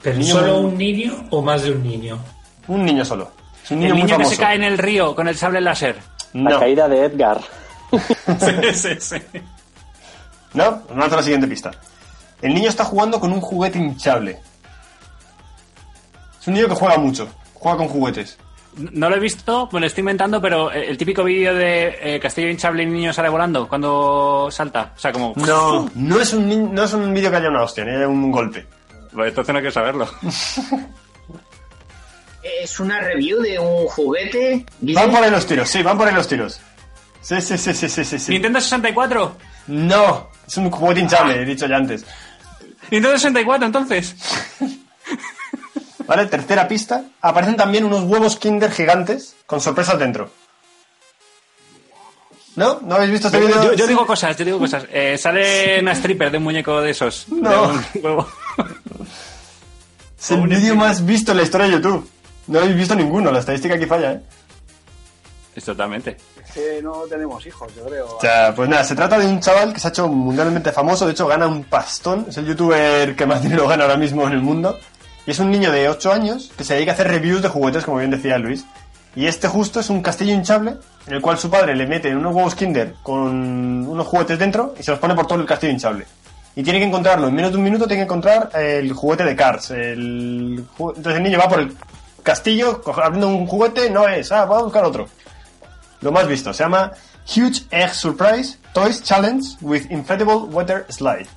¿Pero 0.02 0.18
Niño 0.18 0.34
solo 0.36 0.62
muy- 0.62 0.72
un 0.72 0.78
niño 0.78 1.28
o 1.30 1.42
más 1.42 1.62
de 1.64 1.72
un 1.72 1.84
niño? 1.84 2.20
Un 2.68 2.86
niño 2.86 3.04
solo. 3.06 3.32
Es 3.72 3.76
un 3.76 3.80
niño, 3.80 3.94
El 3.94 4.00
muy 4.00 4.04
niño 4.04 4.18
que 4.18 4.26
se 4.26 4.38
cae 4.38 4.56
en 4.58 4.64
el 4.64 4.78
río 4.78 5.16
con 5.16 5.30
el 5.30 5.38
sable 5.38 5.62
láser. 5.62 5.96
La 6.34 6.50
No, 6.52 6.60
caída 6.60 6.90
de 6.90 7.06
Edgar. 7.06 7.40
sí, 7.92 8.74
sí, 8.74 8.90
sí. 9.00 9.16
no, 10.54 10.82
os 10.90 10.98
lanzo 10.98 11.16
la 11.16 11.24
siguiente 11.24 11.48
pista. 11.48 11.72
El 12.42 12.54
niño 12.54 12.68
está 12.68 12.84
jugando 12.84 13.18
con 13.18 13.32
un 13.32 13.40
juguete 13.40 13.80
hinchable. 13.80 14.40
Es 16.42 16.48
un 16.48 16.56
niño 16.56 16.68
que 16.68 16.76
juega 16.76 16.98
mucho. 16.98 17.30
Juega 17.54 17.78
con 17.78 17.88
juguetes. 17.88 18.38
No 18.76 19.10
lo 19.10 19.16
he 19.16 19.20
visto, 19.20 19.70
me 19.72 19.80
lo 19.80 19.86
estoy 19.86 20.02
inventando, 20.02 20.42
pero 20.42 20.70
el 20.72 20.98
típico 20.98 21.24
vídeo 21.24 21.54
de 21.54 21.98
eh, 22.02 22.20
Castillo 22.20 22.50
hinchable 22.50 22.84
y 22.84 22.88
el 22.88 22.92
niño 22.94 23.14
sale 23.14 23.30
volando 23.30 23.70
cuando 23.70 24.50
salta. 24.52 24.92
O 24.96 25.00
sea, 25.00 25.14
como... 25.14 25.34
No, 25.38 25.90
no 25.96 26.20
es 26.20 26.34
un, 26.34 26.74
no 26.74 26.84
es 26.84 26.94
un 26.94 27.14
vídeo 27.14 27.32
que 27.32 27.38
haya 27.38 27.50
una 27.50 27.64
hostia, 27.64 27.86
ni 27.86 27.92
haya 27.92 28.08
un 28.10 28.32
golpe. 28.32 28.68
Pues 29.14 29.30
entonces 29.30 29.54
no 29.54 29.60
hay 29.60 29.66
que 29.66 29.72
saberlo. 29.72 30.10
Es 32.44 32.80
una 32.80 33.00
review 33.00 33.40
de 33.42 33.60
un 33.60 33.88
juguete. 33.88 34.66
dice- 34.80 35.00
Van 35.00 35.12
por 35.12 35.24
ahí 35.24 35.30
los 35.32 35.46
tiros, 35.46 35.70
sí, 35.70 35.84
van 35.84 35.98
por 35.98 36.08
ahí 36.08 36.14
los 36.16 36.28
tiros. 36.28 36.60
Sí, 37.22 37.40
sí, 37.42 37.58
sí, 37.58 37.74
sí, 37.74 37.88
sí, 37.90 38.04
sí. 38.04 38.32
¿Nintendo 38.32 38.60
64? 38.60 39.38
No, 39.68 40.30
es 40.48 40.58
un 40.58 40.72
juguete 40.72 41.02
hinchable, 41.02 41.42
he 41.42 41.46
dicho 41.46 41.68
ya 41.68 41.76
antes. 41.78 42.04
Nintendo 42.90 43.16
64, 43.18 43.66
entonces. 43.68 44.16
¿Vale? 46.08 46.26
Tercera 46.26 46.68
pista. 46.68 47.06
Aparecen 47.22 47.56
también 47.56 47.86
unos 47.86 48.04
huevos 48.04 48.36
Kinder 48.38 48.72
gigantes 48.72 49.36
con 49.46 49.62
sorpresas 49.62 49.98
dentro. 50.00 50.30
¿No? 52.56 52.80
¿No 52.82 52.96
habéis 52.96 53.12
visto 53.12 53.28
este 53.28 53.40
vídeo? 53.40 53.64
Yo, 53.64 53.74
yo 53.76 53.88
digo 53.88 54.06
cosas, 54.06 54.36
yo 54.36 54.44
digo 54.44 54.60
cosas. 54.60 54.86
Eh, 54.92 55.18
sale 55.18 55.80
una 55.80 55.94
stripper 55.94 56.32
de 56.32 56.38
un 56.38 56.44
muñeco 56.44 56.82
de 56.82 56.90
esos. 56.92 57.28
No. 57.30 57.50
De 57.50 57.68
un 57.68 57.86
huevo. 58.04 58.28
Es 60.20 60.32
el 60.32 60.42
vídeo 60.48 60.76
más 60.76 61.06
visto 61.06 61.32
en 61.32 61.38
la 61.38 61.44
historia 61.44 61.68
de 61.68 61.74
YouTube. 61.74 62.10
No 62.48 62.60
habéis 62.60 62.76
visto 62.76 62.96
ninguno, 62.96 63.32
la 63.32 63.40
estadística 63.40 63.76
aquí 63.76 63.86
falla, 63.86 64.14
¿eh? 64.14 64.22
Es 65.56 65.66
totalmente. 65.66 66.18
Es 66.44 66.52
que 66.52 66.82
no 66.82 67.04
tenemos 67.10 67.46
hijos, 67.46 67.74
yo 67.76 67.86
creo. 67.86 68.16
O 68.18 68.22
sea, 68.22 68.54
pues 68.56 68.70
nada, 68.70 68.84
se 68.84 68.96
trata 68.96 69.20
de 69.20 69.26
un 69.26 69.40
chaval 69.40 69.74
que 69.74 69.80
se 69.80 69.88
ha 69.88 69.90
hecho 69.90 70.08
mundialmente 70.08 70.72
famoso, 70.72 71.06
de 71.06 71.12
hecho 71.12 71.28
gana 71.28 71.48
un 71.48 71.66
pastón, 71.66 72.26
es 72.30 72.38
el 72.38 72.46
youtuber 72.46 73.16
que 73.16 73.26
más 73.26 73.44
dinero 73.44 73.68
gana 73.68 73.84
ahora 73.84 73.98
mismo 73.98 74.26
en 74.26 74.34
el 74.34 74.42
mundo. 74.42 74.78
Y 75.26 75.32
es 75.32 75.40
un 75.40 75.52
niño 75.52 75.72
de 75.72 75.88
8 75.90 76.12
años 76.12 76.52
que 76.58 76.64
se 76.64 76.74
dedica 76.74 76.92
a 76.92 76.94
hacer 76.96 77.10
reviews 77.10 77.42
de 77.42 77.50
juguetes, 77.50 77.86
como 77.86 77.98
bien 77.98 78.10
decía 78.10 78.38
Luis. 78.38 78.66
Y 79.16 79.28
este 79.28 79.48
justo 79.50 79.82
es 79.82 79.90
un 79.90 80.02
castillo 80.02 80.34
hinchable, 80.34 80.76
en 81.06 81.14
el 81.14 81.22
cual 81.22 81.38
su 81.38 81.50
padre 81.50 81.76
le 81.76 81.86
mete 81.86 82.16
unos 82.16 82.34
huevos 82.34 82.56
Kinder 82.56 82.96
con 83.04 83.86
unos 83.88 84.08
juguetes 84.08 84.40
dentro 84.40 84.74
y 84.80 84.84
se 84.84 84.92
los 84.92 85.00
pone 85.00 85.14
por 85.14 85.28
todo 85.28 85.40
el 85.40 85.46
castillo 85.46 85.74
hinchable. 85.74 86.06
Y 86.56 86.64
tiene 86.64 86.80
que 86.80 86.86
encontrarlo, 86.86 87.28
en 87.28 87.36
menos 87.36 87.52
de 87.52 87.58
un 87.58 87.64
minuto 87.64 87.86
tiene 87.88 88.02
que 88.02 88.06
encontrar 88.06 88.50
el 88.54 88.92
juguete 88.94 89.26
de 89.26 89.36
Cars. 89.36 89.72
El 89.72 90.66
Entonces 90.80 91.16
el 91.16 91.24
niño 91.24 91.38
va 91.40 91.50
por 91.50 91.60
el 91.60 91.76
castillo, 92.24 92.82
abriendo 93.04 93.28
un 93.28 93.48
juguete, 93.48 93.90
no 93.90 94.08
es, 94.08 94.32
ah, 94.32 94.46
va 94.46 94.60
a 94.60 94.64
buscar 94.64 94.84
otro. 94.86 95.08
Lo 96.02 96.12
más 96.12 96.28
visto, 96.28 96.54
se 96.54 96.64
llama 96.64 96.92
Huge 97.28 97.64
Egg 97.72 97.94
Surprise 97.94 98.58
Toys 98.74 99.04
Challenge 99.04 99.46
with 99.62 99.90
Inflatable 99.92 100.36
Water 100.50 100.86
Slide. 100.90 101.28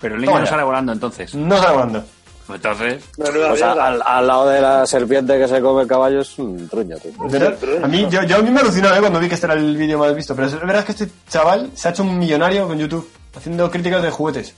Pero 0.00 0.14
el 0.14 0.20
niño 0.22 0.30
Toma 0.30 0.40
no 0.40 0.44
ya. 0.46 0.50
sale 0.50 0.62
volando 0.62 0.92
entonces. 0.92 1.34
No 1.34 1.58
sale 1.58 1.72
volando. 1.74 2.04
Entonces. 2.52 3.04
Menuda 3.18 3.48
Pues 3.50 3.62
a- 3.62 3.66
mierda. 3.66 3.86
al, 3.88 4.02
al 4.04 4.26
lado 4.26 4.48
de 4.48 4.60
la 4.60 4.86
serpiente 4.86 5.38
que 5.38 5.46
se 5.46 5.60
come 5.60 5.82
el 5.82 5.88
caballo 5.88 6.20
es 6.22 6.36
un 6.38 6.68
truño, 6.68 6.96
tío. 6.96 7.12
¿Verdad? 7.28 7.56
A 7.84 7.86
mí, 7.86 8.06
yo, 8.10 8.22
yo 8.24 8.36
a 8.38 8.42
mí 8.42 8.50
me 8.50 8.60
alucinó 8.60 8.92
¿eh? 8.94 8.98
cuando 9.00 9.20
vi 9.20 9.28
que 9.28 9.34
este 9.34 9.46
era 9.46 9.54
el 9.54 9.76
vídeo 9.76 9.98
más 9.98 10.14
visto, 10.16 10.34
pero 10.34 10.48
es 10.48 10.54
verdad 10.58 10.84
que 10.84 10.92
este 10.92 11.08
chaval 11.28 11.70
se 11.74 11.86
ha 11.86 11.90
hecho 11.92 12.02
un 12.02 12.18
millonario 12.18 12.66
con 12.66 12.76
YouTube, 12.78 13.08
haciendo 13.36 13.70
críticas 13.70 14.02
de 14.02 14.10
juguetes. 14.10 14.54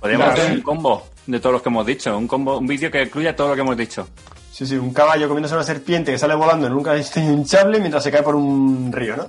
Podríamos 0.00 0.28
hacer 0.28 0.52
un 0.52 0.62
combo 0.62 1.06
de 1.26 1.40
todos 1.40 1.54
los 1.54 1.62
que 1.62 1.68
hemos 1.68 1.84
dicho. 1.84 2.16
Un 2.16 2.28
combo, 2.28 2.58
un 2.58 2.66
vídeo 2.66 2.90
que 2.90 3.02
incluya 3.02 3.34
todo 3.36 3.48
lo 3.48 3.54
que 3.56 3.60
hemos 3.62 3.76
dicho. 3.76 4.08
Sí, 4.56 4.64
sí, 4.64 4.74
un 4.76 4.94
caballo 4.94 5.28
comiéndose 5.28 5.54
una 5.54 5.64
serpiente 5.64 6.12
que 6.12 6.18
sale 6.18 6.34
volando 6.34 6.66
en 6.66 6.72
un 6.72 6.82
castillo 6.82 7.30
hinchable 7.30 7.78
mientras 7.78 8.02
se 8.02 8.10
cae 8.10 8.22
por 8.22 8.34
un 8.34 8.90
río, 8.90 9.14
¿no? 9.14 9.28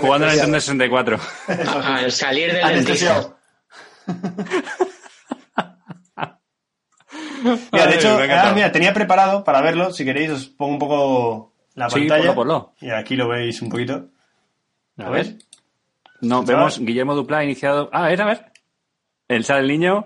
Jugando 0.00 0.28
a 0.28 0.30
Nintendo 0.30 0.56
Anestesiado. 0.56 0.60
64. 0.60 1.18
Al 1.82 2.12
salir 2.12 2.52
del 2.52 2.84
dentista. 2.84 3.36
Mira, 7.72 7.86
de 7.86 7.94
hecho, 7.96 8.18
ah, 8.20 8.52
mira, 8.54 8.70
tenía 8.70 8.92
preparado 8.94 9.42
para 9.42 9.60
verlo, 9.62 9.92
si 9.92 10.04
queréis 10.04 10.30
os 10.30 10.46
pongo 10.46 10.72
un 10.74 10.78
poco 10.78 11.52
la 11.74 11.90
Sí, 11.90 12.00
pantalla. 12.00 12.34
ponlo, 12.34 12.34
ponlo. 12.34 12.72
Y 12.80 12.90
aquí 12.90 13.16
lo 13.16 13.26
veis 13.28 13.60
un 13.62 13.68
poquito. 13.70 14.06
A 14.98 15.10
ver. 15.10 15.38
No, 16.20 16.42
vemos 16.44 16.78
Guillermo 16.80 17.14
Dupla 17.16 17.38
ha 17.38 17.44
iniciado. 17.44 17.90
Ah, 17.92 18.04
a 18.04 18.08
ver, 18.08 18.22
a 18.22 18.26
ver. 18.26 18.52
El 19.28 19.44
sale 19.44 19.60
el 19.60 19.68
niño, 19.68 20.04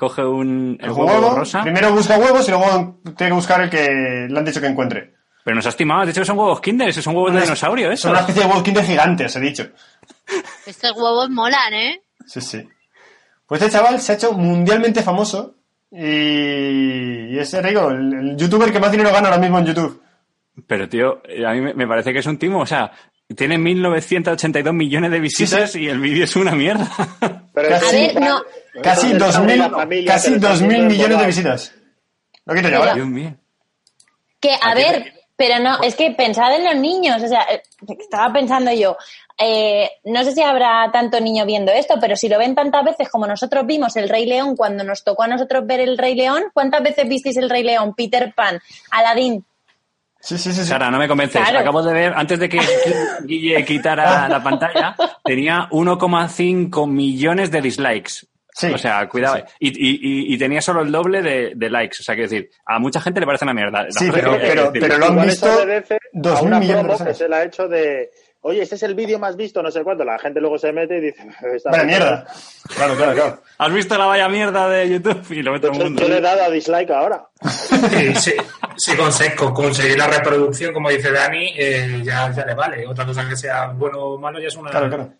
coge 0.00 0.24
un 0.24 0.78
el 0.80 0.90
huevo, 0.90 1.04
huevo, 1.04 1.34
rosa. 1.36 1.62
primero 1.62 1.92
busca 1.92 2.16
huevos 2.18 2.48
y 2.48 2.50
luego 2.52 3.00
tiene 3.18 3.30
que 3.30 3.34
buscar 3.34 3.60
el 3.60 3.68
que 3.68 4.26
le 4.30 4.38
han 4.38 4.44
dicho 4.46 4.60
que 4.62 4.66
encuentre. 4.68 5.12
Pero 5.44 5.54
nos 5.56 5.66
has 5.66 5.74
estimado, 5.74 6.00
has 6.00 6.06
dicho 6.06 6.22
que 6.22 6.24
son 6.26 6.38
huevos 6.38 6.60
Kinder, 6.62 6.88
esos 6.88 7.04
son 7.04 7.14
huevos 7.14 7.34
de 7.34 7.42
dinosaurio, 7.42 7.90
eso. 7.92 8.02
Son 8.02 8.10
una 8.12 8.20
especie 8.20 8.42
de 8.42 8.48
huevos 8.48 8.62
Kinder 8.62 8.84
gigantes, 8.84 9.36
he 9.36 9.40
dicho. 9.40 9.68
Estos 10.66 10.92
huevos 10.96 11.28
molan, 11.28 11.74
¿eh? 11.74 12.02
Sí, 12.26 12.40
sí. 12.40 12.66
Pues 13.46 13.60
este 13.60 13.72
chaval 13.76 14.00
se 14.00 14.12
ha 14.12 14.14
hecho 14.14 14.32
mundialmente 14.32 15.02
famoso 15.02 15.56
y, 15.90 17.34
y 17.34 17.38
es, 17.38 17.62
digo, 17.62 17.90
el, 17.90 18.12
el 18.12 18.36
youtuber 18.36 18.72
que 18.72 18.80
más 18.80 18.90
dinero 18.92 19.10
gana 19.12 19.28
ahora 19.28 19.40
mismo 19.40 19.58
en 19.58 19.66
YouTube. 19.66 20.02
Pero, 20.66 20.88
tío, 20.88 21.20
eh, 21.28 21.44
a 21.46 21.52
mí 21.52 21.60
me- 21.74 21.86
parece 21.86 22.12
que 22.12 22.20
es 22.20 22.26
un 22.26 22.38
timo. 22.38 22.60
O 22.60 22.66
sea, 22.66 22.92
tiene 23.36 23.56
1.982 23.58 24.72
millones 24.72 25.10
de 25.10 25.20
visitas 25.20 25.74
y 25.76 25.88
el 25.88 26.00
vídeo 26.00 26.24
es 26.24 26.36
una 26.36 26.52
mierda. 26.52 26.88
Pero 27.54 27.76
A 27.76 27.78
ver, 27.80 28.20
no. 28.20 28.40
Casi 28.82 29.12
Está 29.12 29.30
2.000 29.30 29.56
la 29.56 29.70
familia 29.70 30.12
casi 30.12 30.34
2.000 30.34 30.46
haciendo 30.46 30.88
millones 30.88 31.18
de 31.18 31.26
visitas. 31.26 31.74
Lo 32.44 32.54
quito 32.54 33.06
mío. 33.06 33.34
Que, 34.40 34.56
a 34.60 34.74
ver, 34.74 35.12
pero 35.36 35.58
no, 35.58 35.80
es 35.82 35.94
que 35.94 36.10
pensad 36.12 36.54
en 36.54 36.64
los 36.64 36.76
niños, 36.76 37.22
o 37.22 37.28
sea, 37.28 37.42
eh, 37.50 37.62
estaba 37.98 38.32
pensando 38.32 38.72
yo, 38.72 38.96
eh, 39.38 39.90
no 40.04 40.22
sé 40.22 40.32
si 40.32 40.42
habrá 40.42 40.90
tanto 40.92 41.18
niño 41.20 41.46
viendo 41.46 41.72
esto, 41.72 41.94
pero 42.00 42.14
si 42.14 42.28
lo 42.28 42.38
ven 42.38 42.54
tantas 42.54 42.84
veces 42.84 43.08
como 43.08 43.26
nosotros 43.26 43.66
vimos 43.66 43.96
el 43.96 44.08
Rey 44.08 44.26
León 44.26 44.54
cuando 44.54 44.84
nos 44.84 45.02
tocó 45.02 45.22
a 45.22 45.28
nosotros 45.28 45.66
ver 45.66 45.80
el 45.80 45.96
Rey 45.96 46.14
León, 46.14 46.44
¿cuántas 46.52 46.82
veces 46.82 47.08
visteis 47.08 47.38
el 47.38 47.48
Rey 47.48 47.62
León, 47.62 47.94
Peter 47.94 48.34
Pan, 48.34 48.60
Aladdin? 48.90 49.44
Sí, 50.20 50.36
sí, 50.36 50.52
sí. 50.52 50.60
sí. 50.60 50.68
Sara, 50.68 50.90
no 50.90 50.98
me 50.98 51.08
convences. 51.08 51.40
Claro. 51.40 51.60
Acabo 51.60 51.82
de 51.82 51.94
ver, 51.94 52.12
antes 52.14 52.38
de 52.38 52.48
que 52.48 52.60
Guille 53.24 53.64
quitara 53.64 54.28
la 54.28 54.42
pantalla, 54.42 54.94
tenía 55.24 55.68
1,5 55.70 56.86
millones 56.86 57.50
de 57.50 57.62
dislikes. 57.62 58.26
Sí. 58.68 58.72
O 58.74 58.78
sea, 58.78 59.08
cuidado. 59.08 59.36
Sí, 59.36 59.42
Y, 59.60 59.68
y- 59.68 59.94
y- 60.30 60.34
y 60.34 60.38
tenía 60.38 60.60
solo 60.60 60.82
el 60.82 60.92
doble 60.92 61.22
de, 61.22 61.52
de 61.56 61.70
likes. 61.70 61.98
O 62.00 62.02
sea, 62.02 62.14
quiero 62.14 62.30
decir, 62.30 62.50
a 62.66 62.78
mucha 62.78 63.00
gente 63.00 63.20
le 63.20 63.26
parece 63.26 63.44
una 63.44 63.54
mierda. 63.54 63.84
La 63.84 63.90
Sí, 63.90 64.08
pero- 64.12 64.32
que- 64.32 64.38
pero- 64.46 64.62
es 64.66 64.72
decir, 64.72 64.80
pero 64.88 64.98
lo 64.98 65.06
han 65.06 65.22
visto 65.26 65.46
2.000 66.12 66.42
una 66.42 66.60
millones 66.60 66.98
de 66.98 67.04
que 67.06 67.14
se 67.14 67.28
le 67.28 67.36
ha 67.36 67.44
hecho 67.44 67.68
de 67.68 68.10
oye, 68.42 68.62
este 68.62 68.74
es 68.76 68.82
el 68.84 68.94
vídeo 68.94 69.18
más 69.18 69.36
visto, 69.36 69.62
no 69.62 69.70
sé 69.70 69.82
cuánto. 69.84 70.02
La 70.02 70.18
gente 70.18 70.40
luego 70.40 70.56
se 70.58 70.72
mete 70.72 70.96
y 70.96 71.00
dice, 71.02 71.26
esta 71.54 71.70
Vaya 71.72 71.84
mierda. 71.84 72.26
Claro, 72.74 72.96
claro, 72.96 73.12
claro. 73.14 73.42
¿Has 73.58 73.72
visto 73.72 73.98
la 73.98 74.06
vaya 74.06 74.28
mierda 74.30 74.66
de 74.68 74.88
YouTube? 74.88 75.26
Y 75.30 75.42
lo 75.42 75.52
ve 75.52 75.60
todo 75.60 75.72
el 75.72 75.78
Yo, 75.78 75.84
mundo. 75.84 76.02
yo 76.02 76.08
le 76.08 76.16
he 76.18 76.20
dado 76.22 76.44
a 76.44 76.50
dislike 76.50 76.90
ahora. 76.90 77.22
Sí, 77.46 78.14
sí, 78.14 78.32
sí, 78.76 78.92
conse- 78.92 79.34
con 79.34 79.52
conseguir 79.52 79.98
la 79.98 80.06
reproducción, 80.06 80.72
como 80.72 80.88
dice 80.88 81.10
Dani, 81.12 81.52
eh, 81.56 82.00
ya, 82.02 82.32
ya 82.32 82.46
le 82.46 82.54
vale. 82.54 82.86
Otra 82.86 83.04
cosa 83.04 83.28
que 83.28 83.36
sea 83.36 83.68
bueno 83.68 83.98
o 84.00 84.18
malo 84.18 84.40
ya 84.40 84.48
es 84.48 84.56
una, 84.56 84.70
Claro, 84.70 84.88
claro. 84.88 85.12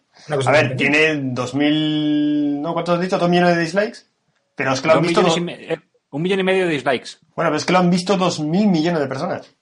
A 0.47 0.51
ver, 0.53 0.77
tiene 0.77 1.15
2.000... 1.15 2.61
¿No? 2.61 2.73
¿Cuántos 2.73 2.97
has 2.97 3.01
dicho? 3.03 3.19
¿2 3.19 3.29
millones 3.29 3.57
de 3.57 3.63
dislikes? 3.63 3.99
Pero 4.55 4.73
es 4.73 4.81
que 4.81 4.89
lo 4.89 4.95
han 4.95 5.03
visto... 5.03 5.41
me- 5.41 5.73
eh, 5.73 5.79
un 6.11 6.23
millón 6.23 6.41
y 6.41 6.43
medio 6.43 6.67
de 6.67 6.73
dislikes. 6.73 7.11
Bueno, 7.37 7.51
pero 7.51 7.57
es 7.57 7.65
que 7.65 7.73
lo 7.73 7.79
han 7.79 7.91
visto 7.91 8.17
2.000 8.19 8.45
millones 8.69 9.01
de 9.01 9.07
personas. 9.07 9.55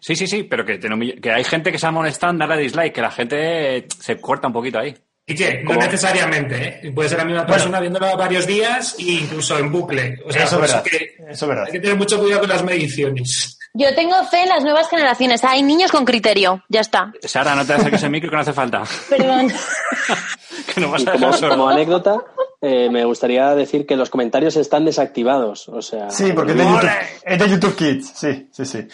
Sí, 0.00 0.14
sí, 0.14 0.26
sí, 0.26 0.44
pero 0.44 0.64
que, 0.64 0.78
tiene 0.78 0.94
un 0.94 1.00
mill- 1.00 1.20
que 1.20 1.32
hay 1.32 1.42
gente 1.44 1.72
que 1.72 1.78
se 1.78 1.86
ha 1.86 1.90
molestado 1.90 2.32
en 2.32 2.38
darle 2.38 2.58
dislike, 2.58 2.92
que 2.94 3.00
la 3.00 3.10
gente 3.10 3.86
se 3.98 4.20
corta 4.20 4.46
un 4.46 4.52
poquito 4.52 4.78
ahí. 4.78 4.94
Y 5.26 5.34
que 5.34 5.62
no 5.62 5.68
¿Cómo? 5.74 5.80
necesariamente, 5.82 6.80
¿eh? 6.86 6.92
Puede 6.92 7.08
ser 7.08 7.18
la 7.18 7.24
misma 7.24 7.46
persona 7.46 7.78
viéndolo 7.80 8.16
varios 8.16 8.46
días 8.46 8.96
e 8.98 9.02
incluso 9.12 9.58
en 9.58 9.70
bucle. 9.70 10.18
O 10.24 10.32
sea, 10.32 10.44
Eso 10.44 10.56
es 10.56 10.60
verdad. 10.62 10.82
que 10.84 10.96
Eso 11.28 11.44
es 11.44 11.48
verdad. 11.48 11.64
hay 11.66 11.72
que 11.72 11.80
tener 11.80 11.96
mucho 11.96 12.18
cuidado 12.20 12.40
con 12.40 12.48
las 12.50 12.64
mediciones. 12.64 13.58
Yo 13.72 13.94
tengo 13.94 14.24
fe 14.24 14.42
en 14.42 14.48
las 14.48 14.64
nuevas 14.64 14.88
generaciones, 14.88 15.44
hay 15.44 15.62
niños 15.62 15.92
con 15.92 16.04
criterio, 16.04 16.64
ya 16.68 16.80
está. 16.80 17.12
Sara, 17.22 17.54
no 17.54 17.64
te 17.64 17.74
acerques 17.74 18.02
el 18.02 18.10
micro 18.10 18.28
que 18.28 18.36
no 18.36 18.42
hace 18.42 18.52
falta. 18.52 18.82
Perdón. 19.08 19.48
que 20.74 20.80
no 20.80 20.90
vas 20.90 21.06
a 21.06 21.12
como, 21.12 21.30
como 21.30 21.68
anécdota, 21.68 22.24
eh, 22.60 22.90
me 22.90 23.04
gustaría 23.04 23.54
decir 23.54 23.86
que 23.86 23.94
los 23.94 24.10
comentarios 24.10 24.56
están 24.56 24.84
desactivados. 24.84 25.68
O 25.68 25.80
sea, 25.80 26.10
Sí, 26.10 26.32
porque 26.32 26.52
es 26.52 26.58
de 26.58 26.64
YouTube, 26.64 26.90
es 27.22 27.38
de 27.38 27.48
YouTube 27.48 27.76
Kids. 27.76 28.12
Sí, 28.12 28.48
sí, 28.50 28.64
sí. 28.64 28.88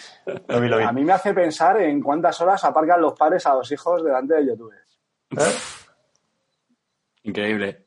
Lo 0.47 0.61
vi, 0.61 0.67
lo 0.67 0.77
vi. 0.77 0.83
A 0.83 0.91
mí 0.91 1.03
me 1.03 1.13
hace 1.13 1.33
pensar 1.33 1.81
en 1.81 1.99
cuántas 1.99 2.39
horas 2.39 2.63
aparcan 2.63 3.01
los 3.01 3.13
padres 3.13 3.47
a 3.47 3.55
los 3.55 3.71
hijos 3.71 4.03
delante 4.03 4.35
de 4.35 4.45
YouTube. 4.45 4.73
¿Eh? 5.31 5.55
Increíble. 7.23 7.85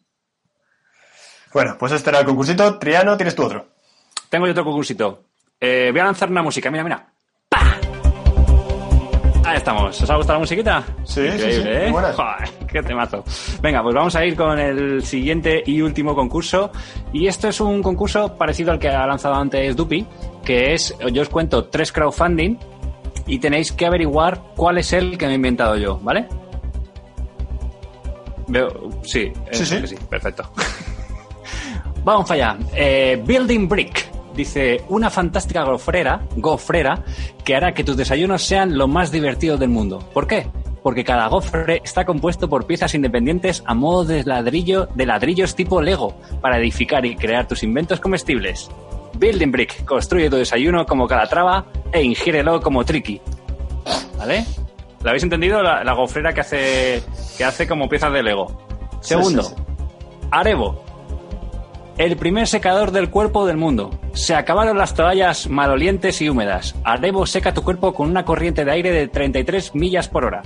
Bueno, 1.53 1.77
pues 1.79 1.93
este 1.93 2.11
era 2.11 2.19
el 2.19 2.27
concursito. 2.27 2.79
Triano, 2.79 3.17
tienes 3.17 3.35
tú 3.37 3.45
otro. 3.45 3.69
Tengo 4.29 4.47
yo 4.47 4.53
otro 4.53 4.65
concursito. 4.65 5.30
Eh, 5.61 5.89
voy 5.93 6.01
a 6.01 6.05
lanzar 6.05 6.31
una 6.31 6.43
música, 6.43 6.71
mira, 6.71 6.83
mira. 6.85 7.07
¡Pah! 7.49 7.77
Ahí 9.45 9.57
estamos. 9.57 10.01
¿Os 10.01 10.09
ha 10.11 10.17
gustado 10.17 10.39
la 10.39 10.41
musiquita? 10.41 10.85
Sí, 11.05 11.21
Increíble, 11.21 11.53
sí, 11.53 11.63
sí, 11.63 11.69
¿eh? 11.69 11.93
Joder, 11.93 12.67
qué 12.67 12.83
temazo. 12.83 13.25
Venga, 13.61 13.83
pues 13.83 13.95
vamos 13.95 14.17
a 14.17 14.25
ir 14.25 14.37
con 14.37 14.59
el 14.59 15.05
siguiente 15.05 15.63
y 15.67 15.83
último 15.83 16.15
concurso. 16.15 16.71
Y 17.13 17.27
esto 17.27 17.49
es 17.49 17.61
un 17.61 17.83
concurso 17.83 18.37
parecido 18.39 18.73
al 18.73 18.79
que 18.79 18.89
ha 18.89 19.07
lanzado 19.07 19.35
antes 19.35 19.77
Dupi, 19.77 20.07
que 20.45 20.73
es, 20.73 20.97
yo 21.13 21.23
os 21.23 21.29
cuento 21.29 21.67
tres 21.67 21.93
crowdfunding 21.93 22.57
y 23.27 23.39
tenéis 23.39 23.73
que 23.73 23.87
averiguar 23.87 24.41
cuál 24.57 24.79
es 24.79 24.93
el 24.93 25.19
que 25.19 25.27
me 25.27 25.33
he 25.33 25.37
inventado 25.37 25.77
yo, 25.77 25.99
¿vale? 26.03 26.27
Veo, 28.49 28.91
sí, 29.03 29.31
Sí, 29.53 29.63
eh, 29.63 29.67
sí. 29.67 29.87
sí, 29.87 29.97
perfecto. 30.09 30.51
Vamos 32.05 32.31
allá. 32.31 32.57
Eh, 32.75 33.23
Building 33.27 33.69
Brick 33.69 34.10
dice 34.41 34.83
una 34.89 35.11
fantástica 35.11 35.63
gofrera, 35.65 36.23
gofrera 36.37 37.05
que 37.45 37.55
hará 37.55 37.73
que 37.73 37.85
tus 37.85 37.97
desayunos 37.97 38.43
sean 38.43 38.77
lo 38.77 38.89
más 38.89 39.13
divertidos 39.13 39.61
del 39.61 39.69
mundo. 39.69 39.99
¿Por 40.13 40.27
qué? 40.27 40.49
Porque 40.83 41.05
cada 41.05 41.29
gofre 41.29 41.81
está 41.85 42.05
compuesto 42.05 42.49
por 42.49 42.67
piezas 42.67 42.95
independientes 42.95 43.63
a 43.67 43.75
modo 43.75 44.05
de 44.05 44.25
ladrillo, 44.25 44.89
de 44.95 45.07
ladrillos 45.07 45.55
tipo 45.55 45.83
Lego 45.83 46.15
para 46.41 46.59
edificar 46.59 47.05
y 47.05 47.17
crear 47.17 47.47
tus 47.47 47.63
inventos 47.63 48.01
comestibles. 48.01 48.71
Building 49.15 49.51
Brick 49.53 49.85
construye 49.85 50.31
tu 50.31 50.37
desayuno 50.37 50.87
como 50.87 51.07
Calatrava 51.07 51.67
e 51.93 52.03
ingiérelo 52.03 52.61
como 52.61 52.85
Tricky. 52.85 53.21
¿Vale? 54.17 54.45
¿La 55.03 55.11
habéis 55.11 55.25
entendido? 55.25 55.63
La, 55.63 55.85
la 55.85 55.93
gofrera 55.93 56.33
que 56.33 56.41
hace 56.41 57.03
que 57.37 57.45
hace 57.45 57.67
como 57.67 57.89
piezas 57.89 58.13
de 58.13 58.23
Lego. 58.23 58.47
Sí, 59.01 59.15
Segundo, 59.15 59.43
sí, 59.43 59.55
sí. 59.57 59.63
Arebo. 60.31 60.83
El 61.99 62.17
primer 62.17 62.47
secador 62.47 62.93
del 62.93 63.11
cuerpo 63.11 63.47
del 63.47 63.57
mundo. 63.57 63.91
Se 64.13 64.35
acabaron 64.35 64.79
las 64.79 64.95
toallas 64.95 65.49
malolientes 65.49 66.23
y 66.23 66.29
húmedas. 66.29 66.75
Arebo 66.85 67.27
seca 67.27 67.53
tu 67.53 67.63
cuerpo 67.63 67.93
con 67.93 68.09
una 68.09 68.25
corriente 68.25 68.65
de 68.65 68.73
aire 68.73 68.91
de 68.91 69.09
33 69.09 69.75
millas 69.75 70.09
por 70.09 70.25
hora. 70.25 70.43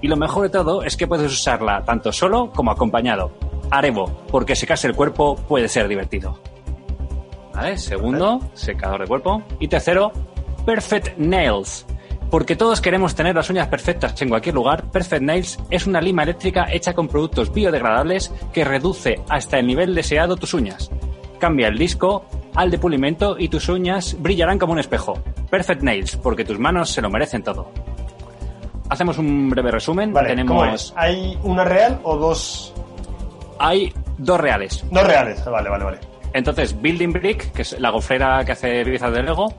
Y 0.00 0.08
lo 0.08 0.16
mejor 0.16 0.44
de 0.44 0.50
todo 0.50 0.82
es 0.82 0.96
que 0.96 1.06
puedes 1.06 1.32
usarla 1.32 1.84
tanto 1.84 2.12
solo 2.12 2.50
como 2.50 2.70
acompañado. 2.70 3.32
Arebo, 3.70 4.24
porque 4.30 4.56
secarse 4.56 4.88
el 4.88 4.94
cuerpo 4.94 5.36
puede 5.36 5.68
ser 5.68 5.88
divertido. 5.88 6.38
¿Vale? 7.54 7.78
Segundo, 7.78 8.40
secador 8.54 9.00
de 9.00 9.06
cuerpo. 9.06 9.42
Y 9.60 9.68
tercero, 9.68 10.12
Perfect 10.66 11.16
Nails. 11.16 11.86
Porque 12.30 12.56
todos 12.56 12.80
queremos 12.80 13.14
tener 13.14 13.36
las 13.36 13.50
uñas 13.50 13.68
perfectas 13.68 14.20
en 14.20 14.28
cualquier 14.28 14.54
lugar, 14.54 14.90
Perfect 14.90 15.22
Nails 15.22 15.58
es 15.70 15.86
una 15.86 16.00
lima 16.00 16.24
eléctrica 16.24 16.66
hecha 16.70 16.92
con 16.92 17.08
productos 17.08 17.52
biodegradables 17.52 18.32
que 18.52 18.64
reduce 18.64 19.20
hasta 19.28 19.58
el 19.58 19.66
nivel 19.66 19.94
deseado 19.94 20.36
tus 20.36 20.52
uñas. 20.52 20.90
Cambia 21.38 21.68
el 21.68 21.78
disco 21.78 22.24
al 22.54 22.70
de 22.70 22.78
pulimento 22.78 23.36
y 23.38 23.48
tus 23.48 23.68
uñas 23.68 24.16
brillarán 24.18 24.58
como 24.58 24.72
un 24.72 24.78
espejo. 24.80 25.14
Perfect 25.50 25.82
Nails, 25.82 26.16
porque 26.16 26.44
tus 26.44 26.58
manos 26.58 26.90
se 26.90 27.00
lo 27.00 27.10
merecen 27.10 27.42
todo. 27.42 27.70
Hacemos 28.88 29.18
un 29.18 29.50
breve 29.50 29.70
resumen. 29.70 30.12
Vale, 30.12 30.28
¿cómo 30.44 30.60
Tenemos. 30.60 30.84
es? 30.86 30.92
¿Hay 30.96 31.38
una 31.42 31.64
real 31.64 32.00
o 32.02 32.16
dos? 32.16 32.72
Hay 33.58 33.92
dos 34.18 34.40
reales. 34.40 34.84
Dos 34.90 35.06
reales. 35.06 35.44
Vale, 35.44 35.68
vale, 35.68 35.84
vale. 35.84 35.98
Entonces, 36.32 36.80
Building 36.80 37.12
Brick, 37.12 37.52
que 37.52 37.62
es 37.62 37.78
la 37.80 37.90
gofrera 37.90 38.44
que 38.44 38.52
hace 38.52 38.84
piezas 38.84 39.12
de 39.12 39.22
Lego, 39.22 39.54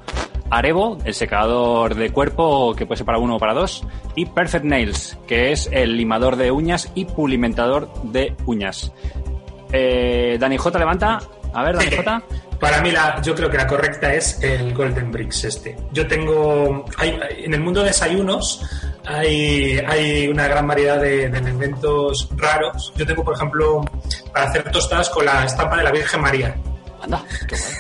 Arebo, 0.50 0.98
el 1.04 1.14
secador 1.14 1.96
de 1.96 2.10
cuerpo 2.12 2.74
que 2.76 2.86
puede 2.86 2.98
ser 2.98 3.06
para 3.06 3.18
uno 3.18 3.36
o 3.36 3.40
para 3.40 3.54
dos, 3.54 3.84
y 4.16 4.26
Perfect 4.26 4.66
Nails, 4.66 5.18
que 5.28 5.52
es 5.52 5.70
el 5.72 5.98
limador 5.98 6.36
de 6.36 6.52
uñas 6.52 6.92
y 6.96 7.06
pulimentador 7.06 7.92
de 8.04 8.36
uñas. 8.46 8.92
Eh, 9.72 10.38
Dani 10.40 10.58
J 10.58 10.80
levanta. 10.80 11.20
A 11.54 11.64
ver, 11.64 11.76
Dani 11.78 11.92
J. 11.96 12.24
Para 12.60 12.82
mí, 12.82 12.90
la, 12.90 13.22
yo 13.22 13.36
creo 13.36 13.52
que 13.52 13.58
la 13.58 13.68
correcta 13.68 14.12
es 14.16 14.42
el 14.42 14.74
Golden 14.74 15.12
Bricks 15.12 15.44
este. 15.44 15.78
Yo 15.92 16.08
tengo... 16.08 16.86
hay- 16.98 17.20
en 17.44 17.54
el 17.54 17.60
mundo 17.62 17.82
de 17.82 17.88
desayunos 17.90 18.66
hay, 19.06 19.78
hay 19.88 20.28
una 20.28 20.48
gran 20.48 20.66
variedad 20.66 21.00
de, 21.00 21.30
de 21.30 21.38
elementos 21.38 22.28
raros. 22.36 22.92
Yo 22.96 23.06
tengo, 23.06 23.24
por 23.24 23.36
ejemplo, 23.36 23.86
para 24.34 24.48
hacer 24.50 24.64
tostadas 24.72 25.08
con 25.12 25.24
la 25.26 25.46
estampa 25.46 25.78
de 25.78 25.84
la 25.84 25.92
Virgen 25.92 26.20
María. 26.20 26.56
Anda, 27.00 27.22
qué 27.48 27.56
guay. 27.56 27.74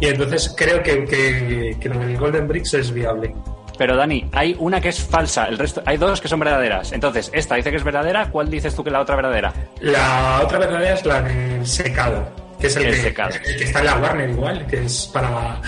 Y 0.00 0.06
entonces 0.06 0.54
creo 0.56 0.82
que, 0.82 1.04
que, 1.04 1.76
que 1.80 1.88
lo 1.88 1.98
del 1.98 2.16
Golden 2.18 2.46
Bricks 2.48 2.74
es 2.74 2.92
viable. 2.92 3.34
Pero 3.78 3.96
Dani, 3.96 4.28
hay 4.32 4.56
una 4.58 4.80
que 4.80 4.88
es 4.88 5.02
falsa, 5.02 5.46
el 5.46 5.58
resto, 5.58 5.82
hay 5.84 5.98
dos 5.98 6.20
que 6.20 6.28
son 6.28 6.40
verdaderas. 6.40 6.92
Entonces, 6.92 7.30
esta 7.34 7.56
dice 7.56 7.70
que 7.70 7.76
es 7.76 7.84
verdadera, 7.84 8.30
¿cuál 8.30 8.50
dices 8.50 8.74
tú 8.74 8.82
que 8.82 8.88
es 8.88 8.92
la 8.92 9.00
otra 9.00 9.16
verdadera? 9.16 9.52
La 9.80 10.40
otra 10.42 10.58
verdadera 10.58 10.94
es 10.94 11.04
la 11.04 11.20
del 11.20 11.66
secado, 11.66 12.26
que 12.58 12.68
es 12.68 12.76
el, 12.76 12.84
El 12.84 12.90
que, 12.94 13.00
secado. 13.02 13.30
el 13.34 13.56
que 13.58 13.64
está 13.64 13.80
en 13.80 13.84
la 13.86 13.96
Warner 13.98 14.30
igual, 14.30 14.66
que 14.66 14.84
es 14.84 15.10
para 15.12 15.60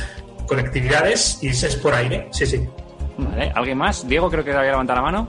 conectividades 0.47 1.43
y 1.43 1.49
es 1.49 1.77
por 1.77 1.95
aire. 1.95 2.29
Sí, 2.31 2.47
sí. 2.47 2.67
Vale, 3.19 3.53
¿alguien 3.55 3.77
más? 3.77 4.07
Diego 4.09 4.31
creo 4.31 4.43
que 4.45 4.53
había 4.53 4.71
levantado 4.71 4.97
la 5.01 5.03
mano. 5.03 5.29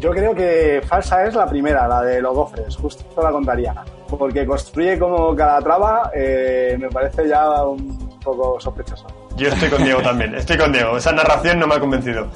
Yo 0.00 0.10
creo 0.12 0.34
que 0.34 0.80
falsa 0.86 1.24
es 1.26 1.34
la 1.34 1.46
primera, 1.46 1.86
la 1.88 2.02
de 2.02 2.20
los 2.20 2.34
gofres, 2.34 2.76
justo 2.76 3.04
la 3.22 3.30
contaría. 3.30 3.74
Porque 4.18 4.44
construye 4.46 4.98
como 4.98 5.34
Calatrava, 5.34 6.10
eh, 6.14 6.76
me 6.78 6.88
parece 6.88 7.28
ya 7.28 7.64
un 7.64 8.18
poco 8.20 8.60
sospechoso. 8.60 9.06
Yo 9.36 9.48
estoy 9.48 9.68
con 9.68 9.82
Diego 9.84 10.00
también. 10.02 10.34
Estoy 10.34 10.56
con 10.56 10.72
Diego. 10.72 10.96
Esa 10.96 11.12
narración 11.12 11.58
no 11.58 11.66
me 11.66 11.74
ha 11.74 11.80
convencido. 11.80 12.28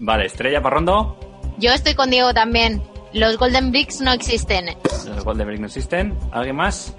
Vale, 0.00 0.26
Estrella 0.26 0.60
Parrondo. 0.60 1.16
Yo 1.58 1.70
estoy 1.72 1.94
con 1.94 2.10
Diego 2.10 2.32
también. 2.34 2.82
Los 3.12 3.36
Golden 3.38 3.70
Bricks 3.70 4.00
no 4.00 4.12
existen. 4.12 4.66
Los 5.06 5.24
Golden 5.24 5.46
Brick 5.46 5.60
no 5.60 5.66
existen. 5.66 6.16
¿Alguien 6.32 6.56
más? 6.56 6.94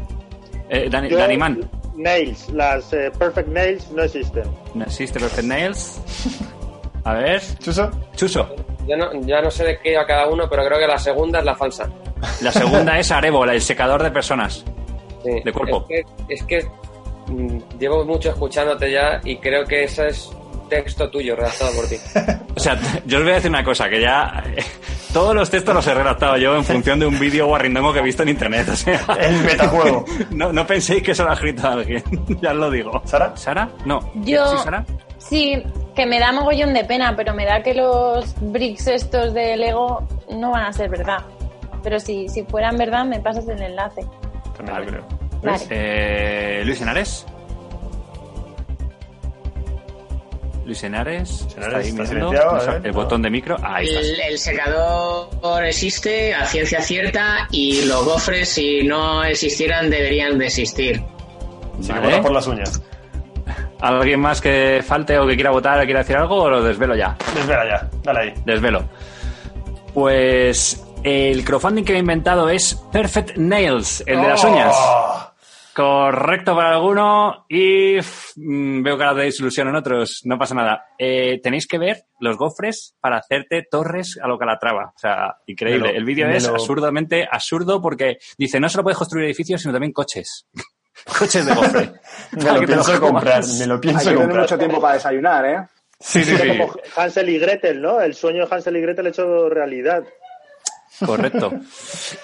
Eh, 0.70 0.88
Dani, 0.90 1.10
Yo- 1.10 1.18
Dani 1.18 1.38
Man. 1.38 1.70
Nails, 1.96 2.50
las 2.50 2.92
eh, 2.94 3.12
Perfect 3.18 3.50
Nails 3.50 3.92
no 3.92 4.04
existen. 4.04 4.44
No 4.74 4.84
existe 4.86 5.20
Perfect 5.20 5.48
Nails. 5.48 6.02
A 7.04 7.14
ver. 7.14 7.42
¿Chuso? 7.60 7.90
Chuso. 8.16 8.48
Yo 8.88 8.98
no, 8.98 9.12
ya 9.22 9.42
no 9.42 9.52
sé 9.52 9.64
de 9.64 9.80
qué 9.80 9.92
iba 9.94 10.06
cada 10.06 10.28
uno, 10.28 10.48
pero 10.50 10.66
creo 10.66 10.80
que 10.80 10.88
la 10.88 10.98
segunda 10.98 11.40
es 11.40 11.46
la 11.46 11.56
falsa. 11.56 11.90
La 12.42 12.52
segunda 12.52 12.98
es 13.00 13.12
Arebo, 13.12 13.46
el 13.46 13.62
secador 13.62 14.02
de 14.04 14.12
personas. 14.12 14.64
Sí. 15.24 15.30
De 15.44 15.52
cuerpo. 15.54 15.86
Es 15.90 16.06
que, 16.06 16.34
es 16.34 16.44
que, 16.44 17.32
mm, 17.32 17.58
llevo 17.80 18.04
mucho 18.06 18.30
escuchándote 18.30 18.92
ya 18.92 19.22
y 19.24 19.38
creo 19.38 19.66
que 19.66 19.84
ese 19.86 20.08
es 20.08 20.30
texto 20.70 21.10
tuyo 21.10 21.36
redactado 21.36 21.72
por 21.76 21.88
ti. 21.88 21.96
O 22.56 22.60
sea, 22.60 22.78
yo 23.08 23.18
os 23.18 23.24
voy 23.24 23.32
a 23.32 23.36
decir 23.36 23.50
una 23.50 23.64
cosa, 23.64 23.90
que 23.90 24.00
ya 24.00 24.44
todos 25.14 25.34
los 25.36 25.50
textos 25.50 25.74
los 25.74 25.86
he 25.88 25.94
redactado 25.94 26.38
yo 26.38 26.56
en 26.56 26.64
función 26.64 27.00
de 27.00 27.08
un 27.08 27.20
vídeo 27.20 27.48
guarrindongo 27.48 27.92
que 27.92 28.00
he 28.00 28.04
visto 28.04 28.22
en 28.24 28.30
internet. 28.30 28.68
O 28.70 28.76
sea, 28.76 29.02
El 29.20 29.38
metajuego. 29.44 30.06
No, 30.32 30.54
no 30.54 30.66
penséis 30.68 31.02
que 31.02 31.12
eso 31.12 31.24
lo 31.24 31.32
ha 31.32 31.34
escrito 31.34 31.68
alguien, 31.68 32.04
ya 32.42 32.52
os 32.52 32.58
lo 32.58 32.70
digo. 32.70 33.02
¿Sara? 33.06 33.36
¿Sara? 33.36 33.70
No. 33.86 34.12
Yo- 34.24 34.46
¿Sí, 34.58 34.58
Sara? 34.64 34.86
Sí, 35.18 35.64
que 35.96 36.06
me 36.06 36.20
da 36.20 36.32
mogollón 36.32 36.74
de 36.74 36.84
pena, 36.86 37.16
pero 37.16 37.34
me 37.34 37.46
da 37.46 37.64
que 37.64 37.74
los 37.74 38.36
bricks 38.40 38.88
estos 38.88 39.34
de 39.34 39.58
Lego 39.58 40.08
no 40.30 40.52
van 40.52 40.66
a 40.66 40.74
ser 40.74 40.90
verdad. 40.90 41.20
Pero 41.84 42.00
si, 42.00 42.30
si 42.30 42.44
fueran 42.44 42.78
verdad, 42.78 43.06
me 43.06 43.20
pasas 43.20 43.48
el 43.48 43.62
enlace. 43.62 44.02
También 44.56 44.80
lo 44.80 44.86
creo. 44.86 45.08
Vale. 45.44 45.64
Eh, 45.70 46.62
Luis 46.66 46.80
Henares. 46.82 47.26
Luis 50.66 50.82
Henares. 50.84 51.42
está 51.48 51.78
ahí 51.78 51.90
está 51.90 52.04
mirando. 52.04 52.32
ver, 52.32 52.82
el 52.86 52.92
no. 52.92 52.94
botón 52.94 53.22
de 53.22 53.30
micro. 53.30 53.58
Ahí 53.62 53.86
está. 53.88 54.00
El, 54.00 54.20
el 54.32 54.40
secador 54.40 55.66
existe 55.66 56.34
a 56.34 56.46
ciencia 56.46 56.82
cierta 56.82 57.48
y 57.52 57.82
los 57.86 58.06
gofres, 58.06 58.48
si 58.50 58.84
no 58.84 59.24
existieran, 59.26 59.90
deberían 59.90 60.38
de 60.38 60.46
existir. 60.46 61.04
Si 61.82 61.92
Vale. 61.92 62.22
por 62.22 62.32
las 62.32 62.48
uñas. 62.48 62.82
¿Alguien 63.82 64.22
más 64.22 64.40
que 64.40 64.82
falte 64.86 65.18
o 65.20 65.28
que 65.28 65.36
quiera 65.36 65.52
votar 65.52 65.78
o 65.82 65.84
quiera 65.84 66.00
decir 66.00 66.16
algo 66.16 66.44
o 66.44 66.50
lo 66.50 66.64
desvelo 66.64 66.96
ya? 66.96 67.18
Espera 67.38 67.68
ya. 67.68 67.90
Dale 68.02 68.20
ahí. 68.22 68.34
Desvelo. 68.46 68.84
Pues 69.94 70.83
el 71.04 71.44
crowdfunding 71.44 71.84
que 71.84 71.92
me 71.94 71.98
he 72.00 72.02
inventado 72.02 72.50
es 72.50 72.76
Perfect 72.92 73.38
Nails, 73.38 74.04
el 74.08 74.22
de 74.22 74.28
las 74.28 74.44
Oh. 74.44 74.52
uñas. 74.52 74.76
Correcto 75.76 76.56
para 76.56 76.74
alguno 76.76 77.46
y 77.50 77.98
ff, 78.00 78.34
mm, 78.36 78.84
veo 78.84 78.96
caras 78.96 79.16
de 79.16 79.24
desilusión 79.24 79.68
en 79.70 79.76
otros. 79.76 80.22
No 80.24 80.38
pasa 80.38 80.54
nada. 80.54 80.86
Eh, 81.00 81.40
tenéis 81.42 81.66
que 81.68 81.80
ver 81.80 82.04
los 82.20 82.38
gofres 82.38 82.96
para 83.02 83.18
hacerte 83.18 83.64
torres 83.70 84.20
a 84.22 84.28
lo 84.28 84.38
Calatrava. 84.38 84.94
O 84.96 85.00
sea, 85.00 85.36
increíble. 85.48 85.90
Lo- 85.92 85.96
el 85.98 86.06
vídeo 86.06 86.30
es 86.30 86.48
lo- 86.48 86.54
absurdamente 86.54 87.28
absurdo 87.30 87.82
porque 87.82 88.20
dice 88.38 88.60
no 88.60 88.70
solo 88.70 88.84
puedes 88.84 89.00
construir 89.00 89.26
edificios, 89.26 89.62
sino 89.62 89.74
también 89.74 89.94
coches. 89.94 90.46
coches 91.18 91.44
de 91.44 91.56
gofre. 91.56 91.92
Me 92.34 92.52
lo 92.52 92.60
que 92.60 92.68
pienso 92.68 93.00
comprar. 93.02 93.44
Me 93.60 93.66
lo 93.66 93.74
Hay 93.76 93.80
pienso 93.80 94.00
que 94.00 94.06
tener 94.06 94.18
comprar. 94.20 94.42
mucho 94.44 94.58
tiempo 94.60 94.80
para 94.80 94.94
desayunar, 94.94 95.46
¿eh? 95.46 95.68
Sí, 96.00 96.24
sí, 96.24 96.38
sí. 96.38 96.48
Como 96.50 96.72
Hansel 96.98 97.30
y 97.30 97.40
Gretel, 97.40 97.82
¿no? 97.82 98.00
El 98.00 98.14
sueño 98.14 98.46
de 98.46 98.56
Hansel 98.56 98.78
y 98.78 98.82
Gretel 98.82 99.08
hecho 99.08 99.50
realidad. 99.50 100.04
Correcto. 101.00 101.52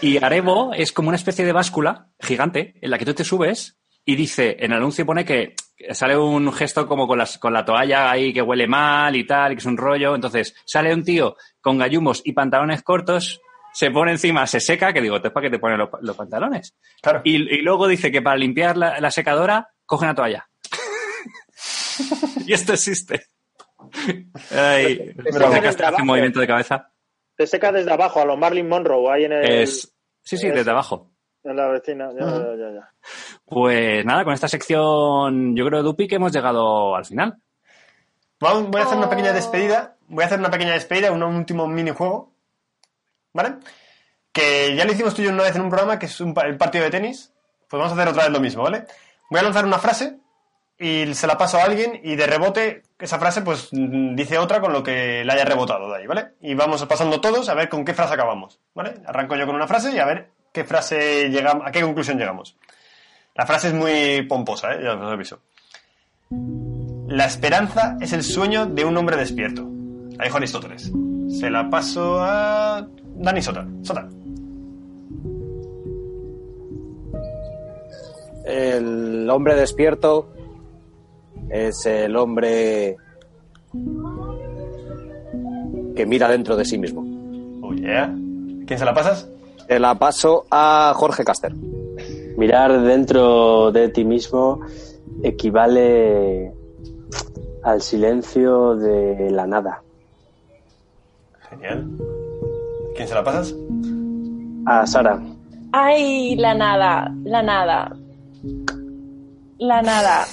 Y 0.02 0.24
Arebo 0.24 0.74
es 0.74 0.92
como 0.92 1.10
una 1.10 1.18
especie 1.18 1.46
de 1.46 1.52
báscula 1.54 2.08
gigante 2.20 2.76
en 2.82 2.92
la 2.92 2.98
que 2.98 3.06
tú 3.06 3.14
te 3.14 3.24
subes 3.24 3.78
y 4.06 4.16
dice, 4.16 4.58
en 4.60 4.72
el 4.72 4.78
anuncio 4.78 5.06
pone 5.06 5.26
que 5.26 5.56
sale 5.92 6.18
un 6.18 6.52
gesto 6.52 6.88
como 6.88 7.08
con, 7.08 7.18
las, 7.18 7.38
con 7.38 7.54
la 7.54 7.66
toalla 7.66 8.10
ahí 8.10 8.34
que 8.34 8.42
huele 8.42 8.68
mal 8.68 9.16
y 9.16 9.26
tal, 9.26 9.52
y 9.52 9.56
que 9.56 9.60
es 9.60 9.66
un 9.66 9.78
rollo. 9.78 10.16
Entonces 10.16 10.56
sale 10.66 10.94
un 10.94 11.04
tío 11.04 11.36
con 11.62 11.78
gallumos 11.78 12.22
y 12.26 12.34
pantalones 12.34 12.82
cortos, 12.84 13.42
se 13.74 13.92
pone 13.92 14.12
encima, 14.12 14.48
se 14.48 14.60
seca, 14.60 14.92
que 14.94 15.02
digo, 15.02 15.18
¿es 15.18 15.32
para 15.32 15.46
qué 15.46 15.52
te 15.52 15.60
ponen 15.60 15.78
los, 15.78 15.90
los 16.02 16.16
pantalones? 16.16 16.76
Claro. 17.02 17.22
Y, 17.24 17.36
y 17.36 17.62
luego 17.62 17.88
dice 17.88 18.12
que 18.12 18.22
para 18.22 18.38
limpiar 18.38 18.78
la, 18.78 19.00
la 19.00 19.12
secadora, 19.12 19.70
coge 19.86 20.06
una 20.06 20.16
toalla. 20.16 20.50
y 22.46 22.54
esto 22.54 22.74
existe. 22.74 23.26
Ay, 24.52 25.14
Pero 25.16 25.40
¿sabes 25.40 25.50
desde 25.50 25.62
que 25.62 25.68
hace 25.68 25.84
abajo. 25.86 26.02
un 26.02 26.08
movimiento 26.08 26.40
de 26.40 26.48
cabeza? 26.48 26.92
Te 27.40 27.48
seca 27.48 27.72
desde 27.72 27.94
abajo, 27.94 28.20
a 28.20 28.26
los 28.26 28.38
Marilyn 28.38 28.68
Monroe, 28.68 29.10
ahí 29.14 29.24
en, 29.24 29.32
el, 29.32 29.46
Es, 29.62 29.96
sí, 30.22 30.36
sí, 30.36 30.50
desde 30.50 30.72
abajo. 30.72 31.10
en 31.46 31.56
la 31.56 31.70
vecina. 31.70 32.10
Ya, 32.12 32.26
ya, 32.26 32.56
ya, 32.58 32.72
ya. 32.74 32.94
Pues 33.46 34.04
nada, 34.04 34.26
con 34.26 34.34
esta 34.34 34.50
sección, 34.50 35.56
yo 35.56 35.66
creo, 35.66 35.82
Dupi, 35.82 36.06
que 36.06 36.16
hemos 36.16 36.34
llegado 36.34 36.98
al 36.98 37.06
final. 37.06 37.38
Vamos, 38.42 38.70
voy 38.70 38.82
a 38.82 38.84
hacer 38.84 38.98
una 38.98 39.08
Oh. 39.08 39.10
pequeña 39.10 39.32
despedida. 39.32 39.96
Voy 40.10 40.24
a 40.24 40.26
hacer 40.26 40.38
una 40.38 40.52
pequeña 40.52 40.74
despedida, 40.74 41.14
un 41.14 41.24
último 41.24 41.66
minijuego. 41.66 42.34
¿Vale? 43.32 43.56
Que 44.34 44.76
ya 44.76 44.84
lo 44.84 44.92
hicimos 44.92 45.16
tú 45.16 45.22
y 45.22 45.26
yo 45.26 45.32
una 45.32 45.44
vez 45.44 45.56
en 45.56 45.62
un 45.62 45.70
programa 45.70 45.98
que 45.98 46.08
es 46.08 46.20
un, 46.20 46.34
el 46.44 46.58
partido 46.58 46.84
de 46.84 46.90
tenis. 46.92 47.32
Pues 47.70 47.80
vamos 47.80 47.92
a 47.92 47.96
hacer 47.96 48.10
otra 48.10 48.24
vez 48.24 48.34
lo 48.34 48.42
mismo, 48.42 48.64
¿vale? 48.64 48.84
Voy 49.30 49.40
a 49.40 49.44
lanzar 49.44 49.64
una 49.64 49.80
frase 49.80 50.20
y 50.80 51.14
se 51.14 51.28
la 51.28 51.38
paso 51.38 51.58
a 51.58 51.64
alguien 51.64 52.00
y 52.04 52.16
de 52.16 52.26
rebote 52.26 52.84
esa 52.98 53.20
frase 53.20 53.42
pues 53.42 53.68
mm, 53.72 54.16
dice 54.16 54.38
otra 54.38 54.62
con 54.62 54.72
lo 54.72 54.82
que 54.82 55.26
la 55.26 55.34
haya 55.34 55.44
rebotado 55.44 55.92
de 55.92 55.98
ahí, 55.98 56.08
¿vale? 56.08 56.30
Y 56.42 56.54
vamos 56.54 56.86
pasando 56.86 57.20
todos 57.20 57.50
a 57.50 57.54
ver 57.54 57.68
con 57.68 57.84
qué 57.84 57.94
frase 57.94 58.14
acabamos, 58.14 58.60
¿vale? 58.74 58.96
Arranco 59.06 59.36
yo 59.36 59.46
con 59.46 59.56
una 59.56 59.68
frase 59.68 59.92
y 59.94 60.00
a 60.00 60.06
ver 60.06 60.30
qué 60.54 60.64
frase 60.64 61.30
a 61.66 61.72
qué 61.72 61.82
conclusión 61.82 62.18
llegamos. 62.18 62.56
La 63.36 63.46
frase 63.46 63.68
es 63.68 63.74
muy 63.74 64.22
pomposa, 64.24 64.74
¿eh? 64.74 64.80
Ya 64.84 64.94
os 64.94 65.12
aviso. 65.12 65.42
La 67.08 67.26
esperanza 67.26 67.98
es 68.00 68.14
el 68.14 68.24
sueño 68.24 68.66
de 68.66 68.86
un 68.86 68.96
hombre 68.96 69.18
despierto. 69.18 69.68
La 70.18 70.26
dijo 70.26 70.38
Aristóteles. 70.38 70.92
Se 71.30 71.50
la 71.50 71.70
paso 71.70 72.20
a 72.22 72.88
Dani 73.16 73.42
Sota. 73.42 73.68
Sota. 73.84 74.08
El 78.46 79.30
hombre 79.30 79.56
despierto 79.56 80.34
es 81.50 81.86
el 81.86 82.16
hombre 82.16 82.96
que 85.96 86.06
mira 86.06 86.30
dentro 86.30 86.56
de 86.56 86.66
sí 86.66 86.78
mismo. 86.78 87.02
Oh, 87.62 87.74
yeah. 87.74 88.08
¿Quién 88.66 88.80
se 88.80 88.86
la 88.86 88.94
pasas? 88.94 89.30
Se 89.68 89.80
la 89.80 89.96
paso 89.96 90.46
a 90.50 90.94
Jorge 90.96 91.24
Caster. 91.24 91.54
Mirar 92.38 92.82
dentro 92.82 93.72
de 93.72 93.90
ti 93.90 94.06
mismo 94.06 94.62
equivale 95.24 96.54
al 97.64 97.82
silencio 97.82 98.76
de 98.76 99.30
la 99.32 99.46
nada. 99.46 99.82
Genial. 101.50 101.88
¿Quién 102.96 103.08
se 103.08 103.14
la 103.14 103.24
pasas? 103.24 103.56
A 104.66 104.86
Sara. 104.88 105.22
Ay, 105.72 106.36
la 106.36 106.54
nada, 106.54 107.14
la 107.24 107.44
nada. 107.44 107.96
La 109.58 109.82
nada. 109.82 110.26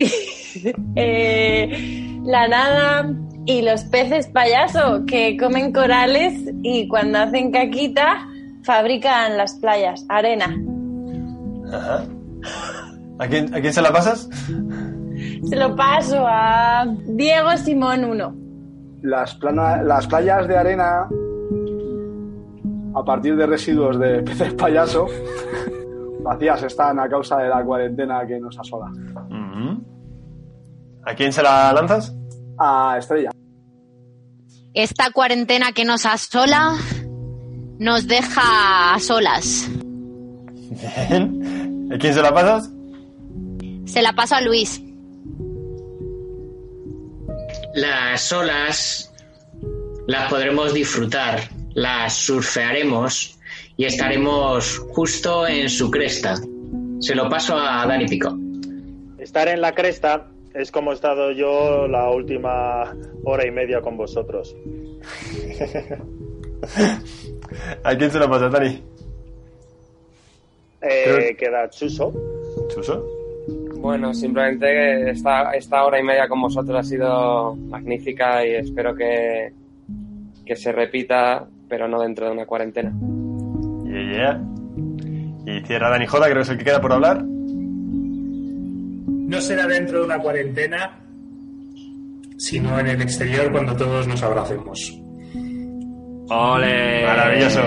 Eh, 0.96 2.18
la 2.24 2.48
nada 2.48 3.12
y 3.46 3.62
los 3.62 3.84
peces 3.84 4.26
payaso 4.28 5.04
que 5.06 5.36
comen 5.36 5.72
corales 5.72 6.34
y 6.62 6.88
cuando 6.88 7.18
hacen 7.18 7.52
caquita 7.52 8.26
fabrican 8.64 9.36
las 9.36 9.54
playas, 9.60 10.04
arena. 10.08 10.56
Ajá. 11.72 12.04
¿A 13.20 13.26
quién, 13.28 13.54
¿A 13.54 13.60
quién 13.60 13.72
se 13.72 13.82
la 13.82 13.92
pasas? 13.92 14.28
Se 15.48 15.54
lo 15.56 15.76
paso 15.76 16.24
a 16.26 16.86
Diego 17.06 17.56
Simón 17.56 18.04
1. 18.04 18.34
Las, 19.02 19.34
plana- 19.36 19.82
las 19.82 20.06
playas 20.08 20.48
de 20.48 20.56
arena, 20.56 21.08
a 22.94 23.04
partir 23.04 23.36
de 23.36 23.46
residuos 23.46 23.98
de 23.98 24.22
peces 24.22 24.54
payaso, 24.54 25.06
vacías 26.22 26.62
están 26.64 26.98
a 26.98 27.08
causa 27.08 27.38
de 27.38 27.48
la 27.48 27.62
cuarentena 27.64 28.26
que 28.26 28.40
nos 28.40 28.58
asola. 28.58 28.90
Ujú. 29.58 31.02
¿A 31.04 31.14
quién 31.14 31.32
se 31.32 31.42
la 31.42 31.72
lanzas? 31.72 32.14
A 32.58 32.96
Estrella. 32.98 33.30
Esta 34.74 35.10
cuarentena 35.10 35.72
que 35.72 35.84
nos 35.84 36.06
asola 36.06 36.76
nos 37.78 38.06
deja 38.06 38.94
a 38.94 39.00
solas. 39.00 39.68
Bien. 41.08 41.88
¿A 41.92 41.98
quién 41.98 42.14
se 42.14 42.22
la 42.22 42.32
pasas? 42.32 42.70
Se 43.86 44.02
la 44.02 44.12
paso 44.12 44.34
a 44.34 44.40
Luis. 44.42 44.82
Las 47.74 48.32
olas 48.32 49.12
las 50.06 50.30
podremos 50.30 50.74
disfrutar, 50.74 51.40
las 51.74 52.14
surfearemos 52.14 53.38
y 53.76 53.84
estaremos 53.84 54.78
justo 54.90 55.46
en 55.46 55.68
su 55.68 55.90
cresta. 55.90 56.34
Se 57.00 57.14
lo 57.14 57.28
paso 57.28 57.56
a 57.56 57.86
Dani 57.86 58.06
Pico. 58.06 58.36
Estar 59.28 59.46
en 59.48 59.60
la 59.60 59.72
cresta 59.72 60.26
es 60.54 60.72
como 60.72 60.90
he 60.90 60.94
estado 60.94 61.32
yo 61.32 61.86
la 61.86 62.08
última 62.10 62.96
hora 63.24 63.46
y 63.46 63.50
media 63.50 63.82
con 63.82 63.94
vosotros. 63.94 64.56
¿A 67.84 67.94
quién 67.94 68.10
se 68.10 68.18
la 68.18 68.26
pasas, 68.26 68.50
Dani? 68.50 68.82
Eh, 70.80 71.36
queda 71.38 71.68
Chuso. 71.68 72.10
¿Chuso? 72.74 73.04
Bueno, 73.76 74.14
simplemente 74.14 75.10
esta, 75.10 75.52
esta 75.52 75.84
hora 75.84 76.00
y 76.00 76.04
media 76.04 76.26
con 76.26 76.40
vosotros 76.40 76.78
ha 76.78 76.82
sido 76.82 77.54
magnífica 77.54 78.46
y 78.46 78.54
espero 78.54 78.94
que, 78.94 79.52
que 80.46 80.56
se 80.56 80.72
repita, 80.72 81.46
pero 81.68 81.86
no 81.86 82.00
dentro 82.00 82.24
de 82.24 82.32
una 82.32 82.46
cuarentena. 82.46 82.94
Yeah, 83.84 84.10
yeah. 84.10 84.40
Y 85.44 85.60
cierra 85.66 85.90
Dani 85.90 86.06
Joda, 86.06 86.30
creo 86.30 86.36
que 86.36 86.44
es 86.44 86.48
el 86.48 86.56
que 86.56 86.64
queda 86.64 86.80
por 86.80 86.94
hablar. 86.94 87.22
No 89.28 89.42
será 89.42 89.66
dentro 89.66 89.98
de 89.98 90.04
una 90.06 90.18
cuarentena, 90.18 91.00
sino 92.38 92.80
en 92.80 92.86
el 92.86 93.02
exterior 93.02 93.52
cuando 93.52 93.76
todos 93.76 94.06
nos 94.08 94.22
abracemos. 94.22 94.98
¡Ole! 96.30 97.04
Maravilloso. 97.04 97.60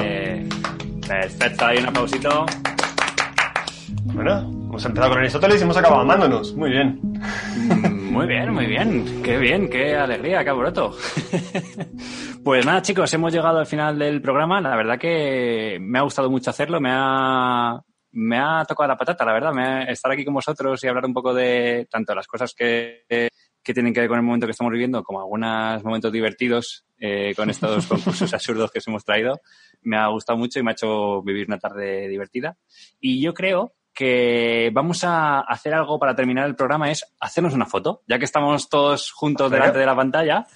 Perfecto, 1.08 1.66
hay 1.68 1.78
un 1.78 1.86
aplausito. 1.86 2.46
Bueno, 4.06 4.40
hemos 4.40 4.84
empezado 4.86 5.12
con 5.12 5.20
Aristóteles 5.20 5.60
y 5.60 5.64
hemos 5.64 5.78
acabado 5.78 6.02
amándonos. 6.02 6.56
Muy 6.56 6.72
bien. 6.72 7.00
Mm, 7.70 8.12
Muy 8.12 8.26
bien, 8.26 8.52
muy 8.52 8.66
bien. 8.66 9.22
Qué 9.22 9.38
bien, 9.38 9.70
qué 9.70 9.96
alegría, 9.96 10.44
qué 10.44 10.50
alboroto. 10.50 10.96
pues 12.44 12.66
nada, 12.66 12.82
chicos, 12.82 13.14
hemos 13.14 13.32
llegado 13.32 13.60
al 13.60 13.68
final 13.68 14.00
del 14.00 14.20
programa. 14.20 14.60
La 14.62 14.76
verdad 14.76 14.98
que 14.98 15.78
me 15.80 16.00
ha 16.00 16.02
gustado 16.02 16.28
mucho 16.32 16.50
hacerlo. 16.50 16.82
Me 16.82 16.90
ha, 16.92 17.80
me 18.14 18.38
ha 18.40 18.66
tocado 18.66 18.88
la 18.90 18.98
patata, 18.98 19.26
la 19.26 19.34
verdad. 19.34 19.54
Me 19.54 19.64
ha- 19.64 19.84
estar 19.84 20.12
aquí 20.12 20.26
con 20.26 20.34
vosotros 20.34 20.84
y 20.84 20.88
hablar 20.88 21.06
un 21.06 21.14
poco 21.14 21.34
de 21.34 21.88
tanto 21.90 22.14
las 22.16 22.28
cosas 22.28 22.54
que, 22.54 23.04
que 23.64 23.74
tienen 23.74 23.94
que 23.94 24.00
ver 24.02 24.10
con 24.10 24.18
el 24.20 24.26
momento 24.26 24.48
que 24.48 24.52
estamos 24.52 24.72
viviendo, 24.74 25.04
como 25.04 25.20
algunos 25.22 25.84
momentos 25.84 26.12
divertidos 26.12 26.86
eh, 27.00 27.34
con 27.36 27.50
estos 27.50 27.88
concursos 27.88 28.34
absurdos 28.34 28.72
que 28.72 28.80
os 28.80 28.88
hemos 28.88 29.06
traído. 29.06 29.40
Me 29.82 29.98
ha 29.98 30.08
gustado 30.08 30.38
mucho 30.38 30.60
y 30.60 30.64
me 30.64 30.72
ha 30.72 30.74
hecho 30.74 31.22
vivir 31.22 31.48
una 31.48 31.60
tarde 31.60 32.08
divertida. 32.08 32.58
Y 33.00 33.22
yo 33.22 33.34
creo 33.34 33.74
que 33.94 34.72
vamos 34.74 35.04
a 35.04 35.42
hacer 35.42 35.74
algo 35.74 36.00
para 36.00 36.16
terminar 36.16 36.46
el 36.48 36.56
programa, 36.56 36.90
es 36.90 37.06
hacernos 37.20 37.54
una 37.54 37.66
foto. 37.66 38.02
Ya 38.08 38.18
que 38.20 38.26
estamos 38.26 38.70
todos 38.70 39.12
juntos 39.12 39.52
delante 39.52 39.80
de 39.80 39.86
la 39.86 39.96
pantalla, 39.96 40.48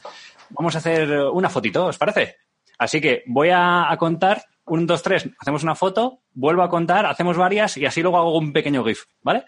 vamos 0.50 0.76
a 0.76 0.78
hacer 0.78 1.12
una 1.34 1.50
fotito, 1.50 1.86
¿os 1.88 1.98
parece? 1.98 2.38
Así 2.78 3.00
que 3.02 3.24
voy 3.28 3.50
a, 3.50 3.92
a 3.92 3.98
contar, 3.98 4.42
un, 4.66 4.86
dos, 4.88 5.02
tres, 5.04 5.30
hacemos 5.40 5.64
una 5.64 5.76
foto, 5.76 6.22
vuelvo 6.36 6.62
a 6.62 6.70
contar, 6.70 7.06
hacemos 7.08 7.36
varias 7.38 7.76
y 7.78 7.86
así 7.86 8.02
luego 8.02 8.18
hago 8.18 8.38
un 8.38 8.54
pequeño 8.54 8.84
GIF, 8.84 9.06
¿vale? 9.24 9.46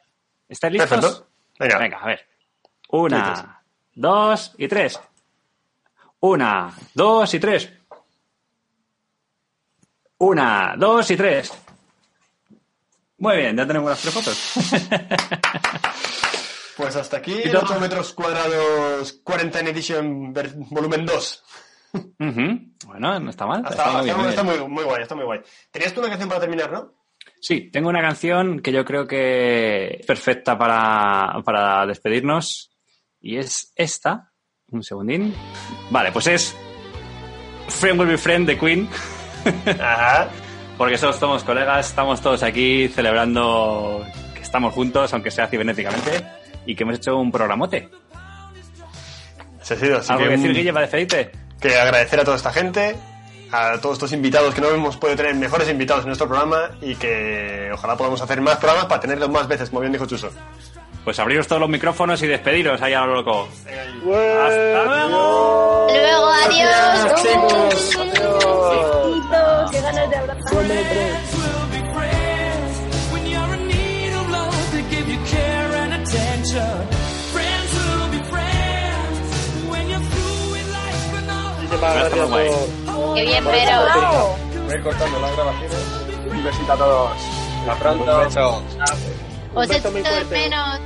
¿Estáis 0.50 0.74
listos? 0.74 0.90
Perfecto. 0.90 1.28
Venga. 1.60 1.78
Venga, 1.78 1.98
a 2.00 2.06
ver. 2.08 2.28
Una, 2.90 3.62
dos 3.94 4.56
y 4.58 4.68
tres. 4.68 5.00
Una, 6.22 6.74
dos 6.94 7.34
y 7.34 7.40
tres. 7.40 7.72
Una, 10.20 10.76
dos 10.78 11.12
y 11.12 11.18
tres. 11.18 11.54
Muy 13.20 13.38
bien, 13.38 13.56
ya 13.58 13.68
tenemos 13.68 13.90
las 13.90 14.02
tres 14.02 14.14
fotos. 14.14 14.54
Pues 16.78 16.96
hasta 16.96 17.18
aquí 17.18 17.34
Y 17.34 17.48
el 17.48 17.52
todo. 17.54 17.64
8 17.64 17.80
metros 17.80 18.14
cuadrados 18.14 19.14
Quarantine 19.24 19.72
Edition 19.72 20.32
volumen 20.70 21.08
2. 21.08 21.44
Bueno, 22.18 23.20
no 23.20 23.30
está 23.30 23.46
mal. 23.46 23.62
Está, 23.62 23.70
está 23.76 23.92
muy 23.92 24.10
está- 24.10 24.18
muy 24.22 24.30
está 24.30 24.44
bien. 24.44 24.60
muy, 24.62 24.70
muy 24.70 24.84
guay, 24.84 25.02
está 25.04 25.16
muy 25.16 25.26
guay. 25.26 25.40
Tenías 25.72 25.94
tú 25.94 26.00
una 26.00 26.10
canción 26.10 26.30
para 26.30 26.42
terminar, 26.42 26.72
¿no? 26.72 26.94
Sí, 27.42 27.70
tengo 27.72 27.90
una 27.90 28.02
canción 28.02 28.60
que 28.62 28.72
yo 28.72 28.84
creo 28.86 29.06
que 29.08 29.98
es 30.00 30.06
perfecta 30.06 30.58
para, 30.58 31.42
para 31.44 31.86
despedirnos. 31.86 32.72
Y 33.20 33.38
es 33.38 33.72
esta. 33.76 34.32
Un 34.70 34.84
segundín. 34.84 35.34
Vale, 35.92 36.12
pues 36.12 36.28
es 36.28 36.56
Friend 37.68 38.00
Will 38.00 38.10
Be 38.10 38.18
Friend 38.18 38.48
de 38.48 38.58
Queen. 38.58 38.90
Ajá. 39.80 40.30
Porque 40.78 40.98
todos 40.98 41.16
somos 41.16 41.44
colegas, 41.44 41.88
estamos 41.88 42.22
todos 42.22 42.44
aquí 42.44 42.88
celebrando 42.90 44.06
que 44.36 44.42
estamos 44.42 44.74
juntos, 44.76 45.12
aunque 45.12 45.32
sea 45.32 45.48
cibernéticamente, 45.48 46.24
y 46.68 46.76
que 46.76 46.84
hemos 46.84 46.98
hecho 46.98 47.18
un 47.18 47.32
programote. 47.32 47.90
Se 49.64 49.74
ha 49.74 49.78
sido, 49.78 49.98
así 49.98 50.12
¿Algo 50.12 50.26
que, 50.26 50.30
que 50.30 50.36
decir, 50.38 50.52
mm, 50.52 50.54
Guille, 50.54 50.74
para 50.74 50.86
despedirte? 50.86 51.32
Que 51.60 51.78
agradecer 51.78 52.20
a 52.20 52.24
toda 52.24 52.38
esta 52.38 52.52
gente, 52.52 52.96
a 53.52 53.78
todos 53.80 53.94
estos 53.94 54.12
invitados 54.12 54.54
que 54.54 54.62
no 54.62 54.70
hemos 54.70 54.98
podido 54.98 55.18
tener 55.18 55.36
mejores 55.36 55.70
invitados 55.70 56.04
en 56.04 56.08
nuestro 56.08 56.28
programa 56.28 56.72
y 56.82 56.96
que 56.96 57.70
ojalá 57.74 57.96
podamos 57.96 58.22
hacer 58.22 58.42
más 58.42 58.58
programas 58.58 58.86
para 58.86 59.02
tenerlos 59.02 59.30
más 59.30 59.48
veces, 59.48 59.70
como 59.70 59.82
bien 59.82 59.94
dijo 59.94 60.06
Chuso. 60.06 60.30
Pues 61.04 61.18
abriros 61.20 61.48
todos 61.48 61.62
los 61.62 61.70
micrófonos 61.70 62.22
y 62.22 62.28
despediros 62.28 62.82
ahí 62.82 62.94
a 62.94 63.06
lo 63.06 63.16
loco. 63.16 63.48
¡Hasta 63.64 64.84
luego! 64.84 65.88
Luego, 65.90 66.28
adiós. 66.46 67.70
Besitos, 67.70 69.72
qué 69.72 69.82
ganas 69.82 70.10
de 70.10 70.16
abrazar. 70.18 71.37
Muchísimas 81.78 82.10
gracias 82.10 82.30
por... 82.30 83.16
Qué 83.16 83.22
bien, 83.22 83.44
por 83.44 83.54
pero. 83.54 84.36
Voy 84.66 84.74
a 84.74 84.78
ir 84.78 84.84
cortando 84.84 85.20
las 85.20 85.36
grabaciones. 85.36 85.78
Un 86.32 86.44
besito 86.44 86.74
a 86.74 86.78
todos. 86.78 87.12
Hasta 87.60 87.76
pronto. 87.80 88.18
Un 88.18 88.24
beso. 88.26 88.64
Os 89.54 89.70
echo 89.70 89.92
muy 89.92 90.02
de 90.02 90.10
fuerte. 90.10 90.36
menos. 90.36 90.80